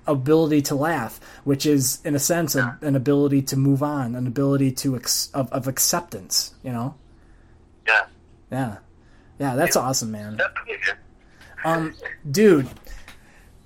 ability 0.07 0.61
to 0.63 0.75
laugh, 0.75 1.19
which 1.43 1.65
is 1.65 1.99
in 2.03 2.15
a 2.15 2.19
sense 2.19 2.55
a, 2.55 2.77
an 2.81 2.95
ability 2.95 3.41
to 3.43 3.57
move 3.57 3.81
on, 3.83 4.15
an 4.15 4.27
ability 4.27 4.71
to 4.71 4.95
ex, 4.95 5.29
of, 5.33 5.51
of 5.51 5.67
acceptance. 5.67 6.53
You 6.63 6.71
know, 6.71 6.95
Yeah. 7.87 8.05
yeah, 8.51 8.77
yeah, 9.39 9.55
that's 9.55 9.75
awesome, 9.75 10.11
man. 10.11 10.39
Um, 11.65 11.95
dude, 12.29 12.67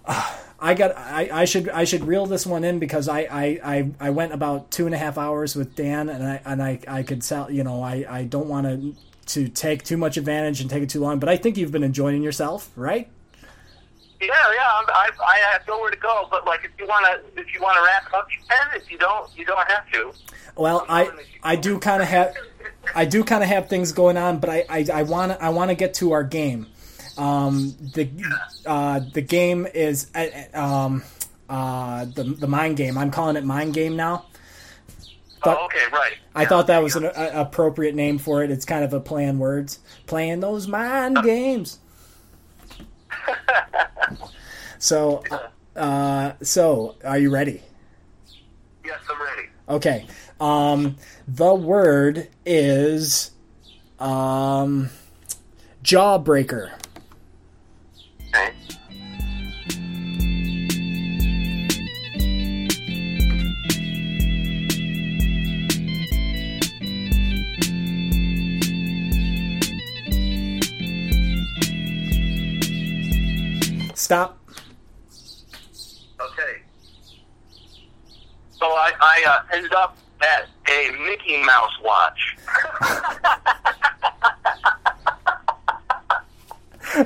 uh, 0.06 0.36
I 0.60 0.74
got 0.74 0.96
I, 0.98 1.30
I 1.32 1.46
should 1.46 1.70
I 1.70 1.84
should 1.84 2.04
reel 2.06 2.26
this 2.26 2.46
one 2.46 2.64
in 2.64 2.80
because 2.80 3.08
I, 3.08 3.22
I, 3.22 3.60
I, 3.64 3.92
I 4.00 4.10
went 4.10 4.34
about 4.34 4.72
two 4.72 4.86
and 4.86 4.96
a 4.96 4.98
half 4.98 5.18
hours 5.18 5.56
with 5.56 5.76
Dan 5.76 6.10
and 6.10 6.24
I 6.24 6.42
and 6.46 6.62
I, 6.64 6.80
I 6.88 7.04
could 7.04 7.24
sell 7.24 7.52
you 7.52 7.64
know 7.64 7.82
I, 7.84 8.06
I 8.10 8.24
don't 8.24 8.48
want 8.48 8.66
to 8.68 8.96
to 9.34 9.50
take 9.50 9.84
too 9.84 9.98
much 9.98 10.18
advantage 10.18 10.62
and 10.62 10.70
take 10.70 10.82
it 10.84 10.90
too 10.90 11.00
long 11.02 11.20
but 11.20 11.28
I 11.30 11.38
think 11.38 11.58
you've 11.58 11.72
been 11.72 11.84
enjoying 11.84 12.24
yourself 12.24 12.72
right 12.76 13.08
Yeah, 14.19 14.27
yeah. 14.30 14.68
I'm, 14.80 14.85
I 14.89 15.10
I 15.27 15.38
have 15.52 15.68
nowhere 15.68 15.91
to 15.91 15.98
go, 15.98 16.27
but 16.31 16.45
like 16.45 16.64
if 16.64 16.72
you 16.80 16.88
wanna 16.88 17.19
if 17.35 17.53
you 17.53 17.61
wanna 17.61 17.81
wrap 17.84 18.11
up, 18.14 18.27
you 18.31 18.39
can. 18.49 18.68
If 18.81 18.91
you 18.91 18.98
don't, 18.98 19.30
you 19.38 19.45
don't 19.45 19.68
have 19.69 19.89
to. 19.91 20.11
well 20.56 20.85
I 20.89 21.10
I 21.44 21.56
do 21.56 21.77
kind 21.80 22.02
of 22.02 22.07
have 22.07 22.35
I 22.95 23.06
do 23.06 23.23
kind 23.23 23.44
of 23.44 23.49
have 23.49 23.69
things 23.69 23.91
going 23.91 24.18
on 24.18 24.39
but 24.39 24.49
I 24.49 24.65
I, 24.69 24.84
to 24.84 25.38
I 25.39 25.49
want 25.49 25.69
to 25.69 25.76
get 25.76 25.94
to 25.95 26.14
our 26.14 26.23
game 26.23 26.68
um 27.18 27.76
the 27.94 28.10
uh 28.65 29.02
the 29.14 29.22
game 29.22 29.68
is 29.73 30.10
uh, 30.15 30.27
um 30.60 31.03
uh 31.49 32.06
the 32.06 32.23
the 32.23 32.48
mind 32.48 32.77
game 32.77 32.98
I'm 32.98 33.11
calling 33.11 33.35
it 33.35 33.44
mind 33.45 33.73
game 33.73 33.95
now 33.95 34.26
Thought- 35.44 35.57
oh, 35.60 35.65
okay, 35.65 35.85
right. 35.94 36.14
I 36.34 36.45
thought 36.45 36.68
that 36.68 36.81
was 36.81 36.95
an 36.95 37.06
a, 37.06 37.31
appropriate 37.41 37.94
name 37.95 38.18
for 38.18 38.44
it. 38.44 38.49
It's 38.52 38.65
kind 38.65 38.84
of 38.84 38.94
a 38.94 38.99
play 38.99 39.27
on 39.27 39.38
words, 39.39 39.80
playing 40.07 40.39
those 40.39 40.68
mind 40.68 41.23
games. 41.23 41.80
So, 44.80 45.24
uh, 45.76 46.34
so 46.41 46.95
are 47.04 47.18
you 47.18 47.30
ready? 47.30 47.62
Yes, 48.86 48.99
I'm 49.10 49.22
ready. 49.22 49.49
Okay. 49.70 50.06
Um, 50.40 50.95
the 51.28 51.54
word 51.54 52.28
is 52.45 53.32
um, 53.99 54.90
jawbreaker. 55.84 56.72
Okay. 58.28 58.52
Stop. 74.08 74.40
Okay. 76.18 76.62
So 78.52 78.68
I, 78.68 78.94
I 79.02 79.24
uh, 79.28 79.42
ended 79.54 79.74
up 79.74 79.98
at 80.22 80.48
a 80.70 80.92
Mickey 81.06 81.44
Mouse 81.44 81.74
watch. 81.84 82.38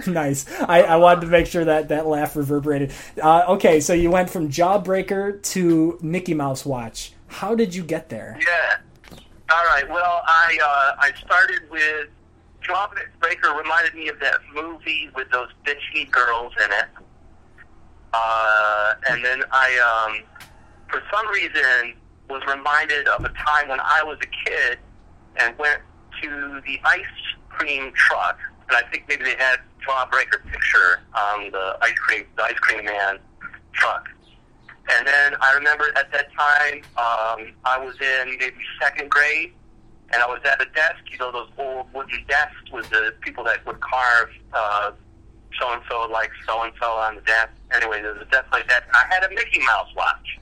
nice. 0.07 0.45
I, 0.61 0.83
I 0.83 0.97
wanted 0.97 1.21
to 1.21 1.27
make 1.27 1.47
sure 1.47 1.65
that 1.65 1.89
that 1.89 2.05
laugh 2.05 2.35
reverberated. 2.35 2.93
Uh, 3.19 3.45
okay, 3.47 3.79
so 3.79 3.93
you 3.93 4.11
went 4.11 4.29
from 4.29 4.49
jawbreaker 4.49 5.41
to 5.41 5.97
Mickey 6.03 6.35
Mouse 6.35 6.67
watch. 6.67 7.13
How 7.25 7.55
did 7.55 7.73
you 7.73 7.81
get 7.81 8.09
there? 8.09 8.37
Yeah. 8.39 8.77
All 9.49 9.65
right. 9.65 9.89
Well, 9.89 10.21
I 10.27 10.59
uh, 10.63 10.95
I 10.99 11.11
started 11.19 11.67
with 11.71 12.09
Jawbreaker 12.71 13.57
reminded 13.57 13.95
me 13.95 14.07
of 14.07 14.19
that 14.19 14.39
movie 14.53 15.09
with 15.15 15.29
those 15.31 15.49
bitchy 15.65 16.09
girls 16.09 16.53
in 16.63 16.71
it. 16.71 16.85
Uh, 18.13 18.93
and 19.09 19.23
then 19.23 19.43
I, 19.51 20.07
um, 20.07 20.23
for 20.89 21.01
some 21.11 21.27
reason, 21.29 21.95
was 22.29 22.41
reminded 22.47 23.07
of 23.07 23.23
a 23.23 23.29
time 23.29 23.69
when 23.69 23.79
I 23.79 24.03
was 24.03 24.17
a 24.21 24.49
kid 24.49 24.79
and 25.37 25.57
went 25.57 25.81
to 26.21 26.61
the 26.65 26.79
ice 26.85 27.05
cream 27.49 27.91
truck, 27.93 28.39
and 28.67 28.77
I 28.77 28.89
think 28.89 29.05
maybe 29.07 29.23
they 29.23 29.35
had 29.37 29.59
Jawbreaker 29.87 30.43
picture 30.49 31.01
on 31.13 31.51
the 31.51 31.77
ice 31.81 31.97
cream 31.99 32.25
the 32.35 32.43
ice 32.43 32.59
cream 32.59 32.85
man 32.85 33.19
truck. 33.73 34.07
And 34.93 35.07
then 35.07 35.35
I 35.39 35.53
remember 35.53 35.91
at 35.95 36.11
that 36.11 36.27
time, 36.33 36.81
um, 36.97 37.53
I 37.65 37.77
was 37.77 37.95
in 38.01 38.37
maybe 38.39 38.57
second 38.81 39.09
grade, 39.09 39.53
and 40.13 40.21
I 40.21 40.27
was 40.27 40.39
at 40.45 40.61
a 40.61 40.65
desk, 40.73 40.99
you 41.11 41.17
know, 41.17 41.31
those 41.31 41.49
old 41.57 41.93
wooden 41.93 42.23
desks 42.27 42.71
with 42.71 42.89
the 42.89 43.13
people 43.21 43.43
that 43.45 43.65
would 43.65 43.79
carve 43.79 44.29
uh, 44.53 44.91
so 45.59 45.71
and 45.73 45.81
so 45.89 46.07
like 46.11 46.31
so 46.45 46.63
and 46.63 46.73
so 46.79 46.87
on 46.87 47.15
the 47.15 47.21
desk. 47.21 47.49
Anyway, 47.73 48.01
there 48.01 48.13
was 48.13 48.21
a 48.21 48.31
desk 48.31 48.51
like 48.51 48.67
that. 48.67 48.83
I 48.93 49.05
had 49.13 49.23
a 49.23 49.29
Mickey 49.29 49.59
Mouse 49.59 49.89
watch. 49.95 50.39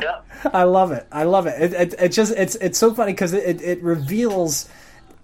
yep. 0.00 0.26
I 0.52 0.64
love 0.64 0.92
it. 0.92 1.06
I 1.10 1.24
love 1.24 1.46
it. 1.46 1.60
It, 1.60 1.72
it, 1.72 1.94
it 1.98 2.08
just 2.10 2.32
it's 2.36 2.54
it's 2.56 2.78
so 2.78 2.92
funny 2.92 3.12
because 3.12 3.32
it, 3.32 3.44
it, 3.44 3.62
it 3.62 3.82
reveals 3.82 4.68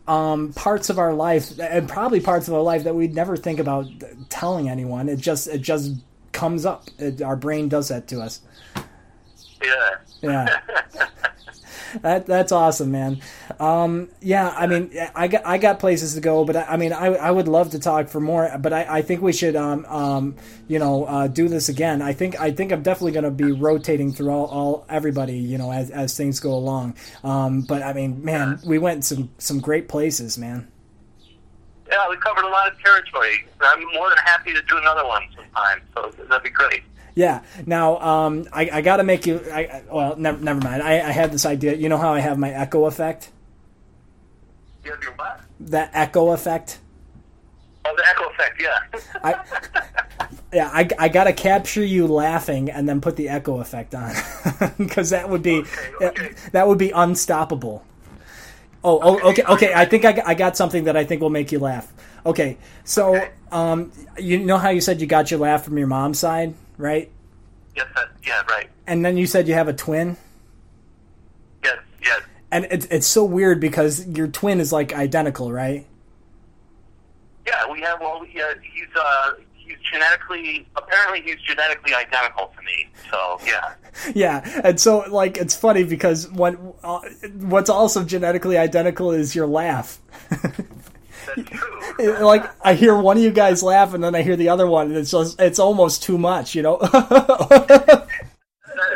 um, 0.09 0.52
parts 0.55 0.90
of 0.90 0.98
our 0.98 1.12
life 1.12 1.59
and 1.59 1.89
probably 1.89 2.20
parts 2.20 2.48
of 2.48 2.55
our 2.55 2.62
life 2.62 2.85
that 2.85 2.94
we'd 2.94 3.14
never 3.14 3.36
think 3.36 3.59
about 3.59 3.86
telling 4.28 4.68
anyone. 4.68 5.09
It 5.09 5.18
just 5.18 5.47
it 5.48 5.60
just 5.60 5.97
comes 6.32 6.64
up. 6.64 6.89
It, 6.98 7.22
our 7.22 7.36
brain 7.36 7.68
does 7.68 7.89
that 7.89 8.09
to 8.09 8.20
us. 8.20 8.40
Yeah. 9.62 9.97
Yeah. 10.23 10.59
That 12.03 12.27
that's 12.27 12.53
awesome, 12.53 12.93
man. 12.93 13.20
Um, 13.59 14.11
yeah, 14.20 14.55
I 14.57 14.66
mean, 14.66 14.97
I 15.15 15.28
got 15.28 15.45
I 15.45 15.59
got 15.59 15.81
places 15.81 16.15
to 16.15 16.20
go, 16.20 16.45
but 16.45 16.57
I, 16.57 16.62
I 16.62 16.77
mean, 16.77 16.93
I, 16.93 17.07
I 17.07 17.31
would 17.31 17.49
love 17.49 17.70
to 17.70 17.78
talk 17.78 18.09
for 18.09 18.20
more, 18.20 18.51
but 18.59 18.73
I, 18.73 18.99
I 18.99 19.03
think 19.03 19.23
we 19.23 19.32
should, 19.32 19.57
um, 19.57 19.85
um, 19.87 20.37
you 20.69 20.78
know, 20.78 21.05
uh, 21.05 21.27
do 21.27 21.49
this 21.49 21.69
again. 21.69 22.01
I 22.01 22.12
think 22.12 22.41
I 22.41 22.53
think 22.53 22.73
I'm 22.73 22.82
definitely 22.82 23.12
going 23.12 23.24
to 23.24 23.31
be 23.31 23.51
rotating 23.53 24.12
through 24.12 24.31
all, 24.31 24.47
all 24.47 24.87
everybody, 24.89 25.39
you 25.39 25.59
know, 25.59 25.73
as 25.73 25.91
as 25.91 26.16
things 26.16 26.39
go 26.39 26.53
along. 26.53 26.95
Um, 27.24 27.62
but 27.62 27.82
I 27.82 27.93
mean, 27.93 28.24
man, 28.24 28.61
we 28.65 28.78
went 28.78 29.05
some 29.05 29.31
some 29.39 29.61
great 29.61 29.89
places, 29.89 30.39
man. 30.39 30.70
Yeah, 31.89 32.09
we 32.09 32.16
covered 32.19 32.45
a 32.45 32.49
lot 32.49 32.70
of 32.70 32.81
territory. 32.81 33.49
I'm 33.61 33.82
more 33.95 34.11
than 34.11 34.19
happy 34.19 34.55
to 34.55 34.62
do 34.62 34.78
another 34.78 35.05
one 35.05 35.24
sometime. 35.35 35.81
So 35.95 36.12
that'd 36.28 36.45
be 36.45 36.51
great. 36.51 36.82
Yeah. 37.15 37.43
Now, 37.66 37.99
um, 38.01 38.47
I, 38.53 38.70
I 38.73 38.81
got 38.82 38.97
to 38.99 39.05
make 39.05 39.27
you. 39.27 39.41
I, 39.53 39.61
I- 39.61 39.82
well, 39.91 40.16
never, 40.16 40.39
never 40.43 40.61
mind. 40.61 40.82
I, 40.82 40.95
I 41.01 41.11
had 41.12 41.32
this 41.32 41.45
idea. 41.47 41.74
You 41.74 41.89
know 41.89 41.99
how 41.99 42.12
I 42.15 42.20
have 42.20 42.39
my 42.39 42.51
echo 42.51 42.87
effect? 42.87 43.31
You 44.85 44.93
have 44.93 45.03
your 45.03 45.12
what? 45.15 45.41
That 45.61 45.91
echo 45.93 46.31
effect. 46.32 46.78
Oh, 47.85 47.95
the 47.97 48.07
echo 48.07 48.28
effect. 48.31 48.61
Yeah. 48.62 48.78
I, 49.24 50.28
yeah, 50.53 50.70
I, 50.73 50.89
I 50.99 51.09
got 51.09 51.24
to 51.24 51.32
capture 51.32 51.85
you 51.85 52.07
laughing 52.07 52.70
and 52.70 52.89
then 52.89 53.01
put 53.01 53.16
the 53.16 53.28
echo 53.28 53.61
effect 53.61 53.95
on 53.95 54.12
because 54.78 55.11
that 55.11 55.28
would 55.28 55.43
be 55.43 55.59
Okay, 55.61 56.07
okay. 56.07 56.32
that 56.53 56.66
would 56.69 56.78
be 56.78 56.91
unstoppable. 56.91 57.85
Oh, 58.82 58.99
oh, 59.03 59.31
okay, 59.31 59.43
okay. 59.45 59.73
I 59.74 59.85
think 59.85 60.05
I, 60.05 60.12
got- 60.12 60.27
I 60.27 60.35
got 60.35 60.57
something 60.57 60.85
that 60.85 60.97
I 60.97 61.05
think 61.05 61.20
will 61.20 61.31
make 61.31 61.53
you 61.53 61.59
laugh. 61.59 61.93
Okay, 62.27 62.57
so 62.85 63.23
um, 63.53 63.93
you 64.19 64.39
know 64.41 64.59
how 64.59 64.70
you 64.70 64.81
said 64.81 65.01
you 65.01 65.07
got 65.07 65.31
your 65.31 65.41
laugh 65.41 65.65
from 65.65 65.78
your 65.78 65.87
mom's 65.87 66.19
side, 66.19 66.55
right? 66.81 67.11
yes. 67.77 67.86
That, 67.94 68.09
yeah. 68.27 68.43
Right. 68.48 68.70
And 68.86 69.05
then 69.05 69.16
you 69.16 69.27
said 69.27 69.48
you 69.48 69.55
have 69.55 69.69
a 69.69 69.73
twin. 69.73 70.16
Yes. 71.65 71.78
Yes. 72.02 72.23
And 72.51 72.66
it's 72.70 72.86
it's 72.86 73.07
so 73.07 73.24
weird 73.24 73.61
because 73.61 74.07
your 74.07 74.28
twin 74.28 74.61
is 74.61 74.73
like 74.73 74.93
identical, 74.93 75.52
right? 75.52 75.86
Yeah. 77.47 77.70
We 77.70 77.81
have. 77.81 78.01
Well, 78.01 78.24
yeah, 78.32 78.52
he's 78.62 78.89
uh, 78.97 79.32
he's 79.55 79.77
genetically. 79.93 80.66
Apparently, 80.77 81.23
he's 81.23 81.40
genetically 81.43 81.94
identical 81.94 82.52
to 82.57 82.62
me. 82.62 82.89
So 83.11 83.39
yeah. 83.47 83.74
Yeah, 84.15 84.62
and 84.65 84.81
so 84.81 85.01
like 85.11 85.36
it's 85.36 85.55
funny 85.55 85.85
because 85.85 86.28
what 86.31 86.57
uh, 86.82 87.01
what's 87.39 87.69
also 87.69 88.05
genetically 88.05 88.57
identical 88.57 89.11
is 89.11 89.35
your 89.35 89.47
laugh. 89.47 89.98
That's 91.36 91.48
true. 91.98 92.19
Like 92.24 92.44
I 92.65 92.74
hear 92.74 92.94
one 92.97 93.16
of 93.16 93.23
you 93.23 93.31
guys 93.31 93.62
laugh, 93.62 93.94
and 93.94 94.02
then 94.02 94.15
I 94.15 94.23
hear 94.23 94.36
the 94.36 94.48
other 94.48 94.66
one, 94.66 94.89
and 94.89 94.97
it's 94.97 95.11
just 95.11 95.40
it's 95.40 95.59
almost 95.59 96.02
too 96.02 96.19
much, 96.19 96.55
you 96.55 96.62
know. 96.62 96.78
That- 96.82 98.07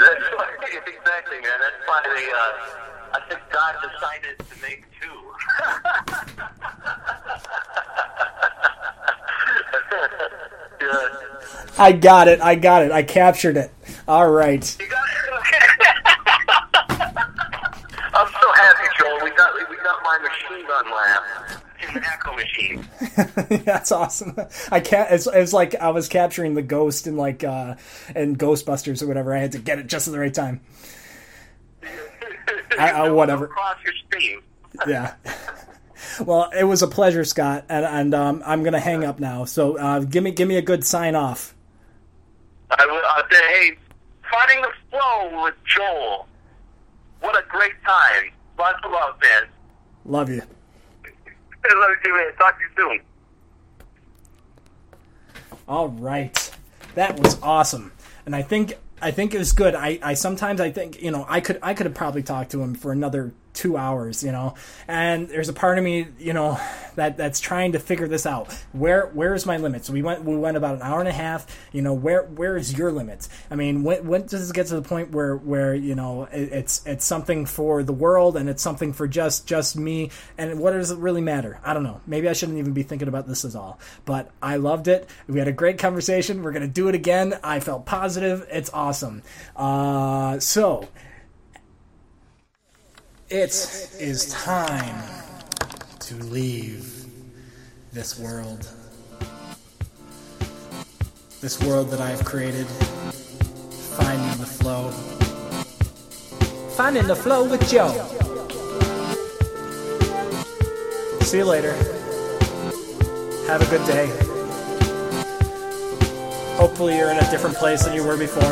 That's 0.00 0.24
why, 0.36 0.48
exactly, 0.86 1.36
man. 1.40 1.58
That's 1.60 1.82
why 1.86 2.00
they. 2.04 2.26
Uh, 2.30 3.16
I 3.16 3.20
think 3.28 3.40
God 3.52 3.74
decided 3.82 4.38
to 4.38 4.62
make 4.62 4.86
two. 5.00 5.16
yeah. 10.80 11.08
I 11.78 11.92
got 11.92 12.28
it, 12.28 12.40
I 12.40 12.54
got 12.54 12.82
it, 12.84 12.92
I 12.92 13.02
captured 13.02 13.56
it. 13.56 13.72
All 14.06 14.30
right, 14.30 14.76
You 14.80 14.86
got 14.88 15.02
it. 15.04 15.14
I'm 18.16 18.28
so 18.40 18.52
happy, 18.54 18.88
Joel. 18.98 19.24
We 19.24 19.30
got 19.30 19.52
we 19.68 19.76
got 19.76 20.02
my 20.04 20.18
machine 20.22 20.66
gun 20.66 20.84
laugh 20.90 21.53
the 21.94 22.02
echo 22.12 22.34
machine. 22.34 22.86
that's 23.64 23.90
awesome. 23.92 24.36
I 24.70 24.80
can't. 24.80 25.10
It's, 25.10 25.26
it's 25.26 25.52
like 25.52 25.74
I 25.76 25.90
was 25.90 26.08
capturing 26.08 26.54
the 26.54 26.62
ghost 26.62 27.06
in 27.06 27.16
like 27.16 27.42
uh 27.44 27.76
in 28.14 28.36
Ghostbusters 28.36 29.02
or 29.02 29.06
whatever. 29.06 29.34
I 29.34 29.38
had 29.38 29.52
to 29.52 29.58
get 29.58 29.78
it 29.78 29.86
just 29.86 30.06
at 30.08 30.12
the 30.12 30.18
right 30.20 30.34
time. 30.34 30.60
I- 32.78 32.90
I- 32.92 33.10
whatever. 33.10 33.50
Your 33.84 33.94
stream. 34.06 34.40
Yeah. 34.88 35.14
Well, 36.24 36.50
it 36.56 36.64
was 36.64 36.82
a 36.82 36.88
pleasure, 36.88 37.24
Scott, 37.24 37.64
and, 37.68 37.84
and 37.84 38.12
um, 38.14 38.42
I'm 38.44 38.64
gonna 38.64 38.80
hang 38.80 39.04
up 39.04 39.20
now. 39.20 39.44
So 39.44 39.78
uh, 39.78 40.00
give 40.00 40.22
me 40.24 40.32
give 40.32 40.48
me 40.48 40.56
a 40.56 40.62
good 40.62 40.84
sign 40.84 41.14
off. 41.14 41.54
I 42.70 42.74
I'd 42.82 43.32
say, 43.32 43.40
hey, 43.40 43.76
finding 44.30 44.62
the 44.62 44.70
flow 44.90 45.44
with 45.44 45.54
Joel. 45.64 46.26
What 47.20 47.36
a 47.36 47.44
great 47.48 47.74
time. 47.86 48.32
Lots 48.58 48.78
of 48.84 48.90
love, 48.90 49.14
man. 49.22 49.42
Love 50.04 50.28
you 50.28 50.42
love 51.74 51.90
you 52.04 52.14
man. 52.14 52.34
Talk 52.36 52.58
to 52.58 52.64
you 52.64 52.70
soon. 52.76 53.00
All 55.66 55.88
right, 55.88 56.50
that 56.94 57.18
was 57.18 57.40
awesome, 57.42 57.92
and 58.26 58.36
I 58.36 58.42
think 58.42 58.76
I 59.00 59.10
think 59.10 59.34
it 59.34 59.38
was 59.38 59.52
good. 59.52 59.74
I, 59.74 59.98
I 60.02 60.14
sometimes 60.14 60.60
I 60.60 60.70
think 60.70 61.00
you 61.02 61.10
know 61.10 61.24
I 61.28 61.40
could 61.40 61.58
I 61.62 61.74
could 61.74 61.86
have 61.86 61.94
probably 61.94 62.22
talked 62.22 62.50
to 62.52 62.62
him 62.62 62.74
for 62.74 62.92
another 62.92 63.32
two 63.54 63.76
hours, 63.76 64.22
you 64.22 64.32
know. 64.32 64.54
And 64.86 65.28
there's 65.28 65.48
a 65.48 65.52
part 65.52 65.78
of 65.78 65.84
me, 65.84 66.08
you 66.18 66.32
know, 66.32 66.60
that 66.96 67.16
that's 67.16 67.40
trying 67.40 67.72
to 67.72 67.78
figure 67.78 68.06
this 68.06 68.26
out. 68.26 68.52
Where 68.72 69.06
where's 69.14 69.46
my 69.46 69.56
limit? 69.56 69.84
So 69.84 69.92
we 69.92 70.02
went 70.02 70.24
we 70.24 70.36
went 70.36 70.56
about 70.56 70.74
an 70.76 70.82
hour 70.82 71.00
and 71.00 71.08
a 71.08 71.12
half. 71.12 71.46
You 71.72 71.82
know, 71.82 71.94
where 71.94 72.24
where 72.24 72.56
is 72.56 72.76
your 72.76 72.92
limits? 72.92 73.28
I 73.50 73.54
mean, 73.54 73.82
when 73.82 74.06
when 74.06 74.26
does 74.26 74.50
it 74.50 74.54
get 74.54 74.66
to 74.66 74.74
the 74.74 74.82
point 74.82 75.12
where 75.12 75.36
where 75.36 75.74
you 75.74 75.94
know 75.94 76.24
it, 76.24 76.52
it's 76.52 76.86
it's 76.86 77.04
something 77.04 77.46
for 77.46 77.82
the 77.82 77.92
world 77.92 78.36
and 78.36 78.48
it's 78.48 78.62
something 78.62 78.92
for 78.92 79.08
just 79.08 79.46
just 79.46 79.76
me? 79.76 80.10
And 80.36 80.58
what 80.58 80.72
does 80.72 80.90
it 80.90 80.98
really 80.98 81.22
matter? 81.22 81.60
I 81.64 81.72
don't 81.72 81.84
know. 81.84 82.00
Maybe 82.06 82.28
I 82.28 82.32
shouldn't 82.32 82.58
even 82.58 82.72
be 82.72 82.82
thinking 82.82 83.08
about 83.08 83.26
this 83.26 83.44
at 83.44 83.54
all. 83.54 83.78
But 84.04 84.30
I 84.42 84.56
loved 84.56 84.88
it. 84.88 85.08
We 85.28 85.38
had 85.38 85.48
a 85.48 85.52
great 85.52 85.78
conversation. 85.78 86.42
We're 86.42 86.52
gonna 86.52 86.68
do 86.68 86.88
it 86.88 86.94
again. 86.94 87.38
I 87.42 87.60
felt 87.60 87.86
positive. 87.86 88.46
It's 88.50 88.70
awesome. 88.72 89.22
Uh, 89.56 90.38
so 90.40 90.88
it 93.30 93.52
is 93.98 94.30
time 94.30 95.02
to 96.00 96.14
leave 96.16 97.06
this 97.92 98.18
world. 98.18 98.68
This 101.40 101.62
world 101.62 101.90
that 101.90 102.00
I've 102.00 102.24
created. 102.24 102.66
Finding 103.96 104.40
the 104.40 104.46
flow. 104.46 104.90
Finding 106.76 107.06
the 107.06 107.16
flow 107.16 107.48
with 107.48 107.68
Joe. 107.70 107.92
See 111.22 111.38
you 111.38 111.44
later. 111.44 111.72
Have 113.46 113.62
a 113.62 113.70
good 113.70 113.86
day. 113.86 114.06
Hopefully, 116.56 116.96
you're 116.96 117.10
in 117.10 117.18
a 117.18 117.30
different 117.30 117.56
place 117.56 117.84
than 117.84 117.94
you 117.94 118.04
were 118.04 118.16
before. 118.16 118.42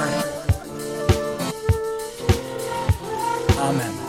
Amen. 3.58 4.01